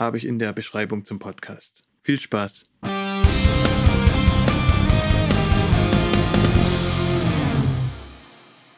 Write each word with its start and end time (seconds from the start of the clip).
habe 0.00 0.16
ich 0.16 0.26
in 0.26 0.38
der 0.38 0.54
Beschreibung 0.54 1.04
zum 1.04 1.18
Podcast. 1.18 1.82
Viel 2.00 2.18
Spaß! 2.18 2.64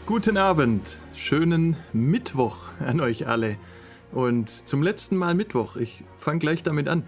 Guten 0.04 0.36
Abend, 0.36 1.00
schönen 1.14 1.76
Mittwoch 1.92 2.72
an 2.80 3.00
euch 3.00 3.28
alle. 3.28 3.56
Und 4.10 4.50
zum 4.50 4.82
letzten 4.82 5.16
Mal 5.16 5.34
Mittwoch, 5.34 5.76
ich 5.76 6.02
fange 6.18 6.40
gleich 6.40 6.64
damit 6.64 6.88
an. 6.88 7.04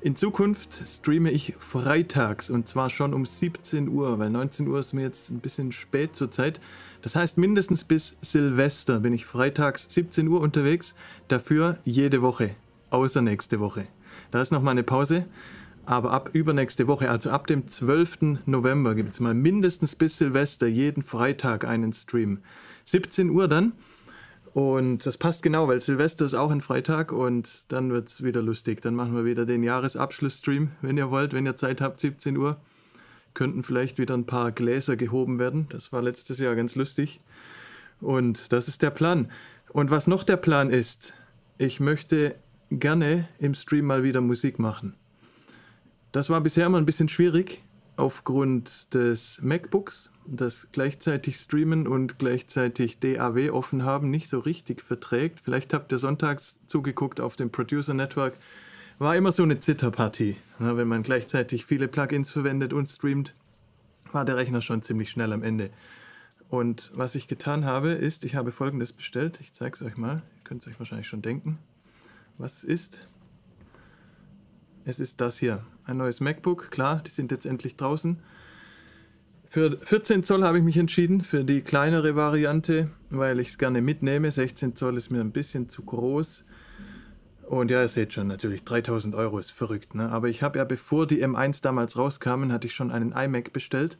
In 0.00 0.14
Zukunft 0.14 0.74
streame 0.86 1.32
ich 1.32 1.56
freitags 1.58 2.50
und 2.50 2.68
zwar 2.68 2.90
schon 2.90 3.12
um 3.12 3.26
17 3.26 3.88
Uhr, 3.88 4.20
weil 4.20 4.30
19 4.30 4.68
Uhr 4.68 4.78
ist 4.78 4.92
mir 4.92 5.02
jetzt 5.02 5.30
ein 5.30 5.40
bisschen 5.40 5.72
spät 5.72 6.14
zur 6.14 6.30
Zeit. 6.30 6.60
Das 7.02 7.16
heißt, 7.16 7.36
mindestens 7.36 7.82
bis 7.82 8.16
Silvester 8.20 9.00
bin 9.00 9.12
ich 9.12 9.26
freitags 9.26 9.92
17 9.92 10.28
Uhr 10.28 10.40
unterwegs, 10.40 10.94
dafür 11.26 11.78
jede 11.82 12.22
Woche, 12.22 12.54
außer 12.90 13.22
nächste 13.22 13.60
Woche. 13.60 13.86
Da 14.30 14.40
ist 14.40 14.52
noch 14.52 14.62
mal 14.62 14.72
eine 14.72 14.82
Pause, 14.82 15.26
aber 15.86 16.12
ab 16.12 16.30
übernächste 16.32 16.86
Woche, 16.86 17.10
also 17.10 17.30
ab 17.30 17.46
dem 17.46 17.66
12. 17.66 18.44
November, 18.46 18.94
gibt 18.94 19.10
es 19.10 19.20
mal 19.20 19.34
mindestens 19.34 19.96
bis 19.96 20.18
Silvester 20.18 20.66
jeden 20.66 21.02
Freitag 21.02 21.64
einen 21.64 21.92
Stream. 21.92 22.40
17 22.84 23.30
Uhr 23.30 23.48
dann. 23.48 23.72
Und 24.52 25.06
das 25.06 25.18
passt 25.18 25.42
genau, 25.42 25.68
weil 25.68 25.80
Silvester 25.80 26.24
ist 26.24 26.34
auch 26.34 26.50
ein 26.50 26.60
Freitag 26.60 27.12
und 27.12 27.72
dann 27.72 27.92
wird 27.92 28.08
es 28.08 28.22
wieder 28.22 28.42
lustig. 28.42 28.82
Dann 28.82 28.94
machen 28.94 29.14
wir 29.14 29.24
wieder 29.24 29.46
den 29.46 29.62
Jahresabschlussstream, 29.62 30.72
wenn 30.82 30.96
ihr 30.96 31.10
wollt, 31.10 31.32
wenn 31.32 31.46
ihr 31.46 31.56
Zeit 31.56 31.80
habt, 31.80 32.00
17 32.00 32.36
Uhr. 32.36 32.56
Könnten 33.34 33.62
vielleicht 33.62 33.98
wieder 33.98 34.14
ein 34.14 34.26
paar 34.26 34.50
Gläser 34.52 34.96
gehoben 34.96 35.38
werden. 35.38 35.66
Das 35.68 35.92
war 35.92 36.02
letztes 36.02 36.38
Jahr 36.38 36.56
ganz 36.56 36.74
lustig. 36.74 37.20
Und 38.00 38.52
das 38.52 38.68
ist 38.68 38.82
der 38.82 38.90
Plan. 38.90 39.30
Und 39.72 39.90
was 39.90 40.06
noch 40.06 40.24
der 40.24 40.36
Plan 40.36 40.70
ist, 40.70 41.14
ich 41.58 41.78
möchte 41.80 42.34
gerne 42.70 43.28
im 43.38 43.54
Stream 43.54 43.86
mal 43.86 44.02
wieder 44.02 44.20
Musik 44.20 44.58
machen. 44.58 44.94
Das 46.12 46.30
war 46.30 46.40
bisher 46.40 46.66
immer 46.66 46.78
ein 46.78 46.86
bisschen 46.86 47.08
schwierig, 47.08 47.62
aufgrund 47.96 48.94
des 48.94 49.42
MacBooks, 49.42 50.10
das 50.26 50.68
gleichzeitig 50.72 51.36
streamen 51.36 51.86
und 51.86 52.18
gleichzeitig 52.18 52.98
DAW 53.00 53.50
offen 53.50 53.84
haben, 53.84 54.10
nicht 54.10 54.28
so 54.28 54.38
richtig 54.38 54.82
verträgt. 54.82 55.40
Vielleicht 55.40 55.74
habt 55.74 55.92
ihr 55.92 55.98
sonntags 55.98 56.60
zugeguckt 56.66 57.20
auf 57.20 57.36
dem 57.36 57.50
Producer 57.50 57.94
Network. 57.94 58.34
War 58.98 59.16
immer 59.16 59.32
so 59.32 59.42
eine 59.42 59.60
Zitterpartie. 59.60 60.36
Wenn 60.58 60.88
man 60.88 61.02
gleichzeitig 61.02 61.66
viele 61.66 61.88
Plugins 61.88 62.30
verwendet 62.30 62.72
und 62.72 62.86
streamt, 62.86 63.34
war 64.12 64.24
der 64.24 64.36
Rechner 64.36 64.62
schon 64.62 64.82
ziemlich 64.82 65.10
schnell 65.10 65.32
am 65.32 65.42
Ende. 65.42 65.70
Und 66.48 66.92
was 66.94 67.14
ich 67.14 67.28
getan 67.28 67.64
habe, 67.64 67.90
ist, 67.90 68.24
ich 68.24 68.34
habe 68.34 68.52
folgendes 68.52 68.92
bestellt. 68.92 69.40
Ich 69.40 69.52
zeige 69.52 69.74
es 69.74 69.82
euch 69.82 69.96
mal. 69.96 70.22
Ihr 70.36 70.44
könnt 70.44 70.62
es 70.62 70.68
euch 70.68 70.78
wahrscheinlich 70.78 71.06
schon 71.06 71.20
denken, 71.20 71.58
was 72.38 72.58
es 72.58 72.64
ist. 72.64 73.08
Es 74.84 75.00
ist 75.00 75.20
das 75.20 75.38
hier. 75.38 75.64
Ein 75.84 75.98
neues 75.98 76.20
MacBook. 76.20 76.70
Klar, 76.70 77.02
die 77.06 77.10
sind 77.10 77.30
jetzt 77.30 77.44
endlich 77.44 77.76
draußen. 77.76 78.18
Für 79.46 79.76
14 79.76 80.22
Zoll 80.22 80.44
habe 80.44 80.58
ich 80.58 80.64
mich 80.64 80.76
entschieden, 80.76 81.22
für 81.22 81.42
die 81.42 81.62
kleinere 81.62 82.16
Variante, 82.16 82.90
weil 83.10 83.40
ich 83.40 83.48
es 83.48 83.58
gerne 83.58 83.80
mitnehme. 83.80 84.30
16 84.30 84.76
Zoll 84.76 84.96
ist 84.96 85.10
mir 85.10 85.20
ein 85.20 85.32
bisschen 85.32 85.68
zu 85.68 85.82
groß. 85.82 86.44
Und 87.46 87.70
ja, 87.70 87.80
ihr 87.80 87.88
seht 87.88 88.12
schon, 88.12 88.28
natürlich 88.28 88.64
3000 88.64 89.14
Euro 89.14 89.38
ist 89.38 89.50
verrückt. 89.50 89.94
Ne? 89.94 90.10
Aber 90.10 90.28
ich 90.28 90.42
habe 90.42 90.58
ja, 90.58 90.64
bevor 90.64 91.06
die 91.06 91.24
M1 91.24 91.62
damals 91.62 91.96
rauskamen, 91.96 92.52
hatte 92.52 92.66
ich 92.66 92.74
schon 92.74 92.90
einen 92.90 93.12
iMac 93.12 93.54
bestellt. 93.54 93.98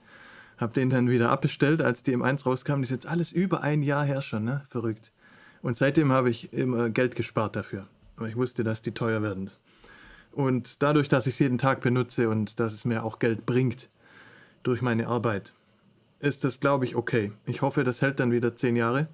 Habe 0.58 0.74
den 0.74 0.90
dann 0.90 1.08
wieder 1.08 1.30
abbestellt, 1.30 1.80
als 1.80 2.02
die 2.02 2.14
M1 2.14 2.44
rauskam. 2.44 2.80
Das 2.80 2.90
ist 2.90 2.90
jetzt 2.90 3.06
alles 3.06 3.32
über 3.32 3.62
ein 3.62 3.82
Jahr 3.82 4.04
her 4.04 4.20
schon, 4.20 4.44
ne? 4.44 4.62
Verrückt. 4.68 5.12
Und 5.62 5.76
seitdem 5.76 6.12
habe 6.12 6.28
ich 6.28 6.52
immer 6.52 6.90
Geld 6.90 7.16
gespart 7.16 7.56
dafür. 7.56 7.86
Aber 8.18 8.28
ich 8.28 8.36
wusste, 8.36 8.64
dass 8.64 8.82
die 8.82 8.92
teuer 8.92 9.22
werden. 9.22 9.50
Und 10.32 10.82
dadurch, 10.82 11.08
dass 11.08 11.26
ich 11.26 11.34
es 11.34 11.38
jeden 11.38 11.58
Tag 11.58 11.80
benutze 11.80 12.28
und 12.28 12.60
dass 12.60 12.72
es 12.72 12.84
mir 12.84 13.04
auch 13.04 13.18
Geld 13.18 13.46
bringt 13.46 13.90
durch 14.62 14.82
meine 14.82 15.06
Arbeit, 15.06 15.54
ist 16.20 16.44
das, 16.44 16.60
glaube 16.60 16.84
ich, 16.84 16.96
okay. 16.96 17.32
Ich 17.46 17.62
hoffe, 17.62 17.84
das 17.84 18.02
hält 18.02 18.20
dann 18.20 18.32
wieder 18.32 18.56
zehn 18.56 18.76
Jahre. 18.76 19.08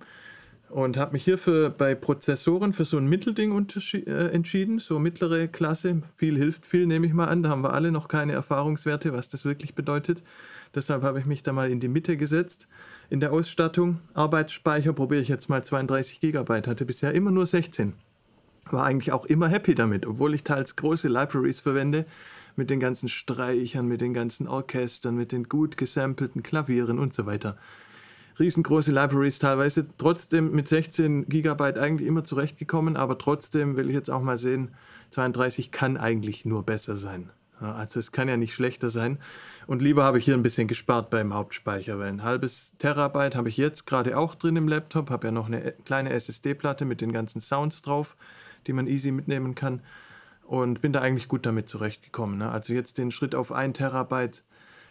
Und 0.71 0.97
habe 0.97 1.13
mich 1.13 1.25
hierfür 1.25 1.71
bei 1.71 1.95
Prozessoren 1.95 2.73
für 2.73 2.85
so 2.85 2.97
ein 2.97 3.07
Mittelding 3.07 3.53
äh, 3.93 4.11
entschieden, 4.29 4.79
so 4.81 4.99
mittlere 4.99 5.47
Klasse. 5.47 6.03
Viel 6.17 6.37
hilft 6.37 6.67
viel, 6.67 6.87
nehme 6.87 7.07
ich 7.07 7.13
mal 7.13 7.29
an. 7.29 7.43
Da 7.43 7.51
haben 7.51 7.63
wir 7.63 7.75
alle 7.75 7.93
noch 7.93 8.09
keine 8.09 8.33
Erfahrungswerte, 8.33 9.13
was 9.13 9.29
das 9.29 9.45
wirklich 9.45 9.75
bedeutet. 9.75 10.25
Deshalb 10.75 11.03
habe 11.03 11.21
ich 11.21 11.27
mich 11.27 11.43
da 11.43 11.53
mal 11.53 11.71
in 11.71 11.79
die 11.79 11.89
Mitte 11.89 12.17
gesetzt 12.17 12.69
in 13.09 13.21
der 13.21 13.33
Ausstattung. 13.33 14.01
Arbeitsspeicher 14.15 14.95
probiere 14.95 15.21
ich 15.21 15.29
jetzt 15.29 15.49
mal 15.49 15.63
32 15.63 16.21
GB, 16.21 16.63
hatte 16.67 16.87
bisher 16.87 17.13
immer 17.13 17.31
nur 17.31 17.47
16 17.47 17.93
war 18.71 18.85
eigentlich 18.85 19.13
auch 19.13 19.25
immer 19.27 19.49
happy 19.49 19.75
damit, 19.75 20.07
obwohl 20.07 20.35
ich 20.35 20.45
teils 20.45 20.77
große 20.77 21.09
Libraries 21.09 21.61
verwende, 21.61 22.05
mit 22.57 22.71
den 22.71 22.81
ganzen 22.81 23.09
Streichern, 23.09 23.87
mit 23.87 24.01
den 24.01 24.15
ganzen 24.15 24.47
Orchestern, 24.47 25.17
mit 25.17 25.33
den 25.33 25.49
gut 25.49 25.77
gesampelten 25.77 26.43
Klavieren 26.43 26.99
und 26.99 27.13
so 27.13 27.27
weiter. 27.27 27.57
Riesengroße 28.39 28.93
Libraries 28.93 29.39
teilweise, 29.39 29.87
trotzdem 29.97 30.53
mit 30.53 30.69
16 30.69 31.27
Gigabyte 31.27 31.79
eigentlich 31.79 32.09
immer 32.09 32.25
zurechtgekommen, 32.25 32.97
aber 32.97 33.19
trotzdem 33.19 33.77
will 33.77 33.89
ich 33.89 33.95
jetzt 33.95 34.11
auch 34.11 34.23
mal 34.23 34.37
sehen, 34.37 34.75
32 35.11 35.71
kann 35.71 35.97
eigentlich 35.97 36.45
nur 36.45 36.65
besser 36.65 36.97
sein. 36.97 37.31
Also 37.61 38.01
es 38.01 38.11
kann 38.11 38.29
ja 38.29 38.37
nicht 38.37 38.53
schlechter 38.53 38.91
sein. 38.91 39.19
Und 39.69 39.81
lieber 39.81 40.05
habe 40.05 40.19
ich 40.19 40.25
hier 40.25 40.35
ein 40.35 40.43
bisschen 40.43 40.67
gespart 40.67 41.11
beim 41.11 41.33
Hauptspeicher, 41.33 41.99
weil 41.99 42.09
ein 42.09 42.25
halbes 42.25 42.75
Terabyte 42.79 43.37
habe 43.37 43.49
ich 43.49 43.57
jetzt 43.57 43.87
gerade 43.87 44.19
auch 44.19 44.35
drin 44.35 44.57
im 44.57 44.69
Laptop, 44.69 45.11
habe 45.11 45.29
ja 45.29 45.31
noch 45.31 45.47
eine 45.47 45.73
kleine 45.85 46.11
SSD-Platte 46.11 46.85
mit 46.85 47.01
den 47.01 47.13
ganzen 47.13 47.41
Sounds 47.41 47.83
drauf 47.83 48.17
die 48.67 48.73
man 48.73 48.87
easy 48.87 49.11
mitnehmen 49.11 49.55
kann. 49.55 49.83
Und 50.47 50.83
bin 50.83 50.93
da 50.93 51.01
eigentlich 51.01 51.29
gut 51.29 51.47
damit 51.47 51.69
zurechtgekommen. 51.69 52.39
Ne? 52.39 52.51
Also 52.51 52.75
jetzt 52.75 52.99
den 52.99 53.11
Schritt 53.11 53.35
auf 53.35 53.51
ein 53.51 53.73
Terabyte 53.73 54.45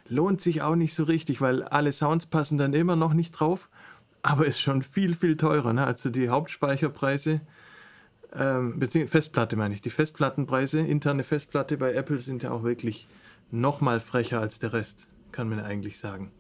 lohnt 0.10 0.42
sich 0.42 0.62
auch 0.62 0.76
nicht 0.76 0.96
so 0.96 1.04
richtig, 1.04 1.42
weil 1.42 1.64
alle 1.64 1.92
Sounds 1.92 2.26
passen 2.26 2.58
dann 2.58 2.74
immer 2.74 2.96
noch 2.96 3.14
nicht 3.14 3.32
drauf. 3.32 3.70
Aber 4.24 4.46
ist 4.46 4.62
schon 4.62 4.82
viel, 4.82 5.14
viel 5.14 5.38
teurer. 5.38 5.74
Ne? 5.74 5.86
Also 5.86 6.10
die 6.10 6.30
Hauptspeicherpreise, 6.30 7.42
ähm, 8.34 8.80
beziehungsweise 8.80 9.12
Festplatte 9.12 9.56
meine 9.56 9.74
ich, 9.74 9.82
die 9.82 9.90
Festplattenpreise, 9.90 10.80
interne 10.80 11.24
Festplatte 11.24 11.78
bei 11.78 11.94
Apple 11.94 12.18
sind 12.18 12.42
ja 12.42 12.52
auch 12.52 12.64
wirklich 12.64 13.08
noch 13.52 13.82
mal 13.82 14.00
frecher 14.00 14.40
als 14.40 14.60
der 14.60 14.74
Rest, 14.74 15.08
kann 15.32 15.50
man 15.50 15.60
eigentlich 15.60 16.00
sagen. 16.00 16.32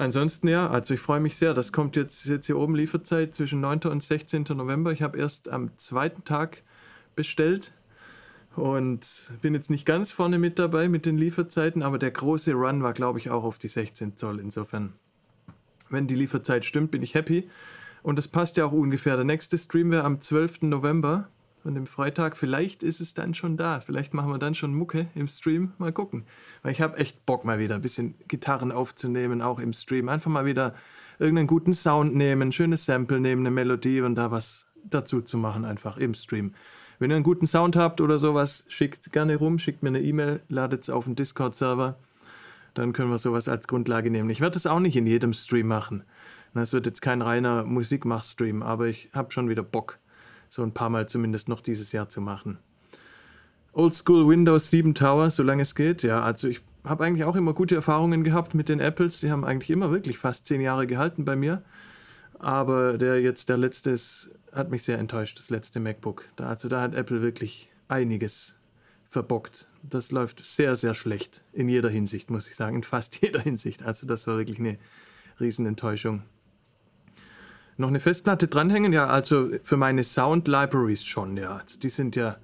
Ansonsten 0.00 0.48
ja, 0.48 0.66
also 0.70 0.94
ich 0.94 1.00
freue 1.00 1.20
mich 1.20 1.36
sehr. 1.36 1.52
Das 1.52 1.72
kommt 1.72 1.94
jetzt, 1.94 2.24
jetzt 2.24 2.46
hier 2.46 2.56
oben 2.56 2.74
Lieferzeit 2.74 3.34
zwischen 3.34 3.60
9. 3.60 3.80
und 3.80 4.02
16. 4.02 4.44
November. 4.54 4.92
Ich 4.92 5.02
habe 5.02 5.18
erst 5.18 5.50
am 5.50 5.76
zweiten 5.76 6.24
Tag 6.24 6.62
bestellt 7.16 7.72
und 8.56 9.34
bin 9.42 9.52
jetzt 9.52 9.68
nicht 9.68 9.84
ganz 9.84 10.10
vorne 10.10 10.38
mit 10.38 10.58
dabei 10.58 10.88
mit 10.88 11.04
den 11.04 11.18
Lieferzeiten, 11.18 11.82
aber 11.82 11.98
der 11.98 12.12
große 12.12 12.54
Run 12.54 12.82
war, 12.82 12.94
glaube 12.94 13.18
ich, 13.18 13.28
auch 13.28 13.44
auf 13.44 13.58
die 13.58 13.68
16 13.68 14.16
Zoll. 14.16 14.40
Insofern, 14.40 14.94
wenn 15.90 16.06
die 16.06 16.14
Lieferzeit 16.14 16.64
stimmt, 16.64 16.92
bin 16.92 17.02
ich 17.02 17.12
happy. 17.12 17.50
Und 18.02 18.16
das 18.16 18.26
passt 18.26 18.56
ja 18.56 18.64
auch 18.64 18.72
ungefähr. 18.72 19.16
Der 19.16 19.26
nächste 19.26 19.58
Stream 19.58 19.90
wäre 19.90 20.04
am 20.04 20.18
12. 20.18 20.62
November 20.62 21.28
an 21.64 21.74
dem 21.74 21.86
Freitag. 21.86 22.36
Vielleicht 22.36 22.82
ist 22.82 23.00
es 23.00 23.14
dann 23.14 23.34
schon 23.34 23.56
da. 23.56 23.80
Vielleicht 23.80 24.14
machen 24.14 24.30
wir 24.30 24.38
dann 24.38 24.54
schon 24.54 24.74
Mucke 24.74 25.08
im 25.14 25.28
Stream. 25.28 25.72
Mal 25.78 25.92
gucken. 25.92 26.24
Weil 26.62 26.72
ich 26.72 26.80
habe 26.80 26.98
echt 26.98 27.26
Bock 27.26 27.44
mal 27.44 27.58
wieder 27.58 27.74
ein 27.74 27.82
bisschen 27.82 28.14
Gitarren 28.28 28.72
aufzunehmen, 28.72 29.42
auch 29.42 29.58
im 29.58 29.72
Stream. 29.72 30.08
Einfach 30.08 30.30
mal 30.30 30.46
wieder 30.46 30.74
irgendeinen 31.18 31.48
guten 31.48 31.72
Sound 31.72 32.14
nehmen, 32.14 32.48
ein 32.48 32.52
schönes 32.52 32.84
Sample 32.86 33.20
nehmen, 33.20 33.42
eine 33.42 33.50
Melodie 33.50 34.00
und 34.00 34.14
da 34.14 34.30
was 34.30 34.68
dazu 34.84 35.20
zu 35.20 35.36
machen, 35.36 35.64
einfach 35.64 35.98
im 35.98 36.14
Stream. 36.14 36.54
Wenn 36.98 37.10
ihr 37.10 37.16
einen 37.16 37.24
guten 37.24 37.46
Sound 37.46 37.76
habt 37.76 38.00
oder 38.00 38.18
sowas, 38.18 38.64
schickt 38.68 39.12
gerne 39.12 39.36
rum, 39.36 39.58
schickt 39.58 39.82
mir 39.82 39.88
eine 39.88 40.02
E-Mail, 40.02 40.42
ladet 40.48 40.82
es 40.82 40.90
auf 40.90 41.04
den 41.04 41.16
Discord-Server. 41.16 41.96
Dann 42.74 42.92
können 42.92 43.10
wir 43.10 43.18
sowas 43.18 43.48
als 43.48 43.66
Grundlage 43.68 44.10
nehmen. 44.10 44.30
Ich 44.30 44.40
werde 44.40 44.56
es 44.56 44.66
auch 44.66 44.80
nicht 44.80 44.96
in 44.96 45.06
jedem 45.06 45.32
Stream 45.32 45.66
machen. 45.66 46.04
Es 46.54 46.72
wird 46.72 46.86
jetzt 46.86 47.00
kein 47.00 47.22
reiner 47.22 47.64
Musikmach-Stream, 47.64 48.62
aber 48.62 48.86
ich 48.86 49.10
habe 49.12 49.30
schon 49.30 49.48
wieder 49.48 49.62
Bock 49.62 49.98
so 50.50 50.62
ein 50.62 50.74
paar 50.74 50.90
Mal 50.90 51.08
zumindest 51.08 51.48
noch 51.48 51.62
dieses 51.62 51.92
Jahr 51.92 52.08
zu 52.08 52.20
machen. 52.20 52.58
Oldschool 53.72 54.28
Windows 54.28 54.68
7 54.70 54.94
Tower, 54.94 55.30
solange 55.30 55.62
es 55.62 55.74
geht. 55.74 56.02
Ja, 56.02 56.22
also 56.22 56.48
ich 56.48 56.60
habe 56.84 57.04
eigentlich 57.04 57.24
auch 57.24 57.36
immer 57.36 57.54
gute 57.54 57.76
Erfahrungen 57.76 58.24
gehabt 58.24 58.54
mit 58.54 58.68
den 58.68 58.80
Apples. 58.80 59.20
Die 59.20 59.30
haben 59.30 59.44
eigentlich 59.44 59.70
immer 59.70 59.90
wirklich 59.90 60.18
fast 60.18 60.46
zehn 60.46 60.60
Jahre 60.60 60.86
gehalten 60.86 61.24
bei 61.24 61.36
mir. 61.36 61.62
Aber 62.38 62.98
der 62.98 63.20
jetzt, 63.20 63.48
der 63.48 63.58
letzte, 63.58 63.90
ist, 63.90 64.30
hat 64.52 64.70
mich 64.70 64.82
sehr 64.82 64.98
enttäuscht, 64.98 65.38
das 65.38 65.50
letzte 65.50 65.78
MacBook. 65.78 66.24
Da, 66.36 66.48
also 66.48 66.68
da 66.68 66.80
hat 66.80 66.94
Apple 66.94 67.22
wirklich 67.22 67.70
einiges 67.86 68.56
verbockt. 69.08 69.68
Das 69.82 70.10
läuft 70.10 70.44
sehr, 70.44 70.74
sehr 70.74 70.94
schlecht. 70.94 71.44
In 71.52 71.68
jeder 71.68 71.90
Hinsicht, 71.90 72.30
muss 72.30 72.48
ich 72.48 72.56
sagen. 72.56 72.76
In 72.76 72.82
fast 72.82 73.16
jeder 73.22 73.40
Hinsicht. 73.40 73.84
Also 73.84 74.06
das 74.06 74.26
war 74.26 74.36
wirklich 74.36 74.58
eine 74.58 74.78
Riesenenttäuschung. 75.38 76.22
Noch 77.80 77.88
eine 77.88 77.98
Festplatte 77.98 78.46
dranhängen? 78.46 78.92
Ja, 78.92 79.06
also 79.06 79.48
für 79.62 79.78
meine 79.78 80.04
Sound 80.04 80.46
Libraries 80.48 81.02
schon, 81.02 81.38
ja. 81.38 81.56
Also 81.56 81.80
die 81.80 81.88
sind 81.88 82.14
ja, 82.14 82.36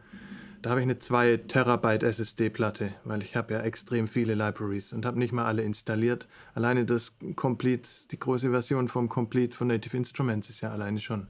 da 0.62 0.70
habe 0.70 0.80
ich 0.80 0.84
eine 0.84 0.98
2 0.98 1.36
Terabyte 1.46 2.04
SSD-Platte, 2.04 2.94
weil 3.04 3.22
ich 3.22 3.36
habe 3.36 3.52
ja 3.52 3.60
extrem 3.60 4.06
viele 4.06 4.34
Libraries 4.34 4.94
und 4.94 5.04
habe 5.04 5.18
nicht 5.18 5.34
mal 5.34 5.44
alle 5.44 5.60
installiert. 5.60 6.26
Alleine 6.54 6.86
das 6.86 7.18
Complete, 7.34 7.86
die 8.10 8.18
große 8.18 8.50
Version 8.50 8.88
vom 8.88 9.10
Complete 9.10 9.54
von 9.54 9.68
Native 9.68 9.94
Instruments 9.94 10.48
ist 10.48 10.62
ja 10.62 10.70
alleine 10.70 11.00
schon 11.00 11.26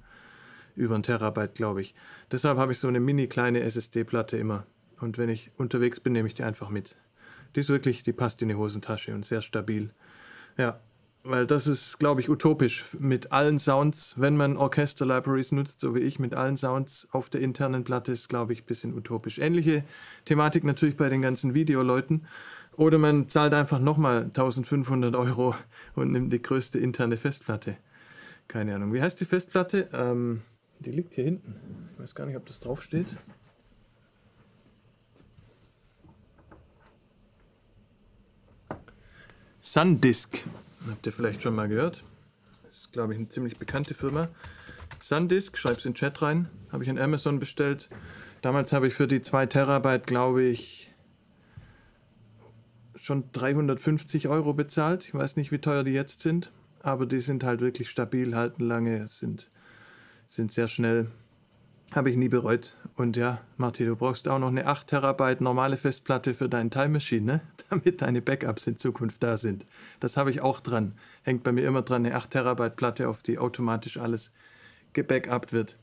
über 0.77 0.95
ein 0.95 1.03
Terabyte, 1.03 1.57
glaube 1.57 1.81
ich. 1.81 1.93
Deshalb 2.31 2.59
habe 2.59 2.71
ich 2.71 2.79
so 2.79 2.87
eine 2.87 3.01
mini 3.01 3.27
kleine 3.27 3.63
SSD-Platte 3.63 4.37
immer. 4.37 4.67
Und 5.01 5.19
wenn 5.19 5.31
ich 5.31 5.51
unterwegs 5.57 5.99
bin, 5.99 6.13
nehme 6.13 6.29
ich 6.29 6.35
die 6.35 6.45
einfach 6.45 6.71
mit. 6.71 6.95
Die 7.57 7.61
ist 7.61 7.71
wirklich, 7.71 8.05
die 8.05 8.13
passt 8.13 8.41
in 8.41 8.51
die 8.51 8.55
Hosentasche 8.55 9.13
und 9.17 9.27
sehr 9.27 9.43
stabil. 9.43 9.91
Ja, 10.57 10.79
weil 11.29 11.47
das 11.47 11.67
ist, 11.67 11.99
glaube 11.99 12.21
ich, 12.21 12.29
utopisch 12.29 12.85
mit 12.99 13.33
allen 13.33 13.59
Sounds, 13.59 14.15
wenn 14.19 14.37
man 14.37 14.57
Orchester-Libraries 14.57 15.53
nutzt, 15.53 15.81
so 15.81 15.95
wie 15.95 16.01
ich, 16.01 16.19
mit 16.19 16.35
allen 16.35 16.57
Sounds 16.57 17.09
auf 17.11 17.29
der 17.29 17.41
internen 17.41 17.85
Platte 17.85 18.13
ist, 18.13 18.29
glaube 18.29 18.53
ich, 18.53 18.63
ein 18.63 18.67
bisschen 18.67 18.95
utopisch. 18.95 19.39
Ähnliche 19.39 19.85
Thematik 20.25 20.65
natürlich 20.65 20.97
bei 20.97 21.09
den 21.09 21.23
ganzen 21.23 21.55
Videoleuten. 21.55 22.27
Oder 22.77 22.99
man 22.99 23.29
zahlt 23.29 23.55
einfach 23.55 23.79
nochmal 23.79 24.25
1500 24.25 25.17
Euro 25.17 25.55
und 25.95 26.13
nimmt 26.13 26.33
die 26.33 26.43
größte 26.43 26.79
interne 26.79 27.17
Festplatte. 27.17 27.77
Keine 28.49 28.75
Ahnung. 28.75 28.93
Wie 28.93 29.03
heißt 29.03 29.21
die 29.21 29.25
Festplatte? 29.25 29.89
Ähm, 29.93 30.43
die 30.81 30.91
liegt 30.91 31.15
hier 31.15 31.25
hinten. 31.25 31.89
Ich 31.93 32.03
weiß 32.03 32.15
gar 32.15 32.27
nicht, 32.27 32.37
ob 32.37 32.47
das 32.47 32.61
draufsteht. 32.61 33.07
Sundisk. 39.61 40.45
Habt 40.89 41.07
ihr 41.07 41.13
vielleicht 41.13 41.43
schon 41.43 41.55
mal 41.55 41.69
gehört? 41.69 42.05
Das 42.65 42.79
ist, 42.79 42.93
glaube 42.93 43.13
ich, 43.13 43.19
eine 43.19 43.29
ziemlich 43.29 43.59
bekannte 43.59 43.95
Firma. 43.95 44.29
Sundisk, 45.01 45.57
schreib's 45.59 45.85
in 45.85 45.93
den 45.93 45.97
Chat 45.97 46.23
rein. 46.23 46.49
Habe 46.71 46.85
ich 46.85 46.89
in 46.89 46.99
Amazon 46.99 47.39
bestellt. 47.39 47.89
Damals 48.43 48.73
habe 48.73 48.87
ich 48.89 48.95
für 48.95 49.09
die 49.09 49.23
2 49.23 49.47
Terabyte, 49.47 50.07
glaube 50.07 50.43
ich, 50.43 50.93
schon 52.95 53.31
350 53.33 54.29
Euro 54.29 54.55
bezahlt. 54.55 55.05
Ich 55.05 55.15
weiß 55.15 55.37
nicht, 55.37 55.53
wie 55.53 55.59
teuer 55.59 55.85
die 55.85 55.93
jetzt 55.93 56.21
sind, 56.21 56.53
aber 56.81 57.07
die 57.07 57.21
sind 57.21 57.45
halt 57.45 57.61
wirklich 57.61 57.91
stabil, 57.91 58.35
halten 58.35 58.65
lange, 58.65 59.07
sind, 59.09 59.51
sind 60.27 60.53
sehr 60.53 60.69
schnell. 60.69 61.09
Habe 61.93 62.11
ich 62.11 62.17
nie 62.17 62.29
bereut. 62.29 62.75
Und 62.97 63.17
ja, 63.17 63.41
Marti, 63.57 63.85
du 63.85 63.97
brauchst 63.97 64.29
auch 64.29 64.39
noch 64.39 64.49
eine 64.49 64.67
8 64.67 64.87
Terabyte 64.87 65.41
normale 65.41 65.77
Festplatte 65.77 66.35
für 66.35 66.49
deinen 66.49 66.71
Time 66.71 66.91
Machine, 66.91 67.25
ne? 67.25 67.41
damit 67.71 68.03
deine 68.03 68.23
Backups 68.23 68.67
in 68.67 68.79
Zukunft 68.79 69.23
da 69.23 69.37
sind. 69.37 69.67
Das 70.01 70.17
habe 70.17 70.31
ich 70.31 70.41
auch 70.41 70.61
dran. 70.61 70.95
Hängt 71.23 71.43
bei 71.43 71.53
mir 71.53 71.67
immer 71.67 71.83
dran, 71.83 72.05
eine 72.05 72.15
8 72.15 72.31
Terabyte 72.31 72.77
Platte, 72.77 73.09
auf 73.09 73.23
die 73.23 73.39
automatisch 73.39 73.99
alles 73.99 74.33
gebackupt 74.93 75.53
wird. 75.53 75.79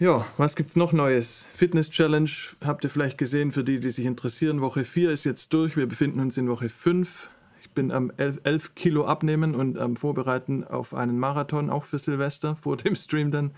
Ja, 0.00 0.24
was 0.36 0.54
gibt's 0.54 0.76
noch 0.76 0.92
Neues? 0.92 1.48
Fitness 1.54 1.90
Challenge 1.90 2.30
habt 2.64 2.84
ihr 2.84 2.90
vielleicht 2.90 3.18
gesehen, 3.18 3.50
für 3.50 3.64
die, 3.64 3.80
die 3.80 3.90
sich 3.90 4.06
interessieren. 4.06 4.60
Woche 4.60 4.84
4 4.84 5.10
ist 5.10 5.24
jetzt 5.24 5.52
durch. 5.52 5.76
Wir 5.76 5.88
befinden 5.88 6.20
uns 6.20 6.36
in 6.36 6.48
Woche 6.48 6.68
5. 6.68 7.28
Ich 7.60 7.70
bin 7.72 7.90
am 7.90 8.12
11, 8.16 8.42
11 8.44 8.74
Kilo 8.76 9.06
abnehmen 9.06 9.56
und 9.56 9.76
am 9.76 9.96
Vorbereiten 9.96 10.62
auf 10.62 10.94
einen 10.94 11.18
Marathon, 11.18 11.68
auch 11.68 11.82
für 11.82 11.98
Silvester, 11.98 12.56
vor 12.60 12.76
dem 12.76 12.94
Stream 12.94 13.32
dann 13.32 13.50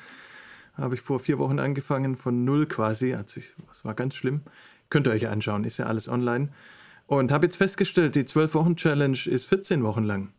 habe 0.81 0.95
ich 0.95 1.01
vor 1.01 1.21
vier 1.21 1.39
Wochen 1.39 1.59
angefangen, 1.59 2.17
von 2.17 2.45
null 2.45 2.67
quasi. 2.67 3.15
Also 3.15 3.41
ich, 3.41 3.55
das 3.69 3.85
war 3.85 3.95
ganz 3.95 4.15
schlimm. 4.15 4.43
Könnt 4.89 5.07
ihr 5.07 5.13
euch 5.13 5.29
anschauen, 5.29 5.65
ist 5.65 5.79
ja 5.79 5.87
alles 5.87 6.09
online. 6.09 6.49
Und 7.07 7.33
habe 7.33 7.47
jetzt 7.47 7.57
festgestellt, 7.57 8.15
die 8.15 8.25
12-Wochen-Challenge 8.25 9.19
ist 9.27 9.47
14 9.47 9.83
Wochen 9.83 10.05
lang. 10.05 10.33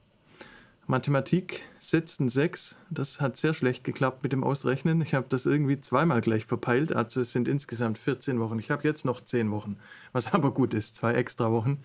Mathematik, 0.87 1.61
Sätzen 1.79 2.27
6, 2.27 2.77
das 2.89 3.21
hat 3.21 3.37
sehr 3.37 3.53
schlecht 3.53 3.83
geklappt 3.83 4.23
mit 4.23 4.33
dem 4.33 4.43
Ausrechnen. 4.43 5.01
Ich 5.01 5.13
habe 5.13 5.27
das 5.29 5.45
irgendwie 5.45 5.79
zweimal 5.79 6.21
gleich 6.21 6.45
verpeilt, 6.45 6.93
also 6.93 7.21
es 7.21 7.31
sind 7.31 7.47
insgesamt 7.47 7.97
14 7.97 8.39
Wochen. 8.39 8.59
Ich 8.59 8.71
habe 8.71 8.85
jetzt 8.85 9.05
noch 9.05 9.21
10 9.21 9.51
Wochen, 9.51 9.77
was 10.11 10.33
aber 10.33 10.53
gut 10.53 10.73
ist, 10.73 10.95
zwei 10.95 11.13
extra 11.13 11.51
Wochen, 11.51 11.79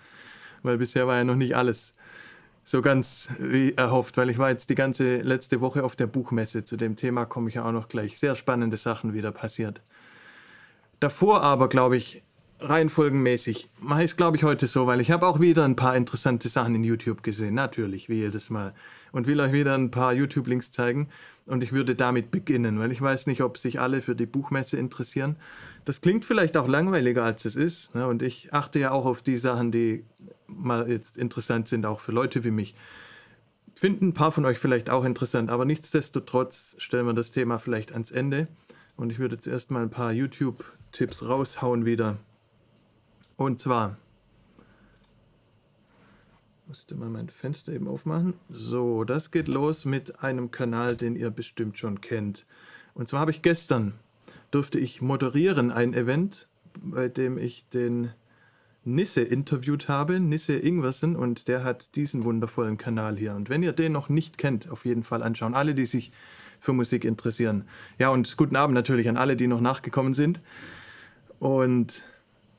weil 0.63 0.79
bisher 0.79 1.07
war 1.07 1.17
ja 1.17 1.25
noch 1.25 1.37
nicht 1.37 1.57
alles 1.57 1.95
so 2.69 2.83
ganz 2.83 3.31
wie 3.39 3.75
erhofft, 3.75 4.17
weil 4.17 4.29
ich 4.29 4.39
war 4.39 4.51
jetzt 4.51 4.71
die 4.71 4.75
ganze 4.75 5.19
letzte 5.19 5.61
Woche 5.61 5.85
auf 5.85 5.95
der 5.95 6.09
Buchmesse. 6.09 6.65
Zu 6.65 6.77
dem 6.77 6.97
Thema 6.97 7.25
komme 7.25 7.49
ich 7.49 7.55
ja 7.55 7.65
auch 7.65 7.71
noch 7.71 7.87
gleich. 7.87 8.19
Sehr 8.19 8.35
spannende 8.35 8.77
Sachen 8.77 9.15
wieder 9.15 9.31
passiert. 9.31 9.83
Davor 10.99 11.43
aber, 11.43 11.69
glaube 11.69 11.97
ich, 11.97 12.25
reihenfolgenmäßig 12.61 13.69
mache 13.81 14.05
ich 14.05 14.13
es, 14.13 14.17
glaube 14.17 14.37
ich, 14.37 14.45
heute 14.45 14.67
so, 14.67 14.87
weil 14.87 15.01
ich 15.01 15.11
habe 15.11 15.27
auch 15.27 15.41
wieder 15.41 15.65
ein 15.65 15.77
paar 15.77 15.97
interessante 15.97 16.49
Sachen 16.49 16.75
in 16.75 16.85
YouTube 16.85 17.23
gesehen. 17.23 17.55
Natürlich, 17.55 18.09
wie 18.09 18.17
jedes 18.17 18.51
Mal. 18.51 18.75
Und 19.13 19.27
will 19.27 19.41
euch 19.41 19.53
wieder 19.53 19.75
ein 19.75 19.91
paar 19.91 20.13
YouTube-Links 20.13 20.73
zeigen. 20.73 21.09
Und 21.47 21.63
ich 21.63 21.73
würde 21.73 21.95
damit 21.95 22.31
beginnen, 22.31 22.79
weil 22.79 22.91
ich 22.93 23.01
weiß 23.01 23.27
nicht, 23.29 23.43
ob 23.43 23.57
sich 23.59 23.81
alle 23.81 24.03
für 24.03 24.17
die 24.17 24.27
Buchmesse 24.27 24.79
interessieren. 24.79 25.37
Das 25.85 26.01
klingt 26.01 26.25
vielleicht 26.25 26.57
auch 26.57 26.67
langweiliger, 26.67 27.25
als 27.25 27.45
es 27.45 27.57
ist. 27.57 27.95
Ne? 27.95 28.07
Und 28.07 28.23
ich 28.23 28.53
achte 28.53 28.81
ja 28.81 28.91
auch 28.91 29.07
auf 29.07 29.23
die 29.23 29.37
Sachen, 29.37 29.71
die 29.71 30.05
mal 30.49 30.91
jetzt 30.91 31.17
interessant 31.17 31.69
sind, 31.69 31.87
auch 31.87 32.01
für 32.01 32.13
Leute 32.13 32.43
wie 32.43 32.51
mich. 32.51 32.75
Finden 33.75 34.09
ein 34.09 34.15
paar 34.15 34.33
von 34.33 34.45
euch 34.45 34.59
vielleicht 34.59 34.91
auch 34.91 35.05
interessant, 35.05 35.51
aber 35.51 35.67
nichtsdestotrotz 35.67 36.77
stellen 36.79 37.07
wir 37.07 37.13
das 37.13 37.31
Thema 37.31 37.59
vielleicht 37.59 37.93
ans 37.93 38.11
Ende. 38.11 38.49
Und 38.97 39.13
ich 39.13 39.19
würde 39.19 39.39
zuerst 39.39 39.71
mal 39.71 39.83
ein 39.83 39.91
paar 39.91 40.13
YouTube-Tipps 40.13 41.29
raushauen 41.29 41.85
wieder. 41.85 42.17
Und 43.37 43.61
zwar, 43.61 43.99
musste 46.67 46.95
mal 46.95 47.11
mein 47.11 47.29
Fenster 47.29 47.73
eben 47.73 47.87
aufmachen. 47.87 48.35
So, 48.49 49.05
das 49.05 49.31
geht 49.31 49.47
los 49.49 49.85
mit 49.85 50.23
einem 50.23 50.51
Kanal, 50.51 50.97
den 50.97 51.17
ihr 51.17 51.31
bestimmt 51.31 51.79
schon 51.79 52.01
kennt. 52.01 52.47
Und 52.95 53.09
zwar 53.09 53.21
habe 53.21 53.31
ich 53.31 53.43
gestern, 53.43 53.95
durfte 54.51 54.79
ich 54.79 55.03
moderieren 55.03 55.71
ein 55.71 55.95
Event, 55.95 56.49
bei 56.75 57.09
dem 57.09 57.39
ich 57.39 57.69
den 57.69 58.11
Nisse 58.85 59.21
interviewt 59.23 59.89
habe, 59.89 60.21
Nisse 60.21 60.55
Ingwersen, 60.55 61.17
und 61.17 61.49
der 61.49 61.63
hat 61.63 61.97
diesen 61.97 62.25
wundervollen 62.25 62.79
Kanal 62.79 63.17
hier. 63.17 63.35
Und 63.35 63.51
wenn 63.51 63.63
ihr 63.63 63.73
den 63.73 63.93
noch 63.93 64.09
nicht 64.09 64.39
kennt, 64.39 64.71
auf 64.71 64.85
jeden 64.87 65.03
Fall 65.03 65.23
anschauen. 65.23 65.55
Alle, 65.55 65.75
die 65.75 65.87
sich 65.87 66.13
für 66.59 66.73
Musik 66.73 67.05
interessieren. 67.05 67.65
Ja, 67.99 68.09
und 68.09 68.37
guten 68.37 68.57
Abend 68.57 68.75
natürlich 68.75 69.09
an 69.09 69.17
alle, 69.17 69.37
die 69.37 69.47
noch 69.47 69.61
nachgekommen 69.61 70.15
sind. 70.15 70.41
Und 71.39 72.05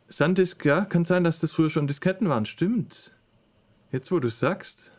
Sandisk, 0.08 0.64
ja, 0.66 0.86
kann 0.86 1.06
sein, 1.06 1.24
dass 1.24 1.40
das 1.40 1.52
früher 1.52 1.70
schon 1.70 1.88
Disketten 1.88 2.30
waren. 2.30 2.46
Stimmt. 2.46 3.14
Jetzt, 3.92 4.12
wo 4.12 4.20
du 4.20 4.30
sagst. 4.30 4.94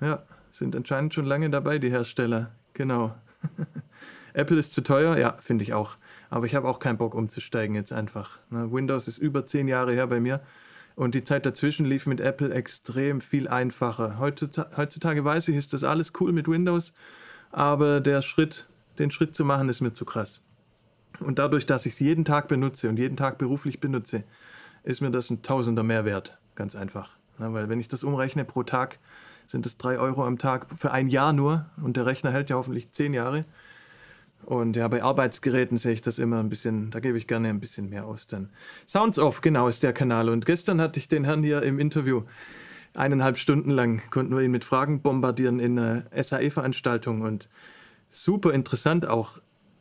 Ja, 0.00 0.22
sind 0.50 0.76
anscheinend 0.76 1.14
schon 1.14 1.24
lange 1.24 1.50
dabei, 1.50 1.78
die 1.78 1.90
Hersteller. 1.90 2.52
Genau. 2.74 3.14
Apple 4.34 4.58
ist 4.58 4.74
zu 4.74 4.82
teuer, 4.82 5.16
ja, 5.16 5.36
finde 5.40 5.64
ich 5.64 5.74
auch. 5.74 5.96
Aber 6.30 6.46
ich 6.46 6.54
habe 6.54 6.68
auch 6.68 6.78
keinen 6.78 6.98
Bock 6.98 7.14
umzusteigen 7.14 7.74
jetzt 7.74 7.92
einfach. 7.92 8.38
Ne? 8.50 8.70
Windows 8.70 9.08
ist 9.08 9.18
über 9.18 9.46
zehn 9.46 9.68
Jahre 9.68 9.92
her 9.92 10.06
bei 10.06 10.20
mir. 10.20 10.40
Und 10.94 11.14
die 11.14 11.22
Zeit 11.22 11.46
dazwischen 11.46 11.86
lief 11.86 12.06
mit 12.06 12.20
Apple 12.20 12.52
extrem 12.52 13.20
viel 13.20 13.46
einfacher. 13.46 14.18
Heutzutage, 14.18 14.76
heutzutage 14.76 15.24
weiß 15.24 15.48
ich, 15.48 15.56
ist 15.56 15.72
das 15.72 15.84
alles 15.84 16.12
cool 16.20 16.32
mit 16.32 16.48
Windows, 16.48 16.92
aber 17.52 18.00
der 18.00 18.20
Schritt, 18.20 18.66
den 18.98 19.12
Schritt 19.12 19.34
zu 19.34 19.44
machen, 19.44 19.68
ist 19.68 19.80
mir 19.80 19.92
zu 19.92 20.04
krass. 20.04 20.42
Und 21.20 21.38
dadurch, 21.38 21.66
dass 21.66 21.86
ich 21.86 21.94
es 21.94 22.00
jeden 22.00 22.24
Tag 22.24 22.48
benutze 22.48 22.88
und 22.88 22.98
jeden 22.98 23.16
Tag 23.16 23.38
beruflich 23.38 23.80
benutze, 23.80 24.24
ist 24.84 25.00
mir 25.00 25.10
das 25.10 25.30
ein 25.30 25.42
Tausender 25.42 25.82
Mehrwert. 25.82 26.38
Ganz 26.54 26.76
einfach. 26.76 27.16
Na, 27.38 27.52
weil 27.52 27.68
wenn 27.68 27.80
ich 27.80 27.88
das 27.88 28.04
umrechne 28.04 28.44
pro 28.44 28.62
Tag, 28.62 28.98
sind 29.46 29.66
es 29.66 29.78
drei 29.78 29.98
Euro 29.98 30.24
am 30.26 30.38
Tag 30.38 30.66
für 30.76 30.92
ein 30.92 31.08
Jahr 31.08 31.32
nur 31.32 31.66
und 31.82 31.96
der 31.96 32.06
Rechner 32.06 32.32
hält 32.32 32.50
ja 32.50 32.56
hoffentlich 32.56 32.92
zehn 32.92 33.14
Jahre. 33.14 33.44
Und 34.44 34.76
ja, 34.76 34.86
bei 34.88 35.02
Arbeitsgeräten 35.02 35.76
sehe 35.78 35.92
ich 35.92 36.02
das 36.02 36.18
immer 36.18 36.40
ein 36.40 36.48
bisschen, 36.48 36.90
da 36.90 37.00
gebe 37.00 37.18
ich 37.18 37.26
gerne 37.26 37.48
ein 37.48 37.60
bisschen 37.60 37.88
mehr 37.88 38.06
aus 38.06 38.26
dann. 38.26 38.50
Sounds 38.86 39.18
Off, 39.18 39.40
genau, 39.40 39.68
ist 39.68 39.82
der 39.82 39.92
Kanal. 39.92 40.28
Und 40.28 40.46
gestern 40.46 40.80
hatte 40.80 41.00
ich 41.00 41.08
den 41.08 41.24
Herrn 41.24 41.42
hier 41.42 41.62
im 41.62 41.78
Interview. 41.78 42.22
Eineinhalb 42.94 43.36
Stunden 43.36 43.70
lang 43.70 44.00
konnten 44.10 44.34
wir 44.34 44.42
ihn 44.42 44.50
mit 44.50 44.64
Fragen 44.64 45.02
bombardieren 45.02 45.60
in 45.60 45.78
einer 45.78 46.04
SAE-Veranstaltung 46.12 47.22
und 47.22 47.48
super 48.08 48.52
interessant 48.52 49.06
auch. 49.06 49.38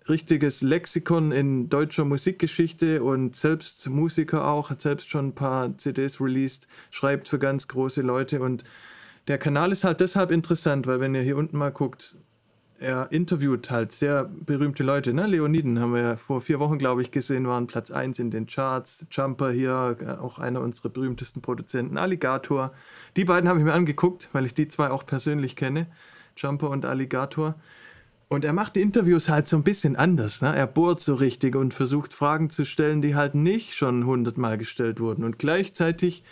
Richtiges 0.09 0.61
Lexikon 0.61 1.31
in 1.31 1.69
deutscher 1.69 2.05
Musikgeschichte 2.05 3.03
und 3.03 3.35
selbst 3.35 3.89
Musiker 3.89 4.47
auch, 4.47 4.69
hat 4.69 4.81
selbst 4.81 5.09
schon 5.09 5.27
ein 5.27 5.35
paar 5.35 5.77
CDs 5.77 6.21
released, 6.21 6.67
schreibt 6.91 7.27
für 7.27 7.39
ganz 7.39 7.67
große 7.67 8.01
Leute 8.01 8.41
und 8.41 8.63
der 9.27 9.37
Kanal 9.37 9.73
ist 9.73 9.83
halt 9.83 9.99
deshalb 9.99 10.31
interessant, 10.31 10.87
weil 10.87 11.01
wenn 11.01 11.13
ihr 11.13 11.21
hier 11.21 11.35
unten 11.35 11.57
mal 11.57 11.71
guckt, 11.71 12.15
er 12.79 13.11
interviewt 13.11 13.69
halt 13.71 13.91
sehr 13.91 14.25
berühmte 14.25 14.83
Leute. 14.83 15.13
Ne? 15.13 15.25
Leoniden 15.25 15.79
haben 15.79 15.93
wir 15.93 16.01
ja 16.01 16.15
vor 16.15 16.41
vier 16.41 16.59
Wochen, 16.59 16.77
glaube 16.77 17.01
ich, 17.01 17.11
gesehen, 17.11 17.47
waren 17.47 17.67
Platz 17.67 17.91
1 17.91 18.19
in 18.19 18.31
den 18.31 18.45
Charts. 18.45 19.07
Jumper 19.11 19.51
hier, 19.51 20.19
auch 20.21 20.39
einer 20.39 20.61
unserer 20.61 20.89
berühmtesten 20.89 21.41
Produzenten. 21.41 21.97
Alligator. 21.97 22.71
Die 23.15 23.25
beiden 23.25 23.49
habe 23.49 23.59
ich 23.59 23.65
mir 23.65 23.73
angeguckt, 23.73 24.29
weil 24.31 24.45
ich 24.45 24.53
die 24.53 24.67
zwei 24.67 24.89
auch 24.89 25.05
persönlich 25.05 25.55
kenne. 25.55 25.87
Jumper 26.35 26.69
und 26.69 26.85
Alligator. 26.85 27.55
Und 28.29 28.43
er 28.43 28.51
macht 28.53 28.75
die 28.75 28.81
Interviews 28.81 29.29
halt 29.29 29.47
so 29.47 29.55
ein 29.55 29.63
bisschen 29.63 29.95
anders. 29.95 30.41
Ne? 30.41 30.53
Er 30.53 30.67
bohrt 30.67 30.99
so 30.99 31.15
richtig 31.15 31.55
und 31.55 31.73
versucht 31.73 32.13
Fragen 32.13 32.49
zu 32.49 32.65
stellen, 32.65 33.01
die 33.01 33.15
halt 33.15 33.35
nicht 33.35 33.73
schon 33.73 34.05
hundertmal 34.05 34.57
gestellt 34.57 34.99
wurden. 34.99 35.23
Und 35.23 35.39
gleichzeitig 35.39 36.23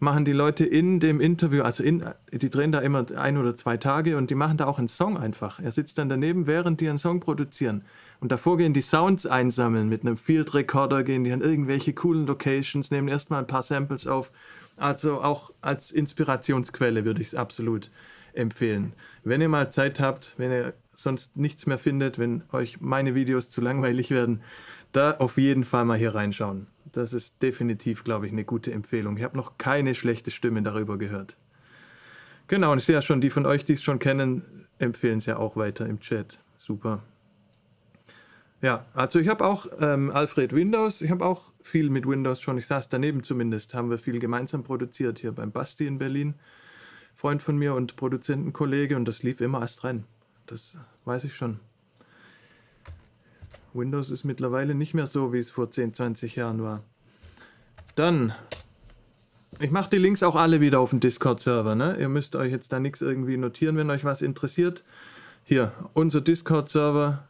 machen 0.00 0.24
die 0.24 0.32
Leute 0.32 0.64
in 0.64 0.98
dem 0.98 1.20
Interview, 1.20 1.62
also 1.62 1.84
in, 1.84 2.04
die 2.32 2.50
drehen 2.50 2.72
da 2.72 2.80
immer 2.80 3.04
ein 3.16 3.36
oder 3.36 3.54
zwei 3.54 3.76
Tage 3.76 4.16
und 4.16 4.30
die 4.30 4.34
machen 4.34 4.56
da 4.56 4.64
auch 4.64 4.78
einen 4.78 4.88
Song 4.88 5.18
einfach. 5.18 5.60
Er 5.60 5.70
sitzt 5.70 5.98
dann 5.98 6.08
daneben, 6.08 6.46
während 6.46 6.80
die 6.80 6.88
einen 6.88 6.98
Song 6.98 7.20
produzieren. 7.20 7.84
Und 8.18 8.32
davor 8.32 8.56
gehen 8.56 8.72
die 8.72 8.80
Sounds 8.80 9.26
einsammeln 9.26 9.88
mit 9.88 10.02
einem 10.02 10.16
Field 10.16 10.52
Recorder, 10.54 11.04
gehen 11.04 11.22
die 11.22 11.32
an 11.32 11.42
irgendwelche 11.42 11.92
coolen 11.92 12.26
Locations, 12.26 12.90
nehmen 12.90 13.08
erstmal 13.08 13.40
ein 13.40 13.46
paar 13.46 13.62
Samples 13.62 14.06
auf. 14.06 14.32
Also 14.76 15.22
auch 15.22 15.52
als 15.60 15.92
Inspirationsquelle 15.92 17.04
würde 17.04 17.20
ich 17.20 17.28
es 17.28 17.34
absolut 17.34 17.90
empfehlen. 18.32 18.94
Wenn 19.22 19.42
ihr 19.42 19.48
mal 19.48 19.70
Zeit 19.70 20.00
habt, 20.00 20.34
wenn 20.38 20.50
ihr 20.50 20.74
sonst 21.02 21.36
nichts 21.36 21.66
mehr 21.66 21.78
findet, 21.78 22.18
wenn 22.18 22.44
euch 22.52 22.80
meine 22.80 23.14
Videos 23.14 23.50
zu 23.50 23.60
langweilig 23.60 24.10
werden, 24.10 24.42
da 24.92 25.12
auf 25.12 25.38
jeden 25.38 25.64
Fall 25.64 25.84
mal 25.84 25.98
hier 25.98 26.14
reinschauen. 26.14 26.66
Das 26.92 27.12
ist 27.12 27.42
definitiv, 27.42 28.04
glaube 28.04 28.26
ich, 28.26 28.32
eine 28.32 28.44
gute 28.44 28.72
Empfehlung. 28.72 29.16
Ich 29.16 29.22
habe 29.22 29.36
noch 29.36 29.58
keine 29.58 29.94
schlechte 29.94 30.30
Stimme 30.30 30.62
darüber 30.62 30.98
gehört. 30.98 31.36
Genau, 32.48 32.72
und 32.72 32.78
ich 32.78 32.84
sehe 32.84 32.96
ja 32.96 33.02
schon, 33.02 33.20
die 33.20 33.30
von 33.30 33.46
euch, 33.46 33.64
die 33.64 33.74
es 33.74 33.82
schon 33.82 34.00
kennen, 34.00 34.42
empfehlen 34.78 35.18
es 35.18 35.26
ja 35.26 35.36
auch 35.36 35.56
weiter 35.56 35.86
im 35.86 36.00
Chat. 36.00 36.40
Super. 36.56 37.02
Ja, 38.62 38.86
also 38.92 39.20
ich 39.20 39.28
habe 39.28 39.46
auch 39.46 39.66
ähm, 39.78 40.10
Alfred 40.10 40.52
Windows, 40.52 41.00
ich 41.00 41.10
habe 41.10 41.24
auch 41.24 41.52
viel 41.62 41.88
mit 41.88 42.06
Windows 42.06 42.42
schon, 42.42 42.58
ich 42.58 42.66
saß 42.66 42.90
daneben 42.90 43.22
zumindest, 43.22 43.72
haben 43.72 43.88
wir 43.88 43.98
viel 43.98 44.18
gemeinsam 44.18 44.64
produziert 44.64 45.18
hier 45.20 45.32
beim 45.32 45.50
Basti 45.50 45.86
in 45.86 45.98
Berlin. 45.98 46.34
Freund 47.14 47.42
von 47.42 47.56
mir 47.56 47.74
und 47.74 47.96
Produzentenkollege 47.96 48.96
und 48.96 49.04
das 49.06 49.22
lief 49.22 49.40
immer 49.40 49.60
erst 49.60 49.84
rein. 49.84 50.04
Das 50.50 50.76
weiß 51.04 51.24
ich 51.24 51.36
schon. 51.36 51.60
Windows 53.72 54.10
ist 54.10 54.24
mittlerweile 54.24 54.74
nicht 54.74 54.94
mehr 54.94 55.06
so, 55.06 55.32
wie 55.32 55.38
es 55.38 55.48
vor 55.48 55.70
10, 55.70 55.94
20 55.94 56.34
Jahren 56.34 56.60
war. 56.60 56.82
Dann, 57.94 58.32
ich 59.60 59.70
mache 59.70 59.90
die 59.90 59.98
Links 59.98 60.24
auch 60.24 60.34
alle 60.34 60.60
wieder 60.60 60.80
auf 60.80 60.90
dem 60.90 60.98
Discord-Server. 60.98 61.76
Ne? 61.76 61.96
Ihr 62.00 62.08
müsst 62.08 62.34
euch 62.34 62.50
jetzt 62.50 62.72
da 62.72 62.80
nichts 62.80 63.00
irgendwie 63.00 63.36
notieren, 63.36 63.76
wenn 63.76 63.90
euch 63.90 64.02
was 64.02 64.22
interessiert. 64.22 64.82
Hier, 65.44 65.72
unser 65.92 66.20
Discord-Server. 66.20 67.28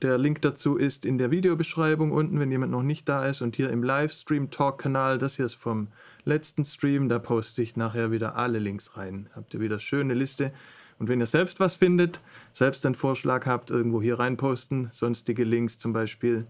Der 0.00 0.16
Link 0.16 0.40
dazu 0.40 0.76
ist 0.76 1.04
in 1.04 1.18
der 1.18 1.30
Videobeschreibung 1.30 2.12
unten, 2.12 2.40
wenn 2.40 2.50
jemand 2.50 2.72
noch 2.72 2.82
nicht 2.82 3.08
da 3.10 3.26
ist. 3.26 3.42
Und 3.42 3.56
hier 3.56 3.68
im 3.68 3.82
Livestream-Talk-Kanal, 3.82 5.18
das 5.18 5.36
hier 5.36 5.44
ist 5.44 5.56
vom 5.56 5.88
letzten 6.24 6.64
Stream, 6.64 7.10
da 7.10 7.18
poste 7.18 7.60
ich 7.60 7.76
nachher 7.76 8.10
wieder 8.10 8.36
alle 8.36 8.58
Links 8.58 8.96
rein. 8.96 9.28
Habt 9.34 9.52
ihr 9.52 9.60
wieder 9.60 9.80
schöne 9.80 10.14
Liste. 10.14 10.52
Und 10.98 11.08
wenn 11.08 11.20
ihr 11.20 11.26
selbst 11.26 11.60
was 11.60 11.76
findet, 11.76 12.20
selbst 12.52 12.84
einen 12.84 12.94
Vorschlag 12.94 13.46
habt, 13.46 13.70
irgendwo 13.70 14.02
hier 14.02 14.18
reinposten, 14.18 14.88
sonstige 14.90 15.44
Links 15.44 15.78
zum 15.78 15.92
Beispiel. 15.92 16.46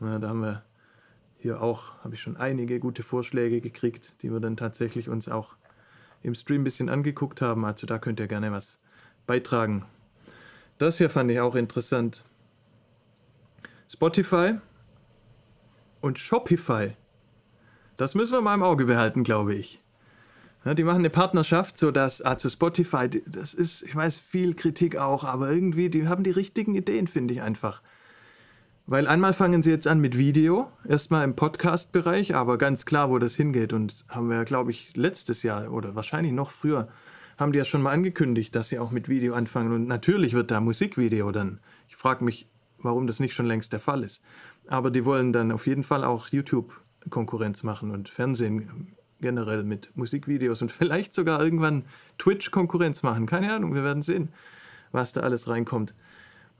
Na, 0.00 0.18
da 0.18 0.28
haben 0.28 0.40
wir 0.40 0.62
hier 1.38 1.60
auch, 1.60 1.92
habe 2.02 2.14
ich 2.14 2.22
schon 2.22 2.38
einige 2.38 2.80
gute 2.80 3.02
Vorschläge 3.02 3.60
gekriegt, 3.60 4.22
die 4.22 4.32
wir 4.32 4.40
dann 4.40 4.56
tatsächlich 4.56 5.10
uns 5.10 5.28
auch 5.28 5.56
im 6.22 6.34
Stream 6.34 6.62
ein 6.62 6.64
bisschen 6.64 6.88
angeguckt 6.88 7.42
haben. 7.42 7.66
Also 7.66 7.86
da 7.86 7.98
könnt 7.98 8.18
ihr 8.20 8.26
gerne 8.26 8.50
was 8.50 8.80
beitragen. 9.26 9.84
Das 10.78 10.96
hier 10.96 11.10
fand 11.10 11.30
ich 11.30 11.40
auch 11.40 11.54
interessant. 11.54 12.24
Spotify 13.86 14.54
und 16.00 16.18
Shopify. 16.18 16.96
Das 17.98 18.14
müssen 18.14 18.32
wir 18.32 18.40
mal 18.40 18.54
im 18.54 18.62
Auge 18.62 18.86
behalten, 18.86 19.22
glaube 19.22 19.54
ich. 19.54 19.83
Ja, 20.64 20.72
die 20.72 20.84
machen 20.84 21.00
eine 21.00 21.10
Partnerschaft, 21.10 21.78
so 21.78 21.90
dass 21.90 22.22
also 22.22 22.48
Spotify, 22.48 23.08
das 23.08 23.52
ist, 23.52 23.82
ich 23.82 23.94
weiß, 23.94 24.18
viel 24.18 24.54
Kritik 24.54 24.96
auch, 24.96 25.24
aber 25.24 25.50
irgendwie, 25.50 25.90
die 25.90 26.08
haben 26.08 26.24
die 26.24 26.30
richtigen 26.30 26.74
Ideen, 26.74 27.06
finde 27.06 27.34
ich 27.34 27.42
einfach. 27.42 27.82
Weil 28.86 29.06
einmal 29.06 29.32
fangen 29.34 29.62
sie 29.62 29.70
jetzt 29.70 29.86
an 29.86 30.00
mit 30.00 30.16
Video, 30.16 30.70
erstmal 30.86 31.24
im 31.24 31.36
Podcast-Bereich, 31.36 32.34
aber 32.34 32.58
ganz 32.58 32.86
klar, 32.86 33.10
wo 33.10 33.18
das 33.18 33.34
hingeht. 33.34 33.72
Und 33.72 34.04
haben 34.08 34.28
wir, 34.28 34.44
glaube 34.44 34.70
ich, 34.70 34.96
letztes 34.96 35.42
Jahr 35.42 35.70
oder 35.70 35.94
wahrscheinlich 35.94 36.32
noch 36.32 36.50
früher, 36.50 36.88
haben 37.38 37.52
die 37.52 37.58
ja 37.58 37.64
schon 37.64 37.82
mal 37.82 37.92
angekündigt, 37.92 38.54
dass 38.54 38.68
sie 38.68 38.78
auch 38.78 38.90
mit 38.90 39.08
Video 39.08 39.34
anfangen. 39.34 39.72
Und 39.72 39.86
natürlich 39.86 40.34
wird 40.34 40.50
da 40.50 40.60
Musikvideo 40.60 41.30
dann. 41.30 41.60
Ich 41.88 41.96
frage 41.96 42.24
mich, 42.24 42.46
warum 42.78 43.06
das 43.06 43.20
nicht 43.20 43.34
schon 43.34 43.46
längst 43.46 43.72
der 43.72 43.80
Fall 43.80 44.02
ist. 44.02 44.22
Aber 44.66 44.90
die 44.90 45.04
wollen 45.04 45.32
dann 45.32 45.52
auf 45.52 45.66
jeden 45.66 45.82
Fall 45.82 46.04
auch 46.04 46.28
YouTube-Konkurrenz 46.28 47.62
machen 47.62 47.90
und 47.90 48.08
Fernsehen 48.08 48.94
generell 49.20 49.64
mit 49.64 49.90
Musikvideos 49.96 50.62
und 50.62 50.72
vielleicht 50.72 51.14
sogar 51.14 51.42
irgendwann 51.42 51.84
Twitch-Konkurrenz 52.18 53.02
machen. 53.02 53.26
Keine 53.26 53.52
Ahnung, 53.52 53.74
wir 53.74 53.84
werden 53.84 54.02
sehen, 54.02 54.28
was 54.92 55.12
da 55.12 55.22
alles 55.22 55.48
reinkommt. 55.48 55.94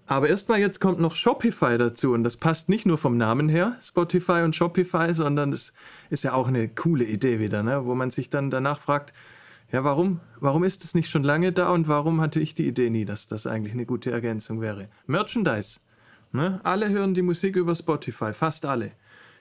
Aber 0.07 0.29
erstmal 0.29 0.61
jetzt 0.61 0.81
kommt 0.81 1.01
noch 1.01 1.15
Shopify 1.15 1.79
dazu 1.79 2.13
und 2.13 2.25
das 2.25 2.37
passt 2.37 2.69
nicht 2.69 2.85
nur 2.85 2.99
vom 2.99 3.17
Namen 3.17 3.49
her, 3.49 3.77
Spotify 3.81 4.43
und 4.43 4.55
Shopify, 4.55 5.15
sondern 5.15 5.51
das 5.51 5.73
ist 6.11 6.25
ja 6.25 6.35
auch 6.35 6.49
eine 6.49 6.69
coole 6.69 7.05
Idee 7.05 7.39
wieder, 7.39 7.63
ne? 7.63 7.87
wo 7.87 7.95
man 7.95 8.11
sich 8.11 8.29
dann 8.29 8.51
danach 8.51 8.79
fragt, 8.79 9.15
ja, 9.73 9.83
warum, 9.83 10.21
warum 10.39 10.63
ist 10.63 10.85
es 10.85 10.95
nicht 10.95 11.11
schon 11.11 11.25
lange 11.25 11.53
da 11.53 11.71
und 11.71 11.89
warum 11.89 12.21
hatte 12.21 12.39
ich 12.39 12.55
die 12.55 12.69
Idee 12.69 12.91
nie, 12.91 13.07
dass 13.07 13.27
das 13.29 13.47
eigentlich 13.47 13.73
eine 13.73 13.87
gute 13.87 14.11
Ergänzung 14.11 14.61
wäre? 14.61 14.89
Merchandise. 15.07 15.81
Ne? 16.33 16.61
Alle 16.65 16.91
hören 16.91 17.15
die 17.15 17.23
Musik 17.23 17.57
über 17.57 17.75
Spotify, 17.75 18.33
fast 18.35 18.67
alle. 18.67 18.93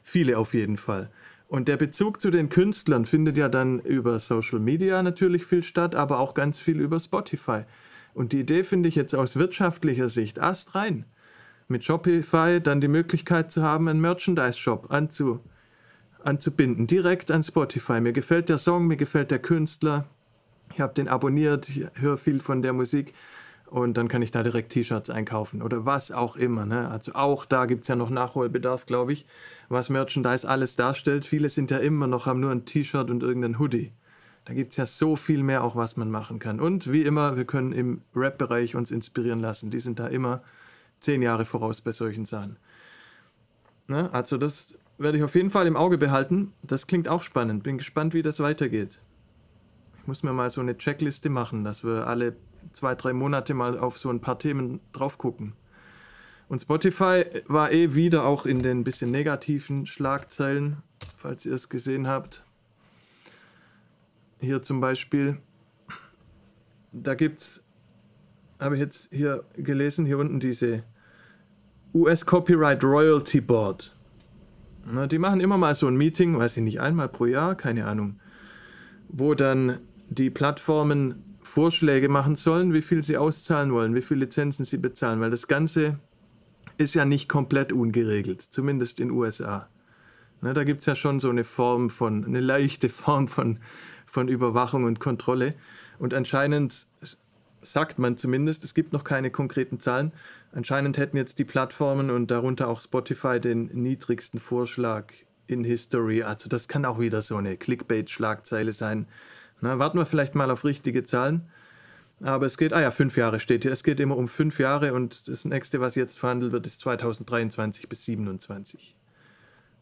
Viele 0.02 0.38
auf 0.38 0.54
jeden 0.54 0.78
Fall. 0.78 1.12
Und 1.54 1.68
der 1.68 1.78
Bezug 1.78 2.20
zu 2.20 2.32
den 2.32 2.50
Künstlern 2.50 3.06
findet 3.06 3.38
ja 3.38 3.48
dann 3.48 3.78
über 3.80 4.20
Social 4.20 4.60
Media 4.60 5.04
natürlich 5.04 5.46
viel 5.46 5.62
statt, 5.62 5.94
aber 5.94 6.18
auch 6.18 6.34
ganz 6.34 6.60
viel 6.60 6.82
über 6.82 7.00
Spotify. 7.00 7.62
Und 8.16 8.32
die 8.32 8.40
Idee 8.40 8.64
finde 8.64 8.90
ich 8.90 8.96
jetzt 8.96 9.14
aus 9.14 9.36
wirtschaftlicher 9.36 10.10
Sicht 10.10 10.40
erst 10.40 10.74
rein. 10.74 11.06
Mit 11.68 11.86
Shopify 11.86 12.60
dann 12.60 12.82
die 12.82 12.88
Möglichkeit 12.88 13.52
zu 13.52 13.62
haben, 13.62 13.88
einen 13.88 14.02
Merchandise-Shop 14.02 14.90
anzu, 14.90 15.42
anzubinden, 16.24 16.88
direkt 16.88 17.30
an 17.30 17.44
Spotify. 17.44 18.02
Mir 18.02 18.14
gefällt 18.14 18.50
der 18.50 18.58
Song, 18.58 18.88
mir 18.88 18.98
gefällt 18.98 19.30
der 19.30 19.38
Künstler. 19.38 20.08
Ich 20.74 20.82
habe 20.82 20.96
den 20.96 21.08
abonniert, 21.08 21.70
ich 21.70 21.86
höre 21.94 22.18
viel 22.18 22.42
von 22.42 22.64
der 22.64 22.74
Musik 22.74 23.14
und 23.74 23.98
dann 23.98 24.08
kann 24.08 24.22
ich 24.22 24.30
da 24.30 24.44
direkt 24.44 24.72
T-Shirts 24.72 25.10
einkaufen 25.10 25.64
oder 25.64 25.84
was 25.84 26.12
auch 26.12 26.36
immer. 26.36 26.68
Ne? 26.68 26.92
Also 26.92 27.14
auch 27.16 27.44
da 27.44 27.66
gibt 27.66 27.82
es 27.82 27.88
ja 27.88 27.96
noch 27.96 28.12
Nachholbedarf, 28.12 28.86
glaube 28.86 29.14
ich, 29.14 29.26
was 29.68 29.90
Merchandise 29.90 30.48
alles 30.48 30.76
darstellt. 30.76 31.26
Viele 31.26 31.50
sind 31.50 31.72
ja 31.72 31.80
immer 31.80 32.06
noch, 32.06 32.28
haben 32.28 32.40
nur 32.40 32.52
ein 32.52 32.66
T-Shirt 32.66 33.10
und 33.10 33.24
irgendein 33.24 33.58
Hoodie. 33.58 33.92
Da 34.46 34.54
gibt 34.54 34.70
es 34.74 34.78
ja 34.78 34.86
so 34.86 35.16
viel 35.16 35.42
mehr 35.42 35.64
auch, 35.64 35.76
was 35.76 35.98
man 35.98 36.12
machen 36.12 36.38
kann. 36.38 36.60
Und 36.60 36.92
wie 36.92 37.02
immer, 37.02 37.36
wir 37.36 37.46
können 37.46 37.72
im 37.72 38.02
Rap-Bereich 38.16 38.76
uns 38.76 38.92
inspirieren 38.92 39.40
lassen. 39.40 39.72
Die 39.72 39.80
sind 39.80 39.98
da 39.98 40.06
immer 40.06 40.44
zehn 41.00 41.24
Jahre 41.24 41.44
voraus 41.44 41.82
bei 41.82 41.92
solchen 41.92 42.26
Sachen. 42.26 42.58
Ne? 43.88 44.08
Also 44.14 44.38
das 44.38 44.76
werde 45.00 45.18
ich 45.18 45.24
auf 45.24 45.34
jeden 45.34 45.50
Fall 45.50 45.66
im 45.66 45.78
Auge 45.78 45.98
behalten. 45.98 46.54
Das 46.62 46.86
klingt 46.86 47.10
auch 47.10 47.24
spannend. 47.24 47.64
Bin 47.64 47.80
gespannt, 47.80 48.14
wie 48.14 48.22
das 48.22 48.40
weitergeht. 48.40 49.02
Ich 50.00 50.06
muss 50.06 50.22
mir 50.22 50.32
mal 50.32 50.52
so 50.52 50.62
eine 50.62 50.78
Checkliste 50.78 51.32
machen, 51.32 51.64
dass 51.64 51.84
wir 51.84 52.06
alle 52.06 52.36
zwei, 52.74 52.96
drei 52.96 53.14
Monate 53.14 53.54
mal 53.54 53.78
auf 53.78 53.98
so 53.98 54.10
ein 54.10 54.22
paar 54.22 54.40
Themen 54.40 54.80
drauf 54.92 55.18
gucken. 55.18 55.54
Und 56.50 56.60
Spotify 56.60 57.26
war 57.48 57.72
eh 57.72 57.96
wieder 57.96 58.26
auch 58.26 58.46
in 58.46 58.62
den 58.62 58.84
bisschen 58.84 59.12
negativen 59.12 59.86
Schlagzeilen, 59.86 60.78
falls 61.18 61.46
ihr 61.46 61.54
es 61.54 61.70
gesehen 61.70 62.08
habt. 62.08 62.46
Hier 64.40 64.62
zum 64.62 64.82
Beispiel, 64.82 65.38
da 66.92 67.16
gibt 67.16 67.40
es, 67.40 67.64
habe 68.60 68.76
ich 68.76 68.82
jetzt 68.82 69.14
hier 69.14 69.46
gelesen, 69.54 70.06
hier 70.06 70.18
unten 70.18 70.40
diese 70.40 70.84
US 71.94 72.26
Copyright 72.26 72.84
Royalty 72.84 73.40
Board. 73.40 73.96
Na, 74.86 75.08
die 75.08 75.18
machen 75.20 75.40
immer 75.40 75.58
mal 75.58 75.76
so 75.76 75.88
ein 75.88 75.96
Meeting, 75.96 76.38
weiß 76.38 76.58
ich 76.58 76.64
nicht, 76.64 76.82
einmal 76.82 77.08
pro 77.08 77.26
Jahr, 77.26 77.56
keine 77.56 77.88
Ahnung, 77.88 78.20
wo 79.08 79.34
dann 79.34 79.80
die 80.10 80.30
Plattformen 80.30 81.33
Vorschläge 81.54 82.10
machen 82.10 82.34
sollen, 82.34 82.74
wie 82.74 82.82
viel 82.82 83.04
sie 83.04 83.16
auszahlen 83.16 83.72
wollen, 83.72 83.94
wie 83.94 84.02
viele 84.02 84.22
Lizenzen 84.22 84.66
sie 84.66 84.80
bezahlen, 84.80 85.22
weil 85.22 85.30
das 85.30 85.48
Ganze 85.48 86.00
ist 86.80 86.96
ja 86.96 87.06
nicht 87.06 87.30
komplett 87.30 87.72
ungeregelt, 87.72 88.42
zumindest 88.42 89.00
in 89.00 89.12
USA. 89.12 89.70
Ne, 90.42 90.56
da 90.56 90.64
gibt 90.64 90.80
es 90.80 90.88
ja 90.88 90.96
schon 90.96 91.20
so 91.20 91.30
eine 91.30 91.44
Form 91.44 91.92
von, 91.92 92.26
eine 92.26 92.40
leichte 92.40 92.90
Form 92.90 93.28
von, 93.28 93.60
von 94.08 94.30
Überwachung 94.30 94.86
und 94.86 95.00
Kontrolle. 95.00 95.54
Und 96.00 96.16
anscheinend 96.16 96.88
sagt 97.62 98.00
man 98.00 98.18
zumindest, 98.18 98.64
es 98.64 98.74
gibt 98.74 98.92
noch 98.92 99.04
keine 99.04 99.30
konkreten 99.30 99.80
Zahlen, 99.80 100.12
anscheinend 100.54 100.98
hätten 100.98 101.18
jetzt 101.18 101.38
die 101.38 101.46
Plattformen 101.46 102.10
und 102.10 102.32
darunter 102.32 102.68
auch 102.68 102.82
Spotify 102.82 103.40
den 103.40 103.66
niedrigsten 103.68 104.40
Vorschlag 104.40 105.14
in 105.46 105.64
History. 105.64 106.24
Also 106.24 106.50
das 106.50 106.68
kann 106.68 106.84
auch 106.84 107.00
wieder 107.00 107.22
so 107.22 107.38
eine 107.38 107.58
Clickbait-Schlagzeile 107.58 108.72
sein. 108.72 109.06
Na, 109.64 109.80
warten 109.80 109.98
wir 109.98 110.06
vielleicht 110.06 110.36
mal 110.36 110.52
auf 110.52 110.66
richtige 110.66 111.06
Zahlen. 111.06 111.48
Aber 112.22 112.46
es 112.46 112.58
geht, 112.58 112.74
ah 112.74 112.82
ja, 112.82 112.92
fünf 112.92 113.16
Jahre 113.16 113.40
steht 113.40 113.64
hier. 113.64 113.72
Es 113.72 113.86
geht 113.86 114.02
immer 114.02 114.18
um 114.18 114.28
fünf 114.28 114.60
Jahre 114.60 114.94
und 114.94 115.30
das 115.30 115.46
nächste, 115.46 115.80
was 115.80 115.96
jetzt 115.96 116.20
verhandelt 116.20 116.52
wird, 116.52 116.68
ist 116.68 116.82
2023 116.82 117.88
bis 117.88 118.04
2027. 118.04 118.98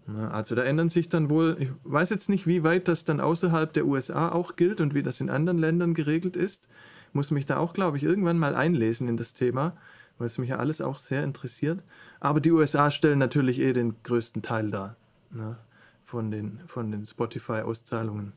Na, 0.06 0.30
also 0.30 0.54
da 0.54 0.62
ändern 0.62 0.90
sich 0.90 1.10
dann 1.10 1.32
wohl, 1.32 1.58
ich 1.60 1.70
weiß 1.84 2.12
jetzt 2.12 2.30
nicht, 2.30 2.46
wie 2.46 2.64
weit 2.64 2.88
das 2.90 3.06
dann 3.06 3.20
außerhalb 3.20 3.74
der 3.74 3.88
USA 3.88 4.30
auch 4.30 4.56
gilt 4.56 4.82
und 4.82 4.94
wie 4.94 5.02
das 5.02 5.20
in 5.20 5.32
anderen 5.32 5.58
Ländern 5.58 5.96
geregelt 5.96 6.38
ist. 6.38 6.70
Muss 7.12 7.32
mich 7.32 7.48
da 7.48 7.58
auch, 7.58 7.74
glaube 7.74 7.98
ich, 7.98 8.04
irgendwann 8.04 8.38
mal 8.38 8.54
einlesen 8.54 9.10
in 9.10 9.18
das 9.18 9.34
Thema. 9.34 9.76
weil 10.20 10.28
es 10.28 10.38
mich 10.38 10.50
ja 10.50 10.58
alles 10.58 10.80
auch 10.80 11.00
sehr 11.00 11.24
interessiert. 11.24 11.82
Aber 12.20 12.40
die 12.40 12.52
USA 12.52 12.92
stellen 12.92 13.18
natürlich 13.18 13.58
eh 13.58 13.74
den 13.74 13.96
größten 14.04 14.44
Teil 14.44 14.70
dar 14.70 14.96
ne, 15.32 15.58
von 16.04 16.30
den, 16.30 16.60
von 16.68 16.92
den 16.92 17.04
Spotify-Auszahlungen. 17.04 18.34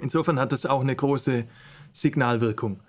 Insofern 0.00 0.38
hat 0.38 0.52
das 0.52 0.66
auch 0.66 0.80
eine 0.80 0.94
große 0.94 1.44
Signalwirkung, 1.92 2.80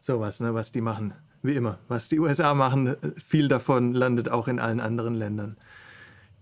sowas, 0.00 0.40
ne, 0.40 0.54
was 0.54 0.72
die 0.72 0.80
machen. 0.80 1.14
Wie 1.42 1.56
immer, 1.56 1.78
was 1.88 2.08
die 2.08 2.20
USA 2.20 2.54
machen, 2.54 2.94
viel 3.18 3.48
davon 3.48 3.92
landet 3.92 4.28
auch 4.28 4.46
in 4.46 4.60
allen 4.60 4.80
anderen 4.80 5.14
Ländern. 5.14 5.56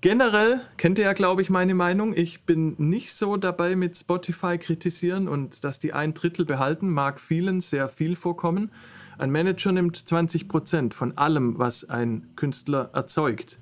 Generell 0.02 0.62
kennt 0.78 0.98
ihr 0.98 1.04
ja, 1.04 1.12
glaube 1.12 1.42
ich, 1.42 1.50
meine 1.50 1.74
Meinung. 1.74 2.14
Ich 2.14 2.44
bin 2.46 2.74
nicht 2.78 3.12
so 3.12 3.36
dabei 3.36 3.76
mit 3.76 3.96
Spotify 3.96 4.56
kritisieren 4.56 5.28
und 5.28 5.62
dass 5.62 5.78
die 5.78 5.92
ein 5.92 6.14
Drittel 6.14 6.46
behalten, 6.46 6.88
mag 6.88 7.20
vielen 7.20 7.60
sehr 7.60 7.90
viel 7.90 8.16
vorkommen. 8.16 8.70
Ein 9.18 9.30
Manager 9.30 9.72
nimmt 9.72 9.96
20 9.96 10.48
Prozent 10.48 10.94
von 10.94 11.18
allem, 11.18 11.58
was 11.58 11.88
ein 11.88 12.28
Künstler 12.34 12.90
erzeugt. 12.94 13.58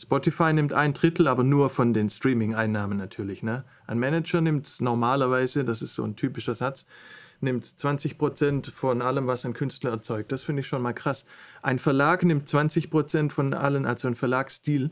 Spotify 0.00 0.54
nimmt 0.54 0.72
ein 0.72 0.94
Drittel, 0.94 1.28
aber 1.28 1.44
nur 1.44 1.68
von 1.68 1.92
den 1.92 2.08
Streaming-Einnahmen 2.08 2.96
natürlich. 2.96 3.42
Ne? 3.42 3.64
Ein 3.86 3.98
Manager 3.98 4.40
nimmt 4.40 4.80
normalerweise, 4.80 5.62
das 5.62 5.82
ist 5.82 5.94
so 5.94 6.04
ein 6.04 6.16
typischer 6.16 6.54
Satz, 6.54 6.86
nimmt 7.42 7.66
20 7.66 8.16
Prozent 8.16 8.66
von 8.68 9.02
allem, 9.02 9.26
was 9.26 9.44
ein 9.44 9.52
Künstler 9.52 9.90
erzeugt. 9.90 10.32
Das 10.32 10.42
finde 10.42 10.60
ich 10.60 10.66
schon 10.66 10.80
mal 10.80 10.94
krass. 10.94 11.26
Ein 11.60 11.78
Verlag 11.78 12.24
nimmt 12.24 12.48
20 12.48 12.90
Prozent 12.90 13.34
von 13.34 13.52
allen, 13.52 13.84
also 13.84 14.08
ein 14.08 14.14
Verlagsstil 14.14 14.90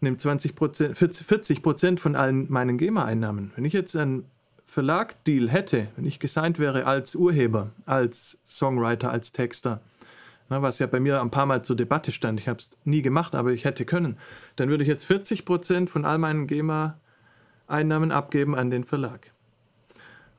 nimmt 0.00 0.20
20 0.20 0.54
40 0.58 1.62
Prozent 1.62 2.00
von 2.00 2.16
allen 2.16 2.50
meinen 2.50 2.78
GEMA-Einnahmen. 2.78 3.52
Wenn 3.54 3.64
ich 3.64 3.72
jetzt 3.72 3.94
einen 3.94 4.24
Verlag-Deal 4.66 5.50
hätte, 5.50 5.86
wenn 5.94 6.04
ich 6.04 6.18
gesigned 6.18 6.58
wäre 6.58 6.86
als 6.86 7.14
Urheber, 7.14 7.70
als 7.86 8.40
Songwriter, 8.44 9.12
als 9.12 9.30
Texter, 9.30 9.80
na, 10.52 10.60
was 10.60 10.78
ja 10.78 10.86
bei 10.86 11.00
mir 11.00 11.22
ein 11.22 11.30
paar 11.30 11.46
Mal 11.46 11.64
zur 11.64 11.76
Debatte 11.76 12.12
stand, 12.12 12.38
ich 12.38 12.46
habe 12.46 12.58
es 12.58 12.72
nie 12.84 13.00
gemacht, 13.00 13.34
aber 13.34 13.52
ich 13.52 13.64
hätte 13.64 13.86
können, 13.86 14.18
dann 14.56 14.68
würde 14.68 14.82
ich 14.84 14.88
jetzt 14.88 15.06
40 15.06 15.46
Prozent 15.46 15.88
von 15.88 16.04
all 16.04 16.18
meinen 16.18 16.46
GEMA-Einnahmen 16.46 18.12
abgeben 18.12 18.54
an 18.54 18.70
den 18.70 18.84
Verlag. 18.84 19.32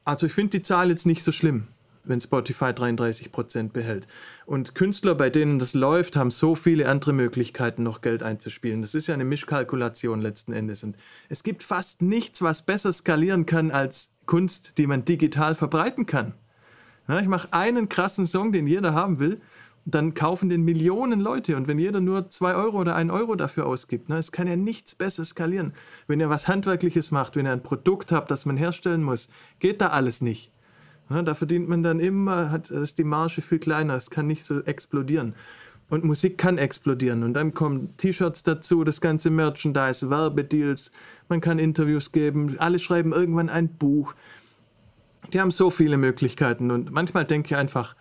Also 0.05 0.27
ich 0.27 0.33
finde 0.33 0.51
die 0.51 0.61
Zahl 0.61 0.89
jetzt 0.89 1.07
nicht 1.07 1.23
so 1.23 1.31
schlimm 1.31 1.67
wenn 2.05 2.19
Spotify 2.19 2.65
33% 2.65 3.71
behält. 3.71 4.07
Und 4.45 4.75
Künstler, 4.75 5.15
bei 5.15 5.29
denen 5.29 5.57
das 5.57 5.73
läuft, 5.73 6.17
haben 6.17 6.31
so 6.31 6.53
viele 6.53 6.89
andere 6.89 7.13
Möglichkeiten, 7.13 7.83
noch 7.83 8.01
Geld 8.01 8.23
einzuspielen. 8.23 8.81
Das 8.81 8.93
ist 8.93 9.07
ja 9.07 9.13
eine 9.13 9.23
Mischkalkulation 9.23 10.19
letzten 10.19 10.51
Endes. 10.51 10.83
Und 10.83 10.97
es 11.29 11.43
gibt 11.43 11.63
fast 11.63 12.01
nichts, 12.01 12.41
was 12.41 12.65
besser 12.65 12.91
skalieren 12.91 13.45
kann 13.45 13.71
als 13.71 14.11
Kunst, 14.25 14.77
die 14.77 14.85
man 14.85 15.05
digital 15.05 15.55
verbreiten 15.55 16.05
kann. 16.05 16.33
Ja, 17.07 17.19
ich 17.19 17.27
mache 17.27 17.51
einen 17.51 17.89
krassen 17.89 18.25
Song, 18.25 18.51
den 18.51 18.67
jeder 18.67 18.93
haben 18.93 19.19
will, 19.19 19.41
dann 19.85 20.13
kaufen 20.13 20.49
den 20.49 20.63
Millionen 20.63 21.19
Leute. 21.19 21.57
Und 21.57 21.67
wenn 21.67 21.79
jeder 21.79 21.99
nur 21.99 22.29
2 22.29 22.55
Euro 22.55 22.79
oder 22.79 22.95
1 22.95 23.11
Euro 23.11 23.35
dafür 23.35 23.65
ausgibt, 23.65 24.09
ne, 24.09 24.17
es 24.17 24.31
kann 24.31 24.47
ja 24.47 24.55
nichts 24.55 24.95
besser 24.95 25.25
skalieren. 25.25 25.73
Wenn 26.07 26.19
ihr 26.19 26.29
was 26.29 26.47
Handwerkliches 26.47 27.11
macht, 27.11 27.35
wenn 27.35 27.45
ihr 27.45 27.51
ein 27.51 27.63
Produkt 27.63 28.11
habt, 28.11 28.31
das 28.31 28.45
man 28.45 28.57
herstellen 28.57 29.03
muss, 29.03 29.29
geht 29.59 29.81
da 29.81 29.87
alles 29.87 30.21
nicht. 30.21 30.51
Ja, 31.09 31.21
da 31.21 31.33
verdient 31.33 31.67
man 31.67 31.83
dann 31.83 31.99
immer, 31.99 32.49
hat, 32.49 32.69
ist 32.69 32.97
die 32.97 33.03
Marge 33.03 33.41
viel 33.41 33.59
kleiner, 33.59 33.95
es 33.95 34.09
kann 34.09 34.25
nicht 34.25 34.45
so 34.45 34.61
explodieren. 34.61 35.35
Und 35.89 36.05
Musik 36.05 36.37
kann 36.37 36.57
explodieren. 36.57 37.23
Und 37.23 37.33
dann 37.33 37.53
kommen 37.53 37.95
T-Shirts 37.97 38.43
dazu, 38.43 38.85
das 38.85 39.01
ganze 39.01 39.29
Merchandise, 39.29 40.09
Werbedeals, 40.09 40.91
man 41.27 41.41
kann 41.41 41.59
Interviews 41.59 42.13
geben, 42.13 42.55
alle 42.57 42.79
schreiben 42.79 43.11
irgendwann 43.11 43.49
ein 43.49 43.67
Buch. 43.67 44.15
Die 45.33 45.41
haben 45.41 45.51
so 45.51 45.69
viele 45.69 45.97
Möglichkeiten. 45.97 46.71
Und 46.71 46.91
manchmal 46.91 47.25
denke 47.25 47.47
ich 47.47 47.55
einfach, 47.57 47.95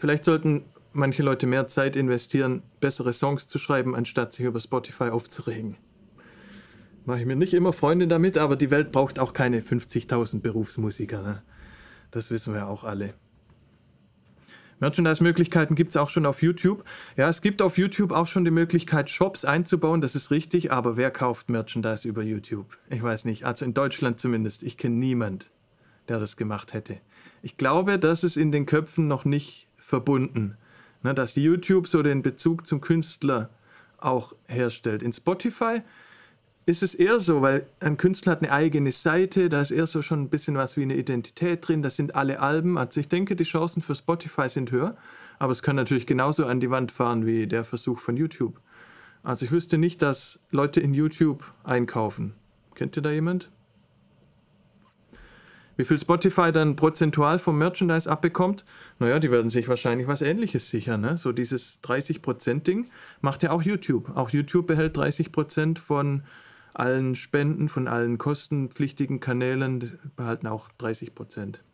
vielleicht 0.00 0.24
sollten 0.24 0.64
manche 0.92 1.22
Leute 1.22 1.46
mehr 1.46 1.68
Zeit 1.68 1.94
investieren, 1.94 2.62
bessere 2.80 3.12
Songs 3.12 3.46
zu 3.46 3.58
schreiben, 3.58 3.94
anstatt 3.94 4.32
sich 4.32 4.44
über 4.44 4.58
Spotify 4.58 5.04
aufzuregen 5.04 5.76
mache 7.04 7.20
ich 7.20 7.26
mir 7.26 7.36
nicht 7.36 7.54
immer 7.54 7.72
Freunde 7.72 8.08
damit, 8.08 8.38
aber 8.38 8.56
die 8.56 8.70
Welt 8.70 8.92
braucht 8.92 9.18
auch 9.18 9.32
keine 9.32 9.60
50.000 9.60 10.40
Berufsmusiker. 10.40 11.22
Ne? 11.22 11.42
Das 12.10 12.30
wissen 12.30 12.54
wir 12.54 12.68
auch 12.68 12.84
alle. 12.84 13.14
Merchandise-Möglichkeiten 14.78 15.74
gibt 15.74 15.90
es 15.90 15.96
auch 15.98 16.08
schon 16.08 16.24
auf 16.24 16.40
YouTube. 16.40 16.84
Ja, 17.16 17.28
es 17.28 17.42
gibt 17.42 17.60
auf 17.60 17.76
YouTube 17.76 18.12
auch 18.12 18.26
schon 18.26 18.46
die 18.46 18.50
Möglichkeit, 18.50 19.10
Shops 19.10 19.44
einzubauen, 19.44 20.00
das 20.00 20.14
ist 20.14 20.30
richtig, 20.30 20.72
aber 20.72 20.96
wer 20.96 21.10
kauft 21.10 21.50
Merchandise 21.50 22.08
über 22.08 22.22
YouTube? 22.22 22.78
Ich 22.88 23.02
weiß 23.02 23.26
nicht, 23.26 23.44
also 23.44 23.66
in 23.66 23.74
Deutschland 23.74 24.20
zumindest. 24.20 24.62
Ich 24.62 24.78
kenne 24.78 24.96
niemand, 24.96 25.50
der 26.08 26.18
das 26.18 26.38
gemacht 26.38 26.72
hätte. 26.72 26.98
Ich 27.42 27.58
glaube, 27.58 27.98
das 27.98 28.24
ist 28.24 28.36
in 28.36 28.52
den 28.52 28.64
Köpfen 28.64 29.06
noch 29.06 29.26
nicht 29.26 29.69
verbunden, 29.90 30.56
ne, 31.02 31.12
dass 31.12 31.34
YouTube 31.34 31.86
so 31.86 32.02
den 32.02 32.22
Bezug 32.22 32.66
zum 32.66 32.80
Künstler 32.80 33.50
auch 33.98 34.34
herstellt. 34.46 35.02
In 35.02 35.12
Spotify 35.12 35.82
ist 36.64 36.82
es 36.82 36.94
eher 36.94 37.18
so, 37.20 37.42
weil 37.42 37.66
ein 37.80 37.96
Künstler 37.96 38.32
hat 38.32 38.42
eine 38.42 38.52
eigene 38.52 38.92
Seite, 38.92 39.48
da 39.48 39.60
ist 39.60 39.72
eher 39.72 39.86
so 39.86 40.02
schon 40.02 40.22
ein 40.22 40.28
bisschen 40.30 40.56
was 40.56 40.76
wie 40.76 40.82
eine 40.82 40.94
Identität 40.94 41.66
drin, 41.66 41.82
das 41.82 41.96
sind 41.96 42.14
alle 42.14 42.40
Alben. 42.40 42.78
Also 42.78 43.00
ich 43.00 43.08
denke, 43.08 43.34
die 43.34 43.44
Chancen 43.44 43.82
für 43.82 43.94
Spotify 43.94 44.48
sind 44.48 44.70
höher, 44.70 44.96
aber 45.38 45.52
es 45.52 45.62
kann 45.62 45.76
natürlich 45.76 46.06
genauso 46.06 46.46
an 46.46 46.60
die 46.60 46.70
Wand 46.70 46.92
fahren 46.92 47.26
wie 47.26 47.46
der 47.46 47.64
Versuch 47.64 47.98
von 47.98 48.16
YouTube. 48.16 48.60
Also 49.22 49.44
ich 49.44 49.52
wüsste 49.52 49.76
nicht, 49.76 50.00
dass 50.00 50.40
Leute 50.50 50.80
in 50.80 50.94
YouTube 50.94 51.52
einkaufen. 51.64 52.34
Kennt 52.74 52.96
ihr 52.96 53.02
da 53.02 53.10
jemand? 53.10 53.50
Wie 55.80 55.86
viel 55.86 55.98
Spotify 55.98 56.52
dann 56.52 56.76
prozentual 56.76 57.38
vom 57.38 57.56
Merchandise 57.56 58.10
abbekommt? 58.10 58.66
Naja, 58.98 59.18
die 59.18 59.30
werden 59.30 59.48
sich 59.48 59.66
wahrscheinlich 59.66 60.06
was 60.08 60.20
ähnliches 60.20 60.68
sichern. 60.68 61.00
Ne? 61.00 61.16
So 61.16 61.32
dieses 61.32 61.82
30%-Ding 61.82 62.90
macht 63.22 63.42
ja 63.42 63.50
auch 63.50 63.62
YouTube. 63.62 64.14
Auch 64.14 64.28
YouTube 64.28 64.66
behält 64.66 64.98
30% 64.98 65.78
von 65.78 66.22
allen 66.74 67.14
Spenden 67.14 67.70
von 67.70 67.88
allen 67.88 68.18
kostenpflichtigen 68.18 69.20
Kanälen 69.20 69.98
behalten 70.16 70.48
auch 70.48 70.68
30 70.76 71.14
Prozent. 71.14 71.64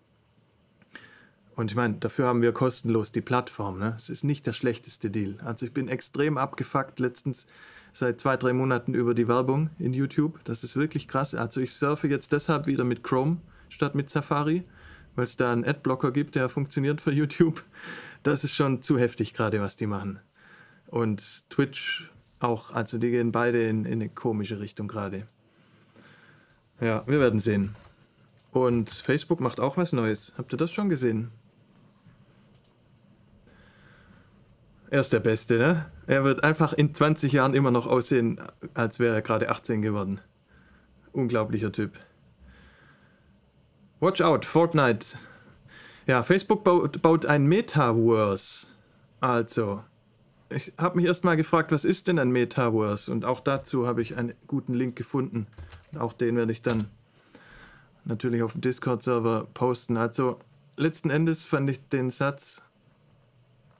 Und 1.56 1.72
ich 1.72 1.76
meine, 1.76 1.94
dafür 1.94 2.26
haben 2.26 2.42
wir 2.42 2.52
kostenlos 2.52 3.10
die 3.10 3.22
Plattform. 3.22 3.80
Ne? 3.80 3.96
Ist 3.96 4.22
nicht 4.22 4.46
der 4.46 4.52
schlechteste 4.52 5.10
Deal. 5.10 5.34
Also 5.44 5.66
ich 5.66 5.72
bin 5.72 5.88
extrem 5.88 6.38
abgefuckt 6.38 7.00
letztens 7.00 7.48
seit 7.92 8.20
zwei, 8.20 8.36
drei 8.36 8.52
Monaten 8.52 8.94
über 8.94 9.14
die 9.14 9.26
Werbung 9.26 9.70
in 9.80 9.94
YouTube. 9.94 10.44
Das 10.44 10.62
ist 10.62 10.76
wirklich 10.76 11.08
krass. 11.08 11.34
Also 11.34 11.60
ich 11.60 11.74
surfe 11.74 12.06
jetzt 12.06 12.30
deshalb 12.30 12.68
wieder 12.68 12.84
mit 12.84 13.02
Chrome 13.02 13.38
statt 13.68 13.94
mit 13.94 14.11
Safari, 14.11 14.64
weil 15.14 15.24
es 15.24 15.37
da 15.37 15.52
einen 15.52 15.64
Adblocker 15.64 16.12
gibt, 16.12 16.35
der 16.35 16.48
funktioniert 16.48 17.00
für 17.00 17.12
YouTube. 17.12 17.62
Das 18.22 18.44
ist 18.44 18.55
schon 18.55 18.83
zu 18.83 18.98
heftig 18.98 19.35
gerade, 19.35 19.61
was 19.61 19.76
die 19.76 19.87
machen. 19.87 20.20
Und 20.88 21.48
Twitch 21.50 22.11
auch, 22.38 22.72
also 22.72 22.98
die 22.98 23.11
gehen 23.11 23.33
beide 23.33 23.62
in, 23.66 23.85
in 23.85 23.94
eine 23.94 24.09
komische 24.09 24.61
Richtung 24.61 24.88
gerade. 24.88 25.26
Ja, 26.81 27.07
wir 27.07 27.20
werden 27.20 27.40
sehen. 27.40 27.74
Und 28.50 28.90
Facebook 28.90 29.40
macht 29.40 29.61
auch 29.61 29.76
was 29.76 29.92
Neues. 29.92 30.35
Habt 30.37 30.52
ihr 30.52 30.59
das 30.59 30.72
schon 30.72 30.88
gesehen? 30.88 31.31
Er 34.88 35.00
ist 35.00 35.12
der 35.12 35.20
Beste, 35.20 35.59
ne? 35.59 35.87
Er 36.07 36.22
wird 36.22 36.44
einfach 36.44 36.72
in 36.72 36.94
20 36.94 37.33
Jahren 37.33 37.55
immer 37.55 37.70
noch 37.70 37.87
aussehen, 37.87 38.40
als 38.74 39.00
wäre 39.00 39.16
er 39.16 39.22
gerade 39.22 39.48
18 39.48 39.83
geworden. 39.83 40.20
Unglaublicher 41.12 41.72
Typ. 41.72 41.98
Watch 43.98 44.20
out, 44.20 44.44
Fortnite. 44.44 45.16
Ja, 46.06 46.22
Facebook 46.22 46.64
baut, 46.64 47.00
baut 47.00 47.24
ein 47.24 47.46
Metaverse. 47.46 48.68
Also, 49.20 49.82
ich 50.50 50.74
habe 50.76 50.96
mich 50.96 51.06
erstmal 51.06 51.37
gefragt, 51.37 51.72
was 51.72 51.85
ist 51.85 52.06
denn 52.06 52.18
ein 52.18 52.30
Metaverse? 52.30 53.11
Und 53.11 53.24
auch 53.24 53.40
dazu 53.40 53.87
habe 53.87 54.02
ich 54.02 54.16
einen 54.16 54.35
guten 54.46 54.74
Link 54.74 54.96
gefunden. 54.96 55.46
Und 55.92 55.98
auch 55.98 56.12
den 56.12 56.37
werde 56.37 56.52
ich 56.52 56.62
dann 56.62 56.85
natürlich 58.04 58.42
auf 58.42 58.52
dem 58.52 58.61
Discord-Server 58.61 59.48
posten. 59.54 59.96
Also 59.96 60.38
letzten 60.76 61.11
Endes 61.11 61.46
fand 61.46 61.68
ich 61.70 61.88
den 61.88 62.11
Satz 62.11 62.62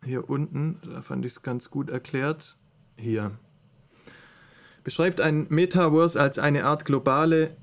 hier 0.03 0.29
unten, 0.29 0.79
da 0.83 1.03
fand 1.03 1.25
ich 1.25 1.33
es 1.33 1.43
ganz 1.43 1.71
gut 1.71 1.91
erklärt. 1.91 2.57
Hier. 2.97 3.33
Beschreibt 4.83 5.21
ein 5.21 5.47
Metaverse 5.51 6.21
als 6.21 6.39
eine 6.39 6.65
Art 6.65 6.85
globale 6.85 7.57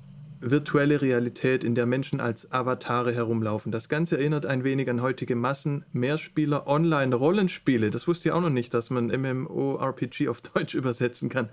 virtuelle 0.50 1.00
Realität, 1.00 1.64
in 1.64 1.74
der 1.74 1.86
Menschen 1.86 2.20
als 2.20 2.52
Avatare 2.52 3.12
herumlaufen. 3.12 3.72
Das 3.72 3.88
Ganze 3.88 4.18
erinnert 4.18 4.46
ein 4.46 4.64
wenig 4.64 4.90
an 4.90 5.02
heutige 5.02 5.36
Massen 5.36 5.84
Mehrspieler 5.92 6.66
Online-Rollenspiele. 6.66 7.90
Das 7.90 8.06
wusste 8.06 8.28
ich 8.28 8.32
auch 8.32 8.40
noch 8.40 8.50
nicht, 8.50 8.74
dass 8.74 8.90
man 8.90 9.06
MMORPG 9.06 10.28
auf 10.28 10.40
Deutsch 10.54 10.74
übersetzen 10.74 11.28
kann. 11.28 11.48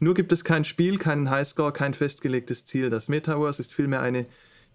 Nur 0.00 0.14
gibt 0.14 0.32
es 0.32 0.44
kein 0.44 0.64
Spiel, 0.64 0.98
keinen 0.98 1.30
Highscore, 1.30 1.72
kein 1.72 1.94
festgelegtes 1.94 2.64
Ziel. 2.64 2.90
Das 2.90 3.08
Metaverse 3.08 3.62
ist 3.62 3.72
vielmehr 3.72 4.00
eine 4.00 4.26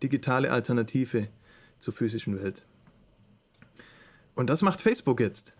digitale 0.02 0.52
Alternative 0.52 1.28
zur 1.78 1.94
physischen 1.94 2.42
Welt. 2.42 2.64
Und 4.36 4.50
das 4.50 4.62
macht 4.62 4.82
Facebook 4.82 5.20
jetzt. 5.20 5.54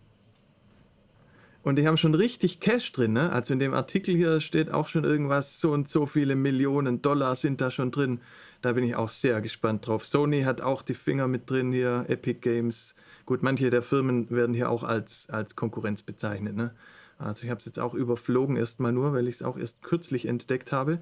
Und 1.62 1.76
die 1.76 1.86
haben 1.86 1.98
schon 1.98 2.16
richtig 2.16 2.62
Cash 2.62 2.94
drin, 2.94 3.14
ne? 3.14 3.32
Also 3.32 3.54
in 3.54 3.60
dem 3.60 3.74
Artikel 3.74 4.16
hier 4.16 4.40
steht 4.40 4.72
auch 4.72 4.88
schon 4.88 5.04
irgendwas, 5.04 5.60
so 5.60 5.72
und 5.72 5.90
so 5.90 6.06
viele 6.06 6.36
Millionen 6.36 7.02
Dollar 7.02 7.36
sind 7.36 7.60
da 7.60 7.70
schon 7.70 7.92
drin. 7.92 8.22
Da 8.62 8.74
bin 8.74 8.84
ich 8.84 8.96
auch 8.96 9.12
sehr 9.12 9.42
gespannt 9.42 9.86
drauf. 9.88 10.06
Sony 10.06 10.44
hat 10.44 10.62
auch 10.62 10.82
die 10.82 10.94
Finger 10.94 11.28
mit 11.28 11.50
drin 11.50 11.72
hier, 11.72 12.06
Epic 12.08 12.40
Games. 12.40 12.96
Gut, 13.26 13.44
manche 13.44 13.70
der 13.70 13.82
Firmen 13.82 14.30
werden 14.32 14.56
hier 14.56 14.70
auch 14.70 14.84
als, 14.84 15.30
als 15.30 15.56
Konkurrenz 15.56 16.02
bezeichnet, 16.02 16.56
ne? 16.56 16.74
Also 17.18 17.44
ich 17.44 17.50
habe 17.50 17.60
es 17.60 17.66
jetzt 17.66 17.80
auch 17.80 17.94
überflogen 17.94 18.56
erstmal 18.56 18.94
nur, 18.94 19.12
weil 19.14 19.28
ich 19.28 19.36
es 19.36 19.44
auch 19.44 19.58
erst 19.58 19.82
kürzlich 19.82 20.26
entdeckt 20.26 20.72
habe. 20.72 21.00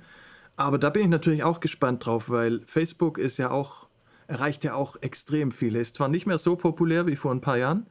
Aber 0.56 0.80
da 0.80 0.90
bin 0.90 1.04
ich 1.04 1.10
natürlich 1.10 1.44
auch 1.44 1.60
gespannt 1.60 2.06
drauf, 2.06 2.32
weil 2.32 2.62
Facebook 2.66 3.20
ist 3.20 3.38
ja 3.38 3.52
auch, 3.52 3.88
erreicht 4.26 4.64
ja 4.64 4.74
auch 4.74 4.96
extrem 5.02 5.52
viele. 5.52 5.80
Ist 5.80 5.96
zwar 5.96 6.08
nicht 6.08 6.26
mehr 6.26 6.40
so 6.40 6.56
populär 6.56 7.06
wie 7.06 7.16
vor 7.16 7.32
ein 7.32 7.42
paar 7.42 7.58
Jahren, 7.58 7.86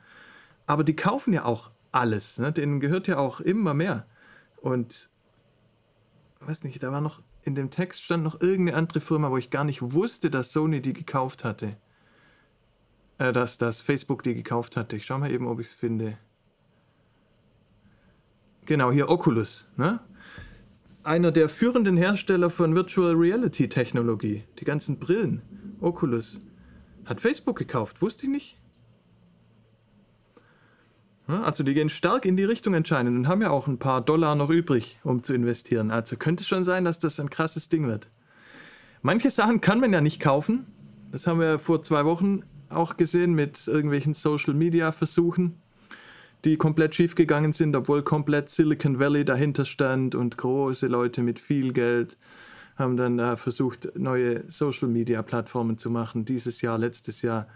aber 0.67 0.83
die 0.83 0.97
kaufen 0.97 1.33
ja 1.33 1.45
auch 1.45 1.71
alles. 1.97 2.39
Ne? 2.39 2.53
Denen 2.53 2.81
gehört 2.81 3.09
ja 3.09 3.19
auch 3.19 3.41
immer 3.41 3.75
mehr. 3.75 4.07
Und 4.61 5.11
weiß 6.41 6.63
nicht, 6.65 6.83
da 6.83 6.93
war 6.93 7.01
noch 7.01 7.23
in 7.43 7.55
dem 7.55 7.71
Text 7.71 8.03
stand 8.03 8.25
noch 8.25 8.41
irgendeine 8.41 8.77
andere 8.77 9.01
Firma, 9.01 9.31
wo 9.31 9.37
ich 9.37 9.51
gar 9.51 9.65
nicht 9.65 9.81
wusste, 9.81 10.31
dass 10.31 10.53
Sony 10.53 10.83
die 10.83 10.93
gekauft 10.93 11.45
hatte. 11.45 11.77
Äh, 13.19 13.33
dass, 13.33 13.57
dass 13.59 13.81
Facebook 13.81 14.23
die 14.23 14.35
gekauft 14.35 14.77
hatte. 14.77 14.97
Ich 14.97 15.07
schau 15.07 15.19
mal 15.19 15.31
eben, 15.31 15.47
ob 15.47 15.61
ich 15.61 15.69
es 15.69 15.75
finde. 15.75 16.19
Genau, 18.67 18.91
hier 18.91 19.09
Oculus. 19.09 19.69
Ne? 19.77 20.01
Einer 21.05 21.31
der 21.31 21.49
führenden 21.49 21.97
Hersteller 21.97 22.51
von 22.51 22.75
Virtual 22.75 23.15
Reality 23.15 23.69
Technologie. 23.69 24.43
Die 24.59 24.65
ganzen 24.65 24.99
Brillen. 24.99 25.41
Oculus. 25.81 26.41
Hat 27.05 27.21
Facebook 27.21 27.57
gekauft, 27.57 28.03
wusste 28.03 28.27
ich 28.27 28.33
nicht. 28.33 28.59
Also 31.27 31.65
die 31.65 31.75
gehen 31.75 31.89
stark 31.89 32.25
in 32.25 32.37
die 32.37 32.45
Richtung 32.45 32.75
entscheidend 32.75 33.17
und 33.17 33.29
haben 33.29 33.43
ja 33.43 33.51
auch 33.51 33.67
ein 33.67 33.79
paar 33.79 34.01
Dollar 34.01 34.35
noch 34.37 34.51
übrig, 34.51 34.99
um 35.03 35.23
zu 35.23 35.35
investieren. 35.35 35.91
Also 35.91 36.17
könnte 36.17 36.45
schon 36.45 36.63
sein, 36.63 36.85
dass 36.85 36.99
das 36.99 37.19
ein 37.19 37.31
krasses 37.31 37.69
Ding 37.69 37.89
wird. 37.89 38.11
Manche 39.03 39.31
Sachen 39.31 39.61
kann 39.61 39.81
man 39.81 39.93
ja 39.93 40.01
nicht 40.01 40.21
kaufen. 40.21 40.67
Das 41.11 41.27
haben 41.27 41.41
wir 41.41 41.59
vor 41.59 41.83
zwei 41.83 42.05
Wochen 42.05 42.43
auch 42.69 42.97
gesehen 42.97 43.35
mit 43.35 43.67
irgendwelchen 43.67 44.15
Social-Media-Versuchen, 44.15 45.61
die 46.45 46.57
komplett 46.57 46.95
schief 46.95 47.15
gegangen 47.15 47.53
sind, 47.53 47.75
obwohl 47.75 48.03
komplett 48.03 48.51
Silicon 48.51 48.99
Valley 48.99 49.25
dahinter 49.25 49.65
stand 49.65 50.15
und 50.15 50.39
große 50.39 50.87
Leute 50.87 51.23
mit 51.23 51.39
viel 51.39 51.73
Geld 51.73 52.19
haben 52.77 52.97
dann 52.97 53.19
äh, 53.19 53.37
versucht, 53.37 53.97
neue 53.97 54.51
Social-Media-Plattformen 54.51 55.79
zu 55.79 55.91
machen. 55.91 56.25
Dieses 56.25 56.61
Jahr, 56.61 56.79
letztes 56.79 57.23
Jahr 57.23 57.49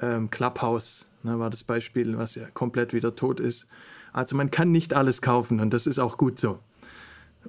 ähm, 0.00 0.28
Clubhouse 0.30 1.08
ne, 1.22 1.38
war 1.38 1.50
das 1.50 1.64
Beispiel, 1.64 2.16
was 2.18 2.34
ja 2.34 2.48
komplett 2.50 2.92
wieder 2.92 3.14
tot 3.14 3.40
ist. 3.40 3.66
Also 4.12 4.36
man 4.36 4.50
kann 4.50 4.70
nicht 4.70 4.94
alles 4.94 5.22
kaufen 5.22 5.60
und 5.60 5.74
das 5.74 5.86
ist 5.86 5.98
auch 5.98 6.16
gut 6.16 6.38
so. 6.38 6.60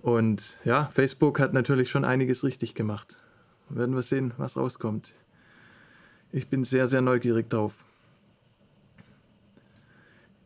Und 0.02 0.60
ja, 0.66 0.90
Facebook 0.94 1.40
hat 1.40 1.54
natürlich 1.54 1.90
schon 1.90 2.06
einiges 2.06 2.44
richtig 2.44 2.76
gemacht. 2.76 3.24
Werden 3.70 3.96
wir 3.96 4.02
sehen, 4.02 4.34
was 4.38 4.58
rauskommt. 4.58 5.14
Ich 6.32 6.48
bin 6.48 6.64
sehr, 6.64 6.88
sehr 6.88 7.02
neugierig 7.02 7.50
drauf. 7.50 7.74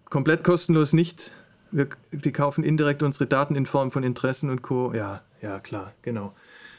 Komplett 0.06 0.44
kostenlos 0.44 0.94
nicht. 0.94 1.34
Wir, 1.72 1.90
die 2.12 2.32
kaufen 2.32 2.64
indirekt 2.64 3.04
unsere 3.04 3.26
Daten 3.26 3.56
in 3.56 3.66
Form 3.66 3.92
von 3.92 4.04
Interessen 4.04 4.50
und 4.50 4.62
Co. 4.62 4.94
Ja, 4.94 5.24
ja, 5.42 5.60
klar, 5.60 5.94
genau. 6.04 6.34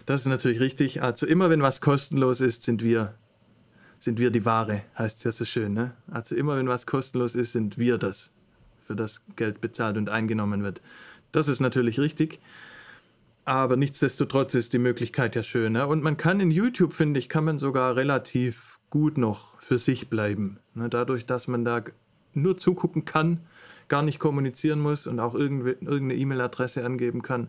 Das 0.06 0.20
ist 0.20 0.26
natürlich 0.26 0.60
richtig. 0.60 1.02
Also 1.02 1.26
immer 1.26 1.50
wenn 1.50 1.62
was 1.62 1.80
kostenlos 1.80 2.40
ist, 2.40 2.62
sind 2.62 2.82
wir 2.82 3.14
sind 4.04 4.18
wir 4.18 4.30
die 4.30 4.44
Ware, 4.44 4.82
heißt 4.98 5.18
es 5.18 5.24
ja 5.24 5.32
so 5.32 5.44
schön. 5.44 5.72
Ne? 5.72 5.94
Also 6.10 6.36
immer 6.36 6.56
wenn 6.56 6.68
was 6.68 6.86
kostenlos 6.86 7.34
ist, 7.34 7.52
sind 7.52 7.78
wir 7.78 7.98
das, 7.98 8.32
für 8.84 8.94
das 8.94 9.22
Geld 9.36 9.60
bezahlt 9.60 9.96
und 9.96 10.08
eingenommen 10.08 10.62
wird. 10.62 10.82
Das 11.32 11.48
ist 11.48 11.60
natürlich 11.60 11.98
richtig. 11.98 12.40
Aber 13.46 13.76
nichtsdestotrotz 13.76 14.54
ist 14.54 14.72
die 14.72 14.78
Möglichkeit 14.78 15.36
ja 15.36 15.42
schön. 15.42 15.72
Ne? 15.72 15.86
Und 15.86 16.02
man 16.02 16.16
kann 16.16 16.40
in 16.40 16.50
YouTube, 16.50 16.92
finde 16.92 17.18
ich, 17.18 17.28
kann 17.28 17.44
man 17.44 17.58
sogar 17.58 17.96
relativ 17.96 18.78
gut 18.90 19.18
noch 19.18 19.60
für 19.60 19.78
sich 19.78 20.08
bleiben. 20.08 20.60
Ne? 20.74 20.88
Dadurch, 20.88 21.26
dass 21.26 21.48
man 21.48 21.64
da 21.64 21.82
nur 22.32 22.56
zugucken 22.56 23.04
kann, 23.04 23.40
gar 23.88 24.02
nicht 24.02 24.18
kommunizieren 24.18 24.80
muss 24.80 25.06
und 25.06 25.20
auch 25.20 25.34
irgendeine 25.34 26.14
E-Mail-Adresse 26.14 26.84
angeben 26.84 27.22
kann, 27.22 27.48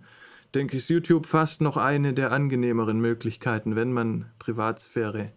denke 0.53 0.77
ich, 0.77 0.83
ist 0.83 0.89
YouTube 0.89 1.25
fast 1.25 1.61
noch 1.61 1.77
eine 1.77 2.13
der 2.13 2.31
angenehmeren 2.31 2.99
Möglichkeiten, 2.99 3.75
wenn 3.75 3.93
man 3.93 4.25
Privatsphäre 4.39 5.31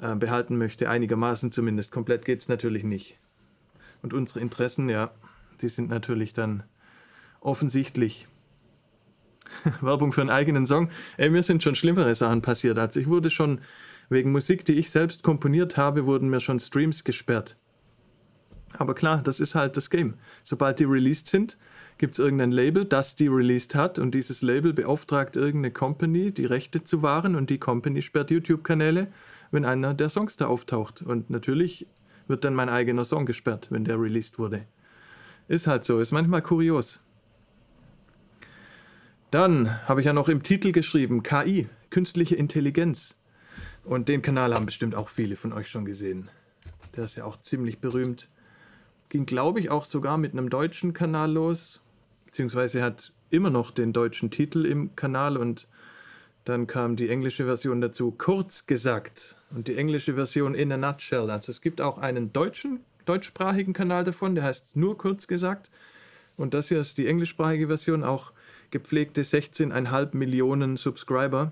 äh, 0.00 0.14
behalten 0.14 0.58
möchte, 0.58 0.88
einigermaßen 0.88 1.50
zumindest. 1.52 1.92
Komplett 1.92 2.24
geht 2.24 2.40
es 2.40 2.48
natürlich 2.48 2.84
nicht. 2.84 3.18
Und 4.02 4.14
unsere 4.14 4.40
Interessen, 4.40 4.88
ja, 4.88 5.10
die 5.60 5.68
sind 5.68 5.88
natürlich 5.88 6.32
dann 6.32 6.62
offensichtlich. 7.40 8.28
Werbung 9.80 10.12
für 10.12 10.20
einen 10.20 10.30
eigenen 10.30 10.66
Song. 10.66 10.90
Ey, 11.16 11.30
mir 11.30 11.42
sind 11.42 11.62
schon 11.62 11.74
schlimmere 11.74 12.14
Sachen 12.14 12.42
passiert. 12.42 12.78
Also 12.78 13.00
ich 13.00 13.06
wurde 13.06 13.30
schon 13.30 13.60
wegen 14.08 14.32
Musik, 14.32 14.64
die 14.64 14.74
ich 14.74 14.90
selbst 14.90 15.22
komponiert 15.22 15.76
habe, 15.76 16.06
wurden 16.06 16.28
mir 16.28 16.40
schon 16.40 16.58
Streams 16.58 17.04
gesperrt. 17.04 17.56
Aber 18.78 18.94
klar, 18.94 19.22
das 19.22 19.40
ist 19.40 19.54
halt 19.54 19.76
das 19.76 19.90
Game. 19.90 20.14
Sobald 20.42 20.78
die 20.78 20.84
released 20.84 21.28
sind, 21.28 21.58
gibt 21.98 22.14
es 22.14 22.18
irgendein 22.18 22.52
Label, 22.52 22.84
das 22.84 23.14
die 23.16 23.28
released 23.28 23.74
hat 23.74 23.98
und 23.98 24.14
dieses 24.14 24.42
Label 24.42 24.72
beauftragt 24.72 25.36
irgendeine 25.36 25.72
Company, 25.72 26.32
die 26.32 26.44
Rechte 26.44 26.84
zu 26.84 27.02
wahren 27.02 27.36
und 27.36 27.48
die 27.48 27.58
Company 27.58 28.02
sperrt 28.02 28.30
YouTube-Kanäle 28.30 29.08
wenn 29.50 29.64
einer 29.64 29.94
der 29.94 30.08
Songs 30.08 30.36
da 30.36 30.46
auftaucht. 30.46 31.02
Und 31.02 31.30
natürlich 31.30 31.86
wird 32.28 32.44
dann 32.44 32.54
mein 32.54 32.68
eigener 32.68 33.04
Song 33.04 33.26
gesperrt, 33.26 33.68
wenn 33.70 33.84
der 33.84 34.00
released 34.00 34.38
wurde. 34.38 34.66
Ist 35.48 35.66
halt 35.66 35.84
so, 35.84 36.00
ist 36.00 36.12
manchmal 36.12 36.42
kurios. 36.42 37.00
Dann 39.30 39.86
habe 39.86 40.00
ich 40.00 40.06
ja 40.06 40.12
noch 40.12 40.28
im 40.28 40.42
Titel 40.42 40.72
geschrieben, 40.72 41.22
KI, 41.22 41.68
künstliche 41.90 42.36
Intelligenz. 42.36 43.16
Und 43.84 44.08
den 44.08 44.22
Kanal 44.22 44.54
haben 44.54 44.66
bestimmt 44.66 44.94
auch 44.94 45.08
viele 45.08 45.36
von 45.36 45.52
euch 45.52 45.68
schon 45.68 45.84
gesehen. 45.84 46.28
Der 46.96 47.04
ist 47.04 47.16
ja 47.16 47.24
auch 47.24 47.40
ziemlich 47.40 47.78
berühmt. 47.78 48.28
Ging, 49.08 49.26
glaube 49.26 49.60
ich, 49.60 49.70
auch 49.70 49.84
sogar 49.84 50.18
mit 50.18 50.32
einem 50.32 50.50
deutschen 50.50 50.92
Kanal 50.92 51.30
los. 51.32 51.82
Beziehungsweise 52.24 52.82
hat 52.82 53.12
immer 53.30 53.50
noch 53.50 53.70
den 53.70 53.92
deutschen 53.92 54.30
Titel 54.30 54.66
im 54.66 54.96
Kanal 54.96 55.36
und 55.36 55.68
dann 56.46 56.68
kam 56.68 56.94
die 56.94 57.08
englische 57.08 57.44
Version 57.44 57.80
dazu, 57.80 58.12
kurz 58.12 58.66
gesagt. 58.66 59.36
Und 59.54 59.66
die 59.66 59.76
englische 59.76 60.14
Version 60.14 60.54
in 60.54 60.70
a 60.70 60.76
nutshell. 60.76 61.28
Also 61.28 61.50
es 61.50 61.60
gibt 61.60 61.80
auch 61.80 61.98
einen 61.98 62.32
deutschen, 62.32 62.84
deutschsprachigen 63.04 63.72
Kanal 63.72 64.04
davon, 64.04 64.36
der 64.36 64.44
heißt 64.44 64.76
nur 64.76 64.96
kurz 64.96 65.26
gesagt. 65.26 65.72
Und 66.36 66.54
das 66.54 66.68
hier 66.68 66.78
ist 66.78 66.98
die 66.98 67.08
englischsprachige 67.08 67.66
Version, 67.66 68.04
auch 68.04 68.32
gepflegte 68.70 69.22
16,5 69.22 70.16
Millionen 70.16 70.76
Subscriber. 70.76 71.50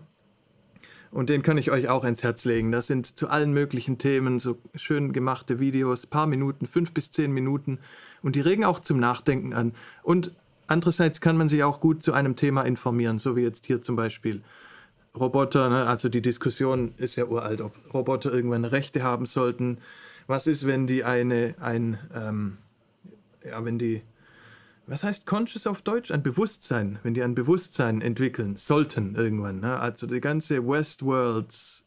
Und 1.11 1.29
den 1.29 1.43
kann 1.43 1.59
ich 1.59 1.73
euch 1.73 1.89
auch 1.89 2.05
ins 2.05 2.23
Herz 2.23 2.45
legen. 2.45 2.71
Das 2.71 2.87
sind 2.87 3.19
zu 3.19 3.29
allen 3.29 3.53
möglichen 3.53 3.99
Themen 3.99 4.39
so 4.39 4.59
schön 4.77 5.13
gemachte 5.13 5.59
Videos, 5.59 6.07
paar 6.07 6.29
Minuten, 6.29 6.69
fünf 6.69 6.93
bis 6.93 7.11
zehn 7.11 7.33
Minuten. 7.33 7.81
Und 8.23 8.37
die 8.37 8.41
regen 8.41 8.65
auch 8.65 8.79
zum 8.79 9.01
Nachdenken 9.01 9.55
an. 9.55 9.73
Und 10.05 10.35
andererseits 10.69 11.21
kann 11.21 11.37
man 11.37 11.49
sich 11.49 11.65
auch 11.65 11.81
gut 11.81 12.05
zu 12.05 12.13
einem 12.13 12.37
Thema 12.37 12.63
informieren, 12.63 13.19
so 13.19 13.35
wie 13.35 13.43
jetzt 13.43 13.67
hier 13.67 13.83
zum 13.83 13.97
Beispiel. 13.97 14.43
Roboter, 15.19 15.69
ne? 15.69 15.87
also 15.87 16.09
die 16.09 16.23
Diskussion 16.23 16.95
ist 16.97 17.17
ja 17.17 17.27
uralt, 17.27 17.61
ob 17.61 17.75
Roboter 17.95 18.33
irgendwann 18.33 18.65
Rechte 18.65 19.03
haben 19.03 19.27
sollten. 19.27 19.79
Was 20.27 20.47
ist, 20.47 20.67
wenn 20.67 20.87
die 20.87 21.05
eine, 21.05 21.55
ein, 21.61 21.99
ähm, 22.13 22.59
ja, 23.45 23.65
wenn 23.65 23.79
die, 23.79 24.03
was 24.87 25.05
heißt 25.05 25.27
conscious 25.27 25.67
auf 25.67 25.83
Deutsch? 25.83 26.11
Ein 26.11 26.23
Bewusstsein, 26.23 26.99
wenn 27.03 27.15
die 27.15 27.23
ein 27.23 27.35
Bewusstsein 27.35 28.01
entwickeln 28.01 28.57
sollten 28.57 29.15
irgendwann. 29.15 29.61
Ne? 29.61 29.79
Also 29.79 30.07
die 30.07 30.21
ganze 30.21 30.67
Westworlds 30.67 31.87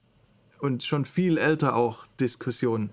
und 0.60 0.84
schon 0.84 1.06
viel 1.06 1.38
älter 1.38 1.76
auch 1.76 2.08
Diskussion. 2.20 2.92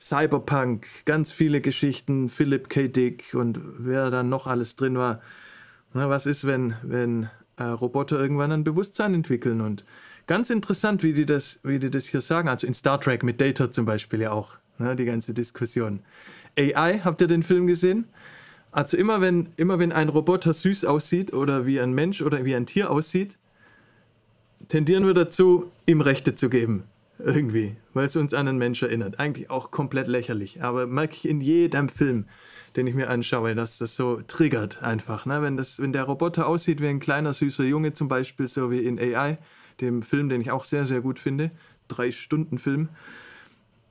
Cyberpunk, 0.00 0.86
ganz 1.04 1.32
viele 1.32 1.60
Geschichten, 1.60 2.28
Philip 2.28 2.68
K. 2.68 2.88
Dick 2.88 3.34
und 3.34 3.60
wer 3.78 4.10
da 4.10 4.22
noch 4.22 4.46
alles 4.46 4.76
drin 4.76 4.96
war. 4.96 5.20
Na, 5.92 6.08
was 6.08 6.26
ist, 6.26 6.46
wenn, 6.46 6.74
wenn 6.82 7.30
äh, 7.56 7.64
Roboter 7.64 8.18
irgendwann 8.18 8.52
ein 8.52 8.64
Bewusstsein 8.64 9.14
entwickeln. 9.14 9.60
Und 9.60 9.84
ganz 10.26 10.50
interessant, 10.50 11.02
wie 11.02 11.12
die 11.12 11.26
das, 11.26 11.60
wie 11.62 11.78
die 11.78 11.90
das 11.90 12.06
hier 12.06 12.20
sagen. 12.20 12.48
Also 12.48 12.66
in 12.66 12.74
Star 12.74 13.00
Trek 13.00 13.22
mit 13.22 13.40
Data 13.40 13.70
zum 13.70 13.86
Beispiel 13.86 14.22
ja 14.22 14.32
auch, 14.32 14.58
ne, 14.78 14.96
die 14.96 15.04
ganze 15.04 15.34
Diskussion. 15.34 16.00
AI, 16.58 17.00
habt 17.04 17.20
ihr 17.20 17.26
den 17.26 17.42
Film 17.42 17.66
gesehen? 17.66 18.06
Also 18.72 18.96
immer 18.96 19.20
wenn, 19.20 19.50
immer 19.56 19.78
wenn 19.78 19.92
ein 19.92 20.08
Roboter 20.08 20.52
süß 20.52 20.84
aussieht 20.84 21.32
oder 21.32 21.64
wie 21.66 21.80
ein 21.80 21.92
Mensch 21.92 22.22
oder 22.22 22.44
wie 22.44 22.56
ein 22.56 22.66
Tier 22.66 22.90
aussieht, 22.90 23.38
tendieren 24.68 25.06
wir 25.06 25.14
dazu, 25.14 25.70
ihm 25.86 26.00
Rechte 26.00 26.34
zu 26.34 26.48
geben. 26.48 26.84
Irgendwie, 27.18 27.76
weil 27.92 28.08
es 28.08 28.16
uns 28.16 28.34
an 28.34 28.48
einen 28.48 28.58
Mensch 28.58 28.82
erinnert. 28.82 29.20
Eigentlich 29.20 29.48
auch 29.48 29.70
komplett 29.70 30.08
lächerlich, 30.08 30.62
aber 30.62 30.88
merke 30.88 31.14
ich 31.14 31.28
in 31.28 31.40
jedem 31.40 31.88
Film 31.88 32.26
den 32.76 32.86
ich 32.86 32.94
mir 32.94 33.08
anschaue, 33.08 33.54
dass 33.54 33.78
das 33.78 33.96
so 33.96 34.20
triggert 34.26 34.82
einfach. 34.82 35.26
Ne? 35.26 35.42
Wenn, 35.42 35.56
das, 35.56 35.80
wenn 35.80 35.92
der 35.92 36.04
Roboter 36.04 36.46
aussieht 36.46 36.80
wie 36.80 36.88
ein 36.88 37.00
kleiner 37.00 37.32
süßer 37.32 37.64
Junge 37.64 37.92
zum 37.92 38.08
Beispiel, 38.08 38.48
so 38.48 38.70
wie 38.70 38.80
in 38.80 38.98
AI, 38.98 39.38
dem 39.80 40.02
Film, 40.02 40.28
den 40.28 40.40
ich 40.40 40.50
auch 40.50 40.64
sehr, 40.64 40.84
sehr 40.84 41.00
gut 41.00 41.18
finde, 41.18 41.50
drei 41.88 42.10
Stunden 42.10 42.58
Film, 42.58 42.88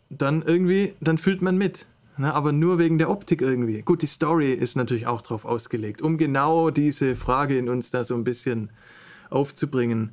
dann 0.09 0.41
irgendwie, 0.41 0.93
dann 1.01 1.17
fühlt 1.17 1.41
man 1.41 1.57
mit. 1.57 1.87
Na, 2.15 2.33
aber 2.33 2.51
nur 2.51 2.77
wegen 2.77 2.99
der 2.99 3.09
Optik 3.09 3.41
irgendwie. 3.41 3.81
Gut, 3.81 4.03
die 4.03 4.07
Story 4.07 4.53
ist 4.53 4.75
natürlich 4.75 5.07
auch 5.07 5.21
drauf 5.21 5.45
ausgelegt, 5.45 6.01
um 6.03 6.19
genau 6.19 6.69
diese 6.69 7.15
Frage 7.15 7.57
in 7.57 7.69
uns 7.69 7.89
da 7.89 8.03
so 8.03 8.13
ein 8.13 8.23
bisschen 8.23 8.69
aufzubringen. 9.31 10.11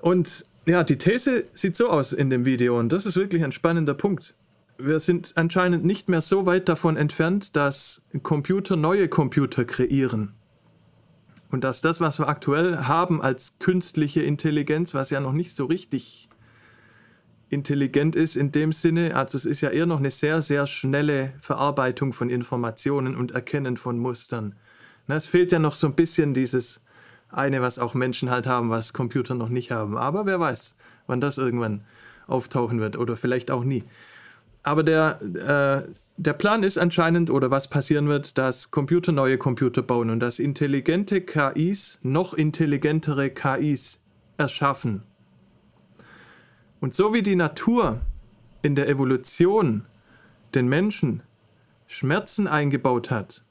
Und 0.00 0.46
ja, 0.64 0.84
die 0.84 0.96
These 0.96 1.44
sieht 1.50 1.74
so 1.74 1.88
aus 1.88 2.12
in 2.12 2.30
dem 2.30 2.44
Video 2.44 2.78
und 2.78 2.92
das 2.92 3.04
ist 3.04 3.16
wirklich 3.16 3.42
ein 3.42 3.52
spannender 3.52 3.94
Punkt. 3.94 4.36
Wir 4.78 5.00
sind 5.00 5.32
anscheinend 5.36 5.84
nicht 5.84 6.08
mehr 6.08 6.20
so 6.20 6.44
weit 6.44 6.68
davon 6.68 6.96
entfernt, 6.96 7.56
dass 7.56 8.02
Computer 8.22 8.76
neue 8.76 9.08
Computer 9.08 9.64
kreieren. 9.64 10.34
Und 11.48 11.64
dass 11.64 11.80
das, 11.80 12.00
was 12.00 12.18
wir 12.18 12.28
aktuell 12.28 12.76
haben 12.78 13.22
als 13.22 13.58
künstliche 13.58 14.22
Intelligenz, 14.22 14.92
was 14.92 15.10
ja 15.10 15.20
noch 15.20 15.32
nicht 15.32 15.54
so 15.54 15.64
richtig 15.64 16.28
intelligent 17.48 18.16
ist 18.16 18.36
in 18.36 18.52
dem 18.52 18.72
Sinne, 18.72 19.14
also 19.16 19.38
es 19.38 19.46
ist 19.46 19.60
ja 19.60 19.70
eher 19.70 19.86
noch 19.86 20.00
eine 20.00 20.10
sehr, 20.10 20.42
sehr 20.42 20.66
schnelle 20.66 21.32
Verarbeitung 21.40 22.12
von 22.12 22.28
Informationen 22.28 23.16
und 23.16 23.30
Erkennen 23.30 23.76
von 23.76 23.98
Mustern. 23.98 24.56
Es 25.06 25.26
fehlt 25.26 25.52
ja 25.52 25.60
noch 25.60 25.74
so 25.74 25.86
ein 25.86 25.94
bisschen 25.94 26.34
dieses 26.34 26.80
eine, 27.30 27.62
was 27.62 27.78
auch 27.78 27.94
Menschen 27.94 28.30
halt 28.30 28.46
haben, 28.46 28.70
was 28.70 28.92
Computer 28.92 29.34
noch 29.34 29.48
nicht 29.48 29.70
haben. 29.70 29.96
Aber 29.96 30.26
wer 30.26 30.40
weiß, 30.40 30.76
wann 31.06 31.20
das 31.20 31.38
irgendwann 31.38 31.82
auftauchen 32.26 32.80
wird 32.80 32.96
oder 32.96 33.16
vielleicht 33.16 33.50
auch 33.50 33.64
nie. 33.64 33.84
Aber 34.66 34.82
der, 34.82 35.22
äh, 35.22 35.92
der 36.16 36.32
Plan 36.32 36.64
ist 36.64 36.76
anscheinend, 36.76 37.30
oder 37.30 37.52
was 37.52 37.68
passieren 37.68 38.08
wird, 38.08 38.36
dass 38.36 38.72
Computer 38.72 39.12
neue 39.12 39.38
Computer 39.38 39.80
bauen 39.80 40.10
und 40.10 40.18
dass 40.18 40.40
intelligente 40.40 41.20
KIs 41.20 42.00
noch 42.02 42.34
intelligentere 42.34 43.30
KIs 43.30 44.02
erschaffen. 44.38 45.04
Und 46.80 46.94
so 46.94 47.14
wie 47.14 47.22
die 47.22 47.36
Natur 47.36 48.00
in 48.62 48.74
der 48.74 48.88
Evolution 48.88 49.86
den 50.56 50.66
Menschen 50.66 51.22
Schmerzen 51.86 52.48
eingebaut 52.48 53.12
hat, 53.12 53.44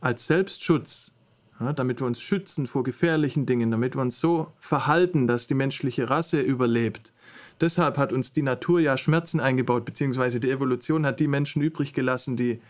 als 0.00 0.28
Selbstschutz, 0.28 1.10
ja, 1.58 1.72
damit 1.72 2.00
wir 2.00 2.06
uns 2.06 2.22
schützen 2.22 2.68
vor 2.68 2.84
gefährlichen 2.84 3.46
Dingen, 3.46 3.72
damit 3.72 3.96
wir 3.96 4.02
uns 4.02 4.20
so 4.20 4.52
verhalten, 4.60 5.26
dass 5.26 5.48
die 5.48 5.54
menschliche 5.54 6.08
Rasse 6.08 6.40
überlebt. 6.40 7.12
Deshalb 7.62 7.96
hat 7.96 8.12
uns 8.12 8.32
die 8.32 8.42
Natur 8.42 8.80
ja 8.80 8.96
Schmerzen 8.96 9.40
eingebaut, 9.40 9.84
beziehungsweise 9.84 10.40
die 10.40 10.50
Evolution 10.50 11.06
hat 11.06 11.20
die 11.20 11.28
Menschen 11.28 11.62
übrig 11.62 11.94
gelassen, 11.94 12.36
die 12.36 12.60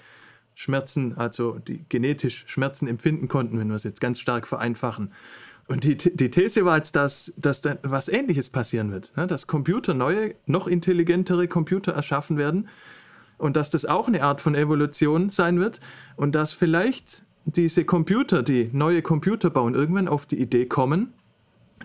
Schmerzen, 0.54 1.16
also 1.16 1.58
die 1.58 1.84
genetisch 1.88 2.44
Schmerzen 2.46 2.86
empfinden 2.86 3.26
konnten, 3.26 3.58
wenn 3.58 3.68
wir 3.68 3.74
es 3.74 3.84
jetzt 3.84 4.02
ganz 4.02 4.20
stark 4.20 4.46
vereinfachen. 4.46 5.10
Und 5.66 5.84
die, 5.84 5.96
die 5.96 6.30
These 6.30 6.64
war 6.66 6.76
jetzt, 6.76 6.94
dass, 6.94 7.32
dass 7.36 7.62
da 7.62 7.78
was 7.82 8.08
Ähnliches 8.08 8.50
passieren 8.50 8.92
wird, 8.92 9.16
ne? 9.16 9.26
dass 9.26 9.46
Computer 9.46 9.94
neue, 9.94 10.34
noch 10.44 10.66
intelligentere 10.66 11.48
Computer 11.48 11.92
erschaffen 11.92 12.36
werden 12.36 12.68
und 13.38 13.56
dass 13.56 13.70
das 13.70 13.86
auch 13.86 14.08
eine 14.08 14.22
Art 14.22 14.40
von 14.40 14.54
Evolution 14.54 15.30
sein 15.30 15.58
wird 15.58 15.80
und 16.16 16.34
dass 16.34 16.52
vielleicht 16.52 17.22
diese 17.44 17.84
Computer, 17.84 18.42
die 18.42 18.68
neue 18.72 19.02
Computer 19.02 19.50
bauen, 19.50 19.74
irgendwann 19.74 20.08
auf 20.08 20.26
die 20.26 20.38
Idee 20.38 20.66
kommen, 20.66 21.14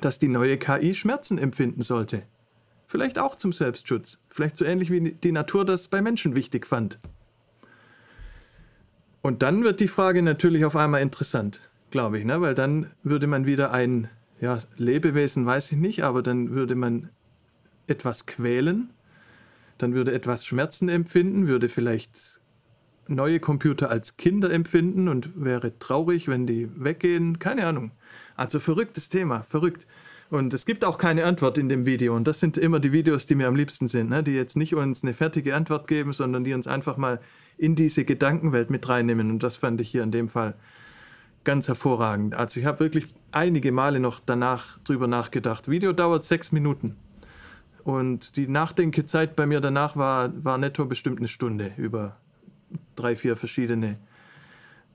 dass 0.01 0.19
die 0.19 0.27
neue 0.27 0.57
KI 0.57 0.93
Schmerzen 0.93 1.37
empfinden 1.37 1.81
sollte. 1.81 2.23
Vielleicht 2.87 3.19
auch 3.19 3.35
zum 3.35 3.51
Selbstschutz. 3.51 4.21
Vielleicht 4.29 4.55
so 4.55 4.63
ähnlich 4.63 4.89
wie 4.89 5.11
die 5.11 5.33
Natur 5.33 5.65
das 5.65 5.89
bei 5.89 6.01
Menschen 6.01 6.35
wichtig 6.35 6.65
fand. 6.65 6.99
Und 9.21 9.43
dann 9.43 9.63
wird 9.63 9.81
die 9.81 9.89
Frage 9.89 10.23
natürlich 10.23 10.63
auf 10.63 10.77
einmal 10.77 11.01
interessant, 11.01 11.69
glaube 11.91 12.17
ich, 12.17 12.25
ne? 12.25 12.39
weil 12.39 12.55
dann 12.55 12.89
würde 13.03 13.27
man 13.27 13.45
wieder 13.45 13.73
ein 13.73 14.09
ja, 14.39 14.57
Lebewesen, 14.77 15.45
weiß 15.45 15.73
ich 15.73 15.77
nicht, 15.77 16.03
aber 16.05 16.23
dann 16.23 16.51
würde 16.51 16.75
man 16.75 17.09
etwas 17.87 18.25
quälen, 18.25 18.91
dann 19.77 19.93
würde 19.93 20.13
etwas 20.13 20.45
Schmerzen 20.45 20.87
empfinden, 20.87 21.47
würde 21.47 21.67
vielleicht 21.67 22.39
neue 23.09 23.41
Computer 23.41 23.89
als 23.89 24.15
Kinder 24.15 24.49
empfinden 24.49 25.09
und 25.09 25.43
wäre 25.43 25.77
traurig, 25.77 26.29
wenn 26.29 26.47
die 26.47 26.69
weggehen. 26.81 27.39
Keine 27.39 27.65
Ahnung. 27.65 27.91
Also 28.35 28.59
verrücktes 28.61 29.09
Thema, 29.09 29.43
verrückt. 29.43 29.87
Und 30.29 30.53
es 30.53 30.65
gibt 30.65 30.83
auch 30.83 30.97
keine 30.97 31.25
Antwort 31.25 31.57
in 31.57 31.69
dem 31.69 31.85
Video. 31.85 32.15
Und 32.15 32.27
das 32.27 32.39
sind 32.39 32.57
immer 32.57 32.79
die 32.79 32.91
Videos, 32.91 33.25
die 33.25 33.35
mir 33.35 33.47
am 33.47 33.55
liebsten 33.55 33.87
sind, 33.87 34.09
ne? 34.09 34.23
die 34.23 34.33
jetzt 34.33 34.57
nicht 34.57 34.75
uns 34.75 35.03
eine 35.03 35.13
fertige 35.13 35.55
Antwort 35.55 35.87
geben, 35.87 36.11
sondern 36.11 36.43
die 36.43 36.53
uns 36.53 36.67
einfach 36.67 36.97
mal 36.97 37.19
in 37.57 37.75
diese 37.75 38.03
Gedankenwelt 38.03 38.69
mit 38.69 38.87
reinnehmen. 38.89 39.29
Und 39.29 39.43
das 39.43 39.55
fand 39.55 39.79
ich 39.79 39.89
hier 39.89 40.03
in 40.03 40.11
dem 40.11 40.27
Fall 40.27 40.55
ganz 41.45 41.69
hervorragend. 41.69 42.35
Also 42.35 42.59
ich 42.59 42.65
habe 42.65 42.81
wirklich 42.81 43.07
einige 43.31 43.71
Male 43.71 44.01
noch 44.01 44.19
danach 44.25 44.77
drüber 44.79 45.07
nachgedacht. 45.07 45.69
Video 45.69 45.93
dauert 45.93 46.25
sechs 46.25 46.51
Minuten. 46.51 46.97
Und 47.85 48.35
die 48.35 48.49
Nachdenkezeit 48.49 49.37
bei 49.37 49.45
mir 49.45 49.61
danach 49.61 49.95
war, 49.95 50.43
war 50.43 50.57
netto 50.57 50.85
bestimmt 50.85 51.19
eine 51.19 51.29
Stunde 51.29 51.71
über 51.77 52.17
drei, 52.97 53.15
vier 53.15 53.37
verschiedene, 53.37 53.97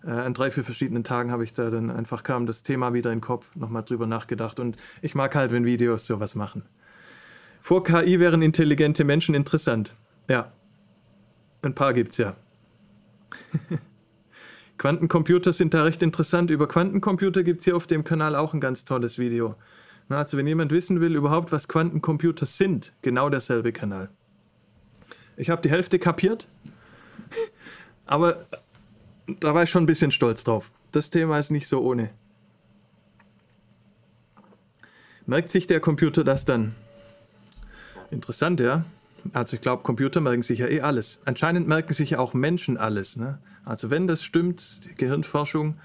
äh, 0.05 0.11
an 0.11 0.35
drei, 0.35 0.51
vier 0.51 0.65
verschiedenen 0.65 1.05
Tagen 1.05 1.31
habe 1.31 1.45
ich 1.45 1.55
da 1.55 1.71
dann 1.71 1.91
einfach 1.91 2.23
kam 2.23 2.47
das 2.47 2.63
Thema 2.63 2.93
wieder 2.93 3.11
in 3.11 3.19
den 3.19 3.23
Kopf, 3.23 3.55
nochmal 3.55 3.85
drüber 3.85 4.07
nachgedacht. 4.07 4.61
Und 4.61 4.77
ich 5.01 5.15
mag 5.15 5.35
halt, 5.35 5.53
wenn 5.53 5.65
Videos 5.65 6.07
sowas 6.07 6.35
machen. 6.35 6.65
Vor 7.61 7.85
KI 7.85 8.19
wären 8.19 8.43
intelligente 8.43 9.05
Menschen 9.05 9.35
interessant. 9.35 9.95
Ja. 10.29 10.53
Ein 11.63 11.75
paar 11.75 11.95
gibt's 11.95 12.19
ja. 12.19 12.35
Quantencomputer 14.79 15.53
sind 15.53 15.75
da 15.75 15.85
recht 15.85 16.03
interessant. 16.03 16.51
Über 16.51 16.67
Quantencomputer 16.67 17.45
gibt 17.45 17.61
es 17.61 17.65
hier 17.65 17.77
auf 17.77 17.87
dem 17.87 18.03
Kanal 18.03 18.35
auch 18.35 18.53
ein 18.53 18.61
ganz 18.61 18.85
tolles 18.85 19.17
Video. 19.19 19.55
Also 20.09 20.37
wenn 20.37 20.47
jemand 20.47 20.73
wissen 20.73 21.01
will 21.01 21.15
überhaupt, 21.15 21.53
was 21.53 21.69
Quantencomputer 21.69 22.47
sind, 22.47 22.93
genau 23.03 23.31
derselbe 23.31 23.73
Kanal. 23.73 24.11
Ich 25.37 25.49
habe 25.51 25.63
die 25.63 25.71
Hälfte 25.71 25.99
kapiert, 25.99 26.49
aber 28.07 28.45
da 29.41 29.55
war 29.55 29.63
ich 29.63 29.71
schon 29.71 29.85
ein 29.85 29.87
bisschen 29.87 30.11
stolz 30.11 30.45
drauf. 30.45 30.71
Das 30.91 31.11
Thema 31.11 31.39
ist 31.39 31.51
nicht 31.51 31.69
so 31.69 31.81
ohne. 31.83 32.11
Merkt 35.27 35.51
sich 35.51 35.67
der 35.67 35.81
Computer 35.81 36.25
das 36.25 36.45
dann? 36.45 36.75
Interessant, 38.11 38.61
ja. 38.61 38.85
Also 39.33 39.55
ich 39.55 39.61
glaube, 39.61 39.83
Computer 39.83 40.21
merken 40.21 40.43
sich 40.43 40.59
ja 40.59 40.67
eh 40.67 40.81
alles. 40.81 41.21
Anscheinend 41.25 41.69
merken 41.69 41.95
sich 41.95 42.11
ja 42.11 42.19
auch 42.19 42.35
Menschen 42.35 42.77
alles. 42.77 43.17
Ne? 43.17 43.39
Also 43.65 43.91
wenn 43.91 44.09
das 44.09 44.25
stimmt, 44.25 44.85
die 44.85 44.95
Gehirnforschung 44.95 45.77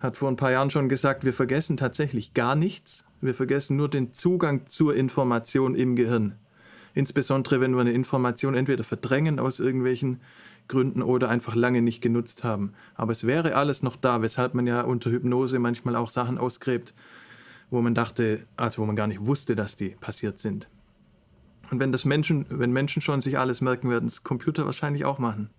hat 0.00 0.16
vor 0.18 0.28
ein 0.28 0.36
paar 0.36 0.52
Jahren 0.52 0.70
schon 0.70 0.88
gesagt, 0.88 1.24
wir 1.24 1.32
vergessen 1.32 1.76
tatsächlich 1.76 2.34
gar 2.34 2.54
nichts. 2.54 3.06
Wir 3.22 3.34
vergessen 3.34 3.76
nur 3.76 3.88
den 3.88 4.12
Zugang 4.12 4.66
zur 4.66 4.94
Information 4.94 5.74
im 5.74 5.96
Gehirn. 5.96 6.34
Insbesondere 6.92 7.60
wenn 7.60 7.72
wir 7.72 7.80
eine 7.80 7.92
Information 7.92 8.54
entweder 8.54 8.84
verdrängen 8.84 9.40
aus 9.40 9.60
irgendwelchen 9.60 10.20
Gründen 10.68 11.02
oder 11.02 11.28
einfach 11.28 11.54
lange 11.54 11.82
nicht 11.82 12.00
genutzt 12.00 12.44
haben. 12.44 12.72
Aber 12.94 13.12
es 13.12 13.26
wäre 13.26 13.54
alles 13.56 13.82
noch 13.82 13.96
da, 13.96 14.22
weshalb 14.22 14.54
man 14.54 14.66
ja 14.66 14.82
unter 14.82 15.10
Hypnose 15.10 15.58
manchmal 15.58 15.96
auch 15.96 16.10
Sachen 16.10 16.38
ausgräbt, 16.38 16.94
wo 17.70 17.80
man 17.80 17.94
dachte, 17.94 18.46
also 18.56 18.82
wo 18.82 18.86
man 18.86 18.96
gar 18.96 19.06
nicht 19.06 19.24
wusste, 19.26 19.54
dass 19.54 19.76
die 19.76 19.90
passiert 19.90 20.38
sind. 20.38 20.68
Und 21.70 21.80
wenn 21.80 21.92
das 21.92 22.04
Menschen, 22.04 22.46
wenn 22.48 22.72
Menschen 22.72 23.02
schon 23.02 23.20
sich 23.20 23.38
alles 23.38 23.60
merken, 23.60 23.90
werden 23.90 24.06
es 24.06 24.22
Computer 24.22 24.66
wahrscheinlich 24.66 25.04
auch 25.04 25.18
machen. 25.18 25.50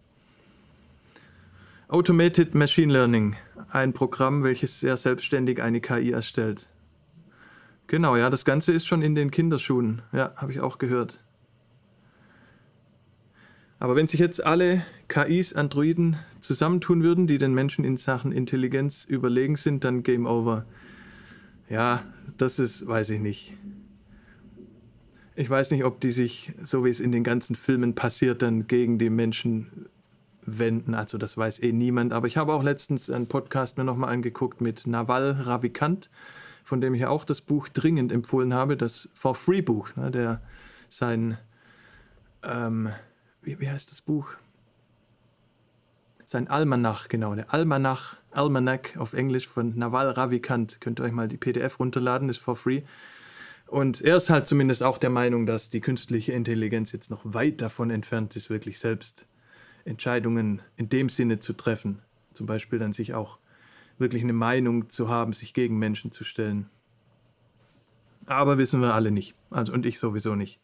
Automated 1.87 2.55
Machine 2.55 2.91
Learning, 2.91 3.35
ein 3.69 3.93
Programm, 3.93 4.43
welches 4.43 4.79
sehr 4.79 4.97
selbstständig 4.97 5.61
eine 5.61 5.81
KI 5.81 6.11
erstellt. 6.11 6.69
Genau, 7.87 8.15
ja, 8.15 8.31
das 8.31 8.45
Ganze 8.45 8.73
ist 8.73 8.87
schon 8.87 9.03
in 9.03 9.13
den 9.13 9.29
Kinderschuhen. 9.29 10.01
Ja, 10.11 10.33
habe 10.35 10.51
ich 10.51 10.61
auch 10.61 10.79
gehört. 10.79 11.19
Aber 13.79 13.95
wenn 13.95 14.07
sich 14.07 14.19
jetzt 14.19 14.45
alle 14.45 14.83
KIs, 15.07 15.53
Androiden 15.53 16.15
zusammentun 16.39 17.03
würden, 17.03 17.27
die 17.27 17.37
den 17.37 17.53
Menschen 17.53 17.83
in 17.83 17.97
Sachen 17.97 18.31
Intelligenz 18.31 19.03
überlegen 19.05 19.57
sind, 19.57 19.83
dann 19.83 20.03
Game 20.03 20.25
Over. 20.25 20.65
Ja, 21.69 22.03
das 22.37 22.59
ist, 22.59 22.87
weiß 22.87 23.09
ich 23.09 23.19
nicht. 23.19 23.53
Ich 25.35 25.49
weiß 25.49 25.71
nicht, 25.71 25.83
ob 25.83 25.99
die 25.99 26.11
sich, 26.11 26.53
so 26.63 26.85
wie 26.85 26.89
es 26.89 27.01
in 27.01 27.11
den 27.11 27.25
ganzen 27.25 27.55
Filmen 27.55 27.95
passiert, 27.95 28.41
dann 28.41 28.67
gegen 28.67 28.97
die 28.97 29.09
Menschen 29.09 29.87
wenden. 30.45 30.93
Also 30.93 31.17
das 31.17 31.37
weiß 31.37 31.59
eh 31.61 31.73
niemand. 31.73 32.13
Aber 32.13 32.27
ich 32.27 32.37
habe 32.37 32.53
auch 32.53 32.63
letztens 32.63 33.09
einen 33.09 33.27
Podcast 33.27 33.77
mir 33.77 33.83
nochmal 33.83 34.13
angeguckt 34.13 34.61
mit 34.61 34.87
Naval 34.87 35.31
Ravikant, 35.31 36.09
von 36.63 36.79
dem 36.79 36.93
ich 36.93 37.01
ja 37.01 37.09
auch 37.09 37.25
das 37.25 37.41
Buch 37.41 37.67
dringend 37.67 38.11
empfohlen 38.11 38.53
habe, 38.53 38.77
das 38.77 39.09
For 39.13 39.35
Free 39.35 39.61
Buch, 39.61 39.93
ne, 39.95 40.11
der 40.11 40.41
sein 40.87 41.37
ähm, 42.43 42.89
wie, 43.45 43.59
wie 43.59 43.69
heißt 43.69 43.91
das 43.91 44.01
Buch? 44.01 44.33
Sein 46.25 46.47
Almanach, 46.47 47.07
genau, 47.07 47.35
der 47.35 47.53
Almanach, 47.53 48.17
Almanac 48.31 48.97
auf 48.97 49.13
Englisch 49.13 49.47
von 49.47 49.77
Naval 49.77 50.09
Ravikant. 50.09 50.81
Könnt 50.81 50.99
ihr 50.99 51.03
euch 51.03 51.11
mal 51.11 51.27
die 51.27 51.37
PDF 51.37 51.79
runterladen, 51.79 52.29
ist 52.29 52.39
for 52.39 52.55
free. 52.55 52.81
Und 53.67 54.01
er 54.01 54.17
ist 54.17 54.29
halt 54.29 54.47
zumindest 54.47 54.83
auch 54.83 54.97
der 54.97 55.09
Meinung, 55.09 55.45
dass 55.45 55.69
die 55.69 55.81
künstliche 55.81 56.33
Intelligenz 56.33 56.91
jetzt 56.91 57.09
noch 57.09 57.21
weit 57.23 57.61
davon 57.61 57.89
entfernt 57.89 58.35
ist, 58.35 58.49
wirklich 58.49 58.79
selbst 58.79 59.27
Entscheidungen 59.85 60.61
in 60.77 60.89
dem 60.89 61.09
Sinne 61.09 61.39
zu 61.39 61.53
treffen. 61.53 62.01
Zum 62.33 62.47
Beispiel 62.47 62.79
dann 62.79 62.93
sich 62.93 63.13
auch 63.13 63.39
wirklich 63.97 64.23
eine 64.23 64.33
Meinung 64.33 64.89
zu 64.89 65.09
haben, 65.09 65.33
sich 65.33 65.53
gegen 65.53 65.77
Menschen 65.77 66.11
zu 66.11 66.23
stellen. 66.23 66.69
Aber 68.25 68.57
wissen 68.57 68.81
wir 68.81 68.93
alle 68.93 69.11
nicht. 69.11 69.35
Also 69.51 69.73
und 69.73 69.85
ich 69.85 69.99
sowieso 69.99 70.35
nicht. 70.35 70.59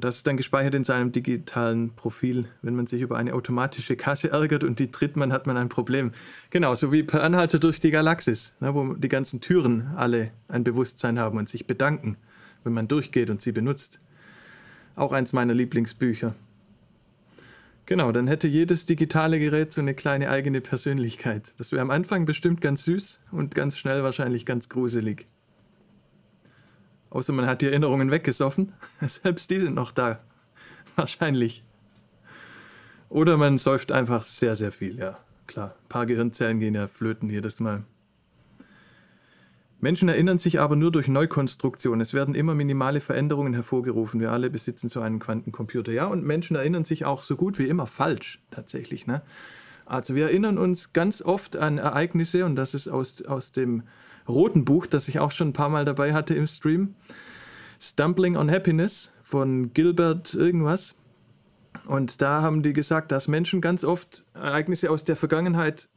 Und 0.00 0.04
das 0.06 0.16
ist 0.16 0.26
dann 0.26 0.38
gespeichert 0.38 0.74
in 0.74 0.82
seinem 0.82 1.12
digitalen 1.12 1.90
Profil. 1.90 2.46
Wenn 2.62 2.74
man 2.74 2.86
sich 2.86 3.02
über 3.02 3.18
eine 3.18 3.34
automatische 3.34 3.96
Kasse 3.96 4.30
ärgert 4.30 4.64
und 4.64 4.78
die 4.78 4.90
tritt 4.90 5.14
man, 5.14 5.30
hat 5.30 5.46
man 5.46 5.58
ein 5.58 5.68
Problem. 5.68 6.12
Genau, 6.48 6.74
so 6.74 6.90
wie 6.90 7.02
per 7.02 7.22
Anhalter 7.22 7.58
durch 7.58 7.80
die 7.80 7.90
Galaxis, 7.90 8.56
ne, 8.60 8.74
wo 8.74 8.94
die 8.94 9.10
ganzen 9.10 9.42
Türen 9.42 9.88
alle 9.96 10.30
ein 10.48 10.64
Bewusstsein 10.64 11.18
haben 11.18 11.36
und 11.36 11.50
sich 11.50 11.66
bedanken, 11.66 12.16
wenn 12.64 12.72
man 12.72 12.88
durchgeht 12.88 13.28
und 13.28 13.42
sie 13.42 13.52
benutzt. 13.52 14.00
Auch 14.96 15.12
eins 15.12 15.34
meiner 15.34 15.52
Lieblingsbücher. 15.52 16.34
Genau, 17.84 18.10
dann 18.10 18.26
hätte 18.26 18.48
jedes 18.48 18.86
digitale 18.86 19.38
Gerät 19.38 19.74
so 19.74 19.82
eine 19.82 19.92
kleine 19.92 20.30
eigene 20.30 20.62
Persönlichkeit. 20.62 21.52
Das 21.58 21.72
wäre 21.72 21.82
am 21.82 21.90
Anfang 21.90 22.24
bestimmt 22.24 22.62
ganz 22.62 22.86
süß 22.86 23.20
und 23.32 23.54
ganz 23.54 23.76
schnell 23.76 24.02
wahrscheinlich 24.02 24.46
ganz 24.46 24.70
gruselig. 24.70 25.26
Außer 27.10 27.32
man 27.32 27.46
hat 27.46 27.60
die 27.60 27.66
Erinnerungen 27.66 28.10
weggesoffen. 28.10 28.72
Selbst 29.00 29.50
die 29.50 29.60
sind 29.60 29.74
noch 29.74 29.92
da. 29.92 30.20
Wahrscheinlich. 30.96 31.64
Oder 33.08 33.36
man 33.36 33.58
säuft 33.58 33.92
einfach 33.92 34.22
sehr, 34.22 34.56
sehr 34.56 34.72
viel, 34.72 34.96
ja. 34.98 35.18
Klar, 35.46 35.74
ein 35.82 35.88
paar 35.88 36.06
Gehirnzellen 36.06 36.60
gehen 36.60 36.76
ja 36.76 36.86
flöten 36.86 37.28
jedes 37.28 37.58
Mal. 37.58 37.82
Menschen 39.80 40.08
erinnern 40.08 40.38
sich 40.38 40.60
aber 40.60 40.76
nur 40.76 40.92
durch 40.92 41.08
Neukonstruktion. 41.08 42.00
Es 42.00 42.12
werden 42.12 42.34
immer 42.34 42.54
minimale 42.54 43.00
Veränderungen 43.00 43.54
hervorgerufen. 43.54 44.20
Wir 44.20 44.30
alle 44.30 44.50
besitzen 44.50 44.88
so 44.88 45.00
einen 45.00 45.18
Quantencomputer. 45.18 45.90
Ja, 45.90 46.04
und 46.06 46.24
Menschen 46.24 46.54
erinnern 46.54 46.84
sich 46.84 47.06
auch 47.06 47.22
so 47.22 47.34
gut 47.34 47.58
wie 47.58 47.66
immer 47.66 47.86
falsch, 47.86 48.40
tatsächlich. 48.50 49.06
Ne? 49.06 49.22
Also 49.86 50.14
wir 50.14 50.26
erinnern 50.26 50.58
uns 50.58 50.92
ganz 50.92 51.22
oft 51.22 51.56
an 51.56 51.78
Ereignisse, 51.78 52.44
und 52.44 52.56
das 52.56 52.74
ist 52.74 52.88
aus, 52.88 53.24
aus 53.24 53.52
dem 53.52 53.82
roten 54.28 54.64
Buch, 54.64 54.86
das 54.86 55.08
ich 55.08 55.18
auch 55.20 55.30
schon 55.30 55.48
ein 55.48 55.52
paar 55.52 55.68
Mal 55.68 55.84
dabei 55.84 56.12
hatte 56.12 56.34
im 56.34 56.46
Stream. 56.46 56.94
Stumbling 57.78 58.36
on 58.36 58.50
Happiness 58.50 59.12
von 59.22 59.72
Gilbert 59.72 60.34
irgendwas. 60.34 60.94
Und 61.86 62.20
da 62.20 62.42
haben 62.42 62.62
die 62.62 62.72
gesagt, 62.72 63.12
dass 63.12 63.28
Menschen 63.28 63.60
ganz 63.60 63.84
oft 63.84 64.26
Ereignisse 64.34 64.90
aus 64.90 65.04
der 65.04 65.16
Vergangenheit 65.16 65.88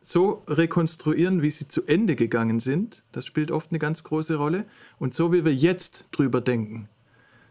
so 0.00 0.44
rekonstruieren, 0.46 1.42
wie 1.42 1.50
sie 1.50 1.66
zu 1.66 1.84
Ende 1.84 2.14
gegangen 2.14 2.60
sind, 2.60 3.02
das 3.10 3.26
spielt 3.26 3.50
oft 3.50 3.72
eine 3.72 3.80
ganz 3.80 4.04
große 4.04 4.36
Rolle, 4.36 4.64
und 5.00 5.14
so 5.14 5.32
wie 5.32 5.44
wir 5.44 5.52
jetzt 5.52 6.06
drüber 6.12 6.40
denken. 6.40 6.88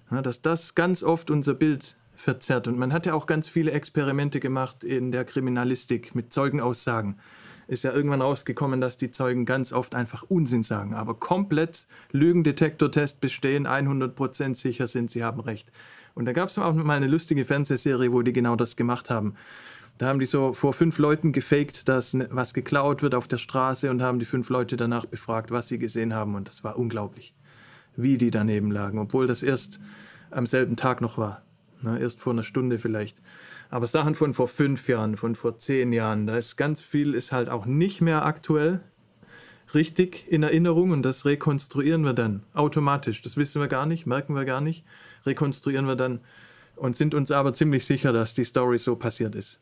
Dass 0.10 0.42
das 0.42 0.76
ganz 0.76 1.04
oft 1.04 1.32
unser 1.32 1.54
Bild 1.54 1.98
verzerrt. 2.16 2.70
Und 2.70 2.78
man 2.78 2.94
hat 2.94 3.06
ja 3.06 3.14
auch 3.14 3.26
ganz 3.26 3.50
viele 3.50 3.72
Experimente 3.72 4.40
gemacht 4.40 4.86
in 4.86 5.12
der 5.12 5.26
Kriminalistik 5.26 6.16
mit 6.16 6.32
Zeugenaussagen. 6.32 7.20
Ist 7.68 7.84
ja 7.84 7.92
irgendwann 7.92 8.22
rausgekommen, 8.22 8.80
dass 8.80 8.98
die 8.98 9.12
Zeugen 9.12 9.46
ganz 9.46 9.74
oft 9.74 9.96
einfach 9.96 10.24
Unsinn 10.24 10.64
sagen, 10.64 10.94
aber 10.94 11.16
komplett 11.16 11.88
Lügendetektortest 12.12 13.22
bestehen, 13.22 13.68
100% 13.68 14.56
sicher 14.56 14.88
sind, 14.88 15.10
sie 15.10 15.24
haben 15.24 15.40
recht. 15.40 15.72
Und 16.14 16.26
da 16.26 16.32
gab 16.32 16.50
es 16.50 16.58
auch 16.58 16.74
mal 16.74 16.96
eine 16.96 17.08
lustige 17.08 17.44
Fernsehserie, 17.44 18.12
wo 18.12 18.22
die 18.22 18.34
genau 18.34 18.56
das 18.56 18.76
gemacht 18.76 19.10
haben. 19.10 19.36
Da 19.98 20.08
haben 20.08 20.20
die 20.20 20.26
so 20.26 20.54
vor 20.54 20.74
fünf 20.74 20.98
Leuten 20.98 21.32
gefaked, 21.32 21.88
dass 21.88 22.14
ne, 22.14 22.28
was 22.30 22.54
geklaut 22.54 23.02
wird 23.02 23.16
auf 23.16 23.28
der 23.28 23.38
Straße 23.38 23.90
und 23.90 24.02
haben 24.02 24.20
die 24.20 24.26
fünf 24.26 24.50
Leute 24.50 24.76
danach 24.76 25.06
befragt, 25.06 25.52
was 25.52 25.70
sie 25.70 25.80
gesehen 25.80 26.14
haben. 26.14 26.36
Und 26.36 26.50
das 26.50 26.64
war 26.64 26.78
unglaublich, 26.78 27.34
wie 27.96 28.18
die 28.18 28.32
daneben 28.32 28.72
lagen, 28.72 29.00
obwohl 29.00 29.26
das 29.26 29.42
erst 29.42 29.80
am 30.32 30.46
selben 30.46 30.76
Tag 30.76 31.00
noch 31.00 31.18
war. 31.18 31.44
Na, 31.82 31.98
erst 31.98 32.20
vor 32.20 32.34
einer 32.34 32.44
Stunde 32.44 32.80
vielleicht. 32.80 33.22
Aber 33.70 33.88
Sachen 33.88 34.16
von 34.16 34.34
vor 34.34 34.48
fünf 34.48 34.88
Jahren, 34.88 35.18
von 35.18 35.36
vor 35.36 35.58
zehn 35.58 35.92
Jahren, 35.92 36.28
da 36.28 36.38
ist 36.38 36.56
ganz 36.56 36.82
viel, 36.82 37.14
ist 37.14 37.32
halt 37.32 37.50
auch 37.50 37.66
nicht 37.66 38.02
mehr 38.02 38.26
aktuell 38.26 38.82
richtig 39.74 40.28
in 40.30 40.44
Erinnerung 40.44 40.92
und 40.92 41.04
das 41.04 41.26
rekonstruieren 41.26 42.04
wir 42.04 42.14
dann 42.14 42.44
automatisch. 42.54 43.22
Das 43.22 43.38
wissen 43.38 43.62
wir 43.62 43.68
gar 43.68 43.86
nicht, 43.86 44.06
merken 44.06 44.36
wir 44.36 44.46
gar 44.46 44.62
nicht, 44.62 44.86
rekonstruieren 45.26 45.88
wir 45.88 45.96
dann 45.96 46.20
und 46.76 46.96
sind 46.96 47.14
uns 47.14 47.32
aber 47.32 47.54
ziemlich 47.54 47.86
sicher, 47.86 48.14
dass 48.14 48.36
die 48.36 48.44
Story 48.44 48.78
so 48.78 48.96
passiert 48.96 49.36
ist. 49.36 49.60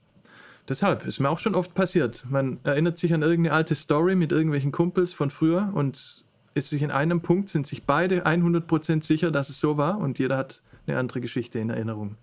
Deshalb 0.67 1.05
ist 1.05 1.19
mir 1.19 1.29
auch 1.29 1.39
schon 1.39 1.55
oft 1.55 1.73
passiert. 1.73 2.25
Man 2.29 2.59
erinnert 2.63 2.97
sich 2.97 3.13
an 3.13 3.21
irgendeine 3.21 3.55
alte 3.55 3.75
Story 3.75 4.15
mit 4.15 4.31
irgendwelchen 4.31 4.71
Kumpels 4.71 5.13
von 5.13 5.29
früher 5.29 5.71
und 5.73 6.23
ist 6.53 6.69
sich 6.69 6.81
in 6.81 6.91
einem 6.91 7.21
Punkt, 7.21 7.49
sind 7.49 7.67
sich 7.67 7.85
beide 7.85 8.25
100% 8.25 9.03
sicher, 9.03 9.31
dass 9.31 9.49
es 9.49 9.59
so 9.59 9.77
war 9.77 9.97
und 9.97 10.19
jeder 10.19 10.37
hat 10.37 10.61
eine 10.85 10.97
andere 10.97 11.21
Geschichte 11.21 11.59
in 11.59 11.69
Erinnerung. 11.69 12.15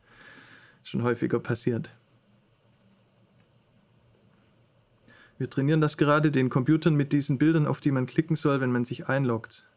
Schon 0.82 1.02
häufiger 1.02 1.40
passiert. 1.40 1.90
Wir 5.38 5.48
trainieren 5.48 5.80
das 5.80 5.96
gerade 5.96 6.30
den 6.30 6.50
Computern 6.50 6.94
mit 6.94 7.12
diesen 7.12 7.38
Bildern, 7.38 7.66
auf 7.66 7.80
die 7.80 7.92
man 7.92 8.06
klicken 8.06 8.36
soll, 8.36 8.60
wenn 8.60 8.72
man 8.72 8.84
sich 8.84 9.08
einloggt. 9.08 9.68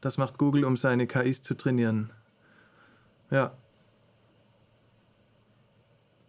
Das 0.00 0.18
macht 0.18 0.38
Google, 0.38 0.64
um 0.64 0.76
seine 0.76 1.06
KIs 1.06 1.42
zu 1.42 1.54
trainieren. 1.54 2.12
Ja, 3.30 3.56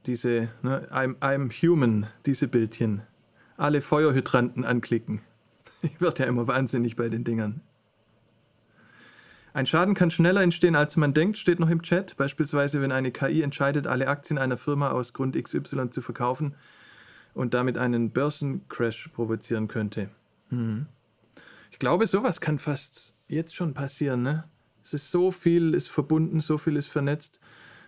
diese 0.05 0.49
ne, 0.61 0.87
I'm, 0.91 1.17
I'm 1.19 1.51
Human, 1.61 2.07
diese 2.25 2.47
Bildchen. 2.47 3.01
Alle 3.57 3.81
Feuerhydranten 3.81 4.63
anklicken. 4.63 5.21
Ich 5.81 6.01
werde 6.01 6.23
ja 6.23 6.29
immer 6.29 6.47
wahnsinnig 6.47 6.95
bei 6.95 7.09
den 7.09 7.23
Dingern. 7.23 7.61
Ein 9.55 9.65
Schaden 9.65 9.93
kann 9.93 10.11
schneller 10.11 10.41
entstehen, 10.41 10.75
als 10.75 10.97
man 10.97 11.13
denkt, 11.13 11.37
steht 11.37 11.61
noch 11.61 11.69
im 11.69 11.81
Chat. 11.81 12.17
Beispielsweise, 12.17 12.81
wenn 12.81 12.91
eine 12.91 13.11
KI 13.11 13.41
entscheidet, 13.41 13.87
alle 13.87 14.09
Aktien 14.09 14.37
einer 14.37 14.57
Firma 14.57 14.91
aus 14.91 15.13
Grund 15.13 15.41
XY 15.41 15.91
zu 15.91 16.01
verkaufen 16.01 16.55
und 17.33 17.53
damit 17.53 17.77
einen 17.77 18.11
Börsencrash 18.11 19.07
provozieren 19.13 19.69
könnte. 19.69 20.09
Hm. 20.49 20.87
Ich 21.71 21.79
glaube, 21.79 22.05
sowas 22.05 22.41
kann 22.41 22.59
fast 22.59 23.15
jetzt 23.29 23.55
schon 23.55 23.73
passieren. 23.73 24.23
Ne? 24.23 24.43
Es 24.83 24.93
ist 24.93 25.09
so 25.09 25.31
viel, 25.31 25.73
ist 25.73 25.89
verbunden, 25.89 26.41
so 26.41 26.57
viel 26.57 26.75
ist 26.75 26.87
vernetzt. 26.87 27.39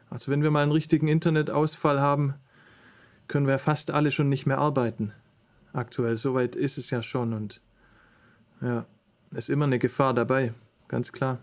Also 0.10 0.32
wenn 0.32 0.43
wir 0.43 0.51
mal 0.51 0.63
einen 0.63 0.71
richtigen 0.71 1.10
Internetausfall 1.10 1.99
haben, 1.99 2.36
können 3.27 3.45
wir 3.45 3.60
fast 3.60 3.91
alle 3.91 4.12
schon 4.12 4.30
nicht 4.30 4.45
mehr 4.45 4.60
arbeiten. 4.60 5.12
Aktuell, 5.73 6.15
soweit 6.15 6.56
ist 6.56 6.77
es 6.77 6.91
ja 6.91 7.03
schon 7.03 7.34
und 7.34 7.60
ja, 8.62 8.86
ist 9.32 9.49
immer 9.49 9.65
eine 9.65 9.80
Gefahr 9.80 10.13
dabei, 10.13 10.53
ganz 10.88 11.12
klar. 11.12 11.39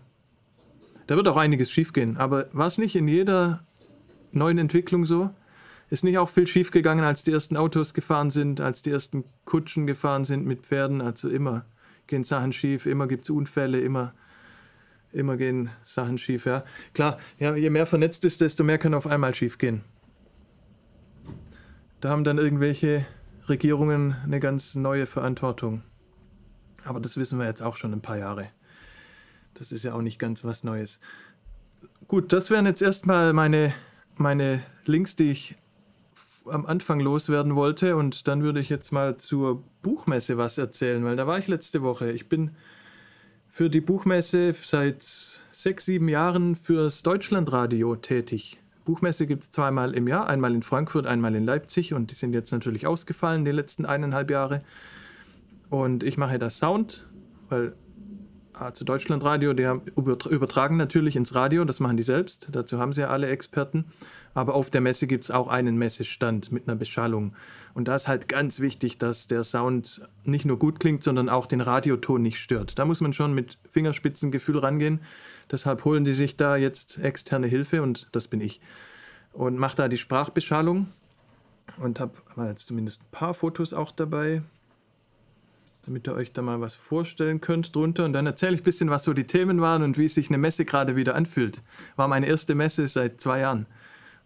Da 1.07 1.15
wird 1.15 1.27
auch 1.27 1.37
einiges 1.37 1.71
schiefgehen, 1.71 2.17
aber 2.17 2.47
war 2.51 2.67
es 2.67 2.77
nicht 2.77 2.95
in 2.95 3.07
jeder 3.07 3.63
neuen 4.31 4.57
Entwicklung 4.57 5.05
so? 5.05 5.29
Ist 5.89 6.03
nicht 6.03 6.17
auch 6.17 6.29
viel 6.29 6.47
schiefgegangen, 6.47 7.05
als 7.05 7.23
die 7.23 7.31
ersten 7.31 7.57
Autos 7.57 7.93
gefahren 7.93 8.31
sind, 8.31 8.59
als 8.59 8.81
die 8.81 8.89
ersten 8.89 9.23
Kutschen 9.45 9.85
gefahren 9.85 10.25
sind 10.25 10.45
mit 10.45 10.65
Pferden? 10.65 11.01
Also 11.01 11.29
immer 11.29 11.65
gehen 12.07 12.23
Sachen 12.23 12.53
schief, 12.53 12.87
immer 12.87 13.07
gibt 13.07 13.23
es 13.23 13.29
Unfälle, 13.29 13.79
immer 13.79 14.13
immer 15.15 15.37
gehen 15.37 15.69
Sachen 15.83 16.17
schief, 16.17 16.45
ja. 16.45 16.63
Klar, 16.93 17.17
ja, 17.39 17.55
je 17.55 17.69
mehr 17.69 17.85
vernetzt 17.85 18.25
ist, 18.25 18.41
desto 18.41 18.63
mehr 18.63 18.77
kann 18.77 18.93
auf 18.93 19.07
einmal 19.07 19.33
schief 19.33 19.57
gehen. 19.57 19.81
Da 22.01 22.09
haben 22.09 22.23
dann 22.23 22.37
irgendwelche 22.37 23.05
Regierungen 23.47 24.15
eine 24.23 24.39
ganz 24.39 24.75
neue 24.75 25.07
Verantwortung. 25.07 25.83
Aber 26.83 26.99
das 26.99 27.17
wissen 27.17 27.39
wir 27.39 27.45
jetzt 27.45 27.63
auch 27.63 27.77
schon 27.77 27.93
ein 27.93 28.01
paar 28.01 28.17
Jahre. 28.17 28.49
Das 29.55 29.71
ist 29.71 29.83
ja 29.83 29.93
auch 29.93 30.01
nicht 30.01 30.19
ganz 30.19 30.43
was 30.43 30.63
Neues. 30.63 30.99
Gut, 32.07 32.31
das 32.33 32.51
wären 32.51 32.65
jetzt 32.65 32.81
erstmal 32.81 33.33
meine, 33.33 33.73
meine 34.17 34.61
Links, 34.85 35.15
die 35.15 35.31
ich 35.31 35.55
am 36.45 36.65
Anfang 36.65 36.99
loswerden 36.99 37.55
wollte. 37.55 37.95
Und 37.95 38.27
dann 38.27 38.43
würde 38.43 38.59
ich 38.59 38.69
jetzt 38.69 38.91
mal 38.91 39.17
zur 39.17 39.63
Buchmesse 39.81 40.37
was 40.37 40.57
erzählen, 40.57 41.03
weil 41.03 41.15
da 41.15 41.27
war 41.27 41.39
ich 41.39 41.47
letzte 41.47 41.81
Woche. 41.81 42.11
Ich 42.11 42.29
bin 42.29 42.51
für 43.49 43.69
die 43.69 43.81
Buchmesse 43.81 44.53
seit 44.61 45.01
sechs, 45.01 45.85
sieben 45.85 46.09
Jahren 46.09 46.55
fürs 46.55 47.03
Deutschlandradio 47.03 47.95
tätig. 47.95 48.59
Buchmesse 48.83 49.25
gibt 49.25 49.43
es 49.43 49.51
zweimal 49.51 49.95
im 49.95 50.07
Jahr, 50.07 50.27
einmal 50.27 50.53
in 50.53 50.61
Frankfurt, 50.61 51.07
einmal 51.07 51.33
in 51.33 51.45
Leipzig 51.45 51.93
und 51.93 52.11
die 52.11 52.15
sind 52.15 52.33
jetzt 52.33 52.51
natürlich 52.51 52.85
ausgefallen 52.85 53.45
die 53.45 53.51
letzten 53.51 53.85
eineinhalb 53.85 54.29
Jahre. 54.29 54.61
Und 55.69 56.03
ich 56.03 56.17
mache 56.17 56.37
da 56.37 56.51
Sound, 56.51 57.07
weil 57.49 57.73
also 58.57 58.85
Deutschlandradio, 58.85 59.53
die 59.53 59.63
übertragen 59.95 60.77
natürlich 60.77 61.15
ins 61.15 61.35
Radio, 61.35 61.65
das 61.65 61.79
machen 61.79 61.97
die 61.97 62.03
selbst, 62.03 62.49
dazu 62.51 62.79
haben 62.79 62.93
sie 62.93 63.01
ja 63.01 63.09
alle 63.09 63.27
Experten. 63.27 63.85
Aber 64.33 64.55
auf 64.55 64.69
der 64.69 64.81
Messe 64.81 65.07
gibt 65.07 65.25
es 65.25 65.31
auch 65.31 65.47
einen 65.47 65.77
Messestand 65.77 66.51
mit 66.51 66.67
einer 66.67 66.75
Beschallung. 66.75 67.35
Und 67.73 67.87
da 67.87 67.95
ist 67.95 68.07
halt 68.07 68.27
ganz 68.27 68.59
wichtig, 68.59 68.97
dass 68.97 69.27
der 69.27 69.43
Sound 69.43 70.07
nicht 70.23 70.45
nur 70.45 70.59
gut 70.59 70.79
klingt, 70.79 71.03
sondern 71.03 71.29
auch 71.29 71.45
den 71.45 71.61
Radioton 71.61 72.21
nicht 72.21 72.39
stört. 72.39 72.77
Da 72.77 72.85
muss 72.85 73.01
man 73.01 73.13
schon 73.13 73.33
mit 73.33 73.57
Fingerspitzengefühl 73.71 74.59
rangehen. 74.59 75.01
Deshalb 75.51 75.85
holen 75.85 76.05
die 76.05 76.13
sich 76.13 76.37
da 76.37 76.57
jetzt 76.57 76.97
externe 76.99 77.47
Hilfe 77.47 77.81
und 77.81 78.09
das 78.11 78.27
bin 78.27 78.41
ich. 78.41 78.61
Und 79.31 79.57
mache 79.57 79.77
da 79.77 79.87
die 79.87 79.97
Sprachbeschallung 79.97 80.87
und 81.77 81.99
habe 81.99 82.13
zumindest 82.55 83.01
ein 83.01 83.11
paar 83.11 83.33
Fotos 83.33 83.73
auch 83.73 83.91
dabei, 83.91 84.41
damit 85.85 86.07
ihr 86.07 86.13
euch 86.15 86.33
da 86.33 86.41
mal 86.41 86.61
was 86.61 86.75
vorstellen 86.75 87.41
könnt 87.41 87.75
drunter. 87.75 88.05
Und 88.05 88.13
dann 88.13 88.25
erzähle 88.25 88.55
ich 88.55 88.61
ein 88.61 88.65
bisschen, 88.65 88.89
was 88.89 89.03
so 89.03 89.13
die 89.13 89.27
Themen 89.27 89.61
waren 89.61 89.83
und 89.83 89.97
wie 89.97 90.07
sich 90.07 90.29
eine 90.29 90.37
Messe 90.37 90.65
gerade 90.65 90.95
wieder 90.95 91.15
anfühlt. 91.15 91.61
War 91.95 92.07
meine 92.07 92.25
erste 92.25 92.55
Messe 92.55 92.87
seit 92.87 93.21
zwei 93.21 93.41
Jahren. 93.41 93.67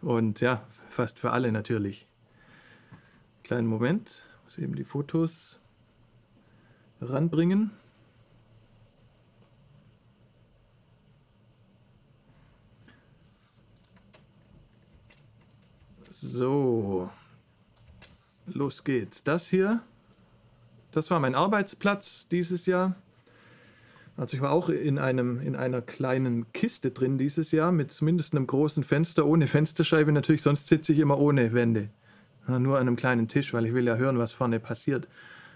Und 0.01 0.39
ja, 0.39 0.66
fast 0.89 1.20
für 1.20 1.32
alle 1.32 1.51
natürlich. 1.51 2.07
Kleinen 3.43 3.68
Moment, 3.68 4.24
muss 4.43 4.57
eben 4.57 4.76
die 4.76 4.86
Fotos 4.86 5.60
ranbringen. 7.01 7.72
So, 16.12 17.10
los 18.45 18.84
geht's. 18.84 19.24
Das 19.24 19.47
hier, 19.47 19.82
das 20.92 21.12
war 21.12 21.20
mein 21.20 21.36
Arbeitsplatz 21.36 22.28
dieses 22.28 22.66
Jahr. 22.66 22.96
Also 24.18 24.36
ich 24.36 24.42
war 24.42 24.52
auch 24.52 24.68
in, 24.70 24.98
einem, 24.98 25.40
in 25.40 25.56
einer 25.56 25.82
kleinen 25.82 26.52
Kiste 26.52 26.92
drin 26.92 27.18
dieses 27.18 27.52
Jahr 27.52 27.72
mit 27.72 27.92
zumindest 27.92 28.36
einem 28.36 28.48
großen 28.48 28.84
Fenster, 28.84 29.26
ohne 29.26 29.48
Fensterscheibe 29.48 30.12
natürlich, 30.12 30.42
sonst 30.42 30.68
sitze 30.68 30.92
ich 30.92 31.00
immer 31.00 31.18
ohne 31.20 31.54
Wände. 31.54 31.90
nur 32.48 32.78
an 32.78 32.88
einem 32.88 32.96
kleinen 32.98 33.30
Tisch, 33.30 33.54
weil 33.54 33.66
ich 33.66 33.74
will 33.74 33.86
ja 33.86 33.96
hören, 33.96 34.18
was 34.18 34.34
vorne 34.34 34.60
passiert. 34.60 35.08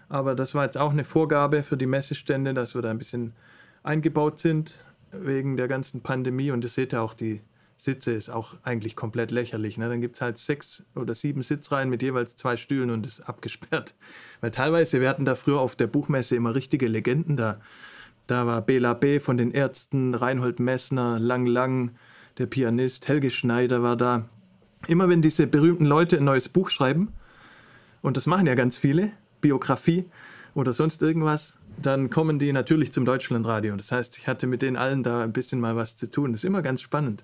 Aber 0.07 0.35
das 0.35 0.55
war 0.55 0.63
jetzt 0.63 0.77
auch 0.77 0.91
eine 0.91 1.03
Vorgabe 1.03 1.63
für 1.63 1.75
die 1.75 1.87
Messestände, 1.87 2.53
dass 2.53 2.75
wir 2.75 2.81
da 2.81 2.91
ein 2.91 2.97
bisschen 2.97 3.33
eingebaut 3.81 4.39
sind 4.39 4.79
wegen 5.11 5.57
der 5.57 5.67
ganzen 5.67 6.01
Pandemie. 6.01 6.51
Und 6.51 6.63
ihr 6.63 6.69
seht 6.69 6.93
ja 6.93 7.01
auch, 7.01 7.13
die 7.13 7.41
Sitze 7.75 8.13
ist 8.13 8.29
auch 8.29 8.55
eigentlich 8.63 8.95
komplett 8.95 9.31
lächerlich. 9.31 9.77
Ne? 9.77 9.89
Dann 9.89 10.01
gibt 10.01 10.15
es 10.15 10.21
halt 10.21 10.37
sechs 10.37 10.85
oder 10.95 11.13
sieben 11.13 11.41
Sitzreihen 11.41 11.89
mit 11.89 12.01
jeweils 12.01 12.35
zwei 12.35 12.55
Stühlen 12.55 12.91
und 12.91 13.05
ist 13.05 13.21
abgesperrt. 13.21 13.95
Weil 14.41 14.51
teilweise, 14.51 15.01
wir 15.01 15.09
hatten 15.09 15.25
da 15.25 15.35
früher 15.35 15.59
auf 15.59 15.75
der 15.75 15.87
Buchmesse 15.87 16.35
immer 16.35 16.55
richtige 16.55 16.87
Legenden 16.87 17.37
da 17.37 17.59
da 18.27 18.47
war 18.47 18.61
Bela 18.61 18.93
B. 18.93 19.19
von 19.19 19.37
den 19.37 19.51
Ärzten, 19.51 20.15
Reinhold 20.15 20.59
Messner, 20.59 21.19
Lang 21.19 21.45
Lang, 21.45 21.91
der 22.37 22.45
Pianist, 22.45 23.07
Helge 23.07 23.29
Schneider 23.29 23.83
war 23.83 23.97
da. 23.97 24.25
Immer 24.87 25.09
wenn 25.09 25.21
diese 25.21 25.45
berühmten 25.45 25.85
Leute 25.85 26.17
ein 26.17 26.23
neues 26.23 26.49
Buch 26.49 26.69
schreiben, 26.69 27.13
und 28.01 28.17
das 28.17 28.25
machen 28.25 28.47
ja 28.47 28.55
ganz 28.55 28.77
viele, 28.77 29.11
Biografie 29.41 30.05
oder 30.55 30.73
sonst 30.73 31.01
irgendwas, 31.01 31.57
dann 31.81 32.09
kommen 32.09 32.39
die 32.39 32.53
natürlich 32.53 32.91
zum 32.91 33.05
Deutschlandradio. 33.05 33.75
Das 33.75 33.91
heißt, 33.91 34.17
ich 34.17 34.27
hatte 34.27 34.47
mit 34.47 34.61
denen 34.61 34.77
allen 34.77 35.03
da 35.03 35.21
ein 35.21 35.33
bisschen 35.33 35.59
mal 35.59 35.75
was 35.75 35.95
zu 35.95 36.09
tun. 36.09 36.31
Das 36.31 36.41
ist 36.41 36.47
immer 36.47 36.61
ganz 36.61 36.81
spannend. 36.81 37.23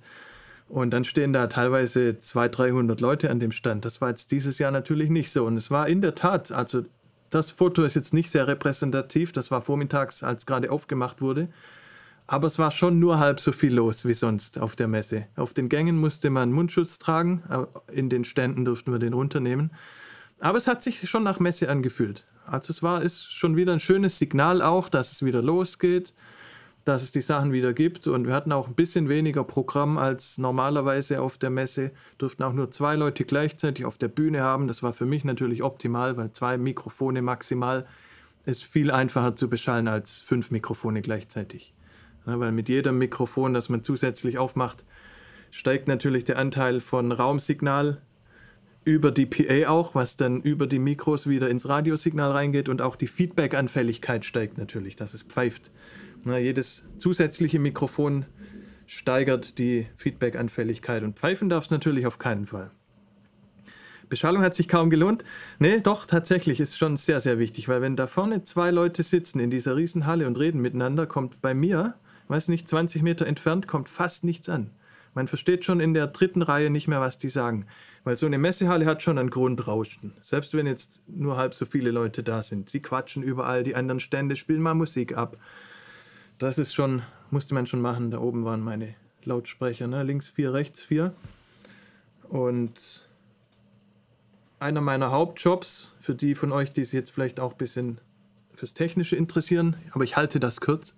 Und 0.69 0.91
dann 0.91 1.03
stehen 1.03 1.33
da 1.33 1.47
teilweise 1.47 2.17
200, 2.17 2.57
300 2.57 3.01
Leute 3.01 3.31
an 3.31 3.39
dem 3.39 3.51
Stand. 3.51 3.85
Das 3.85 4.01
war 4.01 4.09
jetzt 4.09 4.31
dieses 4.31 4.59
Jahr 4.59 4.71
natürlich 4.71 5.09
nicht 5.09 5.31
so. 5.31 5.45
Und 5.45 5.57
es 5.57 5.71
war 5.71 5.87
in 5.87 6.01
der 6.01 6.13
Tat, 6.13 6.51
also 6.51 6.85
das 7.31 7.51
Foto 7.51 7.83
ist 7.83 7.95
jetzt 7.95 8.13
nicht 8.13 8.29
sehr 8.29 8.47
repräsentativ, 8.47 9.31
das 9.31 9.49
war 9.49 9.63
vormittags, 9.63 10.23
als 10.23 10.45
gerade 10.45 10.71
aufgemacht 10.71 11.21
wurde. 11.21 11.49
Aber 12.27 12.45
es 12.45 12.59
war 12.59 12.69
schon 12.69 12.99
nur 12.99 13.17
halb 13.17 13.39
so 13.39 13.51
viel 13.51 13.73
los 13.73 14.05
wie 14.05 14.13
sonst 14.13 14.59
auf 14.59 14.75
der 14.75 14.87
Messe. 14.87 15.25
Auf 15.35 15.53
den 15.53 15.69
Gängen 15.69 15.97
musste 15.97 16.29
man 16.29 16.51
Mundschutz 16.51 16.99
tragen, 16.99 17.43
in 17.91 18.09
den 18.09 18.23
Ständen 18.23 18.65
durften 18.65 18.91
wir 18.91 18.99
den 18.99 19.13
runternehmen. 19.13 19.71
Aber 20.39 20.59
es 20.59 20.67
hat 20.67 20.83
sich 20.83 21.09
schon 21.09 21.23
nach 21.23 21.39
Messe 21.39 21.69
angefühlt. 21.69 22.27
Also 22.45 22.71
es 22.71 22.83
war 22.83 23.01
ist 23.01 23.33
schon 23.33 23.55
wieder 23.55 23.73
ein 23.73 23.79
schönes 23.79 24.19
Signal 24.19 24.61
auch, 24.61 24.89
dass 24.89 25.11
es 25.11 25.25
wieder 25.25 25.41
losgeht 25.41 26.13
dass 26.89 27.03
es 27.03 27.11
die 27.11 27.21
Sachen 27.21 27.53
wieder 27.53 27.71
gibt. 27.71 28.07
Und 28.07 28.25
wir 28.25 28.33
hatten 28.33 28.51
auch 28.51 28.67
ein 28.67 28.73
bisschen 28.73 29.09
weniger 29.09 29.43
Programm 29.43 29.99
als 29.99 30.39
normalerweise 30.39 31.21
auf 31.21 31.37
der 31.37 31.51
Messe. 31.51 31.91
Durften 32.17 32.41
auch 32.41 32.53
nur 32.53 32.71
zwei 32.71 32.95
Leute 32.95 33.25
gleichzeitig 33.25 33.85
auf 33.85 33.99
der 33.99 34.07
Bühne 34.07 34.41
haben. 34.41 34.67
Das 34.67 34.81
war 34.81 34.93
für 34.93 35.05
mich 35.05 35.23
natürlich 35.23 35.61
optimal, 35.61 36.17
weil 36.17 36.33
zwei 36.33 36.57
Mikrofone 36.57 37.21
maximal 37.21 37.85
ist 38.45 38.63
viel 38.63 38.89
einfacher 38.89 39.35
zu 39.35 39.49
beschallen 39.49 39.87
als 39.87 40.19
fünf 40.19 40.49
Mikrofone 40.49 41.03
gleichzeitig. 41.03 41.75
Ja, 42.25 42.39
weil 42.39 42.51
mit 42.51 42.69
jedem 42.69 42.97
Mikrofon, 42.97 43.53
das 43.53 43.69
man 43.69 43.83
zusätzlich 43.83 44.39
aufmacht, 44.39 44.83
steigt 45.51 45.87
natürlich 45.87 46.23
der 46.23 46.39
Anteil 46.39 46.79
von 46.79 47.11
Raumsignal 47.11 48.01
über 48.83 49.11
die 49.11 49.27
PA 49.27 49.69
auch, 49.69 49.93
was 49.93 50.17
dann 50.17 50.41
über 50.41 50.65
die 50.65 50.79
Mikros 50.79 51.27
wieder 51.27 51.49
ins 51.49 51.69
Radiosignal 51.69 52.31
reingeht 52.31 52.67
und 52.67 52.81
auch 52.81 52.95
die 52.95 53.07
Feedback-Anfälligkeit 53.07 54.25
steigt 54.25 54.57
natürlich, 54.57 54.95
dass 54.95 55.13
es 55.13 55.21
pfeift. 55.21 55.71
Na, 56.23 56.37
jedes 56.37 56.83
zusätzliche 56.97 57.59
Mikrofon 57.59 58.25
steigert 58.85 59.57
die 59.57 59.87
Feedback-Anfälligkeit 59.95 61.03
und 61.03 61.17
pfeifen 61.17 61.49
darf 61.49 61.65
es 61.65 61.71
natürlich 61.71 62.07
auf 62.07 62.19
keinen 62.19 62.45
Fall. 62.45 62.71
Beschallung 64.09 64.41
hat 64.41 64.55
sich 64.55 64.67
kaum 64.67 64.89
gelohnt. 64.89 65.23
Nee, 65.59 65.81
doch, 65.81 66.07
tatsächlich 66.07 66.59
ist 66.59 66.77
schon 66.77 66.97
sehr, 66.97 67.19
sehr 67.19 67.37
wichtig, 67.37 67.69
weil 67.69 67.81
wenn 67.81 67.95
da 67.95 68.07
vorne 68.07 68.43
zwei 68.43 68.71
Leute 68.71 69.03
sitzen 69.03 69.39
in 69.39 69.51
dieser 69.51 69.75
Riesenhalle 69.75 70.25
und 70.25 70.39
reden 70.39 70.61
miteinander, 70.61 71.05
kommt 71.05 71.41
bei 71.41 71.53
mir, 71.53 71.93
weiß 72.27 72.47
nicht, 72.47 72.67
20 72.67 73.03
Meter 73.03 73.27
entfernt, 73.27 73.67
kommt 73.67 73.87
fast 73.87 74.23
nichts 74.23 74.49
an. 74.49 74.71
Man 75.13 75.27
versteht 75.27 75.65
schon 75.65 75.79
in 75.79 75.93
der 75.93 76.07
dritten 76.07 76.41
Reihe 76.41 76.69
nicht 76.69 76.87
mehr, 76.87 77.01
was 77.01 77.17
die 77.19 77.29
sagen. 77.29 77.65
Weil 78.03 78.17
so 78.17 78.25
eine 78.25 78.37
Messehalle 78.37 78.85
hat 78.85 79.03
schon 79.03 79.17
ein 79.17 79.29
Grundrauschen. 79.29 80.13
Selbst 80.21 80.53
wenn 80.53 80.67
jetzt 80.67 81.09
nur 81.09 81.37
halb 81.37 81.53
so 81.53 81.65
viele 81.65 81.91
Leute 81.91 82.23
da 82.23 82.43
sind. 82.43 82.69
Sie 82.69 82.81
quatschen 82.81 83.23
überall, 83.23 83.63
die 83.63 83.75
anderen 83.75 83.99
Stände 83.99 84.35
spielen 84.35 84.61
mal 84.61 84.75
Musik 84.75 85.17
ab 85.17 85.37
das 86.39 86.57
ist 86.57 86.73
schon, 86.73 87.03
musste 87.29 87.53
man 87.53 87.67
schon 87.67 87.81
machen. 87.81 88.11
Da 88.11 88.19
oben 88.19 88.45
waren 88.45 88.61
meine 88.61 88.95
Lautsprecher, 89.23 89.87
ne? 89.87 90.03
links 90.03 90.29
vier, 90.29 90.53
rechts 90.53 90.81
vier. 90.81 91.13
Und 92.29 93.09
einer 94.59 94.81
meiner 94.81 95.11
Hauptjobs, 95.11 95.95
für 95.99 96.15
die 96.15 96.35
von 96.35 96.51
euch, 96.51 96.71
die 96.71 96.85
sich 96.85 96.93
jetzt 96.93 97.11
vielleicht 97.11 97.39
auch 97.39 97.51
ein 97.51 97.57
bisschen 97.57 98.01
fürs 98.55 98.73
Technische 98.73 99.15
interessieren, 99.15 99.75
aber 99.91 100.03
ich 100.03 100.17
halte 100.17 100.39
das 100.39 100.61
kurz. 100.61 100.95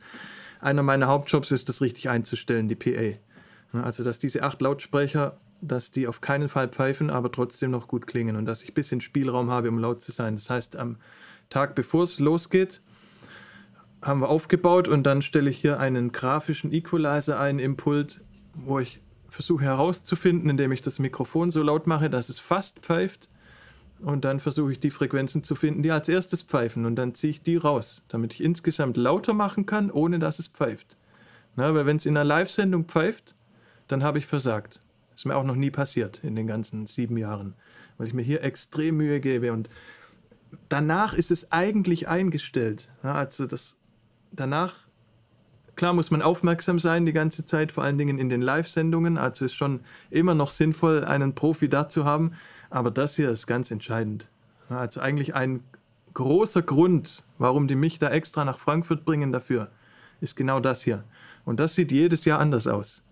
Einer 0.60 0.84
meiner 0.84 1.08
Hauptjobs 1.08 1.52
ist, 1.52 1.70
das 1.70 1.82
richtig 1.82 2.10
einzustellen, 2.10 2.68
die 2.68 2.76
PA. 2.76 3.18
Also, 3.74 4.04
dass 4.04 4.20
diese 4.20 4.44
acht 4.44 4.62
Lautsprecher, 4.62 5.38
dass 5.62 5.92
die 5.92 6.08
auf 6.08 6.22
keinen 6.22 6.50
Fall 6.50 6.68
pfeifen, 6.68 7.10
aber 7.10 7.32
trotzdem 7.32 7.72
noch 7.72 7.88
gut 7.88 8.08
klingen 8.08 8.36
und 8.36 8.46
dass 8.46 8.62
ich 8.62 8.72
ein 8.72 8.74
bisschen 8.74 9.02
Spielraum 9.02 9.50
habe, 9.50 9.70
um 9.70 9.80
laut 9.80 10.02
zu 10.02 10.12
sein. 10.12 10.36
Das 10.36 10.50
heißt, 10.50 10.76
am 10.76 10.98
Tag 11.50 11.76
bevor 11.76 12.04
es 12.04 12.20
losgeht, 12.20 12.82
haben 14.02 14.22
wir 14.22 14.30
aufgebaut 14.30 14.88
und 14.88 15.04
dann 15.04 15.22
stelle 15.22 15.49
ich 15.49 15.60
hier 15.60 15.80
einen 15.80 16.12
grafischen 16.12 16.72
Equalizer 16.72 17.39
ein 17.39 17.60
im 17.60 17.78
Pult, 17.78 18.22
wo 18.54 18.80
ich 18.80 19.02
versuche 19.30 19.64
herauszufinden, 19.64 20.49
indem 20.49 20.72
ich 20.72 20.82
das 20.82 20.99
Mikrofon 20.99 21.52
so 21.52 21.64
laut 21.64 21.88
mache, 21.88 22.10
dass 22.10 22.30
es 22.30 22.39
fast 22.39 22.80
pfeift. 22.80 23.30
Und 24.02 24.26
dann 24.26 24.39
versuche 24.39 24.72
ich 24.72 24.80
die 24.80 24.89
Frequenzen 24.89 25.43
zu 25.43 25.56
finden, 25.56 25.84
die 25.84 25.91
als 25.91 26.10
erstes 26.10 26.41
pfeifen. 26.41 26.86
Und 26.86 26.95
dann 26.95 27.14
ziehe 27.14 27.32
ich 27.32 27.43
die 27.43 27.56
raus, 27.56 28.04
damit 28.08 28.34
ich 28.34 28.43
insgesamt 28.43 28.97
lauter 28.97 29.34
machen 29.34 29.68
kann, 29.68 29.91
ohne 29.91 30.18
dass 30.18 30.39
es 30.39 30.47
pfeift. 30.47 30.97
Na, 31.56 31.74
weil 31.76 31.86
wenn 31.86 31.97
es 31.97 32.06
in 32.06 32.18
einer 32.18 32.26
Live-Sendung 32.26 32.86
pfeift, 32.86 33.36
dann 33.88 34.04
habe 34.04 34.18
ich 34.18 34.26
versagt. 34.26 34.82
Ist 35.14 35.26
mir 35.26 35.36
auch 35.36 35.43
noch 35.43 35.56
nie 35.56 35.70
passiert 35.70 36.24
in 36.24 36.36
den 36.36 36.47
ganzen 36.47 36.88
sieben 36.88 37.18
Jahren. 37.18 37.54
Weil 37.97 38.08
ich 38.08 38.14
mir 38.14 38.24
hier 38.24 38.43
extrem 38.43 38.97
Mühe 38.97 39.20
gebe. 39.20 39.54
Und 39.54 39.70
danach 40.68 41.14
ist 41.14 41.30
es 41.30 41.52
eigentlich 41.52 42.08
eingestellt. 42.08 42.89
Ja, 43.04 43.14
also 43.14 43.45
das 43.45 43.78
danach, 44.32 44.73
klar 45.75 45.93
muss 45.93 46.11
man 46.11 46.21
aufmerksam 46.21 46.79
sein 46.79 47.05
die 47.05 47.13
ganze 47.13 47.45
Zeit, 47.45 47.71
vor 47.71 47.84
allen 47.84 47.97
Dingen 47.97 48.19
in 48.19 48.29
den 48.29 48.41
Live-Sendungen. 48.41 49.17
Also 49.17 49.45
ist 49.45 49.55
schon 49.55 49.82
immer 50.09 50.34
noch 50.34 50.51
sinnvoll, 50.51 51.05
einen 51.05 51.36
Profi 51.36 51.69
da 51.69 51.89
zu 51.89 52.05
haben. 52.05 52.34
Aber 52.69 52.91
das 52.91 53.15
hier 53.15 53.29
ist 53.29 53.47
ganz 53.47 53.71
entscheidend. 53.71 54.29
Also 54.69 55.01
eigentlich 55.01 55.36
ein 55.36 55.63
großer 56.13 56.61
Grund, 56.61 57.23
warum 57.38 57.67
die 57.67 57.75
mich 57.75 57.99
da 57.99 58.09
extra 58.09 58.45
nach 58.45 58.59
Frankfurt 58.59 59.05
bringen 59.05 59.32
dafür, 59.32 59.69
ist 60.19 60.36
genau 60.36 60.59
das 60.59 60.84
hier. 60.84 61.03
Und 61.45 61.59
das 61.59 61.75
sieht 61.75 61.91
jedes 61.91 62.25
Jahr 62.25 62.39
anders 62.39 62.67
aus. 62.67 63.03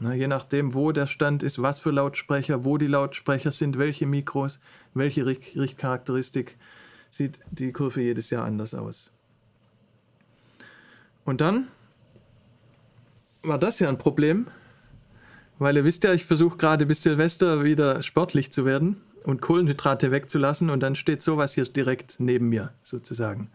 Na, 0.00 0.14
je 0.14 0.28
nachdem, 0.28 0.74
wo 0.74 0.92
der 0.92 1.08
Stand 1.08 1.42
ist, 1.42 1.60
was 1.60 1.80
für 1.80 1.90
Lautsprecher, 1.90 2.64
wo 2.64 2.78
die 2.78 2.86
Lautsprecher 2.86 3.50
sind, 3.50 3.78
welche 3.78 4.06
Mikros, 4.06 4.60
welche 4.94 5.26
Richtcharakteristik, 5.26 6.56
sieht 7.10 7.40
die 7.50 7.72
Kurve 7.72 8.02
jedes 8.02 8.30
Jahr 8.30 8.44
anders 8.44 8.74
aus. 8.74 9.10
Und 11.28 11.42
dann 11.42 11.68
war 13.42 13.58
das 13.58 13.80
ja 13.80 13.90
ein 13.90 13.98
Problem, 13.98 14.46
weil 15.58 15.76
ihr 15.76 15.84
wisst 15.84 16.04
ja, 16.04 16.14
ich 16.14 16.24
versuche 16.24 16.56
gerade 16.56 16.86
bis 16.86 17.02
Silvester 17.02 17.64
wieder 17.64 18.00
sportlich 18.00 18.50
zu 18.50 18.64
werden 18.64 19.02
und 19.24 19.42
Kohlenhydrate 19.42 20.10
wegzulassen 20.10 20.70
und 20.70 20.80
dann 20.80 20.94
steht 20.94 21.22
sowas 21.22 21.52
hier 21.52 21.64
direkt 21.64 22.18
neben 22.18 22.48
mir 22.48 22.72
sozusagen. 22.82 23.50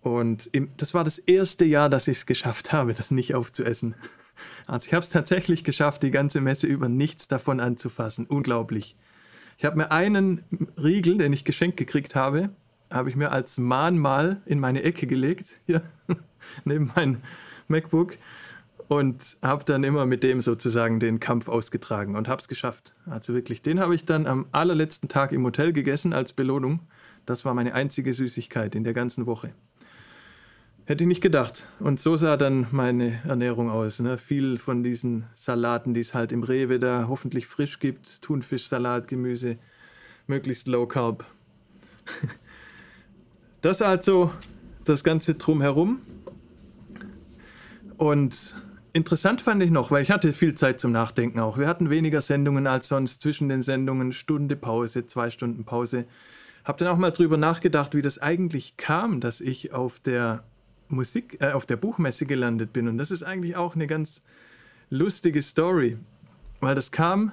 Und 0.00 0.46
im, 0.50 0.70
das 0.78 0.94
war 0.94 1.04
das 1.04 1.18
erste 1.18 1.64
Jahr, 1.64 1.88
dass 1.88 2.08
ich 2.08 2.16
es 2.16 2.26
geschafft 2.26 2.72
habe, 2.72 2.92
das 2.92 3.12
nicht 3.12 3.36
aufzuessen. 3.36 3.94
Also 4.66 4.88
ich 4.88 4.94
habe 4.94 5.04
es 5.04 5.10
tatsächlich 5.10 5.62
geschafft, 5.62 6.02
die 6.02 6.10
ganze 6.10 6.40
Messe 6.40 6.66
über 6.66 6.88
nichts 6.88 7.28
davon 7.28 7.60
anzufassen. 7.60 8.26
Unglaublich. 8.26 8.96
Ich 9.58 9.64
habe 9.64 9.76
mir 9.76 9.92
einen 9.92 10.42
Riegel, 10.76 11.18
den 11.18 11.32
ich 11.32 11.44
geschenkt 11.44 11.76
gekriegt 11.76 12.16
habe, 12.16 12.50
habe 12.92 13.08
ich 13.08 13.16
mir 13.16 13.32
als 13.32 13.58
Mahnmal 13.58 14.40
in 14.46 14.60
meine 14.60 14.82
Ecke 14.82 15.06
gelegt. 15.06 15.60
Hier. 15.66 15.82
neben 16.64 16.90
mein 16.94 17.22
MacBook 17.68 18.16
und 18.88 19.38
habe 19.42 19.64
dann 19.64 19.84
immer 19.84 20.06
mit 20.06 20.22
dem 20.22 20.42
sozusagen 20.42 21.00
den 21.00 21.20
Kampf 21.20 21.48
ausgetragen 21.48 22.16
und 22.16 22.28
habe 22.28 22.40
es 22.40 22.48
geschafft. 22.48 22.94
Also 23.06 23.34
wirklich, 23.34 23.62
den 23.62 23.80
habe 23.80 23.94
ich 23.94 24.04
dann 24.04 24.26
am 24.26 24.46
allerletzten 24.52 25.08
Tag 25.08 25.32
im 25.32 25.44
Hotel 25.44 25.72
gegessen 25.72 26.12
als 26.12 26.32
Belohnung. 26.32 26.80
Das 27.24 27.44
war 27.44 27.54
meine 27.54 27.74
einzige 27.74 28.12
Süßigkeit 28.12 28.74
in 28.74 28.84
der 28.84 28.92
ganzen 28.92 29.26
Woche. 29.26 29.54
Hätte 30.84 31.04
ich 31.04 31.08
nicht 31.08 31.22
gedacht. 31.22 31.68
Und 31.78 32.00
so 32.00 32.16
sah 32.16 32.36
dann 32.36 32.66
meine 32.72 33.20
Ernährung 33.24 33.70
aus. 33.70 34.00
Ne? 34.00 34.18
Viel 34.18 34.58
von 34.58 34.82
diesen 34.82 35.24
Salaten, 35.32 35.94
die 35.94 36.00
es 36.00 36.12
halt 36.12 36.32
im 36.32 36.42
Rewe 36.42 36.80
da 36.80 37.06
hoffentlich 37.08 37.46
frisch 37.46 37.78
gibt. 37.78 38.20
Thunfischsalat, 38.20 39.06
Gemüse, 39.06 39.58
möglichst 40.26 40.66
low 40.66 40.86
carb. 40.86 41.24
Das 43.62 43.80
also 43.80 44.32
das 44.84 45.04
Ganze 45.04 45.34
drumherum. 45.34 46.00
Und 47.96 48.56
interessant 48.92 49.40
fand 49.40 49.62
ich 49.62 49.70
noch, 49.70 49.92
weil 49.92 50.02
ich 50.02 50.10
hatte 50.10 50.32
viel 50.32 50.56
Zeit 50.56 50.80
zum 50.80 50.90
Nachdenken 50.90 51.38
auch. 51.38 51.56
Wir 51.58 51.68
hatten 51.68 51.88
weniger 51.88 52.20
Sendungen 52.22 52.66
als 52.66 52.88
sonst, 52.88 53.20
zwischen 53.20 53.48
den 53.48 53.62
Sendungen 53.62 54.10
Stunde 54.10 54.56
Pause, 54.56 55.06
zwei 55.06 55.30
Stunden 55.30 55.64
Pause. 55.64 56.06
Hab 56.64 56.78
dann 56.78 56.88
auch 56.88 56.96
mal 56.96 57.12
drüber 57.12 57.36
nachgedacht, 57.36 57.94
wie 57.94 58.02
das 58.02 58.18
eigentlich 58.18 58.76
kam, 58.76 59.20
dass 59.20 59.40
ich 59.40 59.72
auf 59.72 60.00
der 60.00 60.42
Musik, 60.88 61.36
äh, 61.40 61.52
auf 61.52 61.64
der 61.64 61.76
Buchmesse 61.76 62.26
gelandet 62.26 62.72
bin. 62.72 62.88
Und 62.88 62.98
das 62.98 63.12
ist 63.12 63.22
eigentlich 63.22 63.54
auch 63.54 63.76
eine 63.76 63.86
ganz 63.86 64.24
lustige 64.90 65.40
Story, 65.40 65.98
weil 66.60 66.74
das 66.74 66.90
kam, 66.90 67.30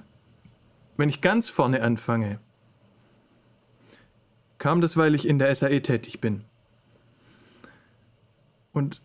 wenn 0.96 1.10
ich 1.10 1.22
ganz 1.22 1.50
vorne 1.50 1.82
anfange, 1.82 2.40
kam 4.60 4.82
das, 4.82 4.98
weil 4.98 5.16
ich 5.16 5.28
in 5.28 5.40
der 5.40 5.54
SAE 5.56 5.82
tätig 5.82 6.22
bin. 6.22 6.44
Und 8.72 9.02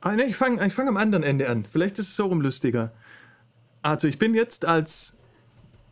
ah, 0.00 0.12
nee, 0.12 0.24
ich 0.24 0.36
fange 0.36 0.66
ich 0.66 0.72
fang 0.72 0.88
am 0.88 0.96
anderen 0.96 1.22
Ende 1.22 1.48
an. 1.48 1.64
Vielleicht 1.70 1.98
ist 1.98 2.08
es 2.08 2.16
so 2.16 2.26
rum 2.26 2.40
lustiger. 2.40 2.92
Also 3.82 4.08
ich 4.08 4.18
bin 4.18 4.34
jetzt 4.34 4.64
als 4.64 5.16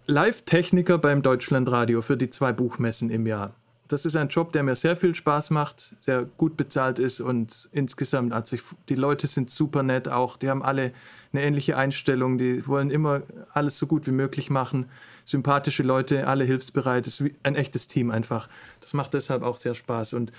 Live-Techniker 0.07 0.99
beim 0.99 1.23
Deutschlandradio 1.23 2.01
für 2.01 2.17
die 2.17 2.31
zwei 2.31 2.53
Buchmessen 2.53 3.11
im 3.11 3.27
Jahr 3.27 3.55
das 3.93 4.07
ist 4.07 4.17
ein 4.17 4.29
Job, 4.29 4.53
der 4.53 4.63
mir 4.63 4.75
sehr 4.75 4.97
viel 4.97 5.15
Spaß 5.15 5.51
macht, 5.51 5.97
der 6.07 6.25
gut 6.25 6.57
bezahlt 6.57 6.99
ist 6.99 7.21
und 7.21 7.69
insgesamt, 7.73 8.33
also 8.33 8.57
ich, 8.57 8.63
die 8.89 8.95
Leute 8.95 9.27
sind 9.27 9.51
super 9.51 9.83
nett 9.83 10.09
auch, 10.09 10.39
die 10.39 10.49
haben 10.49 10.63
alle 10.63 10.93
eine 11.33 11.43
ähnliche 11.43 11.77
Einstellung, 11.77 12.39
die 12.39 12.67
wollen 12.67 12.91
immer 12.91 13.23
alles 13.53 13.77
so 13.77 13.87
gut 13.87 14.07
wie 14.07 14.13
möglich 14.13 14.51
machen, 14.51 14.87
sympathische 15.25 15.83
Leute, 15.83 16.27
alle 16.27 16.45
hilfsbereit, 16.45 17.07
es 17.07 17.21
ist 17.21 17.31
ein 17.43 17.55
echtes 17.55 17.87
Team 17.87 18.11
einfach. 18.11 18.49
Das 18.81 18.95
macht 18.95 19.15
deshalb 19.15 19.43
auch 19.43 19.57
sehr 19.57 19.75
Spaß. 19.75 20.15
Und 20.15 20.33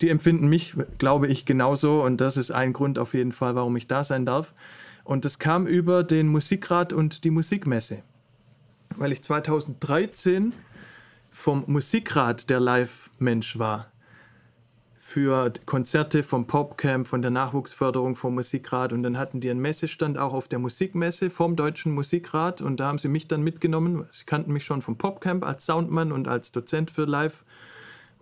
die 0.00 0.10
empfinden 0.10 0.48
mich, 0.48 0.74
glaube 0.98 1.26
ich, 1.26 1.44
genauso. 1.44 2.02
Und 2.02 2.20
das 2.20 2.36
ist 2.36 2.50
ein 2.50 2.72
Grund 2.72 2.98
auf 2.98 3.14
jeden 3.14 3.32
Fall, 3.32 3.54
warum 3.54 3.76
ich 3.76 3.86
da 3.86 4.04
sein 4.04 4.26
darf. 4.26 4.54
Und 5.04 5.24
das 5.24 5.38
kam 5.38 5.66
über 5.66 6.04
den 6.04 6.28
Musikrat 6.28 6.92
und 6.92 7.24
die 7.24 7.30
Musikmesse, 7.30 8.02
weil 8.96 9.12
ich 9.12 9.22
2013 9.22 10.52
vom 11.38 11.62
Musikrat 11.68 12.50
der 12.50 12.58
Live-Mensch 12.58 13.60
war. 13.60 13.92
Für 14.96 15.52
Konzerte 15.66 16.24
vom 16.24 16.48
Popcamp, 16.48 17.06
von 17.06 17.22
der 17.22 17.30
Nachwuchsförderung 17.30 18.16
vom 18.16 18.34
Musikrat. 18.34 18.92
Und 18.92 19.04
dann 19.04 19.16
hatten 19.16 19.40
die 19.40 19.48
einen 19.48 19.60
Messestand 19.60 20.18
auch 20.18 20.32
auf 20.32 20.48
der 20.48 20.58
Musikmesse 20.58 21.30
vom 21.30 21.54
Deutschen 21.54 21.94
Musikrat. 21.94 22.60
Und 22.60 22.80
da 22.80 22.88
haben 22.88 22.98
sie 22.98 23.06
mich 23.06 23.28
dann 23.28 23.42
mitgenommen. 23.42 24.04
Sie 24.10 24.24
kannten 24.24 24.52
mich 24.52 24.64
schon 24.64 24.82
vom 24.82 24.98
Popcamp 24.98 25.46
als 25.46 25.64
Soundmann 25.64 26.10
und 26.10 26.26
als 26.26 26.50
Dozent 26.50 26.90
für 26.90 27.04
Live. 27.04 27.44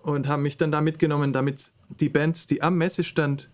Und 0.03 0.29
haben 0.29 0.43
mich 0.43 0.59
dann 0.59 0.71
da 0.71 0.83
mitgenommen, 0.83 1.33
damit 1.33 1.73
die 1.89 2.11
Bands, 2.11 2.47
die 2.47 2.61
am 2.61 2.77
Messestand 2.77 3.51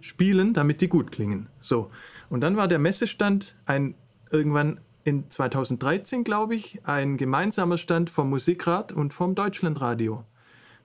spielen, 0.00 0.54
damit 0.54 0.80
die 0.80 0.88
gut 0.88 1.12
klingen. 1.12 1.48
So. 1.60 1.90
Und 2.30 2.40
dann 2.40 2.56
war 2.56 2.68
der 2.68 2.78
Messestand 2.78 3.54
ein 3.66 3.94
irgendwann 4.30 4.80
in 5.04 5.28
2013, 5.28 6.24
glaube 6.24 6.54
ich, 6.54 6.80
ein 6.84 7.16
gemeinsamer 7.16 7.78
Stand 7.78 8.10
vom 8.10 8.30
Musikrat 8.30 8.92
und 8.92 9.12
vom 9.12 9.34
Deutschlandradio. 9.34 10.24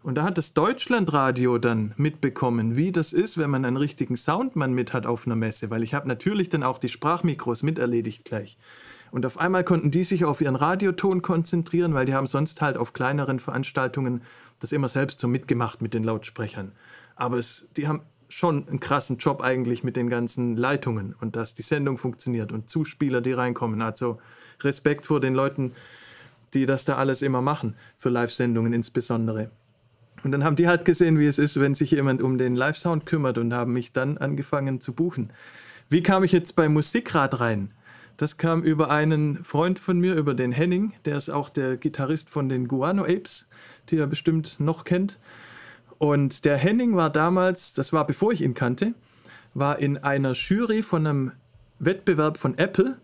Und 0.03 0.15
da 0.15 0.23
hat 0.23 0.37
das 0.37 0.53
Deutschlandradio 0.53 1.57
dann 1.57 1.93
mitbekommen, 1.97 2.77
wie 2.77 2.91
das 2.91 3.13
ist, 3.13 3.37
wenn 3.37 3.49
man 3.49 3.65
einen 3.65 3.77
richtigen 3.77 4.15
Soundmann 4.15 4.73
mit 4.73 4.93
hat 4.93 5.05
auf 5.05 5.25
einer 5.25 5.35
Messe, 5.35 5.69
weil 5.69 5.83
ich 5.83 5.93
habe 5.93 6.07
natürlich 6.07 6.49
dann 6.49 6.63
auch 6.63 6.77
die 6.77 6.89
Sprachmikros 6.89 7.63
miterledigt 7.63 8.23
gleich. 8.23 8.57
Und 9.11 9.25
auf 9.25 9.37
einmal 9.37 9.63
konnten 9.63 9.91
die 9.91 10.03
sich 10.03 10.25
auf 10.25 10.41
ihren 10.41 10.55
Radioton 10.55 11.21
konzentrieren, 11.21 11.93
weil 11.93 12.05
die 12.05 12.13
haben 12.13 12.27
sonst 12.27 12.61
halt 12.61 12.77
auf 12.77 12.93
kleineren 12.93 13.39
Veranstaltungen 13.39 14.21
das 14.59 14.71
immer 14.71 14.89
selbst 14.89 15.19
so 15.19 15.27
mitgemacht 15.27 15.81
mit 15.81 15.93
den 15.93 16.03
Lautsprechern. 16.03 16.73
Aber 17.15 17.37
es, 17.37 17.67
die 17.77 17.87
haben 17.87 18.01
schon 18.29 18.67
einen 18.67 18.79
krassen 18.79 19.17
Job 19.17 19.41
eigentlich 19.41 19.83
mit 19.83 19.95
den 19.95 20.09
ganzen 20.09 20.57
Leitungen 20.57 21.15
und 21.19 21.35
dass 21.35 21.53
die 21.53 21.61
Sendung 21.61 21.97
funktioniert 21.97 22.51
und 22.51 22.69
Zuspieler, 22.69 23.21
die 23.21 23.33
reinkommen. 23.33 23.81
Also 23.81 24.17
Respekt 24.61 25.05
vor 25.05 25.19
den 25.19 25.33
Leuten, 25.33 25.71
die 26.53 26.65
das 26.65 26.85
da 26.85 26.97
alles 26.97 27.21
immer 27.21 27.41
machen, 27.41 27.75
für 27.97 28.09
Live-Sendungen 28.09 28.73
insbesondere. 28.73 29.51
Und 30.23 30.31
dann 30.31 30.43
haben 30.43 30.55
die 30.55 30.67
halt 30.67 30.83
gesehen, 30.83 31.19
wie 31.19 31.27
es 31.27 31.37
ist, 31.37 31.59
wenn 31.59 31.75
sich 31.75 31.91
jemand 31.91 32.21
um 32.21 32.37
den 32.37 32.55
Live-Sound 32.55 33.05
kümmert 33.05 33.37
und 33.37 33.53
haben 33.53 33.73
mich 33.73 33.93
dann 33.93 34.17
angefangen 34.17 34.81
zu 34.81 34.93
buchen. 34.93 35.31
Wie 35.89 36.03
kam 36.03 36.23
ich 36.23 36.31
jetzt 36.31 36.55
bei 36.55 36.67
Musikrad 36.67 37.39
rein? 37.39 37.71
Das 38.17 38.37
kam 38.37 38.63
über 38.63 38.89
einen 38.89 39.43
Freund 39.43 39.77
von 39.77 39.99
mir, 39.99 40.15
über 40.15 40.33
den 40.33 40.51
Henning, 40.51 40.93
der 41.05 41.17
ist 41.17 41.29
auch 41.29 41.49
der 41.49 41.77
Gitarrist 41.77 42.31
von 42.31 42.49
den 42.49 42.67
Guano 42.67 43.03
Apes, 43.03 43.47
die 43.89 43.97
er 43.97 44.07
bestimmt 44.07 44.59
noch 44.59 44.85
kennt. 44.85 45.19
Und 45.97 46.45
der 46.45 46.57
Henning 46.57 46.95
war 46.95 47.09
damals, 47.09 47.73
das 47.73 47.93
war 47.93 48.05
bevor 48.05 48.31
ich 48.31 48.41
ihn 48.41 48.53
kannte, 48.53 48.93
war 49.53 49.79
in 49.79 49.97
einer 49.97 50.33
Jury 50.33 50.83
von 50.83 51.07
einem 51.07 51.31
Wettbewerb 51.79 52.37
von 52.37 52.57
Apple. 52.57 52.97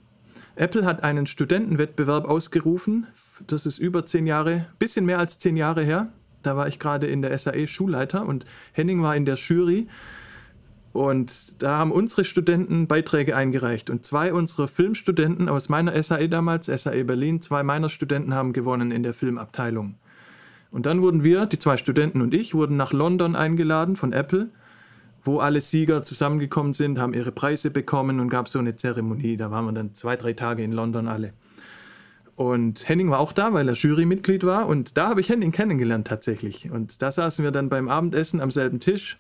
Apple 0.56 0.86
hat 0.86 1.04
einen 1.04 1.26
Studentenwettbewerb 1.26 2.26
ausgerufen. 2.26 3.08
Das 3.48 3.66
ist 3.66 3.80
über 3.80 4.06
zehn 4.06 4.28
Jahre, 4.28 4.68
bisschen 4.78 5.06
mehr 5.06 5.20
als 5.20 5.40
zehn 5.40 5.58
Jahre 5.58 5.84
her. 5.84 6.12
Da 6.44 6.56
war 6.56 6.68
ich 6.68 6.78
gerade 6.78 7.08
in 7.08 7.22
der 7.22 7.36
SAE 7.38 7.68
Schulleiter 7.68 8.26
und 8.26 8.46
Henning 8.74 9.02
war 9.02 9.16
in 9.16 9.26
der 9.26 9.36
Jury. 9.36 9.88
Und 10.92 11.64
da 11.64 11.80
haben 11.80 11.92
unsere 11.92 12.24
Studenten 12.24 12.88
Beiträge 12.88 13.36
eingereicht. 13.36 13.90
Und 13.90 14.06
zwei 14.06 14.32
unserer 14.32 14.68
Filmstudenten 14.68 15.50
aus 15.50 15.68
meiner 15.68 16.02
SAE 16.02 16.30
damals, 16.30 16.68
SAE 16.68 17.04
Berlin, 17.04 17.42
zwei 17.42 17.64
meiner 17.64 17.90
Studenten 17.90 18.36
haben 18.36 18.54
gewonnen 18.54 18.92
in 18.92 19.02
der 19.02 19.16
Filmabteilung. 19.16 19.96
Und 20.74 20.88
dann 20.88 21.04
wurden 21.04 21.24
wir, 21.24 21.46
die 21.46 21.60
zwei 21.60 21.78
Studenten 21.78 22.20
und 22.20 22.34
ich, 22.34 22.56
wurden 22.56 22.78
nach 22.78 22.94
London 22.94 23.36
eingeladen 23.36 23.96
von 23.96 24.12
Apple, 24.12 24.50
wo 25.22 25.38
alle 25.38 25.62
Sieger 25.62 26.02
zusammengekommen 26.02 26.74
sind, 26.74 26.98
haben 26.98 27.14
ihre 27.14 27.32
Preise 27.32 27.70
bekommen 27.70 28.20
und 28.20 28.30
gab 28.30 28.50
so 28.50 28.58
eine 28.58 28.76
Zeremonie. 28.76 29.38
Da 29.38 29.52
waren 29.52 29.66
wir 29.66 29.72
dann 29.72 29.94
zwei, 29.94 30.16
drei 30.16 30.34
Tage 30.34 30.64
in 30.64 30.72
London 30.72 31.08
alle. 31.08 31.34
Und 32.36 32.90
Henning 32.90 33.12
war 33.12 33.20
auch 33.20 33.34
da, 33.34 33.54
weil 33.54 33.68
er 33.68 33.76
Jurymitglied 33.76 34.44
war. 34.46 34.68
Und 34.68 34.98
da 34.98 35.10
habe 35.10 35.22
ich 35.22 35.30
Henning 35.30 35.52
kennengelernt 35.52 36.08
tatsächlich. 36.08 36.72
Und 36.72 37.04
da 37.04 37.12
saßen 37.12 37.44
wir 37.44 37.52
dann 37.52 37.70
beim 37.70 37.88
Abendessen 37.88 38.42
am 38.42 38.50
selben 38.50 38.80
Tisch, 38.80 39.20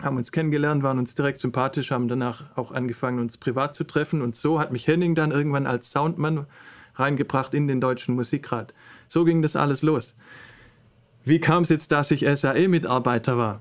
haben 0.00 0.16
uns 0.16 0.32
kennengelernt, 0.32 0.82
waren 0.82 0.98
uns 0.98 1.14
direkt 1.14 1.38
sympathisch, 1.38 1.92
haben 1.92 2.08
danach 2.08 2.56
auch 2.56 2.72
angefangen, 2.72 3.20
uns 3.20 3.38
privat 3.38 3.76
zu 3.76 3.84
treffen. 3.84 4.20
Und 4.20 4.34
so 4.34 4.58
hat 4.58 4.72
mich 4.72 4.88
Henning 4.88 5.14
dann 5.14 5.30
irgendwann 5.30 5.68
als 5.68 5.92
Soundmann 5.92 6.46
reingebracht 6.96 7.54
in 7.54 7.68
den 7.68 7.80
Deutschen 7.80 8.16
Musikrat. 8.16 8.74
So 9.06 9.24
ging 9.24 9.42
das 9.42 9.54
alles 9.54 9.82
los. 9.82 10.16
Wie 11.24 11.38
kam 11.38 11.62
es 11.62 11.68
jetzt, 11.68 11.92
dass 11.92 12.10
ich 12.10 12.26
SAE-Mitarbeiter 12.26 13.38
war? 13.38 13.60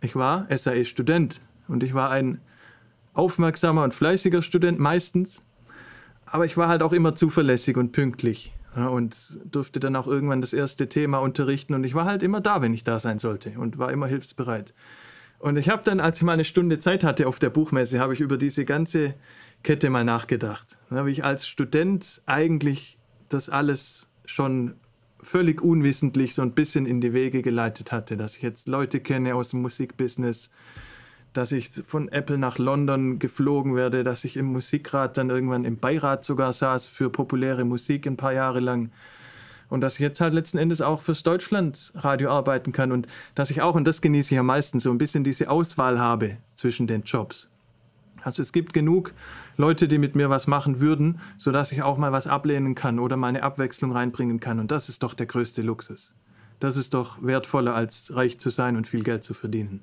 Ich 0.00 0.16
war 0.16 0.46
SAE-Student 0.48 1.42
und 1.68 1.82
ich 1.82 1.92
war 1.92 2.10
ein 2.10 2.40
aufmerksamer 3.12 3.84
und 3.84 3.92
fleißiger 3.92 4.40
Student 4.40 4.78
meistens, 4.78 5.42
aber 6.24 6.46
ich 6.46 6.56
war 6.56 6.68
halt 6.68 6.82
auch 6.82 6.92
immer 6.92 7.14
zuverlässig 7.14 7.76
und 7.76 7.92
pünktlich 7.92 8.54
ja, 8.74 8.88
und 8.88 9.38
durfte 9.44 9.80
dann 9.80 9.96
auch 9.96 10.06
irgendwann 10.06 10.40
das 10.40 10.54
erste 10.54 10.88
Thema 10.88 11.18
unterrichten 11.18 11.74
und 11.74 11.84
ich 11.84 11.94
war 11.94 12.06
halt 12.06 12.22
immer 12.22 12.40
da, 12.40 12.62
wenn 12.62 12.72
ich 12.72 12.84
da 12.84 12.98
sein 12.98 13.18
sollte 13.18 13.50
und 13.58 13.78
war 13.78 13.92
immer 13.92 14.06
hilfsbereit. 14.06 14.72
Und 15.38 15.58
ich 15.58 15.68
habe 15.68 15.82
dann, 15.84 16.00
als 16.00 16.16
ich 16.18 16.22
mal 16.22 16.32
eine 16.32 16.44
Stunde 16.44 16.78
Zeit 16.78 17.04
hatte 17.04 17.28
auf 17.28 17.38
der 17.38 17.50
Buchmesse, 17.50 18.00
habe 18.00 18.14
ich 18.14 18.20
über 18.20 18.38
diese 18.38 18.64
ganze 18.64 19.14
Kette 19.62 19.90
mal 19.90 20.04
nachgedacht. 20.04 20.78
Dann 20.88 20.98
habe 20.98 21.10
ich 21.10 21.22
als 21.22 21.46
Student 21.46 22.22
eigentlich 22.24 22.98
das 23.28 23.50
alles 23.50 24.08
schon 24.24 24.76
völlig 25.24 25.62
unwissentlich 25.62 26.34
so 26.34 26.42
ein 26.42 26.52
bisschen 26.52 26.86
in 26.86 27.00
die 27.00 27.12
Wege 27.12 27.42
geleitet 27.42 27.92
hatte, 27.92 28.16
dass 28.16 28.36
ich 28.36 28.42
jetzt 28.42 28.68
Leute 28.68 29.00
kenne 29.00 29.34
aus 29.34 29.50
dem 29.50 29.62
Musikbusiness, 29.62 30.50
dass 31.32 31.50
ich 31.50 31.70
von 31.86 32.08
Apple 32.08 32.38
nach 32.38 32.58
London 32.58 33.18
geflogen 33.18 33.74
werde, 33.74 34.04
dass 34.04 34.24
ich 34.24 34.36
im 34.36 34.46
Musikrat 34.46 35.16
dann 35.16 35.30
irgendwann 35.30 35.64
im 35.64 35.78
Beirat 35.78 36.24
sogar 36.24 36.52
saß 36.52 36.86
für 36.86 37.10
populäre 37.10 37.64
Musik 37.64 38.06
ein 38.06 38.16
paar 38.16 38.32
Jahre 38.32 38.60
lang 38.60 38.90
und 39.68 39.80
dass 39.80 39.94
ich 39.94 40.00
jetzt 40.00 40.20
halt 40.20 40.34
letzten 40.34 40.58
Endes 40.58 40.80
auch 40.80 41.02
fürs 41.02 41.22
Deutschlandradio 41.22 42.30
arbeiten 42.30 42.72
kann 42.72 42.92
und 42.92 43.06
dass 43.34 43.50
ich 43.50 43.62
auch, 43.62 43.74
und 43.74 43.84
das 43.84 44.00
genieße 44.00 44.34
ich 44.34 44.38
am 44.38 44.46
meisten, 44.46 44.78
so 44.78 44.90
ein 44.90 44.98
bisschen 44.98 45.24
diese 45.24 45.50
Auswahl 45.50 45.98
habe 45.98 46.36
zwischen 46.54 46.86
den 46.86 47.02
Jobs. 47.02 47.50
Also 48.24 48.40
es 48.40 48.52
gibt 48.52 48.72
genug 48.72 49.12
Leute, 49.58 49.86
die 49.86 49.98
mit 49.98 50.14
mir 50.14 50.30
was 50.30 50.46
machen 50.46 50.80
würden, 50.80 51.20
sodass 51.36 51.72
ich 51.72 51.82
auch 51.82 51.98
mal 51.98 52.10
was 52.10 52.26
ablehnen 52.26 52.74
kann 52.74 52.98
oder 52.98 53.18
meine 53.18 53.42
Abwechslung 53.42 53.92
reinbringen 53.92 54.40
kann. 54.40 54.58
Und 54.58 54.70
das 54.70 54.88
ist 54.88 55.02
doch 55.02 55.12
der 55.12 55.26
größte 55.26 55.60
Luxus. 55.60 56.14
Das 56.58 56.78
ist 56.78 56.94
doch 56.94 57.22
wertvoller, 57.22 57.74
als 57.74 58.16
reich 58.16 58.40
zu 58.40 58.48
sein 58.48 58.76
und 58.76 58.86
viel 58.86 59.04
Geld 59.04 59.24
zu 59.24 59.34
verdienen. 59.34 59.82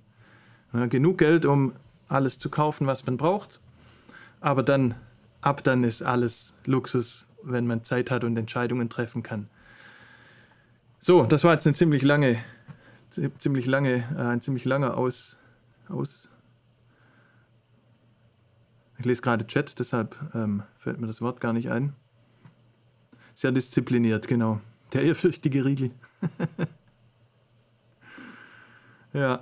Ja, 0.74 0.88
genug 0.88 1.20
Geld, 1.20 1.46
um 1.46 1.74
alles 2.08 2.40
zu 2.40 2.50
kaufen, 2.50 2.88
was 2.88 3.06
man 3.06 3.18
braucht. 3.18 3.60
Aber 4.40 4.64
dann, 4.64 4.96
ab 5.42 5.64
dann 5.64 5.84
ist 5.84 6.02
alles 6.02 6.56
Luxus, 6.66 7.28
wenn 7.44 7.68
man 7.68 7.84
Zeit 7.84 8.10
hat 8.10 8.24
und 8.24 8.36
Entscheidungen 8.38 8.90
treffen 8.90 9.22
kann. 9.22 9.50
So, 11.00 11.26
das 11.26 11.44
war 11.44 11.54
jetzt 11.54 11.68
eine 11.68 11.76
ziemlich 11.76 12.02
lange, 12.02 12.40
ziemlich 13.38 13.68
lange, 13.68 14.04
äh, 14.18 14.22
ein 14.22 14.42
ziemlich 14.42 14.66
langer 14.66 14.98
Aus, 14.98 15.38
Aus, 15.90 16.30
ich 19.02 19.06
lese 19.06 19.24
gerade 19.24 19.48
Chat, 19.48 19.80
deshalb 19.80 20.16
ähm, 20.36 20.62
fällt 20.78 21.02
mir 21.02 21.08
das 21.08 21.22
Wort 21.22 21.42
gar 21.42 21.54
nicht 21.54 21.72
ein. 21.72 21.94
Sehr 23.34 23.52
diszipliniert, 23.52 24.28
genau. 24.28 24.62
Der 24.94 25.02
ehrfürchtige 25.02 25.66
Riegel. 25.66 25.90
ja. 29.14 29.42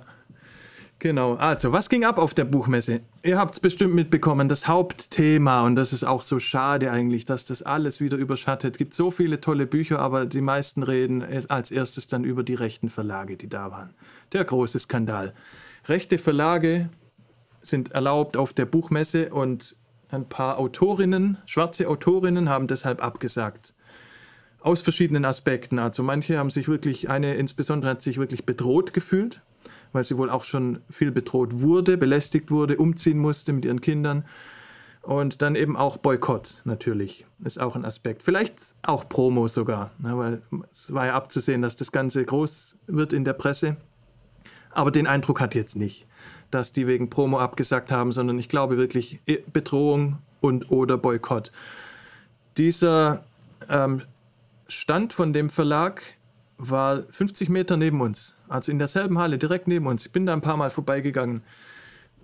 Genau, 0.98 1.34
also 1.34 1.72
was 1.72 1.90
ging 1.90 2.04
ab 2.04 2.18
auf 2.18 2.32
der 2.32 2.44
Buchmesse? 2.44 3.00
Ihr 3.22 3.38
habt 3.38 3.54
es 3.54 3.60
bestimmt 3.60 3.94
mitbekommen, 3.94 4.48
das 4.48 4.66
Hauptthema, 4.66 5.62
und 5.64 5.76
das 5.76 5.92
ist 5.92 6.04
auch 6.04 6.22
so 6.22 6.38
schade 6.38 6.90
eigentlich, 6.90 7.26
dass 7.26 7.44
das 7.44 7.62
alles 7.62 8.00
wieder 8.00 8.16
überschattet. 8.16 8.74
Es 8.74 8.78
gibt 8.78 8.94
so 8.94 9.10
viele 9.10 9.40
tolle 9.42 9.66
Bücher, 9.66 9.98
aber 9.98 10.24
die 10.24 10.40
meisten 10.42 10.82
reden 10.82 11.22
als 11.48 11.70
erstes 11.70 12.06
dann 12.06 12.24
über 12.24 12.42
die 12.42 12.54
rechten 12.54 12.88
Verlage, 12.88 13.36
die 13.36 13.48
da 13.48 13.70
waren. 13.70 13.90
Der 14.32 14.44
große 14.44 14.78
Skandal. 14.78 15.34
Rechte 15.86 16.18
Verlage 16.18 16.88
sind 17.60 17.92
erlaubt 17.92 18.36
auf 18.36 18.52
der 18.52 18.66
Buchmesse 18.66 19.30
und 19.30 19.76
ein 20.10 20.28
paar 20.28 20.58
Autorinnen, 20.58 21.38
schwarze 21.46 21.88
Autorinnen, 21.88 22.48
haben 22.48 22.66
deshalb 22.66 23.02
abgesagt. 23.02 23.74
Aus 24.60 24.80
verschiedenen 24.80 25.24
Aspekten. 25.24 25.78
Also 25.78 26.02
manche 26.02 26.38
haben 26.38 26.50
sich 26.50 26.68
wirklich, 26.68 27.08
eine 27.08 27.34
insbesondere 27.36 27.92
hat 27.92 28.02
sich 28.02 28.18
wirklich 28.18 28.44
bedroht 28.44 28.92
gefühlt 28.92 29.40
weil 29.92 30.04
sie 30.04 30.16
wohl 30.16 30.30
auch 30.30 30.44
schon 30.44 30.82
viel 30.90 31.12
bedroht 31.12 31.60
wurde, 31.60 31.96
belästigt 31.96 32.50
wurde, 32.50 32.76
umziehen 32.76 33.18
musste 33.18 33.52
mit 33.52 33.64
ihren 33.64 33.80
Kindern. 33.80 34.24
Und 35.02 35.40
dann 35.40 35.54
eben 35.54 35.76
auch 35.76 35.96
Boykott 35.96 36.60
natürlich, 36.64 37.24
ist 37.42 37.58
auch 37.58 37.74
ein 37.74 37.86
Aspekt. 37.86 38.22
Vielleicht 38.22 38.76
auch 38.82 39.08
Promo 39.08 39.48
sogar, 39.48 39.92
ne, 39.98 40.16
weil 40.18 40.42
es 40.70 40.92
war 40.92 41.06
ja 41.06 41.14
abzusehen, 41.14 41.62
dass 41.62 41.76
das 41.76 41.90
Ganze 41.90 42.22
groß 42.22 42.78
wird 42.86 43.14
in 43.14 43.24
der 43.24 43.32
Presse. 43.32 43.78
Aber 44.70 44.90
den 44.90 45.06
Eindruck 45.06 45.40
hat 45.40 45.54
jetzt 45.54 45.76
nicht, 45.76 46.06
dass 46.50 46.72
die 46.72 46.86
wegen 46.86 47.10
Promo 47.10 47.38
abgesagt 47.38 47.90
haben, 47.90 48.12
sondern 48.12 48.38
ich 48.38 48.48
glaube 48.48 48.76
wirklich 48.76 49.20
eh, 49.26 49.38
Bedrohung 49.52 50.18
und 50.40 50.70
oder 50.70 50.96
Boykott. 50.96 51.52
Dieser 52.56 53.24
ähm, 53.68 54.02
Stand 54.68 55.12
von 55.12 55.32
dem 55.32 55.50
Verlag 55.50 56.02
war 56.58 57.02
50 57.02 57.48
Meter 57.48 57.76
neben 57.76 58.00
uns, 58.00 58.38
also 58.48 58.70
in 58.70 58.78
derselben 58.78 59.18
Halle, 59.18 59.38
direkt 59.38 59.66
neben 59.66 59.86
uns. 59.86 60.06
Ich 60.06 60.12
bin 60.12 60.26
da 60.26 60.32
ein 60.32 60.42
paar 60.42 60.56
Mal 60.56 60.70
vorbeigegangen. 60.70 61.42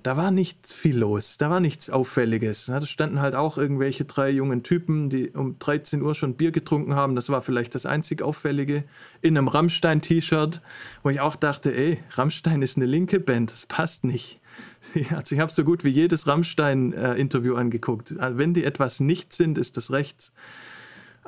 Da 0.06 0.16
war 0.16 0.30
nichts 0.30 0.72
viel 0.72 0.96
los, 0.96 1.36
da 1.36 1.50
war 1.50 1.58
nichts 1.58 1.90
Auffälliges. 1.90 2.66
Da 2.66 2.80
standen 2.82 3.20
halt 3.20 3.34
auch 3.34 3.58
irgendwelche 3.58 4.04
drei 4.04 4.30
jungen 4.30 4.62
Typen, 4.62 5.08
die 5.08 5.30
um 5.30 5.58
13 5.58 6.00
Uhr 6.00 6.14
schon 6.14 6.36
Bier 6.36 6.52
getrunken 6.52 6.94
haben. 6.94 7.16
Das 7.16 7.28
war 7.28 7.42
vielleicht 7.42 7.74
das 7.74 7.86
einzig 7.86 8.22
Auffällige. 8.22 8.84
In 9.20 9.36
einem 9.36 9.48
Rammstein-T-Shirt, 9.48 10.62
wo 11.02 11.10
ich 11.10 11.18
auch 11.18 11.34
dachte, 11.34 11.76
ey, 11.76 11.98
Rammstein 12.12 12.62
ist 12.62 12.76
eine 12.76 12.86
linke 12.86 13.18
Band, 13.18 13.50
das 13.50 13.66
passt 13.66 14.04
nicht. 14.04 14.38
Also 15.10 15.34
ich 15.34 15.40
habe 15.40 15.50
so 15.50 15.64
gut 15.64 15.82
wie 15.82 15.88
jedes 15.88 16.28
Rammstein-Interview 16.28 17.56
äh, 17.56 17.58
angeguckt. 17.58 18.14
Wenn 18.16 18.54
die 18.54 18.62
etwas 18.62 19.00
nicht 19.00 19.32
sind, 19.32 19.58
ist 19.58 19.76
das 19.76 19.90
rechts. 19.90 20.32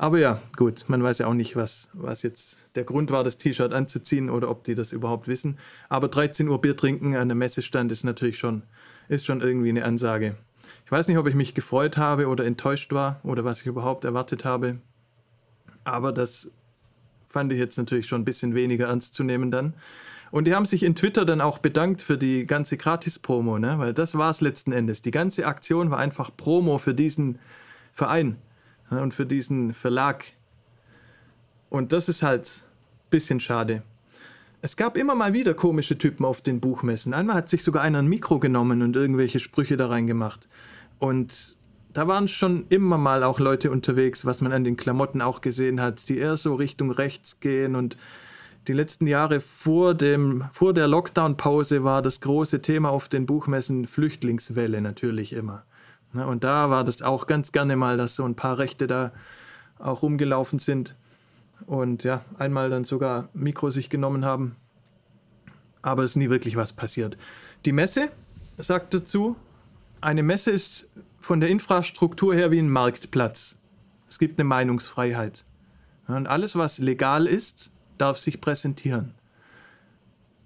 Aber 0.01 0.21
ja, 0.21 0.41
gut, 0.57 0.85
man 0.87 1.03
weiß 1.03 1.19
ja 1.19 1.27
auch 1.27 1.35
nicht, 1.35 1.57
was, 1.57 1.89
was 1.93 2.23
jetzt 2.23 2.77
der 2.77 2.85
Grund 2.85 3.11
war, 3.11 3.25
das 3.25 3.37
T-Shirt 3.37 3.75
anzuziehen 3.75 4.31
oder 4.31 4.49
ob 4.49 4.63
die 4.63 4.77
das 4.77 4.93
überhaupt 4.93 5.27
wissen. 5.27 5.59
Aber 5.89 6.07
13 6.07 6.49
Uhr 6.49 6.61
Bier 6.61 6.77
trinken 6.77 7.17
an 7.17 7.23
einem 7.23 7.39
Messestand 7.39 7.91
ist 7.91 8.05
natürlich 8.05 8.39
schon, 8.39 8.63
ist 9.09 9.27
schon 9.27 9.41
irgendwie 9.41 9.71
eine 9.71 9.85
Ansage. 9.85 10.37
Ich 10.85 10.93
weiß 10.93 11.09
nicht, 11.09 11.19
ob 11.19 11.27
ich 11.27 11.35
mich 11.35 11.53
gefreut 11.53 11.99
habe 11.99 12.29
oder 12.29 12.45
enttäuscht 12.45 12.93
war 12.93 13.21
oder 13.25 13.45
was 13.45 13.63
ich 13.63 13.67
überhaupt 13.67 14.05
erwartet 14.05 14.45
habe. 14.45 14.79
Aber 15.83 16.13
das 16.13 16.53
fand 17.29 17.53
ich 17.53 17.59
jetzt 17.59 17.77
natürlich 17.77 18.07
schon 18.07 18.21
ein 18.21 18.25
bisschen 18.25 18.55
weniger 18.55 18.87
ernst 18.87 19.15
zu 19.15 19.25
nehmen 19.25 19.51
dann. 19.51 19.75
Und 20.31 20.45
die 20.45 20.55
haben 20.55 20.65
sich 20.65 20.85
in 20.85 20.95
Twitter 20.95 21.25
dann 21.25 21.41
auch 21.41 21.59
bedankt 21.59 22.03
für 22.03 22.17
die 22.17 22.47
ganze 22.47 22.77
Gratis-Promo, 22.77 23.59
ne? 23.59 23.81
weil 23.81 23.95
das 23.95 24.17
war 24.17 24.31
es 24.31 24.43
letzten 24.43 24.71
Endes. 24.71 25.03
Die 25.03 25.11
ganze 25.11 25.45
Aktion 25.45 25.91
war 25.91 25.99
einfach 25.99 26.31
Promo 26.37 26.79
für 26.79 26.95
diesen 26.95 27.41
Verein 27.93 28.37
und 28.91 29.15
für 29.15 29.27
diesen 29.27 29.75
Verlag. 29.75 30.25
Und 31.71 31.93
das 31.93 32.09
ist 32.09 32.23
halt 32.23 32.47
ein 32.47 33.11
bisschen 33.11 33.41
schade. 33.41 33.83
Es 34.61 34.77
gab 34.77 34.97
immer 34.97 35.15
mal 35.15 35.35
wieder 35.35 35.55
komische 35.55 35.99
Typen 35.99 36.25
auf 36.25 36.41
den 36.41 36.61
Buchmessen. 36.61 37.15
Einmal 37.15 37.37
hat 37.37 37.49
sich 37.49 37.63
sogar 37.63 37.83
einer 37.83 38.01
ein 38.01 38.09
Mikro 38.09 38.41
genommen 38.41 38.83
und 38.83 38.97
irgendwelche 38.97 39.39
Sprüche 39.39 39.77
da 39.77 39.87
reingemacht. 39.87 40.49
Und 40.99 41.57
da 41.93 42.09
waren 42.09 42.27
schon 42.27 42.67
immer 42.69 42.99
mal 42.99 43.23
auch 43.23 43.39
Leute 43.39 43.71
unterwegs, 43.71 44.25
was 44.25 44.41
man 44.41 44.53
an 44.53 44.65
den 44.65 44.77
Klamotten 44.77 45.23
auch 45.23 45.41
gesehen 45.41 45.81
hat, 45.81 46.09
die 46.09 46.19
eher 46.19 46.37
so 46.37 46.55
Richtung 46.55 46.91
rechts 46.91 47.39
gehen. 47.39 47.77
Und 47.77 47.97
die 48.67 48.73
letzten 48.73 49.07
Jahre 49.07 49.41
vor, 49.41 49.95
dem, 49.95 50.45
vor 50.53 50.75
der 50.75 50.89
Lockdown-Pause 50.89 51.85
war 51.85 52.03
das 52.03 52.21
große 52.21 52.61
Thema 52.61 52.91
auf 52.91 53.09
den 53.09 53.27
Buchmessen 53.27 53.87
Flüchtlingswelle 53.87 54.81
natürlich 54.81 55.33
immer. 55.33 55.65
Ne, 56.19 56.27
und 56.27 56.43
da 56.43 56.69
war 56.69 56.83
das 56.83 57.01
auch 57.03 57.29
ganz 57.29 57.53
gerne 57.53 57.77
mal, 57.77 57.97
dass 57.97 58.17
so 58.17 58.25
ein 58.25 58.35
paar 58.35 58.59
Rechte 58.59 58.89
da 58.89 59.13
auch 59.79 60.03
rumgelaufen 60.03 60.59
sind 60.59 60.97
und 61.67 62.03
ja, 62.03 62.25
einmal 62.39 62.71
dann 62.71 62.83
sogar 62.83 63.29
Mikro 63.35 63.71
sich 63.71 63.89
genommen 63.89 64.25
haben. 64.25 64.57
Aber 65.81 66.03
es 66.03 66.13
ist 66.13 66.17
nie 66.17 66.29
wirklich 66.29 66.57
was 66.57 66.73
passiert. 66.73 67.17
Die 67.65 67.71
Messe 67.71 68.09
sagt 68.57 68.95
dazu, 68.95 69.37
eine 70.01 70.25
Messe 70.25 70.51
ist 70.51 70.91
von 71.19 71.39
der 71.39 71.51
Infrastruktur 71.51 72.35
her 72.35 72.51
wie 72.51 72.59
ein 72.59 72.69
Marktplatz. 72.69 73.59
Es 74.09 74.19
gibt 74.19 74.41
eine 74.41 74.49
Meinungsfreiheit. 74.49 75.45
Und 76.09 76.27
alles, 76.27 76.57
was 76.57 76.79
legal 76.79 77.29
ist, 77.29 77.71
darf 77.97 78.19
sich 78.19 78.41
präsentieren. 78.41 79.15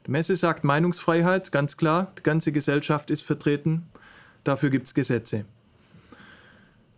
Die 0.06 0.10
Messe 0.10 0.36
sagt 0.36 0.64
Meinungsfreiheit, 0.64 1.50
ganz 1.50 1.78
klar. 1.78 2.12
Die 2.18 2.22
ganze 2.22 2.52
Gesellschaft 2.52 3.10
ist 3.10 3.22
vertreten. 3.22 3.88
Dafür 4.44 4.68
gibt 4.68 4.88
es 4.88 4.94
Gesetze. 4.94 5.46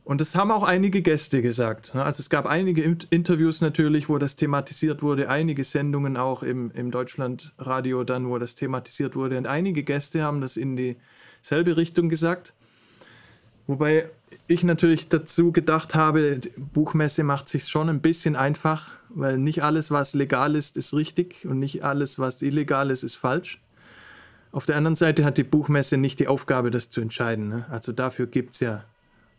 Und 0.04 0.20
das 0.20 0.36
haben 0.36 0.50
auch 0.50 0.62
einige 0.62 1.00
Gäste 1.00 1.40
gesagt. 1.40 1.94
Also 1.94 2.20
es 2.20 2.28
gab 2.28 2.44
einige 2.44 2.82
Interviews 2.82 3.62
natürlich, 3.62 4.10
wo 4.10 4.18
das 4.18 4.36
thematisiert 4.36 5.02
wurde, 5.02 5.30
einige 5.30 5.64
Sendungen 5.64 6.18
auch 6.18 6.42
im, 6.42 6.70
im 6.72 6.90
Deutschlandradio 6.90 8.04
dann, 8.04 8.28
wo 8.28 8.36
das 8.36 8.54
thematisiert 8.54 9.16
wurde. 9.16 9.38
Und 9.38 9.46
einige 9.46 9.82
Gäste 9.82 10.22
haben 10.22 10.42
das 10.42 10.58
in 10.58 10.76
dieselbe 10.76 11.78
Richtung 11.78 12.10
gesagt. 12.10 12.52
Wobei 13.66 14.10
ich 14.46 14.62
natürlich 14.62 15.08
dazu 15.08 15.52
gedacht 15.52 15.94
habe, 15.94 16.38
Buchmesse 16.74 17.24
macht 17.24 17.48
sich 17.48 17.66
schon 17.68 17.88
ein 17.88 18.02
bisschen 18.02 18.36
einfach, 18.36 18.90
weil 19.08 19.38
nicht 19.38 19.62
alles, 19.62 19.90
was 19.90 20.12
legal 20.12 20.54
ist, 20.54 20.76
ist 20.76 20.92
richtig 20.92 21.46
und 21.46 21.58
nicht 21.60 21.82
alles, 21.82 22.18
was 22.18 22.42
illegal 22.42 22.90
ist, 22.90 23.04
ist 23.04 23.16
falsch. 23.16 23.62
Auf 24.52 24.66
der 24.66 24.76
anderen 24.76 24.96
Seite 24.96 25.24
hat 25.24 25.38
die 25.38 25.44
Buchmesse 25.44 25.96
nicht 25.96 26.20
die 26.20 26.28
Aufgabe, 26.28 26.70
das 26.70 26.90
zu 26.90 27.00
entscheiden. 27.00 27.48
Ne? 27.48 27.66
Also 27.70 27.92
dafür 27.92 28.26
gibt 28.26 28.52
es 28.52 28.60
ja 28.60 28.84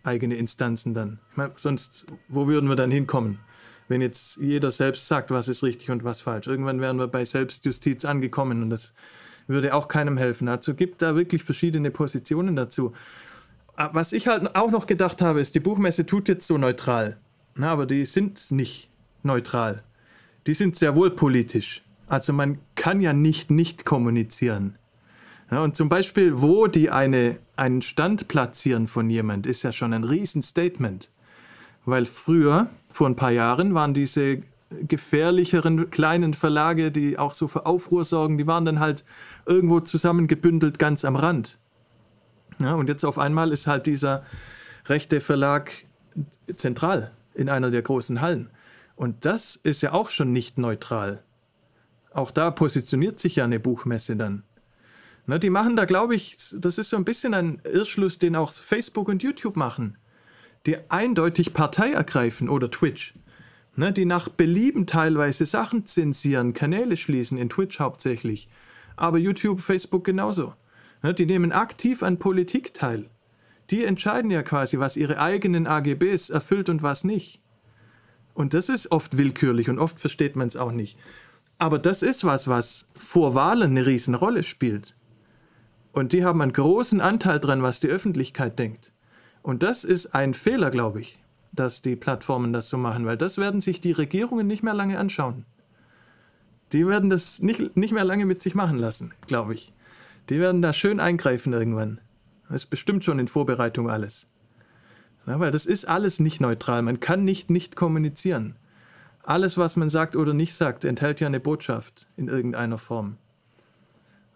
eigene 0.06 0.36
Instanzen 0.36 0.93
dann. 0.93 1.20
Ich 1.32 1.38
meine, 1.38 1.53
sonst, 1.56 2.06
wo 2.28 2.47
würden 2.47 2.70
wir 2.70 2.76
dann 2.76 2.91
hinkommen? 2.91 3.39
Wenn 3.88 4.01
jetzt 4.01 4.38
jeder 4.38 4.72
selbst 4.72 5.08
sagt, 5.08 5.32
was 5.32 5.47
ist 5.47 5.64
richtig 5.64 5.91
und 5.91 6.03
was 6.03 6.22
falsch. 6.22 6.47
Irgendwann 6.47 6.82
wären 6.82 6.97
wir 6.97 7.08
bei 7.08 7.24
Selbstjustiz 7.24 8.03
angekommen 8.06 8.64
und 8.64 8.70
das 8.70 8.93
würde 9.47 9.74
auch 9.74 9.88
keinem 9.88 10.18
helfen. 10.18 10.47
Also 10.47 10.74
gibt 10.74 11.01
da 11.01 11.16
wirklich 11.16 11.43
verschiedene 11.43 11.91
Positionen 11.91 12.56
dazu. 12.56 12.93
Ah, 13.76 13.89
was 13.93 14.14
ich 14.14 14.28
halt 14.28 14.56
auch 14.56 14.72
noch 14.72 14.88
gedacht 14.88 15.22
habe, 15.22 15.39
ist, 15.41 15.53
die 15.53 15.60
Buchmesse 15.60 16.06
tut 16.06 16.28
jetzt 16.28 16.47
so 16.47 16.58
neutral. 16.58 17.18
Na, 17.56 17.72
aber 17.72 17.86
die 17.86 18.06
sind 18.06 18.51
nicht 18.51 18.89
neutral. 19.24 19.84
Die 20.47 20.53
sind 20.53 20.76
sehr 20.76 20.95
wohl 20.95 21.12
politisch. 21.12 21.84
Also 22.08 22.34
man 22.34 22.60
kann 22.76 23.01
ja 23.01 23.14
nicht 23.14 23.51
nicht 23.51 23.86
kommunizieren. 23.86 24.78
Ja, 25.51 25.61
und 25.61 25.75
zum 25.75 25.89
Beispiel, 25.89 26.41
wo 26.41 26.67
die 26.67 26.89
eine, 26.89 27.39
einen 27.55 27.81
Stand 27.81 28.27
platzieren 28.27 28.87
von 28.87 29.09
jemand, 29.09 29.45
ist 29.45 29.63
ja 29.63 29.71
schon 29.71 29.93
ein 29.93 30.03
Riesenstatement. 30.03 31.11
Weil 31.85 32.05
früher, 32.05 32.67
vor 32.91 33.07
ein 33.07 33.15
paar 33.15 33.31
Jahren, 33.31 33.75
waren 33.75 33.93
diese 33.93 34.41
gefährlicheren 34.81 35.91
kleinen 35.91 36.33
Verlage, 36.33 36.91
die 36.91 37.19
auch 37.19 37.33
so 37.33 37.47
für 37.47 37.65
Aufruhr 37.65 38.03
sorgen, 38.03 38.37
die 38.37 38.47
waren 38.47 38.65
dann 38.65 38.79
halt 38.79 39.03
irgendwo 39.45 39.79
zusammengebündelt 39.79 40.79
ganz 40.79 41.05
am 41.05 41.15
Rand. 41.15 41.59
Ja, 42.59 42.73
und 42.73 42.89
jetzt 42.89 43.03
auf 43.03 43.19
einmal 43.19 43.51
ist 43.51 43.67
halt 43.67 43.85
dieser 43.85 44.23
rechte 44.87 45.21
Verlag 45.21 45.71
zentral 46.55 47.11
in 47.33 47.49
einer 47.49 47.69
der 47.69 47.81
großen 47.81 48.21
Hallen. 48.21 48.49
Und 48.95 49.25
das 49.25 49.55
ist 49.57 49.81
ja 49.81 49.91
auch 49.91 50.09
schon 50.09 50.31
nicht 50.31 50.57
neutral. 50.57 51.21
Auch 52.13 52.31
da 52.31 52.49
positioniert 52.49 53.19
sich 53.19 53.35
ja 53.35 53.43
eine 53.43 53.59
Buchmesse 53.59 54.15
dann. 54.15 54.43
Ne, 55.28 55.39
die 55.39 55.49
machen 55.49 55.76
da, 55.76 55.86
glaube 55.86 56.13
ich, 56.15 56.38
das 56.53 56.78
ist 56.78 56.89
so 56.89 56.97
ein 56.97 57.05
bisschen 57.05 57.34
ein 57.34 57.61
Irrschluss, 57.63 58.19
den 58.19 58.36
auch 58.36 58.51
Facebook 58.51 59.07
und 59.09 59.23
YouTube 59.23 59.55
machen. 59.55 59.97
Die 60.67 60.78
eindeutig 60.89 61.53
Partei 61.53 61.91
ergreifen 61.91 62.47
oder 62.47 62.69
Twitch. 62.69 63.15
Ne, 63.76 63.91
die 63.91 64.05
nach 64.05 64.30
Belieben 64.30 64.86
teilweise 64.86 65.45
Sachen 65.45 65.86
zensieren, 65.86 66.53
Kanäle 66.53 66.95
schließen, 66.95 67.38
in 67.38 67.49
Twitch 67.49 67.80
hauptsächlich. 67.80 68.49
Aber 68.95 69.17
YouTube, 69.17 69.61
Facebook 69.61 70.03
genauso. 70.03 70.53
Ne, 71.01 71.13
die 71.13 71.26
nehmen 71.26 71.51
aktiv 71.51 72.03
an 72.03 72.19
Politik 72.19 72.73
teil. 72.73 73.09
Die 73.71 73.84
entscheiden 73.84 74.30
ja 74.30 74.43
quasi, 74.43 74.78
was 74.78 74.95
ihre 74.95 75.19
eigenen 75.19 75.65
AGBs 75.65 76.30
erfüllt 76.30 76.69
und 76.69 76.84
was 76.84 77.03
nicht. 77.03 77.41
Und 78.36 78.53
das 78.53 78.69
ist 78.69 78.91
oft 78.91 79.17
willkürlich 79.17 79.69
und 79.69 79.80
oft 79.80 79.99
versteht 79.99 80.36
man 80.36 80.47
es 80.47 80.55
auch 80.55 80.71
nicht. 80.71 80.99
Aber 81.57 81.80
das 81.80 82.03
ist 82.03 82.26
was, 82.26 82.47
was 82.47 82.88
vor 82.93 83.34
Wahlen 83.34 83.71
eine 83.71 83.86
Riesenrolle 83.86 84.43
spielt. 84.43 84.95
Und 85.95 86.11
die 86.11 86.25
haben 86.25 86.41
einen 86.41 86.51
großen 86.51 86.99
Anteil 86.99 87.39
dran, 87.39 87.63
was 87.63 87.79
die 87.79 87.87
Öffentlichkeit 87.87 88.59
denkt. 88.59 88.91
Und 89.41 89.63
das 89.63 89.85
ist 89.85 90.07
ein 90.07 90.33
Fehler, 90.33 90.69
glaube 90.69 90.99
ich, 90.99 91.23
dass 91.53 91.81
die 91.81 91.95
Plattformen 91.95 92.51
das 92.51 92.67
so 92.67 92.77
machen, 92.77 93.05
weil 93.05 93.15
das 93.15 93.37
werden 93.37 93.61
sich 93.61 93.79
die 93.79 93.93
Regierungen 93.93 94.45
nicht 94.45 94.61
mehr 94.61 94.73
lange 94.73 94.99
anschauen. 94.99 95.45
Die 96.73 96.85
werden 96.85 97.09
das 97.09 97.41
nicht, 97.41 97.77
nicht 97.77 97.93
mehr 97.93 98.03
lange 98.03 98.25
mit 98.25 98.41
sich 98.41 98.55
machen 98.55 98.77
lassen, 98.77 99.13
glaube 99.25 99.53
ich. 99.53 99.71
Die 100.29 100.41
werden 100.41 100.61
da 100.61 100.73
schön 100.73 100.99
eingreifen 100.99 101.53
irgendwann. 101.53 102.01
Das 102.49 102.63
ist 102.63 102.69
bestimmt 102.69 103.05
schon 103.05 103.17
in 103.17 103.29
Vorbereitung 103.29 103.89
alles. 103.89 104.27
Ja, 105.25 105.39
weil 105.39 105.51
das 105.51 105.65
ist 105.65 105.85
alles 105.85 106.19
nicht 106.19 106.41
neutral. 106.41 106.81
Man 106.81 106.99
kann 106.99 107.23
nicht 107.23 107.49
nicht 107.49 107.77
kommunizieren. 107.77 108.57
Alles, 109.23 109.57
was 109.57 109.77
man 109.77 109.89
sagt 109.89 110.17
oder 110.17 110.33
nicht 110.33 110.55
sagt, 110.55 110.83
enthält 110.83 111.21
ja 111.21 111.27
eine 111.27 111.39
Botschaft 111.39 112.09
in 112.17 112.27
irgendeiner 112.27 112.79
Form. 112.79 113.15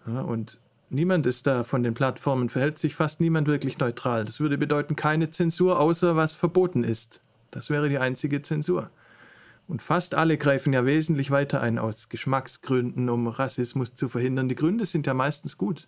Ja, 0.07 0.21
und 0.21 0.61
niemand 0.89 1.25
ist 1.25 1.47
da 1.47 1.63
von 1.63 1.83
den 1.83 1.93
Plattformen, 1.93 2.49
verhält 2.49 2.79
sich 2.79 2.95
fast 2.95 3.21
niemand 3.21 3.47
wirklich 3.47 3.77
neutral. 3.79 4.25
Das 4.25 4.39
würde 4.39 4.57
bedeuten 4.57 4.95
keine 4.95 5.31
Zensur, 5.31 5.79
außer 5.79 6.15
was 6.15 6.33
verboten 6.33 6.83
ist. 6.83 7.21
Das 7.51 7.69
wäre 7.69 7.89
die 7.89 7.99
einzige 7.99 8.41
Zensur. 8.41 8.91
Und 9.67 9.81
fast 9.81 10.15
alle 10.15 10.37
greifen 10.37 10.73
ja 10.73 10.85
wesentlich 10.85 11.29
weiter 11.29 11.61
ein 11.61 11.77
aus 11.77 12.09
Geschmacksgründen, 12.09 13.09
um 13.09 13.27
Rassismus 13.27 13.93
zu 13.93 14.09
verhindern. 14.09 14.49
Die 14.49 14.55
Gründe 14.55 14.85
sind 14.85 15.05
ja 15.05 15.13
meistens 15.13 15.57
gut. 15.57 15.87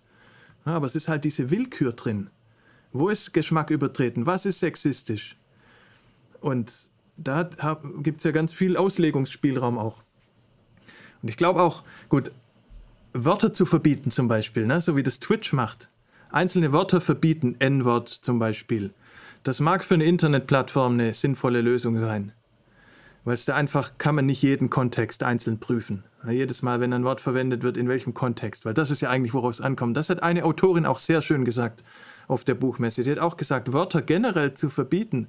Aber 0.66 0.86
es 0.86 0.96
ist 0.96 1.08
halt 1.08 1.24
diese 1.24 1.50
Willkür 1.50 1.94
drin. 1.94 2.30
Wo 2.92 3.10
ist 3.10 3.34
Geschmack 3.34 3.72
übertreten? 3.72 4.28
Was 4.28 4.46
ist 4.46 4.60
sexistisch? 4.60 5.36
Und 6.42 6.92
da 7.18 7.50
gibt 8.02 8.20
es 8.20 8.24
ja 8.24 8.32
ganz 8.32 8.54
viel 8.54 8.78
Auslegungsspielraum 8.78 9.78
auch. 9.78 10.04
Und 11.22 11.30
ich 11.30 11.38
glaube 11.38 11.62
auch, 11.62 11.84
gut, 12.10 12.32
Wörter 13.14 13.54
zu 13.54 13.66
verbieten 13.66 14.10
zum 14.10 14.28
Beispiel, 14.28 14.66
ne, 14.66 14.80
so 14.80 14.96
wie 14.96 15.04
das 15.04 15.20
Twitch 15.20 15.52
macht. 15.52 15.90
Einzelne 16.32 16.72
Wörter 16.72 17.02
verbieten, 17.02 17.58
N-Wort 17.60 18.08
zum 18.08 18.40
Beispiel. 18.40 18.94
Das 19.44 19.60
mag 19.60 19.84
für 19.84 19.96
eine 19.96 20.06
Internetplattform 20.06 20.94
eine 20.94 21.14
sinnvolle 21.14 21.62
Lösung 21.62 22.00
sein. 22.00 22.32
Weil 23.26 23.34
es 23.34 23.46
da 23.46 23.56
einfach 23.56 23.98
kann 23.98 24.16
man 24.16 24.26
nicht 24.26 24.42
jeden 24.42 24.70
Kontext 24.70 25.24
einzeln 25.24 25.60
prüfen. 25.60 26.06
Jedes 26.26 26.62
Mal, 26.62 26.80
wenn 26.80 26.94
ein 26.94 27.04
Wort 27.04 27.20
verwendet 27.20 27.64
wird, 27.64 27.76
in 27.76 27.90
welchem 27.90 28.14
Kontext. 28.14 28.64
Weil 28.64 28.74
das 28.74 28.92
ist 28.92 29.02
ja 29.02 29.10
eigentlich, 29.10 29.34
woraus 29.34 29.60
es 29.60 29.66
ankommt. 29.66 29.98
Das 29.98 30.10
hat 30.10 30.24
eine 30.24 30.46
Autorin 30.46 30.86
auch 30.86 31.00
sehr 31.00 31.22
schön 31.22 31.44
gesagt 31.44 31.84
auf 32.28 32.46
der 32.46 32.56
Buchmesse. 32.56 33.04
Die 33.04 33.12
hat 33.12 33.20
auch 33.20 33.36
gesagt, 33.36 33.74
Wörter 33.74 34.02
generell 34.02 34.54
zu 34.54 34.70
verbieten, 34.70 35.28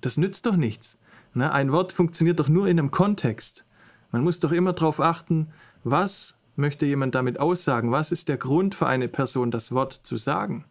das 0.00 0.16
nützt 0.16 0.46
doch 0.46 0.56
nichts. 0.56 0.98
Ein 1.34 1.70
Wort 1.70 1.92
funktioniert 1.92 2.40
doch 2.40 2.48
nur 2.48 2.66
in 2.66 2.78
einem 2.78 2.90
Kontext. 2.90 3.66
Man 4.10 4.24
muss 4.24 4.40
doch 4.40 4.50
immer 4.50 4.72
darauf 4.72 5.00
achten, 5.00 5.52
was 5.84 6.39
möchte 6.60 6.86
jemand 6.86 7.14
damit 7.14 7.40
aussagen? 7.40 7.90
Was 7.90 8.12
ist 8.12 8.28
der 8.28 8.36
Grund 8.36 8.74
für 8.74 8.86
eine 8.86 9.08
Person, 9.08 9.50
das 9.50 9.72
Wort 9.72 9.92
zu 9.92 10.16
sagen? 10.16 10.64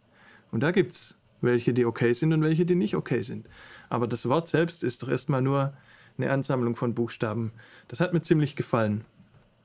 Und 0.51 0.61
da 0.61 0.71
gibt 0.71 0.93
es 0.93 1.17
welche, 1.41 1.73
die 1.73 1.85
okay 1.85 2.13
sind 2.13 2.33
und 2.33 2.41
welche, 2.41 2.65
die 2.65 2.75
nicht 2.75 2.95
okay 2.95 3.21
sind. 3.21 3.47
Aber 3.89 4.07
das 4.07 4.27
Wort 4.27 4.47
selbst 4.47 4.83
ist 4.83 5.03
doch 5.03 5.09
erstmal 5.09 5.41
nur 5.41 5.73
eine 6.17 6.31
Ansammlung 6.31 6.75
von 6.75 6.93
Buchstaben. 6.93 7.51
Das 7.87 7.99
hat 7.99 8.13
mir 8.13 8.21
ziemlich 8.21 8.55
gefallen, 8.55 9.05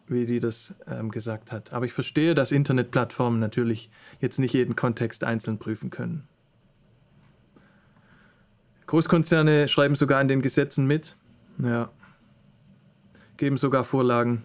wie 0.07 0.27
die 0.27 0.41
das 0.41 0.75
ähm, 0.87 1.11
gesagt 1.11 1.53
hat. 1.53 1.73
Aber 1.73 1.87
ich 1.87 1.93
verstehe, 1.93 2.35
dass 2.35 2.53
Internetplattformen 2.53 3.41
natürlich 3.41 3.91
jetzt 4.21 4.39
nicht 4.39 4.55
jeden 4.55 4.77
Kontext 4.77 5.25
einzeln 5.25 5.59
prüfen 5.59 5.91
können. 5.91 6.29
Großkonzerne 8.87 9.67
schreiben 9.67 9.97
sogar 9.97 10.21
in 10.21 10.29
den 10.29 10.43
Gesetzen 10.43 10.87
mit. 10.87 11.17
Ja. 11.59 11.91
Geben 13.37 13.57
sogar 13.57 13.83
Vorlagen. 13.83 14.45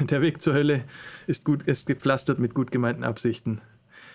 Der 0.00 0.22
Weg 0.22 0.42
zur 0.42 0.54
Hölle 0.54 0.84
ist, 1.26 1.44
gut, 1.44 1.62
ist 1.64 1.86
gepflastert 1.86 2.38
mit 2.38 2.54
gut 2.54 2.70
gemeinten 2.70 3.04
Absichten. 3.04 3.60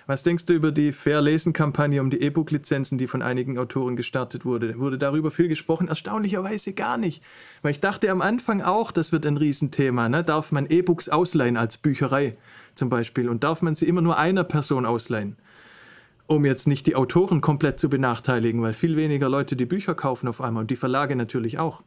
Was 0.06 0.24
denkst 0.24 0.46
du 0.46 0.54
über 0.54 0.72
die 0.72 0.94
Fair-Lesen-Kampagne 0.94 2.00
um 2.02 2.10
die 2.10 2.22
E-Book-Lizenzen, 2.22 2.98
die 2.98 3.08
von 3.08 3.22
einigen 3.22 3.58
Autoren 3.58 3.98
gestartet 3.98 4.46
wurde? 4.46 4.80
Wurde 4.80 4.98
darüber 4.98 5.32
viel 5.32 5.50
gesprochen? 5.50 5.90
Erstaunlicherweise 5.90 6.72
gar 6.74 6.98
nicht. 6.98 7.22
Weil 7.62 7.72
ich 7.72 7.82
dachte 7.82 8.10
am 8.10 8.22
Anfang 8.22 8.62
auch, 8.62 8.94
das 8.94 9.12
wird 9.12 9.26
ein 9.26 9.36
Riesenthema. 9.36 10.08
Ne? 10.08 10.24
Darf 10.24 10.54
man 10.54 10.66
E-Books 10.66 11.10
ausleihen 11.10 11.58
als 11.58 11.78
Bücherei 11.78 12.38
zum 12.74 12.90
Beispiel? 12.90 13.28
Und 13.28 13.44
darf 13.44 13.62
man 13.62 13.76
sie 13.76 13.86
immer 13.88 14.02
nur 14.02 14.18
einer 14.18 14.46
Person 14.46 14.86
ausleihen? 14.86 15.36
um 16.30 16.44
jetzt 16.44 16.68
nicht 16.68 16.86
die 16.88 16.96
Autoren 16.98 17.40
komplett 17.40 17.80
zu 17.80 17.90
benachteiligen, 17.90 18.62
weil 18.62 18.74
viel 18.74 18.98
weniger 18.98 19.30
Leute 19.30 19.56
die 19.56 19.66
Bücher 19.66 19.96
kaufen 19.96 20.28
auf 20.28 20.42
einmal 20.42 20.62
und 20.62 20.72
die 20.72 20.76
Verlage 20.76 21.16
natürlich 21.16 21.58
auch. 21.58 21.84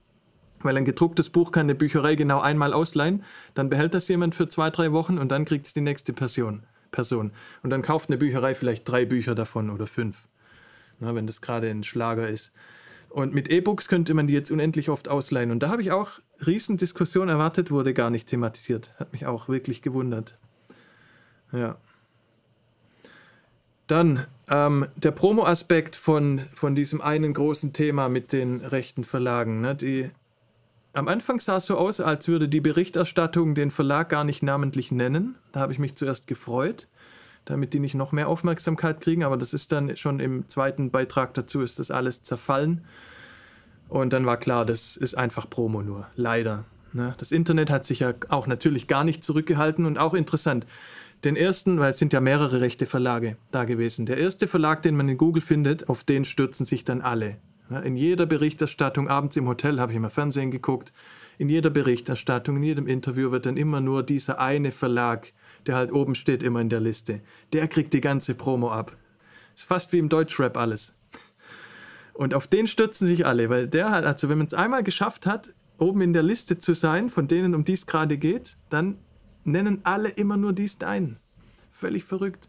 Weil 0.63 0.77
ein 0.77 0.85
gedrucktes 0.85 1.31
Buch 1.31 1.53
kann 1.53 1.67
eine 1.67 1.75
Bücherei 1.75 2.15
genau 2.17 2.41
einmal 2.41 2.73
ausleihen, 2.73 3.25
dann 3.55 3.71
behält 3.71 3.95
das 3.95 4.09
jemand 4.09 4.35
für 4.35 4.49
zwei, 4.49 4.71
drei 4.71 4.93
Wochen 4.93 5.19
und 5.19 5.31
dann 5.31 5.45
kriegt 5.45 5.67
es 5.67 5.73
die 5.73 5.81
nächste 5.81 6.13
Person. 6.13 6.65
Person. 6.91 7.33
Und 7.63 7.71
dann 7.71 7.83
kauft 7.83 8.11
eine 8.11 8.19
Bücherei 8.19 8.55
vielleicht 8.55 8.89
drei 8.89 9.05
Bücher 9.05 9.35
davon 9.35 9.71
oder 9.71 9.87
fünf, 9.87 10.29
na, 10.99 11.15
wenn 11.15 11.27
das 11.27 11.41
gerade 11.41 11.71
ein 11.71 11.85
Schlager 11.85 12.29
ist. 12.29 12.53
Und 13.09 13.35
mit 13.35 13.51
E-Books 13.51 13.89
könnte 13.89 14.15
man 14.15 14.29
die 14.29 14.35
jetzt 14.35 14.53
unendlich 14.53 14.89
oft 14.89 15.09
ausleihen. 15.09 15.51
Und 15.51 15.63
da 15.63 15.71
habe 15.71 15.83
ich 15.83 15.91
auch 15.91 16.21
Riesendiskussion 16.47 17.29
erwartet, 17.29 17.71
wurde 17.71 17.93
gar 17.93 18.09
nicht 18.09 18.29
thematisiert. 18.29 18.95
Hat 18.99 19.13
mich 19.13 19.27
auch 19.27 19.49
wirklich 19.49 19.83
gewundert. 19.83 20.39
Ja. 21.53 21.77
Dann 23.89 24.25
ähm, 24.49 24.87
der 24.97 25.11
Promo-Aspekt 25.11 25.97
von, 25.97 26.43
von 26.55 26.77
diesem 26.77 27.01
einen 27.01 27.35
großen 27.35 27.73
Thema 27.73 28.09
mit 28.09 28.33
den 28.33 28.61
rechten 28.61 29.03
Verlagen. 29.03 29.61
Ne? 29.61 29.75
Die, 29.75 30.13
am 30.93 31.09
Anfang 31.09 31.41
sah 31.41 31.57
es 31.57 31.67
so 31.67 31.77
aus, 31.77 32.01
als 32.01 32.29
würde 32.29 32.49
die 32.49 32.61
Berichterstattung 32.61 33.55
den 33.55 33.71
Verlag 33.71 34.09
gar 34.09 34.25
nicht 34.25 34.43
namentlich 34.43 34.91
nennen. 34.91 35.37
Da 35.53 35.61
habe 35.61 35.73
ich 35.73 35.79
mich 35.79 35.95
zuerst 35.95 36.27
gefreut, 36.27 36.89
damit 37.45 37.75
die 37.75 37.81
nicht 37.81 37.95
noch 37.95 38.13
mehr 38.13 38.29
Aufmerksamkeit 38.29 39.01
kriegen. 39.01 39.23
Aber 39.23 39.37
das 39.37 39.55
ist 39.55 39.73
dann 39.73 39.97
schon 39.97 40.21
im 40.21 40.49
zweiten 40.49 40.91
Beitrag 40.91 41.35
dazu, 41.35 41.63
ist 41.63 41.79
das 41.79 41.91
alles 41.91 42.23
zerfallen. 42.23 42.85
Und 43.89 44.13
dann 44.13 44.27
war 44.27 44.37
klar, 44.37 44.65
das 44.65 44.97
ist 44.97 45.17
einfach 45.17 45.49
Promo 45.49 45.83
nur. 45.83 46.09
Leider. 46.17 46.65
Ne? 46.93 47.15
Das 47.19 47.33
Internet 47.33 47.71
hat 47.71 47.85
sich 47.85 48.01
ja 48.01 48.15
auch 48.29 48.47
natürlich 48.47 48.89
gar 48.89 49.05
nicht 49.05 49.23
zurückgehalten 49.23 49.87
und 49.87 49.99
auch 49.99 50.15
interessant. 50.15 50.67
Den 51.25 51.37
ersten, 51.37 51.79
weil 51.79 51.91
es 51.91 51.99
sind 51.99 52.13
ja 52.13 52.21
mehrere 52.21 52.61
rechte 52.61 52.87
Verlage 52.87 53.37
da 53.51 53.65
gewesen. 53.65 54.07
Der 54.07 54.17
erste 54.17 54.49
Verlag, 54.49 54.83
den 54.83 54.97
man 54.97 55.09
in 55.09 55.19
Google 55.19 55.43
findet, 55.43 55.89
auf 55.89 56.03
den 56.03 56.25
stürzen 56.25 56.65
sich 56.65 56.85
dann 56.85 57.01
alle. 57.01 57.37
In 57.71 57.95
jeder 57.95 58.27
Berichterstattung, 58.27 59.09
abends 59.09 59.37
im 59.37 59.47
Hotel 59.47 59.79
habe 59.79 59.93
ich 59.93 59.97
immer 59.97 60.11
Fernsehen 60.11 60.51
geguckt, 60.51 60.93
in 61.39 61.49
jeder 61.49 61.71
Berichterstattung, 61.71 62.57
in 62.57 62.65
jedem 62.65 62.87
Interview 62.89 63.31
wird 63.31 63.47
dann 63.47 63.57
immer 63.57 63.81
nur 63.81 64.03
dieser 64.03 64.41
eine 64.41 64.73
Verlag, 64.73 65.33
der 65.67 65.77
halt 65.77 65.93
oben 65.93 66.17
steht, 66.17 66.43
immer 66.43 66.61
in 66.61 66.69
der 66.69 66.81
Liste. 66.81 67.23
Der 67.53 67.69
kriegt 67.69 67.93
die 67.93 68.01
ganze 68.01 68.35
Promo 68.35 68.73
ab. 68.73 68.97
Ist 69.55 69.65
fast 69.65 69.93
wie 69.93 69.99
im 69.99 70.09
Deutschrap 70.09 70.57
alles. 70.57 70.95
Und 72.13 72.35
auf 72.35 72.49
den 72.49 72.67
stürzen 72.67 73.07
sich 73.07 73.25
alle, 73.25 73.49
weil 73.51 73.69
der 73.69 73.91
halt, 73.91 74.05
also 74.05 74.29
wenn 74.29 74.39
man 74.39 74.49
es 74.49 74.55
einmal 74.55 74.83
geschafft 74.83 75.27
hat, 75.27 75.55
oben 75.79 76.03
in 76.03 76.13
der 76.13 76.25
Liste 76.25 76.59
zu 76.59 76.75
sein, 76.75 77.09
von 77.09 77.29
denen, 77.29 77.55
um 77.55 77.65
die 77.65 77.73
es 77.75 77.87
gerade 77.87 78.19
geht, 78.19 78.57
dann 78.69 78.99
nennen 79.45 79.81
alle 79.85 80.09
immer 80.09 80.37
nur 80.37 80.53
diesen 80.53 80.85
einen. 80.85 81.17
Völlig 81.71 82.05
verrückt. 82.05 82.49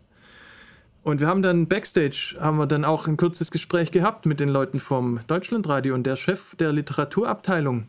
Und 1.03 1.19
wir 1.19 1.27
haben 1.27 1.41
dann 1.41 1.67
backstage, 1.67 2.35
haben 2.39 2.57
wir 2.57 2.67
dann 2.67 2.85
auch 2.85 3.07
ein 3.07 3.17
kurzes 3.17 3.49
Gespräch 3.49 3.91
gehabt 3.91 4.27
mit 4.27 4.39
den 4.39 4.49
Leuten 4.49 4.79
vom 4.79 5.19
Deutschlandradio 5.25 5.95
und 5.95 6.03
der 6.03 6.15
Chef 6.15 6.55
der 6.57 6.71
Literaturabteilung, 6.71 7.87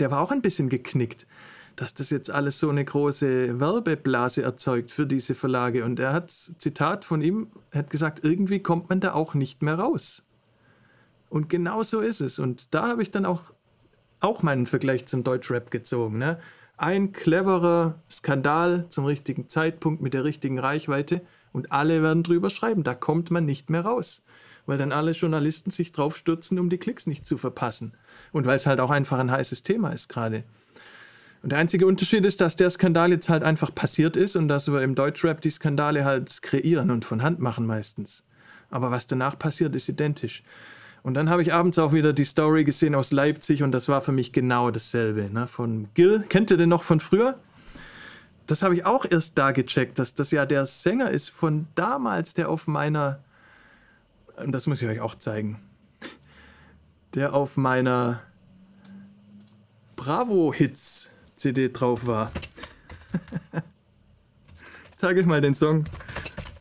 der 0.00 0.10
war 0.10 0.20
auch 0.20 0.32
ein 0.32 0.42
bisschen 0.42 0.68
geknickt, 0.68 1.28
dass 1.76 1.94
das 1.94 2.10
jetzt 2.10 2.30
alles 2.30 2.58
so 2.58 2.70
eine 2.70 2.84
große 2.84 3.60
Werbeblase 3.60 4.42
erzeugt 4.42 4.90
für 4.90 5.06
diese 5.06 5.36
Verlage. 5.36 5.84
Und 5.84 6.00
er 6.00 6.12
hat, 6.12 6.30
Zitat 6.30 7.04
von 7.04 7.22
ihm, 7.22 7.48
hat 7.72 7.90
gesagt, 7.90 8.24
irgendwie 8.24 8.60
kommt 8.60 8.88
man 8.88 8.98
da 8.98 9.12
auch 9.12 9.34
nicht 9.34 9.62
mehr 9.62 9.78
raus. 9.78 10.24
Und 11.28 11.48
genau 11.48 11.84
so 11.84 12.00
ist 12.00 12.20
es. 12.20 12.40
Und 12.40 12.74
da 12.74 12.88
habe 12.88 13.02
ich 13.02 13.12
dann 13.12 13.26
auch, 13.26 13.42
auch 14.18 14.42
meinen 14.42 14.66
Vergleich 14.66 15.06
zum 15.06 15.22
Deutschrap 15.22 15.70
gezogen. 15.70 16.18
Ne? 16.18 16.38
ein 16.76 17.12
cleverer 17.12 18.00
Skandal 18.10 18.86
zum 18.88 19.04
richtigen 19.04 19.48
Zeitpunkt 19.48 20.02
mit 20.02 20.14
der 20.14 20.24
richtigen 20.24 20.58
Reichweite 20.58 21.22
und 21.54 21.72
alle 21.72 22.02
werden 22.02 22.24
drüber 22.24 22.50
schreiben. 22.50 22.82
Da 22.82 22.94
kommt 22.94 23.30
man 23.30 23.46
nicht 23.46 23.70
mehr 23.70 23.82
raus, 23.82 24.24
weil 24.66 24.76
dann 24.76 24.92
alle 24.92 25.12
Journalisten 25.12 25.70
sich 25.70 25.92
drauf 25.92 26.16
stürzen, 26.16 26.58
um 26.58 26.68
die 26.68 26.78
Klicks 26.78 27.06
nicht 27.06 27.24
zu 27.24 27.38
verpassen. 27.38 27.92
Und 28.32 28.44
weil 28.44 28.56
es 28.56 28.66
halt 28.66 28.80
auch 28.80 28.90
einfach 28.90 29.18
ein 29.20 29.30
heißes 29.30 29.62
Thema 29.62 29.90
ist 29.90 30.08
gerade. 30.08 30.42
Und 31.42 31.52
der 31.52 31.60
einzige 31.60 31.86
Unterschied 31.86 32.24
ist, 32.24 32.40
dass 32.40 32.56
der 32.56 32.70
Skandal 32.70 33.12
jetzt 33.12 33.28
halt 33.28 33.44
einfach 33.44 33.72
passiert 33.72 34.16
ist 34.16 34.34
und 34.34 34.48
dass 34.48 34.66
wir 34.66 34.82
im 34.82 34.96
Deutschrap 34.96 35.40
die 35.40 35.50
Skandale 35.50 36.04
halt 36.04 36.42
kreieren 36.42 36.90
und 36.90 37.04
von 37.04 37.22
Hand 37.22 37.38
machen 37.38 37.66
meistens. 37.66 38.24
Aber 38.70 38.90
was 38.90 39.06
danach 39.06 39.38
passiert, 39.38 39.76
ist 39.76 39.88
identisch. 39.88 40.42
Und 41.04 41.14
dann 41.14 41.30
habe 41.30 41.42
ich 41.42 41.52
abends 41.52 41.78
auch 41.78 41.92
wieder 41.92 42.12
die 42.12 42.24
Story 42.24 42.64
gesehen 42.64 42.94
aus 42.94 43.12
Leipzig 43.12 43.62
und 43.62 43.72
das 43.72 43.88
war 43.88 44.00
für 44.00 44.12
mich 44.12 44.32
genau 44.32 44.70
dasselbe. 44.70 45.30
Ne? 45.30 45.46
Von 45.46 45.88
Gil, 45.94 46.24
kennt 46.28 46.50
ihr 46.50 46.56
den 46.56 46.70
noch 46.70 46.82
von 46.82 46.98
früher? 46.98 47.38
Das 48.46 48.62
habe 48.62 48.74
ich 48.74 48.84
auch 48.84 49.06
erst 49.10 49.38
da 49.38 49.52
gecheckt, 49.52 49.98
dass 49.98 50.14
das 50.14 50.30
ja 50.30 50.44
der 50.44 50.66
Sänger 50.66 51.10
ist 51.10 51.30
von 51.30 51.66
damals, 51.74 52.34
der 52.34 52.50
auf 52.50 52.66
meiner, 52.66 53.22
und 54.36 54.52
das 54.52 54.66
muss 54.66 54.82
ich 54.82 54.88
euch 54.88 55.00
auch 55.00 55.14
zeigen, 55.14 55.58
der 57.14 57.32
auf 57.32 57.56
meiner 57.56 58.20
Bravo-Hits-CD 59.96 61.70
drauf 61.70 62.06
war. 62.06 62.30
ich 64.90 64.98
zeige 64.98 65.20
euch 65.20 65.26
mal 65.26 65.40
den 65.40 65.54
Song. 65.54 65.84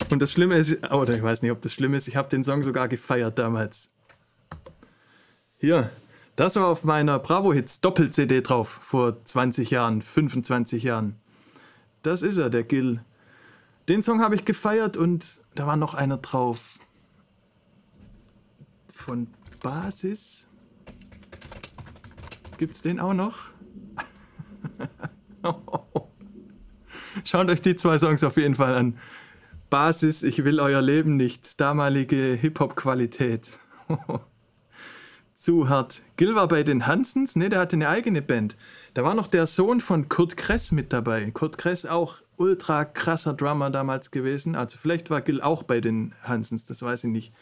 Und 0.09 0.21
das 0.21 0.31
Schlimme 0.31 0.55
ist, 0.55 0.89
oder 0.91 1.15
ich 1.15 1.23
weiß 1.23 1.41
nicht, 1.41 1.51
ob 1.51 1.61
das 1.61 1.73
schlimm 1.73 1.93
ist, 1.95 2.07
ich 2.07 2.15
habe 2.15 2.29
den 2.29 2.43
Song 2.43 2.63
sogar 2.63 2.87
gefeiert 2.87 3.39
damals. 3.39 3.89
Hier, 5.57 5.89
das 6.35 6.55
war 6.55 6.67
auf 6.67 6.83
meiner 6.83 7.19
Bravo 7.19 7.51
Hits 7.51 7.81
Doppel-CD 7.81 8.41
drauf, 8.41 8.67
vor 8.69 9.25
20 9.25 9.71
Jahren, 9.71 10.01
25 10.01 10.83
Jahren. 10.83 11.19
Das 12.03 12.21
ist 12.21 12.37
er, 12.37 12.49
der 12.49 12.63
Gil. 12.63 13.03
Den 13.89 14.03
Song 14.03 14.21
habe 14.21 14.35
ich 14.35 14.45
gefeiert 14.45 14.95
und 14.97 15.41
da 15.55 15.65
war 15.67 15.77
noch 15.77 15.93
einer 15.93 16.17
drauf. 16.17 16.79
Von 18.93 19.27
Basis. 19.61 20.47
Gibt's 22.57 22.81
den 22.81 22.99
auch 22.99 23.13
noch? 23.13 23.51
Schaut 27.25 27.49
euch 27.49 27.61
die 27.61 27.75
zwei 27.75 27.97
Songs 27.99 28.23
auf 28.23 28.37
jeden 28.37 28.55
Fall 28.55 28.75
an. 28.75 28.97
Basis, 29.69 30.23
ich 30.23 30.43
will 30.43 30.59
euer 30.59 30.81
Leben 30.81 31.17
nicht. 31.17 31.59
Damalige 31.59 32.37
Hip-Hop-Qualität. 32.39 33.49
Zu 35.43 35.67
hart. 35.67 36.03
Gil 36.15 36.35
war 36.35 36.47
bei 36.47 36.63
den 36.63 36.87
Hansens, 36.87 37.35
ne, 37.35 37.49
der 37.49 37.59
hatte 37.59 37.75
eine 37.75 37.89
eigene 37.89 38.21
Band. 38.21 38.55
Da 38.93 39.03
war 39.03 39.13
noch 39.13 39.27
der 39.27 39.45
Sohn 39.45 39.81
von 39.81 40.07
Kurt 40.07 40.37
Kress 40.37 40.71
mit 40.71 40.93
dabei. 40.93 41.31
Kurt 41.31 41.57
Kress 41.57 41.85
auch 41.85 42.19
ultra 42.37 42.85
krasser 42.85 43.33
Drummer 43.33 43.69
damals 43.69 44.11
gewesen. 44.11 44.55
Also 44.55 44.77
vielleicht 44.81 45.09
war 45.09 45.19
Gil 45.19 45.41
auch 45.41 45.63
bei 45.63 45.81
den 45.81 46.13
Hansens, 46.23 46.63
das 46.63 46.81
weiß 46.81 47.03
ich 47.03 47.11
nicht. 47.11 47.33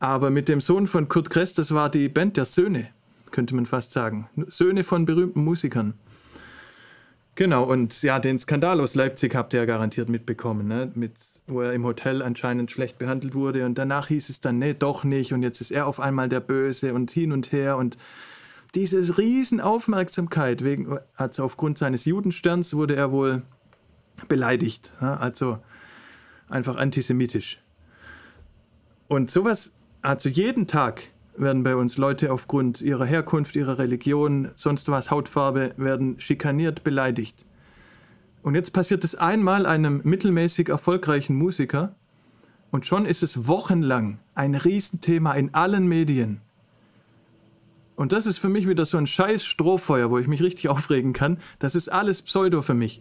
Aber 0.00 0.30
mit 0.30 0.48
dem 0.48 0.60
Sohn 0.60 0.88
von 0.88 1.08
Kurt 1.08 1.30
Kress, 1.30 1.54
das 1.54 1.72
war 1.72 1.90
die 1.90 2.08
Band 2.08 2.36
der 2.36 2.44
Söhne, 2.44 2.88
könnte 3.30 3.54
man 3.54 3.66
fast 3.66 3.92
sagen. 3.92 4.28
Söhne 4.48 4.82
von 4.82 5.06
berühmten 5.06 5.44
Musikern. 5.44 5.94
Genau, 7.34 7.64
und 7.64 8.02
ja, 8.02 8.18
den 8.18 8.38
Skandal 8.38 8.80
aus 8.80 8.94
Leipzig 8.94 9.34
habt 9.34 9.54
ihr 9.54 9.60
ja 9.60 9.64
garantiert 9.64 10.10
mitbekommen, 10.10 10.68
ne? 10.68 10.92
Mit, 10.94 11.14
wo 11.46 11.62
er 11.62 11.72
im 11.72 11.84
Hotel 11.84 12.20
anscheinend 12.20 12.70
schlecht 12.70 12.98
behandelt 12.98 13.34
wurde 13.34 13.64
und 13.64 13.78
danach 13.78 14.08
hieß 14.08 14.28
es 14.28 14.40
dann, 14.40 14.58
nee, 14.58 14.74
doch 14.74 15.02
nicht 15.02 15.32
und 15.32 15.42
jetzt 15.42 15.62
ist 15.62 15.70
er 15.70 15.86
auf 15.86 15.98
einmal 15.98 16.28
der 16.28 16.40
Böse 16.40 16.92
und 16.92 17.10
hin 17.10 17.32
und 17.32 17.50
her 17.50 17.78
und 17.78 17.96
diese 18.74 19.16
riesen 19.16 19.60
Aufmerksamkeit 19.62 20.62
wegen, 20.62 20.98
also 21.16 21.44
aufgrund 21.44 21.78
seines 21.78 22.04
Judensterns 22.04 22.74
wurde 22.74 22.96
er 22.96 23.12
wohl 23.12 23.42
beleidigt, 24.28 24.92
ja? 25.00 25.16
also 25.16 25.58
einfach 26.48 26.76
antisemitisch. 26.76 27.62
Und 29.08 29.30
sowas, 29.30 29.72
also 30.02 30.28
jeden 30.28 30.66
Tag 30.66 31.11
werden 31.36 31.62
bei 31.62 31.76
uns 31.76 31.96
Leute 31.96 32.32
aufgrund 32.32 32.80
ihrer 32.80 33.04
Herkunft, 33.04 33.56
ihrer 33.56 33.78
Religion, 33.78 34.50
sonst 34.56 34.88
was, 34.88 35.10
Hautfarbe, 35.10 35.74
werden 35.76 36.16
schikaniert, 36.18 36.84
beleidigt. 36.84 37.46
Und 38.42 38.54
jetzt 38.54 38.72
passiert 38.72 39.04
es 39.04 39.14
einmal 39.14 39.66
einem 39.66 40.00
mittelmäßig 40.04 40.68
erfolgreichen 40.68 41.36
Musiker 41.36 41.94
und 42.70 42.86
schon 42.86 43.06
ist 43.06 43.22
es 43.22 43.46
wochenlang 43.46 44.18
ein 44.34 44.54
Riesenthema 44.54 45.34
in 45.34 45.54
allen 45.54 45.86
Medien. 45.86 46.40
Und 47.94 48.12
das 48.12 48.26
ist 48.26 48.38
für 48.38 48.48
mich 48.48 48.68
wieder 48.68 48.86
so 48.86 48.96
ein 48.96 49.06
scheiß 49.06 49.44
Strohfeuer, 49.44 50.10
wo 50.10 50.18
ich 50.18 50.26
mich 50.26 50.42
richtig 50.42 50.68
aufregen 50.68 51.12
kann. 51.12 51.38
Das 51.58 51.74
ist 51.74 51.88
alles 51.88 52.22
Pseudo 52.22 52.62
für 52.62 52.74
mich. 52.74 53.00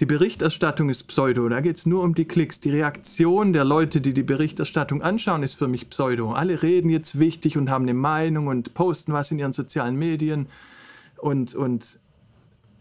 Die 0.00 0.06
Berichterstattung 0.06 0.90
ist 0.90 1.04
Pseudo. 1.04 1.48
Da 1.48 1.60
geht 1.60 1.76
es 1.76 1.86
nur 1.86 2.02
um 2.02 2.14
die 2.14 2.24
Klicks. 2.24 2.58
Die 2.58 2.70
Reaktion 2.70 3.52
der 3.52 3.64
Leute, 3.64 4.00
die 4.00 4.12
die 4.12 4.24
Berichterstattung 4.24 5.00
anschauen, 5.00 5.42
ist 5.42 5.54
für 5.54 5.68
mich 5.68 5.90
Pseudo. 5.90 6.32
Alle 6.32 6.62
reden 6.62 6.90
jetzt 6.90 7.18
wichtig 7.18 7.56
und 7.56 7.70
haben 7.70 7.84
eine 7.84 7.94
Meinung 7.94 8.48
und 8.48 8.74
posten 8.74 9.12
was 9.12 9.30
in 9.30 9.38
ihren 9.38 9.52
sozialen 9.52 9.96
Medien 9.96 10.48
und, 11.18 11.54
und 11.54 12.00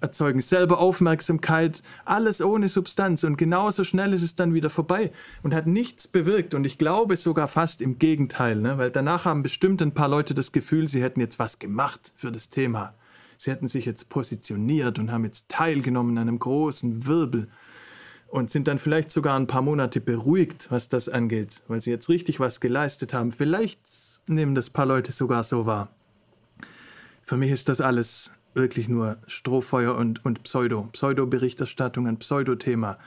erzeugen 0.02 0.42
selber 0.42 0.80
Aufmerksamkeit. 0.80 1.84
Alles 2.06 2.42
ohne 2.42 2.68
Substanz. 2.68 3.24
Und 3.24 3.38
genauso 3.38 3.84
schnell 3.84 4.14
ist 4.14 4.24
es 4.24 4.36
dann 4.36 4.54
wieder 4.54 4.70
vorbei 4.70 5.12
und 5.44 5.54
hat 5.54 5.68
nichts 5.68 6.08
bewirkt. 6.08 6.54
Und 6.54 6.66
ich 6.66 6.78
glaube 6.78 7.16
sogar 7.16 7.48
fast 7.48 7.82
im 7.82 8.00
Gegenteil, 8.00 8.58
ne? 8.58 8.78
weil 8.78 8.92
danach 8.92 9.26
haben 9.26 9.44
bestimmt 9.44 9.82
ein 9.82 9.94
paar 9.94 10.08
Leute 10.08 10.34
das 10.34 10.52
Gefühl, 10.52 10.88
sie 10.88 11.02
hätten 11.02 11.22
jetzt 11.22 11.40
was 11.40 11.60
gemacht 11.60 12.14
für 12.16 12.32
das 12.32 12.50
Thema. 12.50 12.94
Sie 13.38 13.50
hätten 13.50 13.68
sich 13.68 13.86
jetzt 13.86 14.10
positioniert 14.10 15.00
und 15.00 15.12
haben 15.12 15.26
jetzt 15.26 15.50
teilgenommen 15.50 16.18
an 16.18 16.28
einem 16.28 16.40
großen 16.40 17.08
Wirbel 17.08 17.48
und 18.28 18.50
sind 18.50 18.68
dann 18.68 18.80
vielleicht 18.80 19.12
sogar 19.12 19.38
ein 19.38 19.48
paar 19.48 19.62
Monate 19.62 20.00
beruhigt, 20.00 20.68
was 20.70 20.90
das 20.90 21.10
angeht, 21.10 21.64
weil 21.68 21.82
sie 21.82 21.90
jetzt 21.90 22.08
richtig 22.08 22.40
was 22.40 22.60
geleistet 22.60 23.14
haben. 23.14 23.32
Vielleicht 23.32 23.80
nehmen 24.28 24.56
das 24.56 24.70
paar 24.70 24.86
Leute 24.86 25.12
sogar 25.12 25.44
so 25.44 25.66
wahr. 25.66 25.90
Für 27.24 27.38
mich 27.38 27.52
ist 27.52 27.70
das 27.70 27.82
alles 27.82 28.32
wirklich 28.54 28.90
nur 28.90 29.18
Strohfeuer 29.28 29.96
und, 29.96 30.24
und 30.26 30.44
Pseudo, 30.44 30.90
Pseudo-Berichterstattung, 30.92 32.08
ein 32.08 32.18
Pseudo-Thema. 32.18 32.98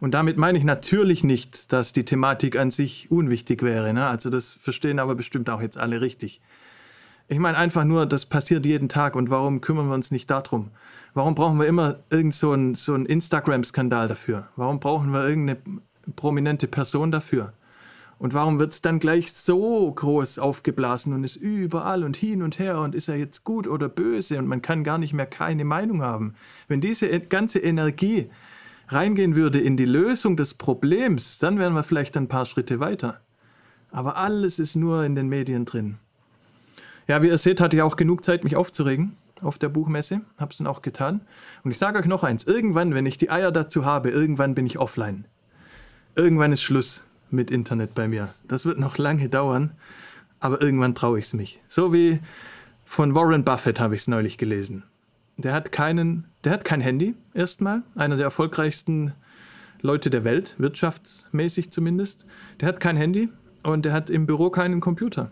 Und 0.00 0.14
damit 0.14 0.36
meine 0.36 0.58
ich 0.58 0.64
natürlich 0.64 1.22
nicht, 1.22 1.72
dass 1.72 1.92
die 1.92 2.04
Thematik 2.04 2.56
an 2.56 2.70
sich 2.70 3.10
unwichtig 3.10 3.62
wäre. 3.62 3.92
Ne? 3.92 4.06
Also 4.06 4.30
das 4.30 4.54
verstehen 4.54 4.98
aber 4.98 5.14
bestimmt 5.14 5.48
auch 5.48 5.60
jetzt 5.60 5.78
alle 5.78 6.00
richtig. 6.00 6.40
Ich 7.28 7.38
meine 7.38 7.56
einfach 7.56 7.84
nur, 7.84 8.04
das 8.06 8.26
passiert 8.26 8.66
jeden 8.66 8.88
Tag 8.88 9.14
und 9.14 9.30
warum 9.30 9.60
kümmern 9.60 9.86
wir 9.86 9.94
uns 9.94 10.10
nicht 10.10 10.30
darum? 10.30 10.70
Warum 11.14 11.34
brauchen 11.34 11.58
wir 11.58 11.66
immer 11.66 11.98
irgend 12.10 12.34
so 12.34 12.52
einen 12.52 13.06
Instagram-Skandal 13.06 14.08
dafür? 14.08 14.48
Warum 14.56 14.80
brauchen 14.80 15.12
wir 15.12 15.26
irgendeine 15.26 15.58
prominente 16.16 16.66
Person 16.66 17.12
dafür? 17.12 17.52
Und 18.22 18.34
warum 18.34 18.60
wird 18.60 18.72
es 18.72 18.80
dann 18.80 19.00
gleich 19.00 19.32
so 19.32 19.90
groß 19.90 20.38
aufgeblasen 20.38 21.12
und 21.12 21.24
ist 21.24 21.34
überall 21.34 22.04
und 22.04 22.16
hin 22.16 22.44
und 22.44 22.60
her 22.60 22.78
und 22.78 22.94
ist 22.94 23.08
er 23.08 23.16
jetzt 23.16 23.42
gut 23.42 23.66
oder 23.66 23.88
böse 23.88 24.38
und 24.38 24.46
man 24.46 24.62
kann 24.62 24.84
gar 24.84 24.96
nicht 24.96 25.12
mehr 25.12 25.26
keine 25.26 25.64
Meinung 25.64 26.02
haben? 26.02 26.34
Wenn 26.68 26.80
diese 26.80 27.08
e-, 27.08 27.18
ganze 27.18 27.58
Energie 27.58 28.30
reingehen 28.86 29.34
würde 29.34 29.60
in 29.60 29.76
die 29.76 29.86
Lösung 29.86 30.36
des 30.36 30.54
Problems, 30.54 31.38
dann 31.38 31.58
wären 31.58 31.74
wir 31.74 31.82
vielleicht 31.82 32.16
ein 32.16 32.28
paar 32.28 32.44
Schritte 32.44 32.78
weiter. 32.78 33.20
Aber 33.90 34.16
alles 34.16 34.60
ist 34.60 34.76
nur 34.76 35.04
in 35.04 35.16
den 35.16 35.28
Medien 35.28 35.64
drin. 35.64 35.98
Ja, 37.08 37.22
wie 37.22 37.28
ihr 37.28 37.38
seht, 37.38 37.60
hatte 37.60 37.74
ich 37.74 37.82
auch 37.82 37.96
genug 37.96 38.24
Zeit, 38.24 38.44
mich 38.44 38.54
aufzuregen 38.54 39.16
auf 39.40 39.58
der 39.58 39.68
Buchmesse. 39.68 40.20
Hab's 40.38 40.58
dann 40.58 40.68
auch 40.68 40.82
getan. 40.82 41.22
Und 41.64 41.72
ich 41.72 41.78
sage 41.78 41.98
euch 41.98 42.06
noch 42.06 42.22
eins: 42.22 42.44
Irgendwann, 42.44 42.94
wenn 42.94 43.04
ich 43.04 43.18
die 43.18 43.30
Eier 43.30 43.50
dazu 43.50 43.84
habe, 43.84 44.10
irgendwann 44.10 44.54
bin 44.54 44.64
ich 44.64 44.78
offline. 44.78 45.24
Irgendwann 46.14 46.52
ist 46.52 46.62
Schluss 46.62 47.08
mit 47.32 47.50
Internet 47.50 47.94
bei 47.94 48.08
mir. 48.08 48.28
Das 48.46 48.64
wird 48.64 48.78
noch 48.78 48.98
lange 48.98 49.28
dauern, 49.28 49.72
aber 50.40 50.60
irgendwann 50.60 50.94
traue 50.94 51.18
ich 51.18 51.26
es 51.26 51.32
mich. 51.32 51.60
So 51.66 51.92
wie 51.92 52.20
von 52.84 53.14
Warren 53.14 53.44
Buffett 53.44 53.80
habe 53.80 53.94
ich 53.94 54.02
es 54.02 54.08
neulich 54.08 54.38
gelesen. 54.38 54.84
Der 55.36 55.54
hat 55.54 55.72
keinen, 55.72 56.26
der 56.44 56.52
hat 56.52 56.64
kein 56.64 56.80
Handy 56.80 57.14
erstmal, 57.34 57.82
einer 57.94 58.16
der 58.16 58.26
erfolgreichsten 58.26 59.14
Leute 59.80 60.10
der 60.10 60.24
Welt, 60.24 60.56
wirtschaftsmäßig 60.58 61.72
zumindest. 61.72 62.26
Der 62.60 62.68
hat 62.68 62.80
kein 62.80 62.96
Handy 62.96 63.28
und 63.62 63.84
der 63.84 63.92
hat 63.92 64.10
im 64.10 64.26
Büro 64.26 64.50
keinen 64.50 64.80
Computer. 64.80 65.30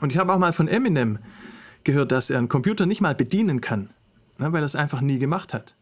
Und 0.00 0.12
ich 0.12 0.18
habe 0.18 0.32
auch 0.32 0.38
mal 0.38 0.52
von 0.52 0.68
Eminem 0.68 1.18
gehört, 1.82 2.12
dass 2.12 2.30
er 2.30 2.38
einen 2.38 2.48
Computer 2.48 2.86
nicht 2.86 3.00
mal 3.00 3.14
bedienen 3.14 3.60
kann, 3.60 3.90
ne, 4.38 4.52
weil 4.52 4.62
er 4.62 4.66
es 4.66 4.76
einfach 4.76 5.00
nie 5.00 5.18
gemacht 5.18 5.54
hat. 5.54 5.76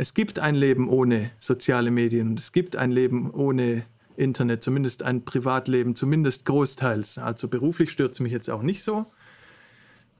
Es 0.00 0.14
gibt 0.14 0.38
ein 0.38 0.54
Leben 0.54 0.88
ohne 0.88 1.32
soziale 1.40 1.90
Medien 1.90 2.28
und 2.28 2.38
es 2.38 2.52
gibt 2.52 2.76
ein 2.76 2.92
Leben 2.92 3.32
ohne 3.32 3.82
Internet, 4.14 4.62
zumindest 4.62 5.02
ein 5.02 5.24
Privatleben, 5.24 5.96
zumindest 5.96 6.44
großteils. 6.44 7.18
Also 7.18 7.48
beruflich 7.48 7.90
stört 7.90 8.12
es 8.12 8.20
mich 8.20 8.30
jetzt 8.30 8.48
auch 8.48 8.62
nicht 8.62 8.84
so. 8.84 9.06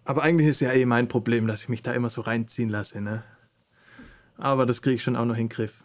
Aber 0.05 0.25
eigentlich 0.25 0.49
ist 0.49 0.59
ja 0.59 0.73
eh 0.73 0.85
mein 0.85 1.07
Problem, 1.07 1.47
dass 1.47 1.63
ich 1.63 1.69
mich 1.69 1.85
da 1.85 1.93
immer 1.93 2.11
so 2.11 2.23
reinziehen 2.23 2.69
lasse. 2.69 3.01
Ne? 3.01 3.23
Aber 4.37 4.67
das 4.67 4.83
kriege 4.83 4.97
ich 4.97 5.03
schon 5.05 5.15
auch 5.15 5.25
noch 5.25 5.37
in 5.37 5.45
den 5.45 5.49
Griff. 5.49 5.85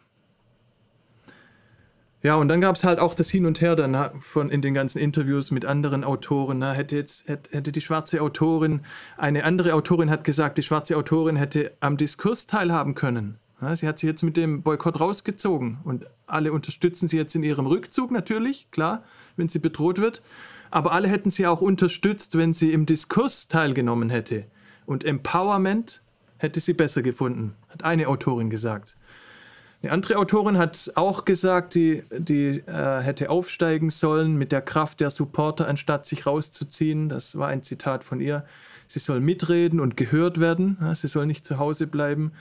Ja, 2.24 2.34
und 2.34 2.48
dann 2.48 2.62
gab 2.62 2.78
es 2.78 2.86
halt 2.86 2.98
auch 2.98 3.14
das 3.14 3.30
Hin 3.30 3.46
und 3.46 3.62
Her 3.62 3.76
dann 3.76 4.20
von 4.22 4.50
in 4.50 4.64
den 4.64 4.74
ganzen 4.74 4.98
Interviews 4.98 5.52
mit 5.52 5.66
anderen 5.66 6.04
Autoren. 6.04 6.58
Na, 6.58 6.72
hätte 6.72 6.96
jetzt 6.96 7.28
hätte, 7.28 7.56
hätte 7.56 7.72
die 7.72 7.82
schwarze 7.82 8.24
Autorin, 8.24 8.82
eine 9.18 9.44
andere 9.44 9.76
Autorin 9.76 10.10
hat 10.10 10.24
gesagt, 10.24 10.58
die 10.58 10.64
schwarze 10.64 10.98
Autorin 10.98 11.36
hätte 11.36 11.74
am 11.80 11.96
Diskurs 11.96 12.48
teilhaben 12.48 12.96
können. 12.96 13.38
Sie 13.76 13.88
hat 13.88 14.00
sich 14.00 14.08
jetzt 14.08 14.24
mit 14.24 14.38
dem 14.38 14.62
Boykott 14.64 15.00
rausgezogen 15.00 15.80
und 15.84 16.06
alle 16.28 16.52
unterstützen 16.52 17.08
sie 17.08 17.18
jetzt 17.18 17.36
in 17.36 17.44
ihrem 17.44 17.66
Rückzug 17.66 18.12
natürlich, 18.12 18.70
klar, 18.72 19.04
wenn 19.36 19.50
sie 19.50 19.60
bedroht 19.60 20.00
wird. 20.00 20.22
Aber 20.72 20.92
alle 20.92 21.08
hätten 21.08 21.30
sie 21.30 21.46
auch 21.46 21.62
unterstützt, 21.62 22.38
wenn 22.38 22.54
sie 22.54 22.74
im 22.74 22.86
Diskurs 22.86 23.48
teilgenommen 23.48 24.10
hätte. 24.10 24.46
Und 24.86 25.04
Empowerment 25.04 26.02
hätte 26.38 26.60
sie 26.60 26.74
besser 26.74 27.02
gefunden, 27.04 27.56
hat 27.70 27.84
eine 27.84 28.08
Autorin 28.08 28.50
gesagt. 28.50 28.98
Eine 29.84 29.92
andere 29.92 30.18
Autorin 30.18 30.58
hat 30.58 30.94
auch 30.96 31.26
gesagt, 31.26 31.76
die, 31.76 32.04
die 32.18 32.64
äh, 32.66 33.02
hätte 33.02 33.30
aufsteigen 33.30 33.90
sollen 33.90 34.38
mit 34.38 34.54
der 34.54 34.62
Kraft 34.62 35.02
der 35.02 35.10
Supporter, 35.10 35.68
anstatt 35.68 36.06
sich 36.06 36.26
rauszuziehen. 36.26 37.10
Das 37.10 37.38
war 37.38 37.50
ein 37.50 37.64
Zitat 37.64 38.06
von 38.06 38.22
ihr. 38.22 38.46
Sie 38.88 39.00
soll 39.00 39.20
mitreden 39.20 39.82
und 39.82 39.98
gehört 39.98 40.40
werden. 40.40 40.78
Sie 40.94 41.08
soll 41.08 41.26
nicht 41.26 41.46
zu 41.46 41.58
Hause 41.58 41.88
bleiben. 41.88 42.32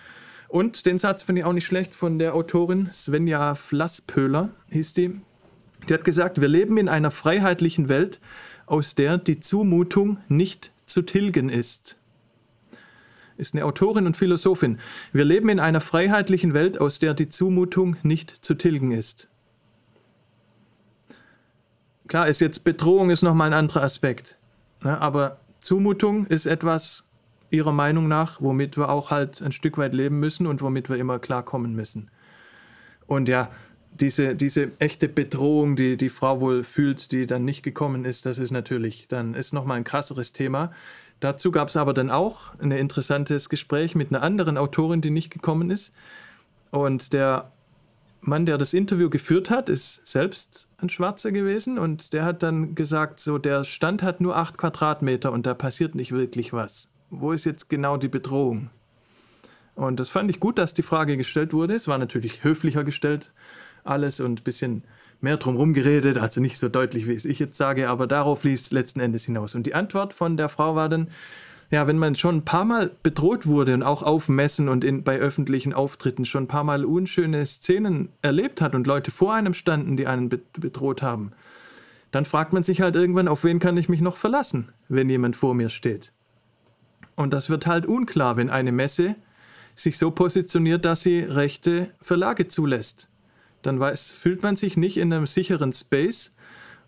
Und 0.53 0.85
den 0.85 0.99
Satz 0.99 1.23
finde 1.23 1.41
ich 1.41 1.45
auch 1.47 1.55
nicht 1.55 1.65
schlecht 1.65 1.95
von 1.95 2.19
der 2.19 2.35
Autorin 2.35 2.91
Svenja 2.93 3.55
Flasspöhler, 3.55 4.51
hieß 4.69 4.93
die. 4.93 5.19
Die 5.89 5.95
hat 5.95 6.05
gesagt, 6.05 6.43
wir 6.43 6.49
leben 6.49 6.77
in 6.77 6.91
einer 6.91 7.11
freiheitlichen 7.11 7.89
Welt, 7.89 8.21
aus 8.67 8.95
der 8.95 9.17
die 9.17 9.41
Zumutung 9.41 10.19
nicht 10.29 10.73
zu 10.85 11.01
tilgen 11.01 11.49
ist 11.49 11.99
ist 13.39 13.55
eine 13.55 13.65
Autorin 13.65 14.07
und 14.07 14.17
Philosophin. 14.17 14.79
Wir 15.13 15.25
leben 15.25 15.49
in 15.49 15.59
einer 15.59 15.81
freiheitlichen 15.81 16.53
Welt, 16.53 16.79
aus 16.79 16.99
der 16.99 17.15
die 17.15 17.31
Zumutung 17.31 17.97
nicht 18.03 18.45
zu 18.45 18.55
tilgen 18.55 18.93
ist. 18.93 19.31
Klar, 22.07 22.29
ist 22.29 22.41
jetzt 22.41 22.63
Bedrohung 22.63 23.09
ist 23.09 23.23
nochmal 23.23 23.49
ein 23.49 23.59
anderer 23.59 23.83
Aspekt. 23.83 24.39
Ne? 24.83 25.01
Aber 25.01 25.39
Zumutung 25.59 26.27
ist 26.27 26.45
etwas, 26.45 27.05
ihrer 27.53 27.73
Meinung 27.73 28.09
nach, 28.09 28.41
womit 28.41 28.77
wir 28.77 28.89
auch 28.89 29.11
halt 29.11 29.43
ein 29.43 29.53
Stück 29.53 29.79
weit 29.79 29.95
leben 29.95 30.19
müssen 30.19 30.47
und 30.47 30.63
womit 30.63 30.89
wir 30.89 30.97
immer 30.97 31.19
klarkommen 31.19 31.75
müssen. 31.75 32.11
Und 33.07 33.29
ja, 33.29 33.51
diese, 34.01 34.35
diese 34.35 34.71
echte 34.79 35.09
Bedrohung, 35.09 35.77
die 35.77 35.97
die 35.97 36.09
Frau 36.09 36.41
wohl 36.41 36.65
fühlt, 36.65 37.13
die 37.13 37.27
dann 37.27 37.45
nicht 37.45 37.63
gekommen 37.63 38.05
ist, 38.05 38.25
das 38.25 38.39
ist 38.39 38.51
natürlich, 38.51 39.07
dann 39.09 39.35
ist 39.35 39.53
nochmal 39.53 39.77
ein 39.77 39.85
krasseres 39.85 40.33
Thema. 40.33 40.73
Dazu 41.21 41.51
gab 41.51 41.69
es 41.69 41.77
aber 41.77 41.93
dann 41.93 42.11
auch 42.11 42.59
ein 42.59 42.71
interessantes 42.71 43.49
Gespräch 43.49 43.95
mit 43.95 44.11
einer 44.11 44.23
anderen 44.23 44.57
Autorin, 44.57 45.03
die 45.03 45.11
nicht 45.11 45.31
gekommen 45.31 45.71
ist. 45.71 45.93
Und 46.71 47.13
der 47.13 47.53
Mann, 48.23 48.47
der 48.47 48.57
das 48.57 48.73
Interview 48.73 49.11
geführt 49.11 49.51
hat, 49.51 49.69
ist 49.69 50.07
selbst 50.07 50.69
ein 50.79 50.89
Schwarzer 50.89 51.33
gewesen 51.33 51.79
und 51.79 52.13
der 52.13 52.25
hat 52.25 52.43
dann 52.43 52.75
gesagt, 52.75 53.21
so 53.21 53.37
der 53.37 53.65
Stand 53.65 54.03
hat 54.03 54.21
nur 54.21 54.37
acht 54.37 54.57
Quadratmeter 54.59 55.33
und 55.33 55.45
da 55.45 55.55
passiert 55.55 55.95
nicht 55.95 56.13
wirklich 56.13 56.53
was. 56.53 56.92
Wo 57.15 57.33
ist 57.33 57.45
jetzt 57.45 57.69
genau 57.69 57.99
die 57.99 58.09
Bedrohung? 58.09 58.71
Und 59.75 60.01
das 60.01 60.09
fand 60.09 60.31
ich 60.31 60.41
gut, 60.41 60.57
dass 60.57 60.73
die 60.73 60.83
Frage 60.83 61.19
gestellt 61.19 61.53
wurde. 61.53 61.75
Es 61.75 61.87
war 61.87 61.99
natürlich 61.99 62.43
höflicher 62.43 62.85
gestellt, 62.85 63.35
alles 63.85 64.19
und 64.19 64.41
ein 64.41 64.45
bisschen 64.45 64.83
mehr 65.21 65.37
drumherum 65.37 65.75
geredet, 65.75 66.17
also 66.17 66.41
nicht 66.41 66.57
so 66.57 66.71
deutlich, 66.71 67.07
wie 67.07 67.13
es 67.13 67.27
ich 67.27 67.39
jetzt 67.39 67.59
sage, 67.59 67.91
aber 67.91 68.07
darauf 68.07 68.45
lief 68.45 68.61
es 68.61 68.73
letzten 68.73 69.01
Endes 69.01 69.27
hinaus. 69.27 69.55
Und 69.55 69.67
die 69.67 69.75
Antwort 69.75 70.15
von 70.15 70.39
der 70.39 70.49
Frau 70.49 70.75
war 70.75 70.89
dann, 70.89 71.09
ja, 71.71 71.87
wenn 71.87 71.99
man 71.99 72.15
schon 72.15 72.37
ein 72.37 72.45
paar 72.47 72.65
Mal 72.65 72.91
bedroht 73.03 73.47
wurde 73.47 73.75
und 73.75 73.83
auch 73.83 74.03
auf 74.03 74.31
Messen 74.31 74.71
und 74.71 74.83
in, 74.83 75.05
bei 75.05 75.19
öffentlichen 75.19 75.75
Auftritten 75.75 76.25
schon 76.25 76.45
ein 76.45 76.49
paar 76.49 76.65
Mal 76.65 76.87
unschöne 76.87 77.45
Szenen 77.45 78.09
erlebt 78.23 78.63
hat 78.63 78.75
und 78.75 78.87
Leute 78.87 79.11
vor 79.11 79.35
einem 79.35 79.53
standen, 79.53 79.99
die 79.99 80.07
einen 80.07 80.31
bedroht 80.31 81.03
haben, 81.03 81.33
dann 82.11 82.25
fragt 82.25 82.55
man 82.55 82.65
sich 82.65 82.81
halt 82.81 82.97
irgendwann, 82.97 83.29
auf 83.29 83.45
wen 83.45 83.59
kann 83.59 83.77
ich 83.77 83.91
mich 83.91 84.01
noch 84.01 84.17
verlassen, 84.17 84.71
wenn 84.89 85.11
jemand 85.11 85.37
vor 85.37 85.55
mir 85.55 85.69
steht. 85.69 86.15
Und 87.23 87.33
das 87.33 87.49
wird 87.49 87.69
halt 87.69 87.87
unklar, 87.87 88.37
wenn 88.37 88.51
eine 88.51 88.73
Messe 88.73 89.15
sich 89.77 89.97
so 89.97 90.11
positioniert, 90.11 90.85
dass 90.85 91.03
sie 91.03 91.21
rechte 91.21 91.95
Verlage 92.03 92.49
zulässt. 92.49 93.11
Dann 93.63 93.79
weiß, 93.79 94.11
fühlt 94.11 94.43
man 94.43 94.57
sich 94.57 94.77
nicht 94.77 94.97
in 94.97 95.13
einem 95.13 95.27
sicheren 95.27 95.73
Space 95.73 96.35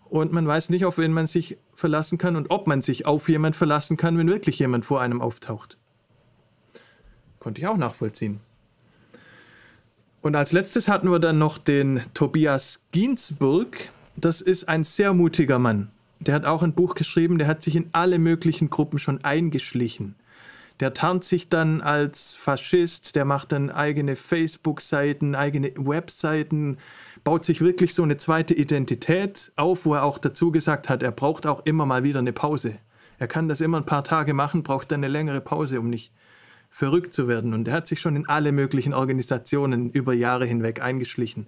und 0.09 0.33
man 0.33 0.45
weiß 0.45 0.71
nicht, 0.71 0.83
auf 0.83 0.97
wen 0.97 1.13
man 1.13 1.25
sich 1.25 1.57
verlassen 1.73 2.17
kann 2.17 2.35
und 2.35 2.51
ob 2.51 2.67
man 2.67 2.81
sich 2.81 3.05
auf 3.05 3.29
jemand 3.29 3.55
verlassen 3.55 3.95
kann, 3.95 4.17
wenn 4.17 4.27
wirklich 4.27 4.59
jemand 4.59 4.83
vor 4.83 4.99
einem 4.99 5.21
auftaucht. 5.21 5.77
Konnte 7.39 7.61
ich 7.61 7.67
auch 7.67 7.77
nachvollziehen. 7.77 8.41
Und 10.19 10.35
als 10.35 10.51
letztes 10.51 10.89
hatten 10.89 11.09
wir 11.09 11.19
dann 11.19 11.37
noch 11.37 11.57
den 11.57 12.01
Tobias 12.13 12.81
Ginsburg. 12.91 13.89
Das 14.17 14.41
ist 14.41 14.67
ein 14.67 14.83
sehr 14.83 15.13
mutiger 15.13 15.59
Mann. 15.59 15.91
Der 16.19 16.33
hat 16.35 16.43
auch 16.43 16.61
ein 16.61 16.73
Buch 16.73 16.93
geschrieben, 16.93 17.37
der 17.37 17.47
hat 17.47 17.63
sich 17.63 17.77
in 17.77 17.87
alle 17.93 18.19
möglichen 18.19 18.69
Gruppen 18.69 18.99
schon 18.99 19.23
eingeschlichen. 19.23 20.15
Der 20.79 20.93
tarnt 20.93 21.23
sich 21.23 21.47
dann 21.47 21.81
als 21.81 22.35
Faschist, 22.35 23.15
der 23.15 23.23
macht 23.23 23.53
dann 23.53 23.69
eigene 23.69 24.15
Facebook-Seiten, 24.15 25.33
eigene 25.33 25.71
Webseiten, 25.77 26.77
baut 27.23 27.45
sich 27.45 27.61
wirklich 27.61 27.93
so 27.93 28.03
eine 28.03 28.17
zweite 28.17 28.53
Identität 28.53 29.53
auf, 29.55 29.85
wo 29.85 29.93
er 29.93 30.03
auch 30.03 30.17
dazu 30.17 30.51
gesagt 30.51 30.89
hat, 30.89 31.01
er 31.01 31.11
braucht 31.11 31.45
auch 31.45 31.65
immer 31.65 31.85
mal 31.85 32.03
wieder 32.03 32.19
eine 32.19 32.33
Pause. 32.33 32.77
Er 33.17 33.27
kann 33.27 33.47
das 33.47 33.61
immer 33.61 33.77
ein 33.77 33.85
paar 33.85 34.03
Tage 34.03 34.33
machen, 34.33 34.63
braucht 34.63 34.91
dann 34.91 34.99
eine 34.99 35.07
längere 35.07 35.41
Pause, 35.41 35.79
um 35.79 35.89
nicht 35.89 36.11
verrückt 36.69 37.13
zu 37.13 37.29
werden. 37.29 37.53
Und 37.53 37.69
er 37.69 37.73
hat 37.73 37.87
sich 37.87 38.01
schon 38.01 38.17
in 38.17 38.27
alle 38.27 38.51
möglichen 38.51 38.93
Organisationen 38.93 39.89
über 39.89 40.13
Jahre 40.13 40.45
hinweg 40.45 40.81
eingeschlichen. 40.81 41.47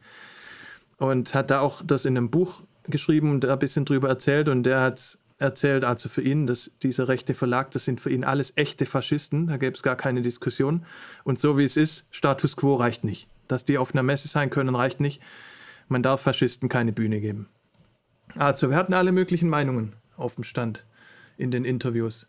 Und 0.97 1.35
hat 1.35 1.51
da 1.51 1.59
auch 1.59 1.81
das 1.85 2.05
in 2.05 2.15
einem 2.15 2.31
Buch 2.31 2.61
geschrieben 2.85 3.31
und 3.31 3.43
da 3.43 3.53
ein 3.53 3.59
bisschen 3.59 3.83
drüber 3.83 4.07
erzählt. 4.07 4.47
Und 4.47 4.63
der 4.63 4.79
hat 4.79 5.19
erzählt, 5.39 5.83
also 5.83 6.09
für 6.09 6.21
ihn, 6.21 6.47
dass 6.47 6.71
dieser 6.81 7.07
rechte 7.07 7.33
Verlag, 7.33 7.71
das 7.71 7.85
sind 7.85 8.01
für 8.01 8.11
ihn 8.11 8.23
alles 8.23 8.53
echte 8.55 8.85
Faschisten, 8.85 9.47
da 9.47 9.57
gäbe 9.57 9.75
es 9.75 9.83
gar 9.83 9.95
keine 9.95 10.21
Diskussion. 10.21 10.85
Und 11.23 11.39
so 11.39 11.57
wie 11.57 11.63
es 11.63 11.77
ist, 11.77 12.07
Status 12.11 12.55
quo 12.55 12.75
reicht 12.75 13.03
nicht. 13.03 13.27
Dass 13.47 13.63
die 13.63 13.77
auf 13.77 13.93
einer 13.93 14.03
Messe 14.03 14.27
sein 14.27 14.49
können, 14.49 14.75
reicht 14.75 14.99
nicht 14.99 15.21
man 15.87 16.03
darf 16.03 16.21
Faschisten 16.21 16.69
keine 16.69 16.91
Bühne 16.91 17.21
geben. 17.21 17.47
Also, 18.35 18.69
wir 18.69 18.77
hatten 18.77 18.93
alle 18.93 19.11
möglichen 19.11 19.49
Meinungen 19.49 19.95
auf 20.15 20.35
dem 20.35 20.43
Stand 20.43 20.85
in 21.37 21.51
den 21.51 21.65
Interviews. 21.65 22.27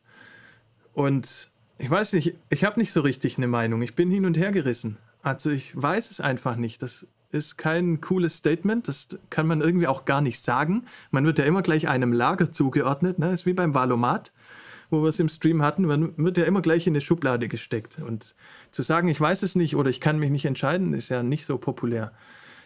Und 0.92 1.50
ich 1.78 1.90
weiß 1.90 2.12
nicht, 2.14 2.34
ich 2.50 2.64
habe 2.64 2.78
nicht 2.78 2.92
so 2.92 3.00
richtig 3.00 3.36
eine 3.36 3.46
Meinung. 3.46 3.82
Ich 3.82 3.94
bin 3.94 4.11
hin 4.11 4.24
und 4.24 4.36
her 4.36 4.52
gerissen. 4.52 4.98
Also, 5.22 5.50
ich 5.50 5.80
weiß 5.80 6.11
es 6.11 6.20
einfach 6.20 6.56
nicht. 6.56 6.82
Das 6.82 7.06
ist 7.31 7.59
kein 7.59 8.01
cooles 8.01 8.37
Statement. 8.37 8.89
Das 8.89 9.09
kann 9.31 9.47
man 9.47 9.61
irgendwie 9.61 9.87
auch 9.87 10.05
gar 10.05 10.20
nicht 10.20 10.43
sagen. 10.43 10.85
Man 11.11 11.24
wird 11.24 11.39
ja 11.39 11.45
immer 11.45 11.62
gleich 11.62 11.89
einem 11.89 12.12
Lager 12.12 12.51
zugeordnet. 12.51 13.18
Ne? 13.18 13.33
ist 13.33 13.47
wie 13.47 13.53
beim 13.53 13.74
Valomat, 13.74 14.33
wo 14.91 15.03
wir 15.03 15.09
es 15.09 15.20
im 15.20 15.29
Stream 15.29 15.62
hatten. 15.62 15.85
Man 15.85 16.16
wird 16.16 16.39
ja 16.39 16.45
immer 16.45 16.62
gleich 16.62 16.87
in 16.87 16.93
eine 16.93 17.01
Schublade 17.01 17.49
gesteckt. 17.49 17.99
Und 17.99 18.35
zu 18.70 18.83
sagen, 18.83 19.09
ich 19.09 19.20
weiß 19.20 19.43
es 19.43 19.55
nicht 19.55 19.76
oder 19.76 19.91
ich 19.91 20.01
kann 20.01 20.18
mich 20.18 20.31
nicht 20.31 20.47
entscheiden, 20.47 20.95
ist 20.95 21.11
ja 21.11 21.22
nicht 21.22 21.45
so 21.45 21.59
populär. 21.59 22.12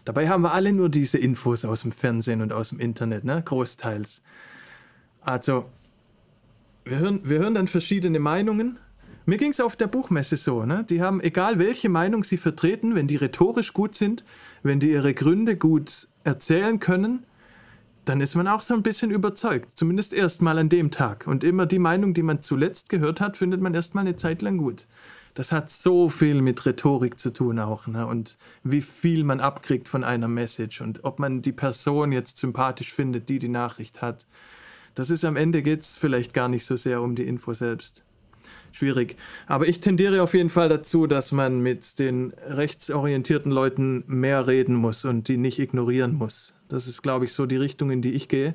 Dabei 0.04 0.28
haben 0.28 0.42
wir 0.42 0.52
alle 0.52 0.72
nur 0.72 0.88
diese 0.88 1.18
Infos 1.18 1.64
aus 1.64 1.82
dem 1.82 1.92
Fernsehen 1.92 2.42
und 2.42 2.52
aus 2.52 2.70
dem 2.70 2.80
Internet, 2.80 3.24
ne? 3.24 3.42
großteils. 3.44 4.22
Also, 5.20 5.66
wir 6.84 6.98
hören, 6.98 7.20
wir 7.22 7.38
hören 7.38 7.54
dann 7.54 7.68
verschiedene 7.68 8.18
Meinungen. 8.18 8.78
Mir 9.24 9.38
ging 9.38 9.52
es 9.52 9.60
auf 9.60 9.76
der 9.76 9.86
Buchmesse 9.86 10.36
so, 10.36 10.66
ne? 10.66 10.84
die 10.88 11.00
haben, 11.00 11.20
egal 11.20 11.60
welche 11.60 11.88
Meinung 11.88 12.24
sie 12.24 12.36
vertreten, 12.36 12.96
wenn 12.96 13.06
die 13.06 13.14
rhetorisch 13.14 13.72
gut 13.72 13.94
sind, 13.94 14.24
wenn 14.62 14.80
die 14.80 14.90
ihre 14.90 15.14
Gründe 15.14 15.56
gut 15.56 16.08
erzählen 16.24 16.78
können, 16.78 17.24
dann 18.04 18.20
ist 18.20 18.34
man 18.34 18.48
auch 18.48 18.62
so 18.62 18.74
ein 18.74 18.82
bisschen 18.82 19.10
überzeugt, 19.10 19.76
zumindest 19.76 20.12
erstmal 20.12 20.58
an 20.58 20.68
dem 20.68 20.90
Tag. 20.90 21.26
Und 21.26 21.44
immer 21.44 21.66
die 21.66 21.78
Meinung, 21.78 22.14
die 22.14 22.22
man 22.22 22.42
zuletzt 22.42 22.88
gehört 22.88 23.20
hat, 23.20 23.36
findet 23.36 23.60
man 23.60 23.74
erstmal 23.74 24.02
eine 24.02 24.16
Zeit 24.16 24.42
lang 24.42 24.58
gut 24.58 24.86
das 25.34 25.52
hat 25.52 25.70
so 25.70 26.10
viel 26.10 26.42
mit 26.42 26.64
Rhetorik 26.66 27.18
zu 27.18 27.32
tun 27.32 27.58
auch. 27.58 27.86
Ne? 27.86 28.06
Und 28.06 28.36
wie 28.62 28.82
viel 28.82 29.24
man 29.24 29.40
abkriegt 29.40 29.88
von 29.88 30.04
einer 30.04 30.28
Message 30.28 30.80
und 30.80 31.04
ob 31.04 31.18
man 31.18 31.42
die 31.42 31.52
Person 31.52 32.12
jetzt 32.12 32.38
sympathisch 32.38 32.92
findet, 32.92 33.28
die 33.28 33.38
die 33.38 33.48
Nachricht 33.48 34.02
hat. 34.02 34.26
Das 34.94 35.08
ist 35.10 35.24
am 35.24 35.36
Ende 35.36 35.62
geht 35.62 35.80
es 35.80 35.96
vielleicht 35.96 36.34
gar 36.34 36.48
nicht 36.48 36.66
so 36.66 36.76
sehr 36.76 37.00
um 37.00 37.14
die 37.14 37.26
Info 37.26 37.54
selbst. 37.54 38.04
Schwierig. 38.72 39.16
Aber 39.46 39.68
ich 39.68 39.80
tendiere 39.80 40.22
auf 40.22 40.34
jeden 40.34 40.50
Fall 40.50 40.68
dazu, 40.68 41.06
dass 41.06 41.30
man 41.30 41.60
mit 41.60 41.98
den 41.98 42.32
rechtsorientierten 42.46 43.52
Leuten 43.52 44.02
mehr 44.06 44.46
reden 44.46 44.74
muss 44.74 45.04
und 45.04 45.28
die 45.28 45.36
nicht 45.36 45.58
ignorieren 45.58 46.14
muss. 46.14 46.54
Das 46.68 46.88
ist, 46.88 47.02
glaube 47.02 47.26
ich, 47.26 47.34
so 47.34 47.44
die 47.44 47.56
Richtung, 47.56 47.90
in 47.90 48.00
die 48.00 48.14
ich 48.14 48.28
gehe. 48.28 48.54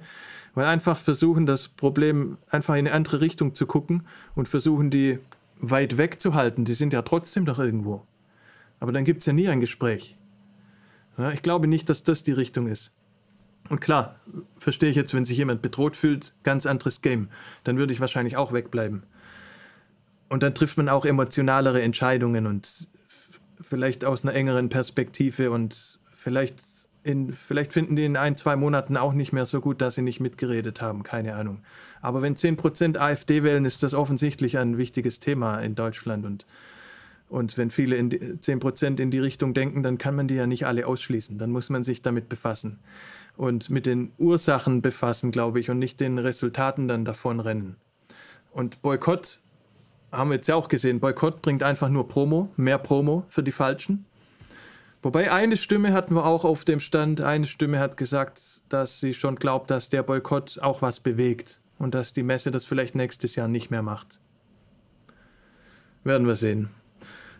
Weil 0.55 0.65
einfach 0.65 0.97
versuchen, 0.97 1.45
das 1.45 1.68
Problem 1.68 2.38
einfach 2.49 2.74
in 2.74 2.88
eine 2.88 2.93
andere 2.93 3.22
Richtung 3.22 3.53
zu 3.53 3.68
gucken 3.68 4.07
und 4.34 4.47
versuchen, 4.47 4.89
die 4.89 5.20
weit 5.59 5.97
weg 5.97 6.20
zu 6.20 6.34
halten. 6.34 6.65
Die 6.65 6.74
sind 6.74 6.93
ja 6.93 7.03
trotzdem 7.03 7.45
doch 7.45 7.59
irgendwo. 7.59 8.03
Aber 8.80 8.91
dann 8.91 9.05
gibt 9.05 9.20
es 9.20 9.28
ja 9.28 9.34
nie 9.34 9.49
ein 9.49 9.61
Gespräch. 9.61 10.18
Ja, 11.18 11.32
ich 11.32 11.43
glaube 11.43 11.68
nicht, 11.68 11.89
dass 11.91 12.03
das 12.03 12.24
die 12.24 12.32
Richtung 12.32 12.68
ist. 12.68 12.91
Und 13.70 13.82
klar, 13.82 14.20
verstehe 14.57 14.89
ich 14.89 14.95
jetzt, 14.95 15.13
wenn 15.13 15.26
sich 15.26 15.38
jemand 15.38 15.61
bedroht 15.61 15.95
fühlt, 15.95 16.36
ganz 16.43 16.65
anderes 16.65 17.01
Game. 17.01 17.30
Dann 17.63 17.78
würde 17.78 17.93
ich 17.93 17.99
wahrscheinlich 17.99 18.38
auch 18.38 18.53
wegbleiben. 18.53 19.03
Und 20.30 20.43
dann 20.43 20.53
trifft 20.53 20.78
man 20.78 20.89
auch 20.89 21.05
emotionalere 21.05 21.82
Entscheidungen 21.82 22.45
und 22.47 22.89
vielleicht 23.61 24.05
aus 24.05 24.23
einer 24.23 24.34
engeren 24.34 24.69
Perspektive 24.69 25.51
und 25.51 25.99
vielleicht 26.13 26.61
in, 27.03 27.32
vielleicht 27.32 27.71
finden 27.71 27.95
die 27.95 28.03
in 28.03 28.17
ein, 28.17 28.36
zwei 28.36 28.57
Monaten 28.57 28.97
auch 28.97 29.13
nicht 29.13 29.32
mehr 29.32 29.45
so 29.45 29.61
gut, 29.61 29.82
dass 29.82 29.95
sie 29.95 30.01
nicht 30.01 30.19
mitgeredet 30.19 30.82
haben, 30.82 31.03
keine 31.03 31.36
Ahnung. 31.36 31.61
Aber 32.01 32.21
wenn 32.21 32.36
10% 32.36 32.97
AfD 32.97 33.43
wählen, 33.43 33.63
ist 33.63 33.82
das 33.82 33.93
offensichtlich 33.93 34.57
ein 34.57 34.78
wichtiges 34.78 35.21
Thema 35.21 35.59
in 35.59 35.75
Deutschland. 35.75 36.25
Und, 36.25 36.45
und 37.30 37.57
wenn 37.57 37.69
viele 37.71 37.95
in 37.95 38.09
die, 38.09 38.19
10% 38.19 38.99
in 38.99 39.09
die 39.09 39.19
Richtung 39.19 39.53
denken, 39.53 39.84
dann 39.84 39.97
kann 39.97 40.15
man 40.15 40.28
die 40.28 40.36
ja 40.36 40.47
nicht 40.47 40.67
alle 40.67 40.86
ausschließen. 40.86 41.38
Dann 41.38 41.49
muss 41.49 41.69
man 41.69 41.86
sich 41.86 42.01
damit 42.01 42.28
befassen 42.28 42.80
und 43.38 43.69
mit 43.69 43.86
den 43.86 44.11
Ursachen 44.17 44.82
befassen, 44.82 45.32
glaube 45.32 45.61
ich, 45.61 45.69
und 45.69 45.80
nicht 45.80 46.01
den 46.01 46.17
Resultaten 46.19 46.89
dann 46.89 47.05
davonrennen. 47.05 47.78
Und 48.51 48.82
Boykott 48.82 49.39
haben 50.12 50.30
wir 50.30 50.36
jetzt 50.36 50.47
ja 50.47 50.55
auch 50.55 50.68
gesehen. 50.68 50.99
Boykott 50.99 51.41
bringt 51.41 51.64
einfach 51.64 51.89
nur 51.89 52.08
Promo, 52.08 52.49
mehr 52.55 52.78
Promo 52.78 53.26
für 53.30 53.43
die 53.43 53.51
Falschen. 53.51 54.05
Wobei 55.01 55.32
eine 55.32 55.58
Stimme 55.58 55.93
hatten 55.93 56.16
wir 56.16 56.26
auch 56.26 56.43
auf 56.43 56.66
dem 56.66 56.80
Stand, 56.80 57.22
eine 57.22 57.45
Stimme 57.45 57.80
hat 57.80 57.97
gesagt, 57.97 58.62
dass 58.70 58.99
sie 58.99 59.14
schon 59.14 59.36
glaubt, 59.36 59.70
dass 59.70 59.89
der 59.89 60.03
Boykott 60.03 60.60
auch 60.62 60.82
was 60.82 60.99
bewegt 60.99 61.62
und 61.78 61.93
dass 61.93 62.14
die 62.14 62.24
Messe 62.24 62.51
das 62.51 62.66
vielleicht 62.66 62.95
nächstes 62.95 63.36
Jahr 63.36 63.47
nicht 63.47 63.70
mehr 63.70 63.84
macht. 63.84 64.20
Werden 66.03 66.26
wir 66.26 66.36
sehen. 66.36 66.70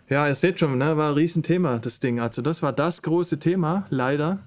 Ja, 0.10 0.28
ihr 0.28 0.36
seht 0.36 0.60
schon, 0.60 0.78
ne, 0.78 0.96
war 0.98 1.10
ein 1.10 1.16
Riesenthema, 1.16 1.80
das 1.80 2.00
Ding. 2.00 2.20
Also 2.20 2.42
das 2.42 2.62
war 2.62 2.72
das 2.72 3.02
große 3.02 3.40
Thema, 3.40 3.88
leider. 3.90 4.40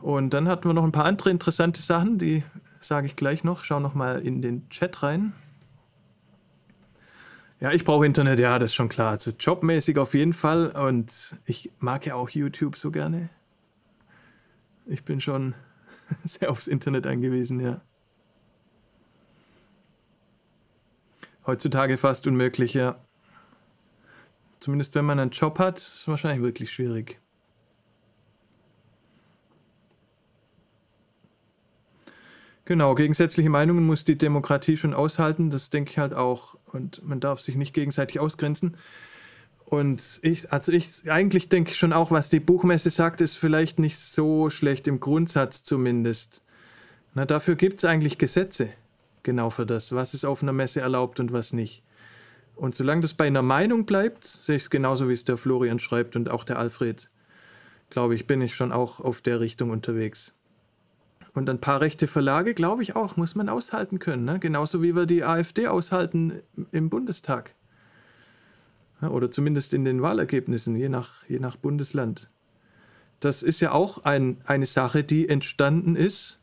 Und 0.00 0.30
dann 0.34 0.48
hatten 0.48 0.68
wir 0.68 0.72
noch 0.72 0.84
ein 0.84 0.92
paar 0.92 1.04
andere 1.04 1.30
interessante 1.30 1.82
Sachen, 1.82 2.18
die 2.18 2.42
sage 2.80 3.06
ich 3.06 3.16
gleich 3.16 3.44
noch. 3.44 3.64
Schau 3.64 3.80
noch 3.80 3.94
mal 3.94 4.20
in 4.20 4.40
den 4.40 4.68
Chat 4.70 5.02
rein. 5.02 5.32
Ja, 7.60 7.72
ich 7.72 7.84
brauche 7.84 8.06
Internet, 8.06 8.38
ja, 8.38 8.58
das 8.58 8.70
ist 8.70 8.74
schon 8.74 8.88
klar. 8.88 9.10
Also 9.10 9.32
jobmäßig 9.38 9.98
auf 9.98 10.14
jeden 10.14 10.32
Fall. 10.32 10.68
Und 10.70 11.36
ich 11.44 11.70
mag 11.78 12.06
ja 12.06 12.14
auch 12.14 12.30
YouTube 12.30 12.76
so 12.76 12.90
gerne. 12.90 13.28
Ich 14.86 15.04
bin 15.04 15.20
schon 15.20 15.54
sehr 16.24 16.50
aufs 16.50 16.66
Internet 16.66 17.06
angewiesen, 17.06 17.60
ja. 17.60 17.82
Heutzutage 21.46 21.98
fast 21.98 22.26
unmöglich, 22.26 22.72
ja. 22.72 22.98
Zumindest 24.58 24.94
wenn 24.94 25.04
man 25.04 25.18
einen 25.18 25.30
Job 25.30 25.58
hat, 25.58 25.78
ist 25.78 25.94
es 25.94 26.08
wahrscheinlich 26.08 26.42
wirklich 26.42 26.70
schwierig. 26.70 27.20
Genau, 32.70 32.94
gegensätzliche 32.94 33.50
Meinungen 33.50 33.84
muss 33.84 34.04
die 34.04 34.16
Demokratie 34.16 34.76
schon 34.76 34.94
aushalten, 34.94 35.50
das 35.50 35.70
denke 35.70 35.90
ich 35.90 35.98
halt 35.98 36.14
auch. 36.14 36.56
Und 36.66 37.04
man 37.04 37.18
darf 37.18 37.40
sich 37.40 37.56
nicht 37.56 37.74
gegenseitig 37.74 38.20
ausgrenzen. 38.20 38.76
Und 39.64 40.20
ich, 40.22 40.52
also 40.52 40.70
ich 40.70 41.10
eigentlich 41.10 41.48
denke 41.48 41.74
schon 41.74 41.92
auch, 41.92 42.12
was 42.12 42.28
die 42.28 42.38
Buchmesse 42.38 42.90
sagt, 42.90 43.22
ist 43.22 43.34
vielleicht 43.34 43.80
nicht 43.80 43.98
so 43.98 44.50
schlecht, 44.50 44.86
im 44.86 45.00
Grundsatz 45.00 45.64
zumindest. 45.64 46.44
Na, 47.12 47.26
dafür 47.26 47.56
gibt 47.56 47.78
es 47.78 47.84
eigentlich 47.84 48.18
Gesetze, 48.18 48.68
genau 49.24 49.50
für 49.50 49.66
das, 49.66 49.92
was 49.92 50.14
ist 50.14 50.24
auf 50.24 50.40
einer 50.40 50.52
Messe 50.52 50.80
erlaubt 50.80 51.18
und 51.18 51.32
was 51.32 51.52
nicht. 51.52 51.82
Und 52.54 52.76
solange 52.76 53.00
das 53.00 53.14
bei 53.14 53.26
einer 53.26 53.42
Meinung 53.42 53.84
bleibt, 53.84 54.24
sehe 54.24 54.54
ich 54.54 54.62
es 54.62 54.70
genauso, 54.70 55.08
wie 55.08 55.14
es 55.14 55.24
der 55.24 55.38
Florian 55.38 55.80
schreibt 55.80 56.14
und 56.14 56.30
auch 56.30 56.44
der 56.44 56.60
Alfred, 56.60 57.10
glaube 57.88 58.14
ich, 58.14 58.28
bin 58.28 58.40
ich 58.40 58.54
schon 58.54 58.70
auch 58.70 59.00
auf 59.00 59.22
der 59.22 59.40
Richtung 59.40 59.70
unterwegs. 59.70 60.36
Und 61.32 61.48
ein 61.48 61.60
paar 61.60 61.80
rechte 61.80 62.08
Verlage, 62.08 62.54
glaube 62.54 62.82
ich 62.82 62.96
auch, 62.96 63.16
muss 63.16 63.34
man 63.34 63.48
aushalten 63.48 63.98
können. 63.98 64.24
Ne? 64.24 64.38
Genauso 64.40 64.82
wie 64.82 64.96
wir 64.96 65.06
die 65.06 65.24
AfD 65.24 65.68
aushalten 65.68 66.42
im 66.72 66.90
Bundestag. 66.90 67.54
Oder 69.00 69.30
zumindest 69.30 69.72
in 69.72 69.84
den 69.84 70.02
Wahlergebnissen, 70.02 70.76
je 70.76 70.88
nach, 70.88 71.24
je 71.28 71.38
nach 71.38 71.56
Bundesland. 71.56 72.28
Das 73.20 73.42
ist 73.42 73.60
ja 73.60 73.72
auch 73.72 74.04
ein, 74.04 74.38
eine 74.44 74.66
Sache, 74.66 75.04
die 75.04 75.28
entstanden 75.28 75.94
ist 75.94 76.40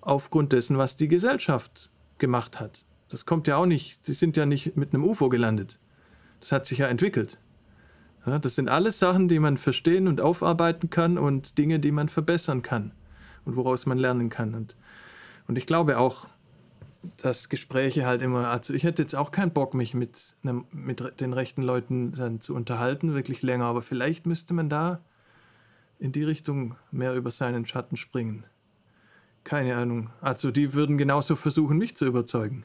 aufgrund 0.00 0.52
dessen, 0.52 0.76
was 0.78 0.96
die 0.96 1.08
Gesellschaft 1.08 1.90
gemacht 2.18 2.60
hat. 2.60 2.84
Das 3.08 3.26
kommt 3.26 3.46
ja 3.46 3.56
auch 3.56 3.66
nicht, 3.66 4.04
sie 4.04 4.12
sind 4.12 4.36
ja 4.36 4.46
nicht 4.46 4.76
mit 4.76 4.92
einem 4.92 5.04
UFO 5.04 5.28
gelandet. 5.28 5.78
Das 6.40 6.52
hat 6.52 6.66
sich 6.66 6.78
ja 6.78 6.88
entwickelt. 6.88 7.38
Das 8.26 8.54
sind 8.54 8.68
alles 8.68 8.98
Sachen, 8.98 9.28
die 9.28 9.38
man 9.38 9.56
verstehen 9.56 10.08
und 10.08 10.20
aufarbeiten 10.20 10.90
kann 10.90 11.18
und 11.18 11.56
Dinge, 11.56 11.78
die 11.78 11.92
man 11.92 12.08
verbessern 12.08 12.62
kann 12.62 12.92
und 13.44 13.56
woraus 13.56 13.86
man 13.86 13.98
lernen 13.98 14.30
kann. 14.30 14.54
Und, 14.54 14.76
und 15.46 15.58
ich 15.58 15.66
glaube 15.66 15.98
auch, 15.98 16.26
dass 17.18 17.48
Gespräche 17.48 18.06
halt 18.06 18.22
immer, 18.22 18.48
also 18.48 18.72
ich 18.72 18.84
hätte 18.84 19.02
jetzt 19.02 19.14
auch 19.14 19.30
keinen 19.30 19.52
Bock, 19.52 19.74
mich 19.74 19.94
mit, 19.94 20.34
einem, 20.42 20.64
mit 20.70 21.20
den 21.20 21.32
rechten 21.32 21.62
Leuten 21.62 22.12
dann 22.12 22.40
zu 22.40 22.54
unterhalten, 22.54 23.14
wirklich 23.14 23.42
länger, 23.42 23.66
aber 23.66 23.82
vielleicht 23.82 24.26
müsste 24.26 24.54
man 24.54 24.68
da 24.68 25.00
in 25.98 26.12
die 26.12 26.24
Richtung 26.24 26.76
mehr 26.90 27.14
über 27.14 27.30
seinen 27.30 27.66
Schatten 27.66 27.96
springen. 27.96 28.44
Keine 29.44 29.76
Ahnung. 29.76 30.10
Also 30.20 30.50
die 30.50 30.72
würden 30.72 30.96
genauso 30.96 31.36
versuchen, 31.36 31.76
mich 31.76 31.96
zu 31.96 32.06
überzeugen. 32.06 32.64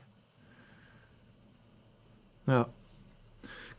Ja. 2.48 2.70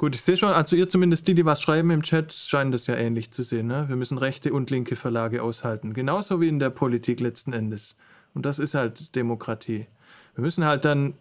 Gut, 0.00 0.14
ich 0.14 0.22
sehe 0.22 0.38
schon, 0.38 0.54
also 0.54 0.76
ihr 0.76 0.88
zumindest 0.88 1.28
die, 1.28 1.34
die 1.34 1.44
was 1.44 1.60
schreiben 1.60 1.90
im 1.90 2.02
Chat, 2.02 2.32
scheinen 2.32 2.72
das 2.72 2.86
ja 2.86 2.96
ähnlich 2.96 3.32
zu 3.32 3.42
sehen. 3.42 3.66
Ne? 3.66 3.84
Wir 3.86 3.96
müssen 3.96 4.16
rechte 4.16 4.50
und 4.50 4.70
linke 4.70 4.96
Verlage 4.96 5.42
aushalten. 5.42 5.92
Genauso 5.92 6.40
wie 6.40 6.48
in 6.48 6.58
der 6.58 6.70
Politik 6.70 7.20
letzten 7.20 7.52
Endes. 7.52 7.96
Und 8.32 8.46
das 8.46 8.58
ist 8.58 8.72
halt 8.72 9.14
Demokratie. 9.14 9.88
Wir 10.34 10.42
müssen 10.42 10.64
halt 10.64 10.86
dann 10.86 11.12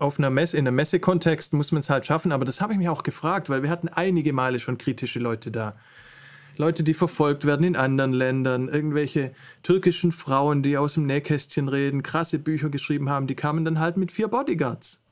auf 0.00 0.18
einer 0.18 0.30
Messe, 0.30 0.56
in 0.56 0.66
einem 0.66 0.74
Messekontext 0.74 1.52
muss 1.52 1.70
man 1.70 1.78
es 1.78 1.90
halt 1.90 2.04
schaffen, 2.06 2.32
aber 2.32 2.44
das 2.44 2.60
habe 2.60 2.72
ich 2.72 2.78
mich 2.80 2.88
auch 2.88 3.04
gefragt, 3.04 3.48
weil 3.48 3.62
wir 3.62 3.70
hatten 3.70 3.86
einige 3.88 4.32
Male 4.32 4.58
schon 4.58 4.76
kritische 4.76 5.20
Leute 5.20 5.52
da. 5.52 5.76
Leute, 6.56 6.82
die 6.82 6.92
verfolgt 6.92 7.44
werden 7.44 7.64
in 7.64 7.76
anderen 7.76 8.14
Ländern, 8.14 8.68
irgendwelche 8.68 9.32
türkischen 9.62 10.10
Frauen, 10.10 10.64
die 10.64 10.76
aus 10.76 10.94
dem 10.94 11.06
Nähkästchen 11.06 11.68
reden, 11.68 12.02
krasse 12.02 12.40
Bücher 12.40 12.68
geschrieben 12.68 13.10
haben, 13.10 13.28
die 13.28 13.36
kamen 13.36 13.64
dann 13.64 13.78
halt 13.78 13.96
mit 13.96 14.10
vier 14.10 14.26
Bodyguards 14.26 15.03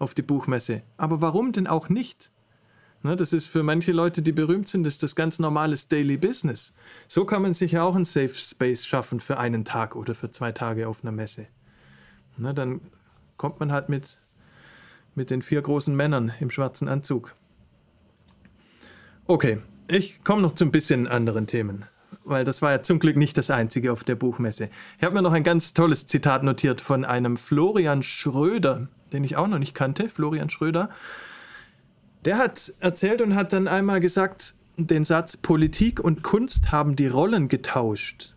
auf 0.00 0.14
die 0.14 0.22
Buchmesse. 0.22 0.82
Aber 0.96 1.20
warum 1.20 1.52
denn 1.52 1.68
auch 1.68 1.88
nicht? 1.88 2.32
Ne, 3.02 3.16
das 3.16 3.32
ist 3.32 3.46
für 3.46 3.62
manche 3.62 3.92
Leute, 3.92 4.20
die 4.20 4.32
berühmt 4.32 4.68
sind, 4.68 4.84
das, 4.84 4.98
das 4.98 5.14
ganz 5.14 5.38
normales 5.38 5.88
Daily 5.88 6.16
Business. 6.16 6.74
So 7.06 7.24
kann 7.24 7.42
man 7.42 7.54
sich 7.54 7.72
ja 7.72 7.82
auch 7.82 7.96
ein 7.96 8.04
Safe 8.04 8.34
Space 8.34 8.84
schaffen 8.84 9.20
für 9.20 9.38
einen 9.38 9.64
Tag 9.64 9.96
oder 9.96 10.14
für 10.14 10.30
zwei 10.30 10.52
Tage 10.52 10.86
auf 10.86 11.02
einer 11.02 11.12
Messe. 11.12 11.46
Ne, 12.36 12.52
dann 12.52 12.80
kommt 13.36 13.60
man 13.60 13.72
halt 13.72 13.88
mit, 13.88 14.18
mit 15.14 15.30
den 15.30 15.40
vier 15.40 15.62
großen 15.62 15.94
Männern 15.94 16.32
im 16.40 16.50
schwarzen 16.50 16.88
Anzug. 16.88 17.34
Okay, 19.26 19.58
ich 19.88 20.22
komme 20.22 20.42
noch 20.42 20.54
zu 20.54 20.64
ein 20.64 20.72
bisschen 20.72 21.06
anderen 21.06 21.46
Themen, 21.46 21.84
weil 22.24 22.44
das 22.44 22.60
war 22.60 22.72
ja 22.72 22.82
zum 22.82 22.98
Glück 22.98 23.16
nicht 23.16 23.38
das 23.38 23.50
einzige 23.50 23.92
auf 23.92 24.04
der 24.04 24.16
Buchmesse. 24.16 24.68
Ich 24.98 25.04
habe 25.04 25.14
mir 25.14 25.22
noch 25.22 25.32
ein 25.32 25.44
ganz 25.44 25.72
tolles 25.72 26.06
Zitat 26.06 26.42
notiert 26.42 26.82
von 26.82 27.06
einem 27.06 27.38
Florian 27.38 28.02
Schröder, 28.02 28.88
den 29.12 29.24
ich 29.24 29.36
auch 29.36 29.48
noch 29.48 29.58
nicht 29.58 29.74
kannte, 29.74 30.08
Florian 30.08 30.50
Schröder, 30.50 30.90
der 32.24 32.38
hat 32.38 32.72
erzählt 32.80 33.22
und 33.22 33.34
hat 33.34 33.52
dann 33.52 33.68
einmal 33.68 34.00
gesagt, 34.00 34.54
den 34.76 35.04
Satz, 35.04 35.36
Politik 35.36 36.00
und 36.00 36.22
Kunst 36.22 36.72
haben 36.72 36.96
die 36.96 37.06
Rollen 37.06 37.48
getauscht. 37.48 38.34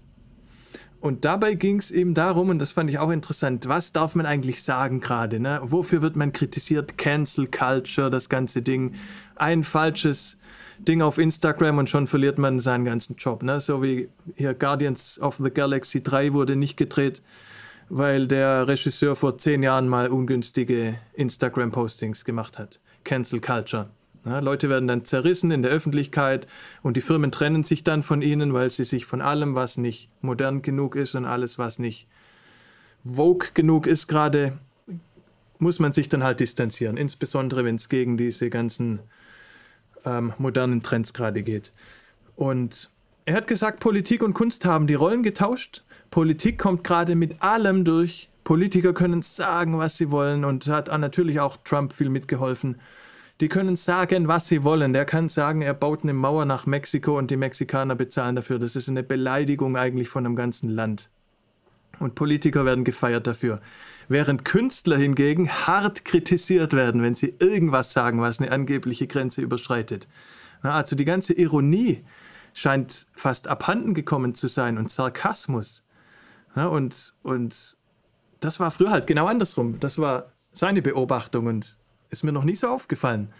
Und 1.00 1.26
dabei 1.26 1.56
ging 1.56 1.80
es 1.80 1.92
eben 1.92 2.14
darum, 2.14 2.48
und 2.48 2.60
das 2.60 2.72
fand 2.72 2.90
ich 2.90 2.98
auch 2.98 3.12
interessant, 3.12 3.68
was 3.68 3.92
darf 3.92 4.16
man 4.16 4.26
eigentlich 4.26 4.64
sagen 4.64 5.02
gerade? 5.02 5.38
Ne? 5.42 5.60
Wofür 5.62 6.02
wird 6.02 6.16
man 6.16 6.32
kritisiert? 6.32 6.98
Cancel 6.98 7.48
Culture, 7.48 8.10
das 8.10 8.30
ganze 8.30 8.62
Ding. 8.62 8.96
Ein 9.36 9.66
falsches 9.66 10.38
Ding 10.80 11.02
auf 11.02 11.18
Instagram 11.18 11.78
und 11.78 11.90
schon 11.90 12.08
verliert 12.08 12.38
man 12.38 12.60
seinen 12.60 12.86
ganzen 12.86 13.18
Job. 13.18 13.44
Ne? 13.44 13.60
So 13.60 13.84
wie 13.84 14.08
hier 14.36 14.54
Guardians 14.54 15.20
of 15.20 15.42
the 15.44 15.50
Galaxy 15.50 16.02
3 16.02 16.32
wurde 16.32 16.56
nicht 16.56 16.78
gedreht, 16.78 17.22
weil 17.90 18.28
der 18.28 18.68
Regisseur 18.68 19.16
vor 19.16 19.38
zehn 19.38 19.64
Jahren 19.64 19.88
mal 19.88 20.10
ungünstige 20.10 21.00
Instagram-Postings 21.14 22.26
gemacht 22.26 22.60
hat. 22.60 22.80
Cancel 23.04 23.40
Culture. 23.40 23.90
Ja, 24.26 24.40
Leute 24.40 24.70
werden 24.70 24.88
dann 24.88 25.04
zerrissen 25.04 25.52
in 25.52 25.64
der 25.64 25.72
Öffentlichkeit 25.72 26.48
und 26.82 26.96
die 26.96 27.02
Firmen 27.02 27.32
trennen 27.32 27.64
sich 27.64 27.84
dann 27.84 28.04
von 28.04 28.22
ihnen, 28.22 28.54
weil 28.54 28.70
sie 28.70 28.86
sich 28.86 29.06
von 29.06 29.22
allem, 29.22 29.56
was 29.56 29.78
nicht 29.78 30.10
modern 30.22 30.62
genug 30.62 30.96
ist 30.96 31.16
und 31.16 31.26
alles, 31.26 31.60
was 31.60 31.78
nicht 31.78 32.08
vogue 33.04 33.50
genug 33.54 33.86
ist, 33.86 34.08
gerade 34.08 34.58
muss 35.60 35.80
man 35.80 35.92
sich 35.92 36.08
dann 36.08 36.24
halt 36.24 36.40
distanzieren, 36.40 36.96
insbesondere 36.96 37.66
wenn 37.66 37.76
es 37.76 37.90
gegen 37.90 38.18
diese 38.18 38.50
ganzen 38.50 39.00
ähm, 40.06 40.34
modernen 40.38 40.84
Trends 40.84 41.14
gerade 41.14 41.44
geht. 41.44 41.74
Und 42.36 42.92
er 43.26 43.36
hat 43.36 43.48
gesagt, 43.48 43.80
Politik 43.80 44.24
und 44.24 44.34
Kunst 44.34 44.66
haben 44.66 44.88
die 44.88 44.94
Rollen 44.94 45.24
getauscht 45.24 45.84
Politik 46.14 46.60
kommt 46.60 46.84
gerade 46.84 47.16
mit 47.16 47.42
allem 47.42 47.84
durch. 47.84 48.30
Politiker 48.44 48.94
können 48.94 49.24
sagen, 49.24 49.80
was 49.80 49.98
sie 49.98 50.12
wollen 50.12 50.46
und 50.46 50.68
hat 50.68 50.96
natürlich 51.00 51.40
auch 51.40 51.58
Trump 51.64 51.92
viel 51.92 52.10
mitgeholfen. 52.10 52.80
Die 53.42 53.48
können 53.48 53.76
sagen, 53.76 54.28
was 54.28 54.48
sie 54.48 54.64
wollen. 54.64 54.94
Der 54.94 55.06
kann 55.06 55.28
sagen, 55.28 55.64
er 55.64 55.74
baut 55.74 56.04
eine 56.04 56.14
Mauer 56.14 56.46
nach 56.46 56.68
Mexiko 56.68 57.18
und 57.18 57.32
die 57.32 57.36
Mexikaner 57.36 57.96
bezahlen 57.96 58.36
dafür. 58.36 58.60
Das 58.60 58.76
ist 58.76 58.90
eine 58.90 59.02
Beleidigung 59.02 59.76
eigentlich 59.76 60.08
von 60.08 60.24
einem 60.24 60.36
ganzen 60.36 60.70
Land. 60.70 61.10
Und 61.98 62.14
Politiker 62.14 62.64
werden 62.64 62.84
gefeiert 62.84 63.26
dafür. 63.26 63.60
Während 64.08 64.46
Künstler 64.46 64.98
hingegen 64.98 65.50
hart 65.50 66.06
kritisiert 66.06 66.74
werden, 66.74 67.02
wenn 67.02 67.16
sie 67.16 67.34
irgendwas 67.40 67.92
sagen, 67.92 68.22
was 68.22 68.40
eine 68.40 68.52
angebliche 68.52 69.08
Grenze 69.08 69.42
überschreitet. 69.42 70.08
also 70.62 70.96
die 70.96 71.06
ganze 71.06 71.34
Ironie 71.34 72.04
scheint 72.54 73.08
fast 73.14 73.48
abhanden 73.48 73.96
gekommen 73.96 74.36
zu 74.36 74.46
sein 74.48 74.78
und 74.78 74.92
Sarkasmus. 74.92 75.84
Ja, 76.56 76.68
und, 76.68 77.14
und 77.24 77.78
das 78.40 78.60
war 78.60 78.72
früher 78.72 78.92
halt 78.92 79.08
genau 79.08 79.28
andersrum. 79.28 79.80
Das 79.80 79.98
war 79.98 80.28
seine 80.52 80.82
Beobachtung 80.82 81.48
und 81.48 81.78
ist 82.10 82.24
mir 82.24 82.32
noch 82.32 82.44
nie 82.44 82.56
so 82.56 82.68
aufgefallen. 82.68 83.34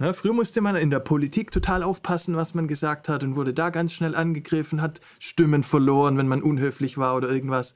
Ja, 0.00 0.14
früher 0.14 0.32
musste 0.32 0.62
man 0.62 0.76
in 0.76 0.90
der 0.90 1.00
Politik 1.00 1.50
total 1.50 1.82
aufpassen, 1.82 2.34
was 2.34 2.54
man 2.54 2.66
gesagt 2.66 3.08
hat 3.08 3.22
und 3.22 3.36
wurde 3.36 3.52
da 3.52 3.68
ganz 3.68 3.92
schnell 3.92 4.14
angegriffen, 4.14 4.80
hat 4.80 5.00
Stimmen 5.18 5.62
verloren, 5.62 6.16
wenn 6.16 6.26
man 6.26 6.42
unhöflich 6.42 6.96
war 6.96 7.14
oder 7.16 7.28
irgendwas. 7.28 7.74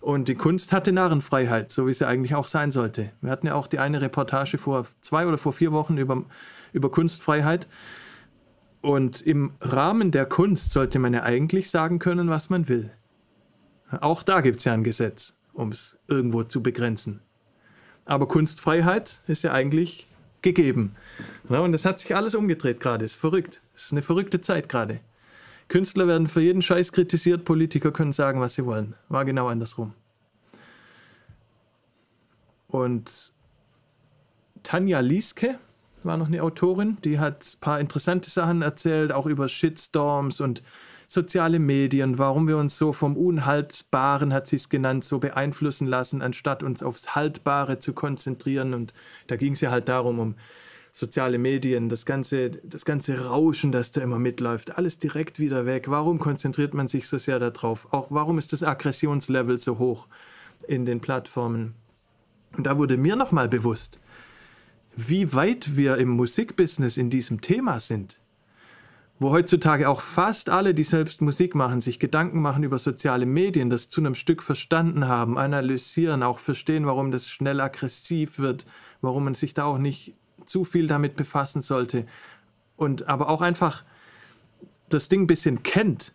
Und 0.00 0.28
die 0.28 0.34
Kunst 0.34 0.72
hatte 0.72 0.92
Narrenfreiheit, 0.92 1.70
so 1.70 1.86
wie 1.86 1.92
sie 1.92 2.06
eigentlich 2.06 2.34
auch 2.34 2.48
sein 2.48 2.70
sollte. 2.70 3.10
Wir 3.20 3.30
hatten 3.30 3.48
ja 3.48 3.54
auch 3.54 3.66
die 3.66 3.80
eine 3.80 4.00
Reportage 4.00 4.56
vor 4.56 4.86
zwei 5.00 5.26
oder 5.26 5.38
vor 5.38 5.52
vier 5.52 5.72
Wochen 5.72 5.98
über, 5.98 6.24
über 6.72 6.90
Kunstfreiheit. 6.90 7.68
Und 8.80 9.20
im 9.20 9.52
Rahmen 9.60 10.10
der 10.10 10.24
Kunst 10.24 10.70
sollte 10.70 10.98
man 10.98 11.12
ja 11.12 11.24
eigentlich 11.24 11.68
sagen 11.68 11.98
können, 11.98 12.30
was 12.30 12.48
man 12.48 12.68
will. 12.68 12.90
Auch 13.90 14.22
da 14.22 14.40
gibt 14.40 14.58
es 14.58 14.64
ja 14.64 14.72
ein 14.72 14.84
Gesetz, 14.84 15.34
um 15.52 15.72
es 15.72 15.98
irgendwo 16.08 16.42
zu 16.42 16.62
begrenzen. 16.62 17.20
Aber 18.04 18.28
Kunstfreiheit 18.28 19.22
ist 19.26 19.42
ja 19.42 19.52
eigentlich 19.52 20.08
gegeben. 20.42 20.94
Ja, 21.48 21.60
und 21.60 21.72
das 21.72 21.84
hat 21.84 22.00
sich 22.00 22.14
alles 22.14 22.34
umgedreht 22.34 22.80
gerade. 22.80 23.04
Ist 23.04 23.16
verrückt. 23.16 23.62
Es 23.74 23.86
ist 23.86 23.92
eine 23.92 24.02
verrückte 24.02 24.40
Zeit 24.40 24.68
gerade. 24.68 25.00
Künstler 25.68 26.06
werden 26.06 26.26
für 26.26 26.40
jeden 26.40 26.62
Scheiß 26.62 26.92
kritisiert, 26.92 27.44
Politiker 27.44 27.92
können 27.92 28.12
sagen, 28.12 28.40
was 28.40 28.54
sie 28.54 28.64
wollen. 28.64 28.94
War 29.08 29.24
genau 29.24 29.48
andersrum. 29.48 29.92
Und 32.68 33.32
Tanja 34.62 35.00
Lieske 35.00 35.58
war 36.04 36.16
noch 36.16 36.28
eine 36.28 36.42
Autorin, 36.42 36.98
die 37.04 37.18
hat 37.18 37.44
ein 37.44 37.60
paar 37.60 37.80
interessante 37.80 38.30
Sachen 38.30 38.62
erzählt, 38.62 39.12
auch 39.12 39.26
über 39.26 39.48
Shitstorms 39.48 40.40
und 40.40 40.62
soziale 41.08 41.58
Medien, 41.58 42.18
warum 42.18 42.46
wir 42.46 42.58
uns 42.58 42.76
so 42.76 42.92
vom 42.92 43.16
Unhaltbaren, 43.16 44.32
hat 44.34 44.46
sie 44.46 44.56
es 44.56 44.68
genannt, 44.68 45.04
so 45.04 45.18
beeinflussen 45.18 45.86
lassen, 45.86 46.20
anstatt 46.20 46.62
uns 46.62 46.82
aufs 46.82 47.16
Haltbare 47.16 47.80
zu 47.80 47.94
konzentrieren. 47.94 48.74
Und 48.74 48.92
da 49.26 49.36
ging 49.36 49.54
es 49.54 49.62
ja 49.62 49.70
halt 49.70 49.88
darum, 49.88 50.18
um 50.18 50.34
soziale 50.92 51.38
Medien, 51.38 51.88
das 51.88 52.04
ganze, 52.04 52.50
das 52.50 52.84
ganze 52.84 53.26
Rauschen, 53.26 53.72
das 53.72 53.90
da 53.90 54.02
immer 54.02 54.18
mitläuft, 54.18 54.76
alles 54.76 54.98
direkt 54.98 55.38
wieder 55.38 55.64
weg. 55.64 55.88
Warum 55.88 56.18
konzentriert 56.18 56.74
man 56.74 56.88
sich 56.88 57.08
so 57.08 57.16
sehr 57.16 57.38
darauf? 57.38 57.90
Auch 57.90 58.08
warum 58.10 58.36
ist 58.36 58.52
das 58.52 58.62
Aggressionslevel 58.62 59.58
so 59.58 59.78
hoch 59.78 60.08
in 60.66 60.84
den 60.84 61.00
Plattformen? 61.00 61.74
Und 62.54 62.66
da 62.66 62.76
wurde 62.76 62.98
mir 62.98 63.16
nochmal 63.16 63.48
bewusst, 63.48 63.98
wie 64.94 65.32
weit 65.32 65.74
wir 65.76 65.96
im 65.96 66.10
Musikbusiness 66.10 66.98
in 66.98 67.08
diesem 67.08 67.40
Thema 67.40 67.80
sind. 67.80 68.20
Wo 69.20 69.30
heutzutage 69.30 69.88
auch 69.88 70.00
fast 70.00 70.48
alle, 70.48 70.74
die 70.74 70.84
selbst 70.84 71.20
Musik 71.20 71.56
machen, 71.56 71.80
sich 71.80 71.98
Gedanken 71.98 72.40
machen 72.40 72.62
über 72.62 72.78
soziale 72.78 73.26
Medien, 73.26 73.68
das 73.68 73.88
zu 73.88 74.00
einem 74.00 74.14
Stück 74.14 74.42
verstanden 74.42 75.08
haben, 75.08 75.38
analysieren, 75.38 76.22
auch 76.22 76.38
verstehen, 76.38 76.86
warum 76.86 77.10
das 77.10 77.28
schnell 77.28 77.60
aggressiv 77.60 78.38
wird, 78.38 78.64
warum 79.00 79.24
man 79.24 79.34
sich 79.34 79.54
da 79.54 79.64
auch 79.64 79.78
nicht 79.78 80.14
zu 80.46 80.64
viel 80.64 80.86
damit 80.86 81.16
befassen 81.16 81.62
sollte. 81.62 82.06
Und 82.76 83.08
aber 83.08 83.28
auch 83.28 83.40
einfach 83.40 83.84
das 84.88 85.08
Ding 85.08 85.22
ein 85.22 85.26
bisschen 85.26 85.64
kennt 85.64 86.14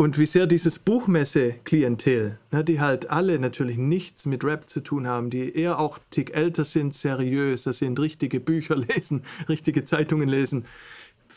und 0.00 0.16
wie 0.16 0.24
sehr 0.24 0.46
dieses 0.46 0.78
Buchmesse-Klientel, 0.78 2.38
ne, 2.50 2.64
die 2.64 2.80
halt 2.80 3.10
alle 3.10 3.38
natürlich 3.38 3.76
nichts 3.76 4.24
mit 4.24 4.44
Rap 4.44 4.66
zu 4.66 4.80
tun 4.80 5.06
haben, 5.06 5.28
die 5.28 5.54
eher 5.54 5.78
auch 5.78 5.98
tick 6.10 6.34
älter 6.34 6.64
sind, 6.64 6.94
seriöser 6.94 7.74
sind, 7.74 8.00
richtige 8.00 8.40
Bücher 8.40 8.76
lesen, 8.88 9.24
richtige 9.50 9.84
Zeitungen 9.84 10.26
lesen, 10.26 10.64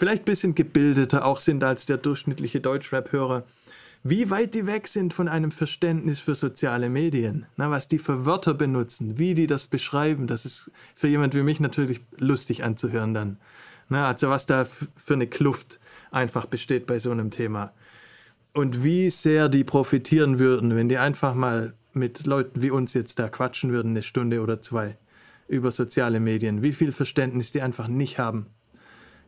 vielleicht 0.03 0.23
ein 0.23 0.25
bisschen 0.25 0.53
gebildeter 0.53 1.23
auch 1.23 1.39
sind 1.39 1.63
als 1.63 1.85
der 1.85 1.95
durchschnittliche 1.95 2.59
Deutschrap-Hörer, 2.59 3.45
wie 4.03 4.29
weit 4.29 4.53
die 4.53 4.67
weg 4.67 4.89
sind 4.89 5.13
von 5.13 5.29
einem 5.29 5.49
Verständnis 5.49 6.19
für 6.19 6.35
soziale 6.35 6.89
Medien, 6.89 7.45
na, 7.55 7.71
was 7.71 7.87
die 7.87 7.99
für 7.99 8.25
Wörter 8.25 8.53
benutzen, 8.53 9.17
wie 9.17 9.33
die 9.33 9.47
das 9.47 9.67
beschreiben, 9.67 10.27
das 10.27 10.43
ist 10.43 10.71
für 10.93 11.07
jemand 11.07 11.35
wie 11.35 11.41
mich 11.41 11.61
natürlich 11.61 12.01
lustig 12.17 12.65
anzuhören 12.65 13.13
dann. 13.13 13.37
Na, 13.87 14.09
also 14.09 14.29
was 14.29 14.45
da 14.45 14.65
für 14.65 15.13
eine 15.13 15.27
Kluft 15.27 15.79
einfach 16.11 16.47
besteht 16.47 16.85
bei 16.85 16.99
so 16.99 17.11
einem 17.11 17.31
Thema. 17.31 17.71
Und 18.51 18.83
wie 18.83 19.09
sehr 19.09 19.47
die 19.47 19.63
profitieren 19.63 20.37
würden, 20.37 20.75
wenn 20.75 20.89
die 20.89 20.97
einfach 20.97 21.33
mal 21.33 21.75
mit 21.93 22.25
Leuten 22.25 22.61
wie 22.61 22.71
uns 22.71 22.93
jetzt 22.93 23.19
da 23.19 23.29
quatschen 23.29 23.71
würden, 23.71 23.91
eine 23.91 24.03
Stunde 24.03 24.41
oder 24.41 24.59
zwei 24.59 24.97
über 25.47 25.71
soziale 25.71 26.19
Medien. 26.19 26.61
Wie 26.61 26.73
viel 26.73 26.91
Verständnis 26.91 27.53
die 27.53 27.61
einfach 27.61 27.87
nicht 27.87 28.19
haben 28.19 28.47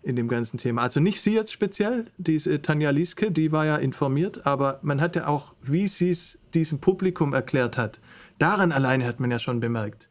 in 0.05 0.15
dem 0.15 0.27
ganzen 0.27 0.59
Thema. 0.59 0.83
Also 0.83 0.99
nicht 0.99 1.19
sie 1.19 1.33
jetzt 1.33 1.51
speziell, 1.51 2.05
diese 2.17 2.61
Tanja 2.61 2.91
Lieske, 2.91 3.31
die 3.31 3.51
war 3.51 3.65
ja 3.65 3.75
informiert, 3.77 4.45
aber 4.45 4.77
man 4.83 5.01
hat 5.01 5.15
ja 5.15 5.25
auch, 5.25 5.53
wie 5.63 5.87
sie 5.87 6.11
es 6.11 6.37
diesem 6.53 6.79
Publikum 6.79 7.33
erklärt 7.33 7.75
hat, 7.75 7.99
daran 8.37 8.71
alleine 8.71 9.07
hat 9.07 9.19
man 9.19 9.31
ja 9.31 9.39
schon 9.39 9.59
bemerkt, 9.59 10.09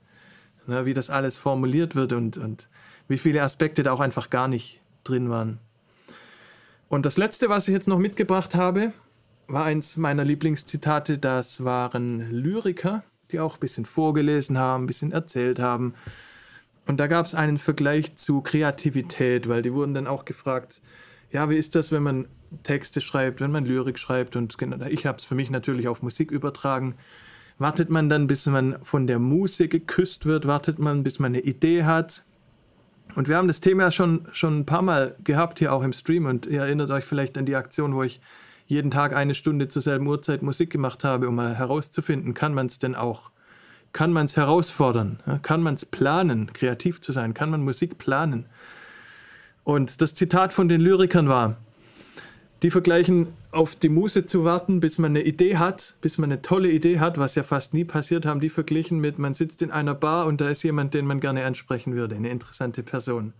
ne, 0.66 0.84
wie 0.84 0.94
das 0.94 1.10
alles 1.10 1.38
formuliert 1.38 1.94
wird 1.94 2.12
und, 2.12 2.36
und 2.36 2.68
wie 3.06 3.18
viele 3.18 3.42
Aspekte 3.44 3.84
da 3.84 3.92
auch 3.92 4.00
einfach 4.00 4.30
gar 4.30 4.48
nicht 4.48 4.80
drin 5.04 5.30
waren. 5.30 5.60
Und 6.88 7.06
das 7.06 7.16
letzte, 7.16 7.48
was 7.48 7.68
ich 7.68 7.72
jetzt 7.72 7.86
noch 7.86 7.98
mitgebracht 7.98 8.56
habe, 8.56 8.92
war 9.46 9.64
eins 9.64 9.96
meiner 9.96 10.24
Lieblingszitate. 10.24 11.18
Das 11.18 11.62
waren 11.62 12.32
Lyriker, 12.32 13.04
die 13.30 13.38
auch 13.38 13.54
ein 13.54 13.60
bisschen 13.60 13.86
vorgelesen 13.86 14.58
haben, 14.58 14.84
ein 14.84 14.86
bisschen 14.88 15.12
erzählt 15.12 15.60
haben. 15.60 15.94
Und 16.86 16.98
da 16.98 17.06
gab 17.06 17.26
es 17.26 17.34
einen 17.34 17.58
Vergleich 17.58 18.16
zu 18.16 18.42
Kreativität, 18.42 19.48
weil 19.48 19.62
die 19.62 19.72
wurden 19.72 19.94
dann 19.94 20.06
auch 20.06 20.24
gefragt, 20.24 20.82
ja, 21.30 21.48
wie 21.50 21.56
ist 21.56 21.74
das, 21.74 21.90
wenn 21.90 22.02
man 22.02 22.28
Texte 22.62 23.00
schreibt, 23.00 23.40
wenn 23.40 23.50
man 23.50 23.64
Lyrik 23.64 23.98
schreibt? 23.98 24.36
Und 24.36 24.56
ich 24.88 25.06
habe 25.06 25.18
es 25.18 25.24
für 25.24 25.34
mich 25.34 25.50
natürlich 25.50 25.88
auf 25.88 26.02
Musik 26.02 26.30
übertragen. 26.30 26.94
Wartet 27.58 27.88
man 27.90 28.08
dann, 28.08 28.26
bis 28.26 28.46
man 28.46 28.76
von 28.82 29.06
der 29.06 29.18
Muse 29.18 29.68
geküsst 29.68 30.26
wird? 30.26 30.46
Wartet 30.46 30.78
man, 30.78 31.02
bis 31.02 31.18
man 31.18 31.32
eine 31.32 31.40
Idee 31.40 31.84
hat? 31.84 32.24
Und 33.14 33.28
wir 33.28 33.36
haben 33.36 33.48
das 33.48 33.60
Thema 33.60 33.90
schon, 33.90 34.26
schon 34.32 34.60
ein 34.60 34.66
paar 34.66 34.82
Mal 34.82 35.14
gehabt 35.22 35.58
hier 35.60 35.72
auch 35.72 35.82
im 35.82 35.92
Stream 35.92 36.26
und 36.26 36.46
ihr 36.46 36.62
erinnert 36.62 36.90
euch 36.90 37.04
vielleicht 37.04 37.38
an 37.38 37.46
die 37.46 37.54
Aktion, 37.54 37.94
wo 37.94 38.02
ich 38.02 38.20
jeden 38.66 38.90
Tag 38.90 39.14
eine 39.14 39.34
Stunde 39.34 39.68
zur 39.68 39.82
selben 39.82 40.06
Uhrzeit 40.06 40.42
Musik 40.42 40.70
gemacht 40.70 41.04
habe, 41.04 41.28
um 41.28 41.34
mal 41.34 41.54
herauszufinden, 41.54 42.34
kann 42.34 42.54
man 42.54 42.66
es 42.66 42.78
denn 42.78 42.94
auch 42.94 43.30
kann 43.94 44.12
man 44.12 44.26
es 44.26 44.36
herausfordern, 44.36 45.20
kann 45.42 45.62
man 45.62 45.74
es 45.74 45.86
planen, 45.86 46.52
kreativ 46.52 47.00
zu 47.00 47.12
sein, 47.12 47.32
kann 47.32 47.48
man 47.48 47.62
Musik 47.62 47.96
planen. 47.96 48.46
Und 49.62 50.02
das 50.02 50.14
Zitat 50.14 50.52
von 50.52 50.68
den 50.68 50.80
Lyrikern 50.80 51.28
war, 51.28 51.56
die 52.62 52.72
vergleichen 52.72 53.28
auf 53.52 53.76
die 53.76 53.88
Muse 53.88 54.26
zu 54.26 54.44
warten, 54.44 54.80
bis 54.80 54.98
man 54.98 55.12
eine 55.12 55.22
Idee 55.22 55.58
hat, 55.58 55.96
bis 56.00 56.18
man 56.18 56.32
eine 56.32 56.42
tolle 56.42 56.70
Idee 56.70 56.98
hat, 56.98 57.18
was 57.18 57.36
ja 57.36 57.44
fast 57.44 57.72
nie 57.72 57.84
passiert, 57.84 58.26
haben 58.26 58.40
die 58.40 58.48
verglichen 58.48 58.98
mit, 58.98 59.20
man 59.20 59.32
sitzt 59.32 59.62
in 59.62 59.70
einer 59.70 59.94
Bar 59.94 60.26
und 60.26 60.40
da 60.40 60.48
ist 60.48 60.64
jemand, 60.64 60.92
den 60.92 61.06
man 61.06 61.20
gerne 61.20 61.44
ansprechen 61.46 61.94
würde, 61.94 62.16
eine 62.16 62.30
interessante 62.30 62.82
Person, 62.82 63.32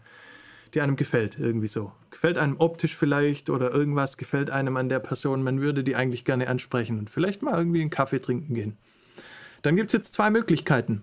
die 0.73 0.81
einem 0.81 0.95
gefällt, 0.95 1.37
irgendwie 1.37 1.69
so. 1.69 1.91
Gefällt 2.13 2.39
einem 2.39 2.57
optisch 2.59 2.97
vielleicht 2.97 3.51
oder 3.51 3.73
irgendwas 3.73 4.19
gefällt 4.19 4.51
einem 4.51 4.77
an 4.77 4.89
der 4.89 5.01
Person, 5.01 5.43
man 5.43 5.61
würde 5.61 5.83
die 5.83 5.97
eigentlich 5.97 6.25
gerne 6.25 6.47
ansprechen 6.47 7.01
und 7.01 7.11
vielleicht 7.11 7.43
mal 7.43 7.59
irgendwie 7.59 7.81
einen 7.81 7.91
Kaffee 7.91 8.21
trinken 8.21 8.55
gehen. 8.55 8.79
Dann 9.65 9.77
gibt 9.77 9.89
es 9.89 9.95
jetzt 9.95 10.13
zwei 10.13 10.29
Möglichkeiten. 10.29 11.03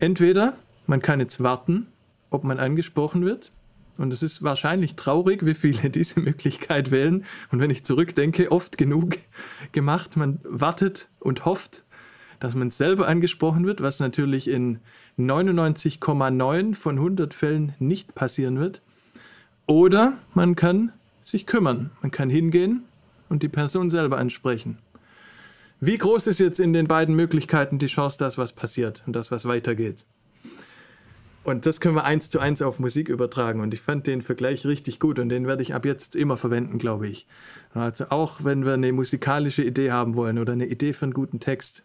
Entweder 0.00 0.56
man 0.86 1.02
kann 1.02 1.20
jetzt 1.20 1.42
warten, 1.42 1.88
ob 2.30 2.42
man 2.42 2.58
angesprochen 2.58 3.22
wird. 3.22 3.52
Und 3.98 4.10
es 4.14 4.22
ist 4.22 4.42
wahrscheinlich 4.42 4.96
traurig, 4.96 5.44
wie 5.44 5.52
viele 5.52 5.90
diese 5.90 6.20
Möglichkeit 6.20 6.90
wählen. 6.90 7.26
Und 7.50 7.60
wenn 7.60 7.68
ich 7.68 7.84
zurückdenke, 7.84 8.50
oft 8.50 8.78
genug 8.78 9.18
gemacht. 9.72 10.16
Man 10.16 10.40
wartet 10.42 11.10
und 11.20 11.44
hofft, 11.44 11.84
dass 12.40 12.54
man 12.54 12.70
selber 12.70 13.08
angesprochen 13.08 13.66
wird, 13.66 13.82
was 13.82 14.00
natürlich 14.00 14.48
in 14.48 14.78
99,9 15.18 16.74
von 16.74 16.96
100 16.96 17.34
Fällen 17.34 17.74
nicht 17.78 18.14
passieren 18.14 18.58
wird. 18.58 18.80
Oder 19.66 20.16
man 20.32 20.56
kann 20.56 20.92
sich 21.22 21.46
kümmern. 21.46 21.90
Man 22.00 22.10
kann 22.10 22.30
hingehen 22.30 22.84
und 23.28 23.42
die 23.42 23.50
Person 23.50 23.90
selber 23.90 24.16
ansprechen. 24.16 24.78
Wie 25.84 25.98
groß 25.98 26.28
ist 26.28 26.38
jetzt 26.38 26.60
in 26.60 26.72
den 26.72 26.86
beiden 26.86 27.16
Möglichkeiten 27.16 27.80
die 27.80 27.88
Chance, 27.88 28.16
dass 28.16 28.38
was 28.38 28.52
passiert 28.52 29.02
und 29.04 29.16
dass 29.16 29.32
was 29.32 29.46
weitergeht? 29.46 30.06
Und 31.42 31.66
das 31.66 31.80
können 31.80 31.96
wir 31.96 32.04
eins 32.04 32.30
zu 32.30 32.38
eins 32.38 32.62
auf 32.62 32.78
Musik 32.78 33.08
übertragen. 33.08 33.60
Und 33.60 33.74
ich 33.74 33.80
fand 33.80 34.06
den 34.06 34.22
Vergleich 34.22 34.64
richtig 34.64 35.00
gut 35.00 35.18
und 35.18 35.28
den 35.28 35.48
werde 35.48 35.60
ich 35.60 35.74
ab 35.74 35.84
jetzt 35.84 36.14
immer 36.14 36.36
verwenden, 36.36 36.78
glaube 36.78 37.08
ich. 37.08 37.26
Also 37.74 38.10
auch 38.10 38.44
wenn 38.44 38.64
wir 38.64 38.74
eine 38.74 38.92
musikalische 38.92 39.64
Idee 39.64 39.90
haben 39.90 40.14
wollen 40.14 40.38
oder 40.38 40.52
eine 40.52 40.66
Idee 40.66 40.92
für 40.92 41.06
einen 41.06 41.14
guten 41.14 41.40
Text, 41.40 41.82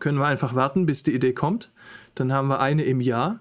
können 0.00 0.18
wir 0.18 0.26
einfach 0.26 0.56
warten, 0.56 0.84
bis 0.84 1.04
die 1.04 1.14
Idee 1.14 1.34
kommt. 1.34 1.70
Dann 2.16 2.32
haben 2.32 2.48
wir 2.48 2.58
eine 2.58 2.82
im 2.82 3.00
Jahr. 3.00 3.38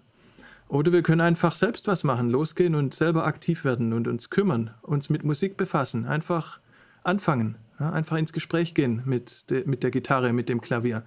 Oder 0.68 0.92
wir 0.92 1.02
können 1.02 1.22
einfach 1.22 1.56
selbst 1.56 1.88
was 1.88 2.04
machen, 2.04 2.30
losgehen 2.30 2.76
und 2.76 2.94
selber 2.94 3.26
aktiv 3.26 3.66
werden 3.66 3.92
und 3.92 4.08
uns 4.08 4.30
kümmern, 4.30 4.70
uns 4.84 5.10
mit 5.10 5.24
Musik 5.24 5.58
befassen, 5.58 6.06
einfach 6.06 6.60
anfangen. 7.04 7.58
Ja, 7.80 7.92
einfach 7.92 8.18
ins 8.18 8.34
Gespräch 8.34 8.74
gehen 8.74 9.02
mit, 9.06 9.50
de, 9.50 9.66
mit 9.66 9.84
der 9.84 9.92
Gitarre, 9.92 10.32
mit 10.32 10.48
dem 10.50 10.62
Klavier. 10.62 11.04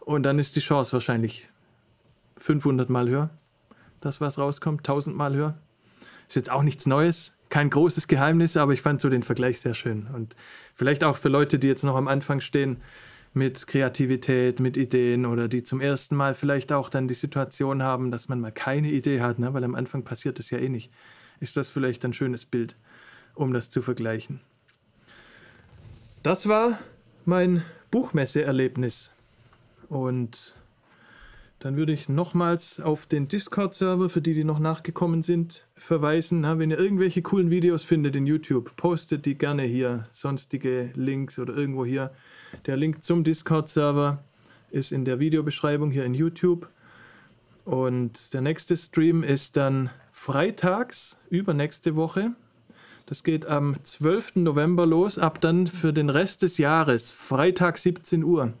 Und 0.00 0.22
dann 0.22 0.38
ist 0.38 0.56
die 0.56 0.60
Chance 0.60 0.94
wahrscheinlich 0.94 1.50
500 2.38 2.88
Mal 2.88 3.08
höher, 3.08 3.30
dass 4.00 4.20
was 4.20 4.38
rauskommt, 4.38 4.80
1000 4.80 5.16
Mal 5.16 5.34
höher. 5.34 5.58
Ist 6.26 6.36
jetzt 6.36 6.50
auch 6.50 6.62
nichts 6.62 6.86
Neues, 6.86 7.36
kein 7.48 7.70
großes 7.70 8.08
Geheimnis, 8.08 8.56
aber 8.56 8.72
ich 8.72 8.82
fand 8.82 9.00
so 9.00 9.08
den 9.08 9.22
Vergleich 9.22 9.60
sehr 9.60 9.74
schön. 9.74 10.06
Und 10.06 10.36
vielleicht 10.74 11.04
auch 11.04 11.16
für 11.16 11.28
Leute, 11.28 11.58
die 11.58 11.68
jetzt 11.68 11.84
noch 11.84 11.96
am 11.96 12.08
Anfang 12.08 12.40
stehen 12.40 12.78
mit 13.34 13.66
Kreativität, 13.66 14.60
mit 14.60 14.76
Ideen 14.76 15.26
oder 15.26 15.48
die 15.48 15.62
zum 15.62 15.80
ersten 15.80 16.16
Mal 16.16 16.34
vielleicht 16.34 16.72
auch 16.72 16.88
dann 16.88 17.08
die 17.08 17.14
Situation 17.14 17.82
haben, 17.82 18.10
dass 18.10 18.28
man 18.28 18.40
mal 18.40 18.52
keine 18.52 18.90
Idee 18.90 19.20
hat, 19.20 19.38
ne? 19.38 19.54
weil 19.54 19.64
am 19.64 19.74
Anfang 19.74 20.02
passiert 20.04 20.38
das 20.38 20.50
ja 20.50 20.58
eh 20.58 20.68
nicht. 20.68 20.90
Ist 21.40 21.56
das 21.56 21.70
vielleicht 21.70 22.04
ein 22.04 22.12
schönes 22.12 22.46
Bild, 22.46 22.76
um 23.34 23.52
das 23.52 23.70
zu 23.70 23.82
vergleichen? 23.82 24.40
Das 26.22 26.48
war 26.48 26.78
mein 27.24 27.62
Buchmesse-Erlebnis. 27.92 29.12
Und 29.88 30.54
dann 31.60 31.76
würde 31.76 31.92
ich 31.92 32.08
nochmals 32.08 32.80
auf 32.80 33.06
den 33.06 33.28
Discord-Server, 33.28 34.10
für 34.10 34.20
die, 34.20 34.34
die 34.34 34.44
noch 34.44 34.58
nachgekommen 34.58 35.22
sind, 35.22 35.66
verweisen. 35.76 36.42
wenn 36.42 36.70
ihr 36.70 36.78
irgendwelche 36.78 37.22
coolen 37.22 37.50
Videos 37.50 37.84
findet 37.84 38.16
in 38.16 38.26
YouTube, 38.26 38.74
postet 38.76 39.26
die 39.26 39.38
gerne 39.38 39.62
hier. 39.62 40.08
Sonstige 40.10 40.90
Links 40.94 41.38
oder 41.38 41.56
irgendwo 41.56 41.84
hier. 41.84 42.10
Der 42.66 42.76
Link 42.76 43.02
zum 43.02 43.22
Discord-Server 43.22 44.22
ist 44.70 44.90
in 44.90 45.04
der 45.04 45.20
Videobeschreibung 45.20 45.92
hier 45.92 46.04
in 46.04 46.14
YouTube. 46.14 46.68
Und 47.64 48.34
der 48.34 48.40
nächste 48.40 48.76
Stream 48.76 49.22
ist 49.22 49.56
dann 49.56 49.90
freitags, 50.10 51.18
übernächste 51.30 51.94
Woche, 51.94 52.32
das 53.08 53.24
geht 53.24 53.46
am 53.46 53.74
12. 53.82 54.36
November 54.36 54.84
los, 54.84 55.18
ab 55.18 55.40
dann 55.40 55.66
für 55.66 55.94
den 55.94 56.10
Rest 56.10 56.42
des 56.42 56.58
Jahres, 56.58 57.14
Freitag 57.14 57.78
17 57.78 58.22
Uhr. 58.22 58.52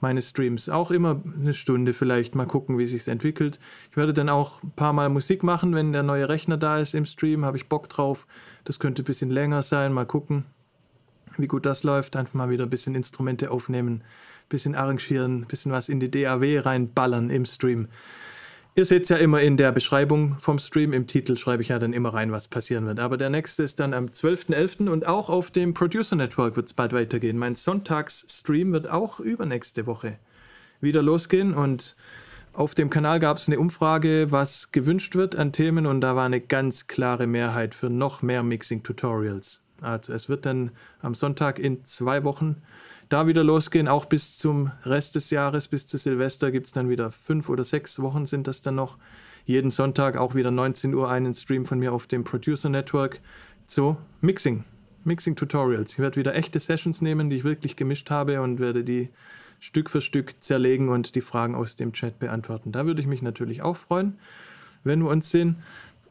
Meine 0.00 0.22
Streams. 0.22 0.70
Auch 0.70 0.90
immer 0.90 1.20
eine 1.38 1.52
Stunde 1.52 1.92
vielleicht, 1.92 2.34
mal 2.34 2.46
gucken, 2.46 2.78
wie 2.78 2.86
sich 2.86 3.06
entwickelt. 3.06 3.60
Ich 3.90 3.98
werde 3.98 4.14
dann 4.14 4.30
auch 4.30 4.62
ein 4.62 4.70
paar 4.70 4.94
Mal 4.94 5.10
Musik 5.10 5.42
machen, 5.42 5.74
wenn 5.74 5.92
der 5.92 6.02
neue 6.02 6.26
Rechner 6.26 6.56
da 6.56 6.78
ist 6.78 6.94
im 6.94 7.04
Stream, 7.04 7.44
habe 7.44 7.58
ich 7.58 7.68
Bock 7.68 7.90
drauf. 7.90 8.26
Das 8.64 8.78
könnte 8.78 9.02
ein 9.02 9.04
bisschen 9.04 9.30
länger 9.30 9.62
sein, 9.62 9.92
mal 9.92 10.06
gucken, 10.06 10.46
wie 11.36 11.46
gut 11.46 11.66
das 11.66 11.82
läuft. 11.82 12.16
Einfach 12.16 12.32
mal 12.32 12.48
wieder 12.48 12.64
ein 12.64 12.70
bisschen 12.70 12.94
Instrumente 12.94 13.50
aufnehmen, 13.50 13.96
ein 13.96 14.48
bisschen 14.48 14.74
arrangieren, 14.74 15.42
ein 15.42 15.46
bisschen 15.48 15.72
was 15.72 15.90
in 15.90 16.00
die 16.00 16.10
DAW 16.10 16.60
reinballern 16.60 17.28
im 17.28 17.44
Stream. 17.44 17.88
Ihr 18.78 18.84
seht 18.84 19.04
es 19.04 19.08
ja 19.08 19.16
immer 19.16 19.40
in 19.40 19.56
der 19.56 19.72
Beschreibung 19.72 20.36
vom 20.38 20.58
Stream. 20.58 20.92
Im 20.92 21.06
Titel 21.06 21.38
schreibe 21.38 21.62
ich 21.62 21.70
ja 21.70 21.78
dann 21.78 21.94
immer 21.94 22.12
rein, 22.12 22.30
was 22.30 22.46
passieren 22.46 22.84
wird. 22.84 23.00
Aber 23.00 23.16
der 23.16 23.30
nächste 23.30 23.62
ist 23.62 23.80
dann 23.80 23.94
am 23.94 24.08
12.11. 24.08 24.90
und 24.90 25.06
auch 25.06 25.30
auf 25.30 25.50
dem 25.50 25.72
Producer 25.72 26.14
Network 26.14 26.56
wird 26.56 26.66
es 26.66 26.74
bald 26.74 26.92
weitergehen. 26.92 27.38
Mein 27.38 27.56
Sonntagsstream 27.56 28.72
wird 28.72 28.90
auch 28.90 29.18
übernächste 29.18 29.86
Woche 29.86 30.18
wieder 30.82 31.00
losgehen 31.00 31.54
und 31.54 31.96
auf 32.52 32.74
dem 32.74 32.90
Kanal 32.90 33.18
gab 33.18 33.38
es 33.38 33.48
eine 33.48 33.58
Umfrage, 33.58 34.26
was 34.28 34.72
gewünscht 34.72 35.14
wird 35.14 35.36
an 35.36 35.52
Themen 35.52 35.86
und 35.86 36.02
da 36.02 36.14
war 36.14 36.26
eine 36.26 36.42
ganz 36.42 36.86
klare 36.86 37.26
Mehrheit 37.26 37.74
für 37.74 37.88
noch 37.88 38.20
mehr 38.20 38.42
Mixing-Tutorials. 38.42 39.62
Also 39.80 40.12
es 40.12 40.28
wird 40.28 40.44
dann 40.44 40.70
am 41.00 41.14
Sonntag 41.14 41.58
in 41.58 41.82
zwei 41.86 42.24
Wochen 42.24 42.60
da 43.08 43.26
wieder 43.26 43.44
losgehen, 43.44 43.88
auch 43.88 44.06
bis 44.06 44.38
zum 44.38 44.72
Rest 44.84 45.14
des 45.14 45.30
Jahres, 45.30 45.68
bis 45.68 45.86
zu 45.86 45.96
Silvester 45.98 46.50
gibt 46.50 46.66
es 46.66 46.72
dann 46.72 46.88
wieder 46.88 47.10
fünf 47.10 47.48
oder 47.48 47.64
sechs 47.64 48.00
Wochen 48.00 48.26
sind 48.26 48.46
das 48.46 48.62
dann 48.62 48.74
noch. 48.74 48.98
Jeden 49.44 49.70
Sonntag 49.70 50.16
auch 50.16 50.34
wieder 50.34 50.50
19 50.50 50.92
Uhr 50.94 51.08
einen 51.08 51.32
Stream 51.32 51.64
von 51.64 51.78
mir 51.78 51.92
auf 51.92 52.08
dem 52.08 52.24
Producer 52.24 52.68
Network 52.68 53.20
zu 53.68 53.96
Mixing, 54.20 54.64
Mixing 55.04 55.36
Tutorials. 55.36 55.92
Ich 55.92 55.98
werde 56.00 56.16
wieder 56.16 56.34
echte 56.34 56.58
Sessions 56.58 57.00
nehmen, 57.00 57.30
die 57.30 57.36
ich 57.36 57.44
wirklich 57.44 57.76
gemischt 57.76 58.10
habe 58.10 58.42
und 58.42 58.58
werde 58.58 58.82
die 58.82 59.10
Stück 59.60 59.88
für 59.88 60.00
Stück 60.00 60.42
zerlegen 60.42 60.88
und 60.88 61.14
die 61.14 61.20
Fragen 61.20 61.54
aus 61.54 61.76
dem 61.76 61.92
Chat 61.92 62.18
beantworten. 62.18 62.72
Da 62.72 62.86
würde 62.86 63.00
ich 63.00 63.06
mich 63.06 63.22
natürlich 63.22 63.62
auch 63.62 63.76
freuen, 63.76 64.18
wenn 64.82 65.00
wir 65.00 65.10
uns 65.10 65.30
sehen. 65.30 65.62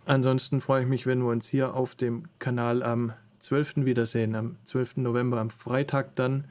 Ansonsten 0.06 0.62
freue 0.62 0.84
ich 0.84 0.88
mich, 0.88 1.06
wenn 1.06 1.20
wir 1.20 1.30
uns 1.30 1.48
hier 1.48 1.74
auf 1.74 1.96
dem 1.96 2.24
Kanal 2.40 2.84
am 2.84 3.12
12. 3.40 3.78
wiedersehen, 3.86 4.34
am 4.36 4.56
12. 4.64 4.98
November, 4.98 5.40
am 5.40 5.50
Freitag 5.50 6.16
dann 6.16 6.46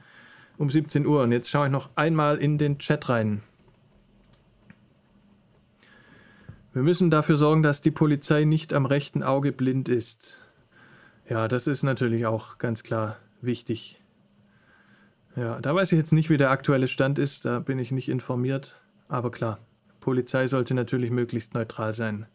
um 0.57 0.69
17 0.69 1.05
Uhr. 1.05 1.23
Und 1.23 1.31
jetzt 1.31 1.49
schaue 1.49 1.67
ich 1.67 1.71
noch 1.71 1.89
einmal 1.95 2.37
in 2.37 2.57
den 2.57 2.79
Chat 2.79 3.09
rein. 3.09 3.41
Wir 6.73 6.83
müssen 6.83 7.09
dafür 7.09 7.37
sorgen, 7.37 7.63
dass 7.63 7.81
die 7.81 7.91
Polizei 7.91 8.43
nicht 8.43 8.73
am 8.73 8.85
rechten 8.85 9.23
Auge 9.23 9.51
blind 9.51 9.87
ist. 9.87 10.41
Ja, 11.29 11.47
das 11.47 11.67
ist 11.67 11.83
natürlich 11.83 12.25
auch 12.25 12.57
ganz 12.57 12.83
klar 12.83 13.17
wichtig. 13.41 14.01
Ja, 15.35 15.59
da 15.61 15.73
weiß 15.73 15.91
ich 15.91 15.97
jetzt 15.97 16.13
nicht, 16.13 16.29
wie 16.29 16.37
der 16.37 16.51
aktuelle 16.51 16.87
Stand 16.87 17.17
ist, 17.17 17.45
da 17.45 17.59
bin 17.59 17.79
ich 17.79 17.91
nicht 17.91 18.09
informiert. 18.09 18.81
Aber 19.07 19.31
klar, 19.31 19.59
Polizei 19.99 20.47
sollte 20.47 20.73
natürlich 20.73 21.11
möglichst 21.11 21.53
neutral 21.53 21.93
sein. 21.93 22.25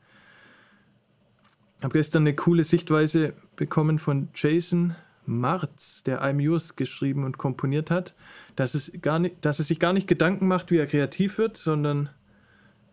Ich 1.78 1.84
habe 1.84 1.92
gestern 1.92 2.24
eine 2.24 2.34
coole 2.34 2.64
Sichtweise 2.64 3.32
bekommen 3.56 3.98
von 3.98 4.28
Jason 4.34 4.94
Marz, 5.26 6.02
der 6.02 6.22
I'm 6.22 6.40
Yours 6.40 6.76
geschrieben 6.76 7.24
und 7.24 7.38
komponiert 7.38 7.90
hat, 7.90 8.14
dass 8.56 8.74
es, 8.74 8.92
gar 9.01 9.18
nicht, 9.18 9.44
dass 9.44 9.59
es 9.59 9.68
sich 9.68 9.78
gar 9.78 9.92
nicht 9.92 10.09
Gedanken 10.09 10.48
macht, 10.48 10.70
wie 10.70 10.78
er 10.78 10.86
kreativ 10.86 11.38
wird, 11.38 11.56
sondern 11.56 12.10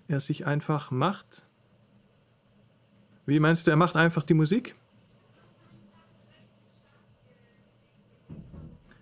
er 0.08 0.20
sich 0.20 0.45
einfach 0.45 0.91
macht. 0.91 1.48
Wie 3.26 3.40
meinst 3.40 3.68
du, 3.68 3.72
er 3.72 3.78
macht 3.78 3.95
einfach 3.95 4.24
die 4.24 4.34
Musik? 4.34 4.76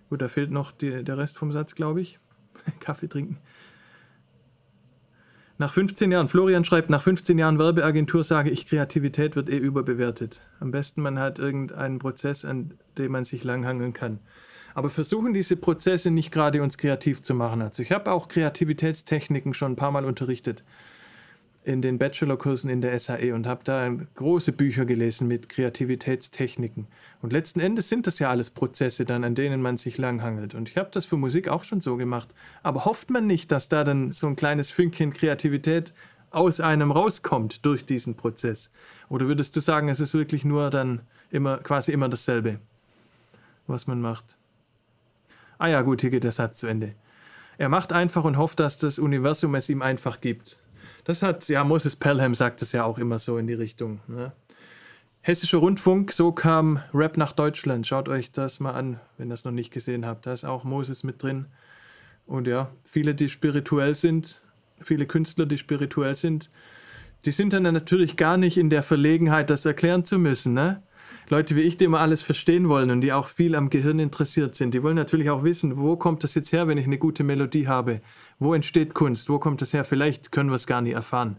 Gut, 0.08 0.22
da 0.22 0.28
fehlt 0.28 0.50
noch 0.50 0.72
die, 0.72 1.04
der 1.04 1.18
Rest 1.18 1.36
vom 1.36 1.52
Satz, 1.52 1.74
glaube 1.74 2.00
ich. 2.00 2.18
Kaffee 2.80 3.08
trinken. 3.08 3.38
Nach 5.58 5.72
15 5.72 6.12
Jahren, 6.12 6.28
Florian 6.28 6.66
schreibt, 6.66 6.90
nach 6.90 7.00
15 7.00 7.38
Jahren 7.38 7.58
Werbeagentur 7.58 8.24
sage 8.24 8.50
ich, 8.50 8.66
Kreativität 8.66 9.36
wird 9.36 9.48
eh 9.48 9.56
überbewertet. 9.56 10.42
Am 10.60 10.70
besten 10.70 11.00
man 11.00 11.18
hat 11.18 11.38
irgendeinen 11.38 11.98
Prozess, 11.98 12.44
an 12.44 12.74
dem 12.98 13.12
man 13.12 13.24
sich 13.24 13.42
langhangeln 13.42 13.94
kann. 13.94 14.18
Aber 14.74 14.90
versuchen 14.90 15.32
diese 15.32 15.56
Prozesse 15.56 16.10
nicht 16.10 16.30
gerade 16.30 16.62
uns 16.62 16.76
kreativ 16.76 17.22
zu 17.22 17.34
machen. 17.34 17.62
Also 17.62 17.82
ich 17.82 17.90
habe 17.90 18.12
auch 18.12 18.28
Kreativitätstechniken 18.28 19.54
schon 19.54 19.72
ein 19.72 19.76
paar 19.76 19.92
Mal 19.92 20.04
unterrichtet 20.04 20.62
in 21.66 21.82
den 21.82 21.98
Bachelorkursen 21.98 22.70
in 22.70 22.80
der 22.80 22.96
SAE 22.98 23.34
und 23.34 23.48
habe 23.48 23.62
da 23.64 23.90
große 24.14 24.52
Bücher 24.52 24.84
gelesen 24.84 25.26
mit 25.26 25.48
Kreativitätstechniken. 25.48 26.86
Und 27.22 27.32
letzten 27.32 27.58
Endes 27.58 27.88
sind 27.88 28.06
das 28.06 28.20
ja 28.20 28.30
alles 28.30 28.50
Prozesse 28.50 29.04
dann, 29.04 29.24
an 29.24 29.34
denen 29.34 29.60
man 29.60 29.76
sich 29.76 29.98
langhangelt. 29.98 30.54
Und 30.54 30.68
ich 30.68 30.76
habe 30.76 30.90
das 30.92 31.06
für 31.06 31.16
Musik 31.16 31.48
auch 31.48 31.64
schon 31.64 31.80
so 31.80 31.96
gemacht. 31.96 32.28
Aber 32.62 32.84
hofft 32.84 33.10
man 33.10 33.26
nicht, 33.26 33.50
dass 33.50 33.68
da 33.68 33.82
dann 33.82 34.12
so 34.12 34.28
ein 34.28 34.36
kleines 34.36 34.70
Fünkchen 34.70 35.12
Kreativität 35.12 35.92
aus 36.30 36.60
einem 36.60 36.92
rauskommt 36.92 37.66
durch 37.66 37.84
diesen 37.84 38.14
Prozess? 38.14 38.70
Oder 39.08 39.26
würdest 39.26 39.56
du 39.56 39.60
sagen, 39.60 39.88
es 39.88 39.98
ist 39.98 40.14
wirklich 40.14 40.44
nur 40.44 40.70
dann 40.70 41.00
immer 41.30 41.58
quasi 41.58 41.90
immer 41.90 42.08
dasselbe, 42.08 42.60
was 43.66 43.88
man 43.88 44.00
macht? 44.00 44.36
Ah 45.58 45.66
ja, 45.66 45.82
gut, 45.82 46.00
hier 46.00 46.10
geht 46.10 46.22
der 46.22 46.30
Satz 46.30 46.58
zu 46.58 46.68
Ende. 46.68 46.94
Er 47.58 47.68
macht 47.68 47.92
einfach 47.92 48.22
und 48.22 48.36
hofft, 48.36 48.60
dass 48.60 48.78
das 48.78 49.00
Universum 49.00 49.56
es 49.56 49.68
ihm 49.68 49.82
einfach 49.82 50.20
gibt. 50.20 50.62
Das 51.06 51.22
hat, 51.22 51.48
ja, 51.48 51.62
Moses 51.62 51.94
Pelham 51.94 52.34
sagt 52.34 52.62
es 52.62 52.72
ja 52.72 52.82
auch 52.82 52.98
immer 52.98 53.20
so 53.20 53.38
in 53.38 53.46
die 53.46 53.54
Richtung. 53.54 54.00
Ne? 54.08 54.32
Hessischer 55.20 55.58
Rundfunk, 55.58 56.12
so 56.12 56.32
kam 56.32 56.80
Rap 56.92 57.16
nach 57.16 57.30
Deutschland. 57.30 57.86
Schaut 57.86 58.08
euch 58.08 58.32
das 58.32 58.58
mal 58.58 58.72
an, 58.72 58.98
wenn 59.16 59.28
ihr 59.28 59.30
das 59.30 59.44
noch 59.44 59.52
nicht 59.52 59.72
gesehen 59.72 60.04
habt. 60.04 60.26
Da 60.26 60.32
ist 60.32 60.44
auch 60.44 60.64
Moses 60.64 61.04
mit 61.04 61.22
drin. 61.22 61.46
Und 62.26 62.48
ja, 62.48 62.72
viele, 62.82 63.14
die 63.14 63.28
spirituell 63.28 63.94
sind, 63.94 64.42
viele 64.82 65.06
Künstler, 65.06 65.46
die 65.46 65.58
spirituell 65.58 66.16
sind, 66.16 66.50
die 67.24 67.30
sind 67.30 67.52
dann 67.52 67.62
natürlich 67.62 68.16
gar 68.16 68.36
nicht 68.36 68.58
in 68.58 68.68
der 68.68 68.82
Verlegenheit, 68.82 69.48
das 69.48 69.64
erklären 69.64 70.04
zu 70.04 70.18
müssen. 70.18 70.54
Ne? 70.54 70.82
Leute 71.28 71.54
wie 71.54 71.62
ich, 71.62 71.76
die 71.76 71.84
immer 71.84 72.00
alles 72.00 72.22
verstehen 72.22 72.68
wollen 72.68 72.90
und 72.90 73.00
die 73.00 73.12
auch 73.12 73.28
viel 73.28 73.54
am 73.54 73.70
Gehirn 73.70 74.00
interessiert 74.00 74.56
sind, 74.56 74.74
die 74.74 74.82
wollen 74.82 74.96
natürlich 74.96 75.30
auch 75.30 75.44
wissen, 75.44 75.76
wo 75.76 75.96
kommt 75.96 76.24
das 76.24 76.34
jetzt 76.34 76.52
her, 76.52 76.66
wenn 76.66 76.78
ich 76.78 76.86
eine 76.86 76.98
gute 76.98 77.22
Melodie 77.22 77.68
habe? 77.68 78.00
Wo 78.38 78.54
entsteht 78.54 78.94
Kunst? 78.94 79.28
Wo 79.28 79.38
kommt 79.38 79.62
das 79.62 79.72
her? 79.72 79.84
Vielleicht 79.84 80.32
können 80.32 80.50
wir 80.50 80.56
es 80.56 80.66
gar 80.66 80.82
nicht 80.82 80.94
erfahren. 80.94 81.36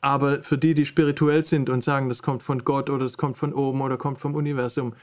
Aber 0.00 0.42
für 0.42 0.58
die, 0.58 0.74
die 0.74 0.86
spirituell 0.86 1.44
sind 1.44 1.68
und 1.68 1.84
sagen, 1.84 2.08
das 2.08 2.22
kommt 2.22 2.42
von 2.42 2.64
Gott 2.64 2.88
oder 2.88 3.04
das 3.04 3.18
kommt 3.18 3.36
von 3.36 3.52
oben 3.52 3.80
oder 3.82 3.98
kommt 3.98 4.18
vom 4.18 4.34
Universum, 4.34 4.94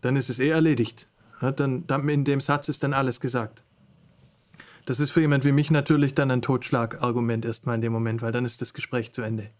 dann 0.00 0.16
ist 0.16 0.30
es 0.30 0.38
eh 0.38 0.48
erledigt. 0.48 1.08
Ja, 1.40 1.52
dann, 1.52 1.86
dann, 1.86 2.08
in 2.08 2.24
dem 2.24 2.40
Satz 2.40 2.68
ist 2.68 2.82
dann 2.82 2.94
alles 2.94 3.20
gesagt. 3.20 3.64
Das 4.86 5.00
ist 5.00 5.10
für 5.10 5.20
jemand 5.20 5.44
wie 5.44 5.52
mich 5.52 5.70
natürlich 5.70 6.14
dann 6.14 6.30
ein 6.30 6.42
Totschlagargument 6.42 7.44
erstmal 7.44 7.74
in 7.74 7.82
dem 7.82 7.92
Moment, 7.92 8.22
weil 8.22 8.32
dann 8.32 8.44
ist 8.44 8.62
das 8.62 8.72
Gespräch 8.72 9.12
zu 9.12 9.22
Ende. 9.22 9.50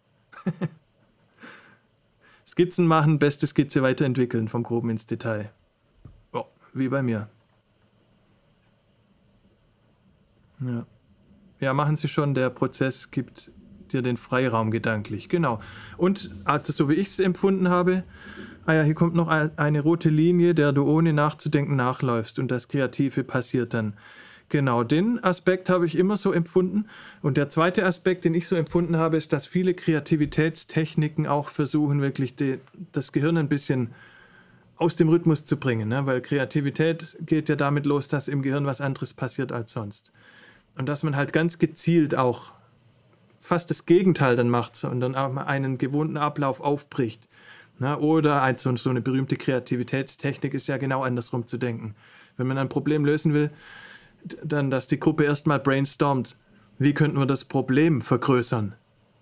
Skizzen 2.47 2.87
machen, 2.87 3.19
beste 3.19 3.47
Skizze 3.47 3.83
weiterentwickeln, 3.83 4.49
vom 4.49 4.63
Groben 4.63 4.89
ins 4.89 5.05
Detail. 5.05 5.51
Oh, 6.33 6.45
wie 6.73 6.89
bei 6.89 7.03
mir. 7.03 7.29
Ja. 10.61 10.87
Ja, 11.61 11.73
machen 11.74 11.97
Sie 11.97 12.09
schon, 12.09 12.35
der 12.35 12.51
Prozess 12.51 13.11
gibt 13.11 13.51
dir 13.93 14.03
den 14.03 14.16
Freiraum 14.16 14.70
gedanklich. 14.70 15.28
Genau. 15.28 15.61
Und 15.97 16.31
also 16.45 16.73
so 16.73 16.89
wie 16.89 16.95
ich 16.95 17.09
es 17.09 17.19
empfunden 17.19 17.69
habe, 17.69 18.05
ah 18.66 18.74
ja, 18.74 18.83
hier 18.83 18.95
kommt 18.95 19.15
noch 19.15 19.28
eine 19.28 19.81
rote 19.81 20.09
Linie, 20.09 20.55
der 20.55 20.73
du 20.73 20.85
ohne 20.85 21.12
nachzudenken 21.12 21.77
nachläufst 21.77 22.39
und 22.39 22.51
das 22.51 22.69
Kreative 22.69 23.24
passiert 23.24 23.74
dann. 23.74 23.95
Genau, 24.49 24.85
den 24.85 25.23
Aspekt 25.24 25.69
habe 25.69 25.87
ich 25.87 25.97
immer 25.97 26.16
so 26.16 26.33
empfunden. 26.33 26.87
Und 27.20 27.37
der 27.37 27.49
zweite 27.49 27.85
Aspekt, 27.85 28.24
den 28.24 28.35
ich 28.35 28.47
so 28.47 28.55
empfunden 28.55 28.97
habe, 28.97 29.16
ist, 29.16 29.33
dass 29.33 29.47
viele 29.47 29.74
Kreativitätstechniken 29.74 31.27
auch 31.27 31.49
versuchen, 31.49 32.01
wirklich 32.01 32.37
die, 32.37 32.61
das 32.93 33.11
Gehirn 33.11 33.39
ein 33.39 33.49
bisschen 33.49 33.93
aus 34.77 34.95
dem 34.95 35.09
Rhythmus 35.09 35.45
zu 35.45 35.57
bringen. 35.57 35.89
Ne? 35.89 36.07
Weil 36.07 36.20
Kreativität 36.20 37.16
geht 37.20 37.49
ja 37.49 37.57
damit 37.57 37.87
los, 37.87 38.07
dass 38.07 38.28
im 38.28 38.43
Gehirn 38.43 38.66
was 38.66 38.81
anderes 38.81 39.15
passiert 39.15 39.51
als 39.51 39.73
sonst. 39.73 40.12
Und 40.77 40.86
dass 40.86 41.03
man 41.03 41.16
halt 41.16 41.32
ganz 41.32 41.59
gezielt 41.59 42.15
auch 42.15 42.53
fast 43.39 43.70
das 43.70 43.86
Gegenteil 43.86 44.36
dann 44.36 44.51
macht 44.51 44.82
und 44.85 45.01
dann 45.01 45.15
auch 45.15 45.32
mal 45.32 45.44
einen 45.44 45.78
gewohnten 45.78 46.16
Ablauf 46.16 46.61
aufbricht. 46.61 47.28
Ne? 47.78 47.98
Oder 47.98 48.43
also 48.43 48.74
so 48.77 48.90
eine 48.90 49.01
berühmte 49.01 49.36
Kreativitätstechnik 49.36 50.55
ist 50.55 50.66
ja 50.66 50.77
genau 50.77 51.03
andersrum 51.03 51.47
zu 51.47 51.59
denken. 51.59 51.94
Wenn 52.36 52.47
man 52.47 52.59
ein 52.59 52.69
Problem 52.69 53.05
lösen 53.05 53.32
will, 53.35 53.51
dann, 54.43 54.70
dass 54.70 54.89
die 54.89 55.01
Gruppe 55.01 55.24
erstmal 55.24 55.61
brainstormt, 55.61 56.36
wie 56.78 56.94
könnten 56.94 57.19
wir 57.19 57.27
das 57.27 57.44
Problem 57.44 58.03
vergrößern. 58.03 58.74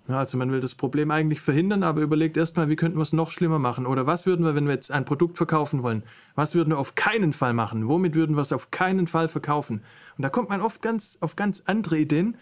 Ja, 0.07 0.19
also 0.19 0.37
man 0.37 0.53
will 0.53 0.61
das 0.61 0.75
Problem 0.75 1.11
eigentlich 1.11 1.41
verhindern, 1.41 1.83
aber 1.83 2.03
überlegt 2.03 2.37
erstmal, 2.37 2.69
wie 2.69 2.77
könnten 2.77 2.99
wir 2.99 3.03
es 3.03 3.15
noch 3.15 3.31
schlimmer 3.31 3.59
machen? 3.59 3.87
Oder 3.87 4.07
was 4.07 4.27
würden 4.27 4.45
wir, 4.45 4.55
wenn 4.55 4.67
wir 4.67 4.75
jetzt 4.75 4.91
ein 4.91 5.07
Produkt 5.07 5.39
verkaufen 5.39 5.83
wollen, 5.83 6.03
was 6.35 6.55
würden 6.55 6.71
wir 6.71 6.79
auf 6.79 6.95
keinen 6.95 7.33
Fall 7.33 7.55
machen? 7.55 7.89
Womit 7.89 8.15
würden 8.15 8.37
wir 8.37 8.43
es 8.43 8.53
auf 8.53 8.71
keinen 8.71 9.07
Fall 9.07 9.29
verkaufen? 9.29 9.83
Und 10.19 10.23
da 10.23 10.29
kommt 10.29 10.51
man 10.51 10.61
oft 10.61 10.83
ganz, 10.83 11.17
auf 11.23 11.37
ganz 11.37 11.63
andere 11.65 11.99
Ideen 11.99 12.37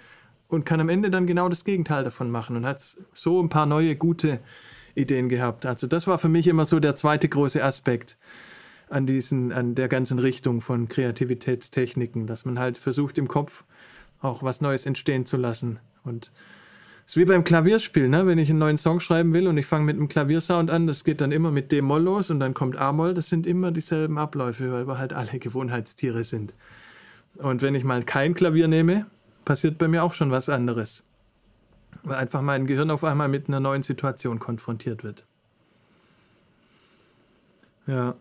und 0.49 0.67
kann 0.67 0.81
am 0.81 0.89
Ende 0.89 1.09
dann 1.09 1.29
genau 1.29 1.49
das 1.49 1.65
Gegenteil 1.65 2.03
davon 2.03 2.33
machen 2.33 2.57
und 2.57 2.67
hat 2.67 2.81
so 3.15 3.41
ein 3.41 3.49
paar 3.49 3.67
neue, 3.67 3.95
gute 3.95 4.41
Ideen 4.97 5.29
gehabt. 5.29 5.65
Also 5.65 5.87
das 5.87 6.09
war 6.09 6.19
für 6.19 6.29
mich 6.29 6.49
immer 6.49 6.65
so 6.65 6.81
der 6.81 6.97
zweite 6.97 7.29
große 7.29 7.63
Aspekt 7.63 8.19
an, 8.91 9.07
diesen, 9.07 9.53
an 9.53 9.77
der 9.77 9.89
ganzen 9.89 10.19
Richtung 10.19 10.61
von 10.61 10.89
Kreativitätstechniken, 10.89 12.27
dass 12.27 12.45
man 12.45 12.59
halt 12.59 12.77
versucht 12.77 13.19
im 13.19 13.29
Kopf 13.29 13.65
auch 14.21 14.43
was 14.43 14.61
Neues 14.61 14.85
entstehen 14.85 15.27
zu 15.27 15.37
lassen. 15.37 15.79
Und 16.05 16.33
ist 17.07 17.17
wie 17.17 17.25
beim 17.25 17.45
Klavierspiel, 17.45 18.09
ne? 18.09 18.27
wenn 18.27 18.39
ich 18.39 18.51
einen 18.51 18.59
neuen 18.59 18.79
Song 18.79 19.01
schreiben 19.01 19.33
will 19.33 19.47
und 19.47 19.59
ich 19.59 19.67
fange 19.67 19.85
mit 19.85 19.97
einem 19.97 20.09
Klaviersound 20.09 20.71
an, 20.71 20.87
das 20.87 21.05
geht 21.05 21.21
dann 21.21 21.33
immer 21.33 21.51
mit 21.51 21.73
D-Moll 21.73 22.03
los 22.03 22.31
und 22.31 22.41
dann 22.41 22.55
kommt 22.55 22.77
A-Moll, 22.77 23.15
das 23.15 23.29
sind 23.29 23.47
immer 23.47 23.73
dieselben 23.73 24.19
Abläufe, 24.19 24.71
weil 24.73 24.87
wir 24.87 24.99
halt 24.99 25.13
alle 25.13 25.39
Gewohnheitstiere 25.39 26.25
sind. 26.25 26.55
Und 27.37 27.63
wenn 27.63 27.75
ich 27.75 27.85
mal 27.85 28.03
kein 28.03 28.35
Klavier 28.35 28.69
nehme, 28.69 29.07
passiert 29.45 29.79
bei 29.79 29.89
mir 29.89 30.05
auch 30.05 30.15
schon 30.15 30.31
was 30.31 30.49
anderes. 30.49 31.05
weil 32.03 32.17
einfach 32.17 32.43
mein 32.43 32.67
Gehirn 32.67 32.91
auf 32.91 33.05
einmal 33.05 33.29
mit 33.29 33.49
einer 33.49 33.61
neuen 33.61 33.83
Situation 33.83 34.39
konfrontiert 34.39 35.05
wird. 35.05 35.25
Ja. 37.87 38.15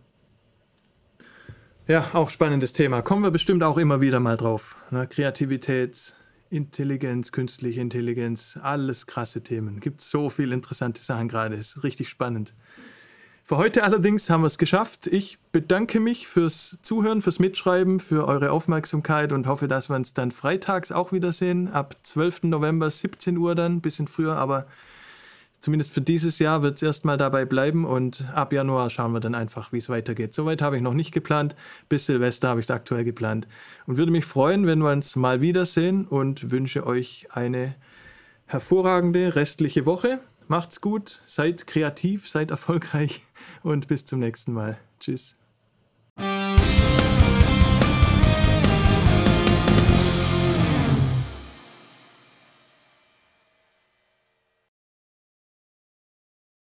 Ja, 1.88 2.06
auch 2.14 2.30
spannendes 2.30 2.74
Thema. 2.74 3.02
Kommen 3.02 3.24
wir 3.24 3.32
bestimmt 3.32 3.64
auch 3.64 3.78
immer 3.78 4.02
wieder 4.02 4.20
mal 4.20 4.38
drauf. 4.38 4.76
Ne? 4.91 5.08
Kreativität, 5.08 6.16
Intelligenz, 6.52 7.32
künstliche 7.32 7.80
Intelligenz, 7.80 8.60
alles 8.61 9.07
krasse 9.07 9.41
Themen. 9.41 9.80
Gibt 9.80 10.02
so 10.02 10.30
viele 10.30 10.53
interessante 10.53 11.02
Sachen 11.02 11.30
gerade. 11.30 11.56
Ist 11.56 11.84
richtig 11.84 12.10
spannend. 12.10 12.53
Für 13.44 13.57
heute 13.57 13.84
allerdings 13.84 14.30
haben 14.30 14.41
wir 14.41 14.48
es 14.48 14.57
geschafft. 14.57 15.07
Ich 15.07 15.40
bedanke 15.52 15.99
mich 15.99 16.28
fürs 16.28 16.78
Zuhören, 16.82 17.22
fürs 17.22 17.40
Mitschreiben, 17.40 17.99
für 17.99 18.28
eure 18.28 18.52
Aufmerksamkeit 18.52 19.32
und 19.32 19.48
hoffe, 19.48 19.68
dass 19.68 19.90
wir 19.90 19.95
uns 19.95 20.14
dann 20.14 20.32
freitags 20.32 20.91
auch 20.91 21.11
wiedersehen. 21.11 21.69
Ab 21.69 21.95
12. 22.03 22.44
November, 22.44 22.90
17 22.90 23.38
Uhr 23.38 23.56
dann, 23.56 23.82
bisschen 23.82 24.07
früher, 24.07 24.36
aber 24.36 24.68
zumindest 25.61 25.93
für 25.93 26.01
dieses 26.01 26.39
Jahr 26.39 26.61
wird 26.63 26.75
es 26.75 26.83
erstmal 26.83 27.17
dabei 27.17 27.45
bleiben 27.45 27.85
und 27.85 28.25
ab 28.33 28.51
Januar 28.51 28.89
schauen 28.89 29.13
wir 29.13 29.21
dann 29.21 29.35
einfach, 29.35 29.71
wie 29.71 29.77
es 29.77 29.88
weitergeht. 29.88 30.33
Soweit 30.33 30.61
habe 30.61 30.75
ich 30.75 30.81
noch 30.81 30.93
nicht 30.93 31.13
geplant. 31.13 31.55
Bis 31.88 32.07
Silvester 32.07 32.49
habe 32.49 32.59
ich 32.59 32.65
es 32.65 32.71
aktuell 32.71 33.05
geplant 33.05 33.47
und 33.85 33.97
würde 33.97 34.11
mich 34.11 34.25
freuen, 34.25 34.67
wenn 34.67 34.79
wir 34.79 34.91
uns 34.91 35.15
mal 35.15 35.39
wiedersehen 35.39 36.05
und 36.05 36.51
wünsche 36.51 36.85
euch 36.85 37.27
eine 37.31 37.75
hervorragende 38.47 39.35
restliche 39.35 39.85
Woche. 39.85 40.19
Macht's 40.47 40.81
gut, 40.81 41.21
seid 41.25 41.65
kreativ, 41.67 42.27
seid 42.27 42.51
erfolgreich 42.51 43.21
und 43.63 43.88
bis 43.88 44.05
zum 44.05 44.19
nächsten 44.19 44.51
Mal. 44.51 44.77
Tschüss. 44.99 45.40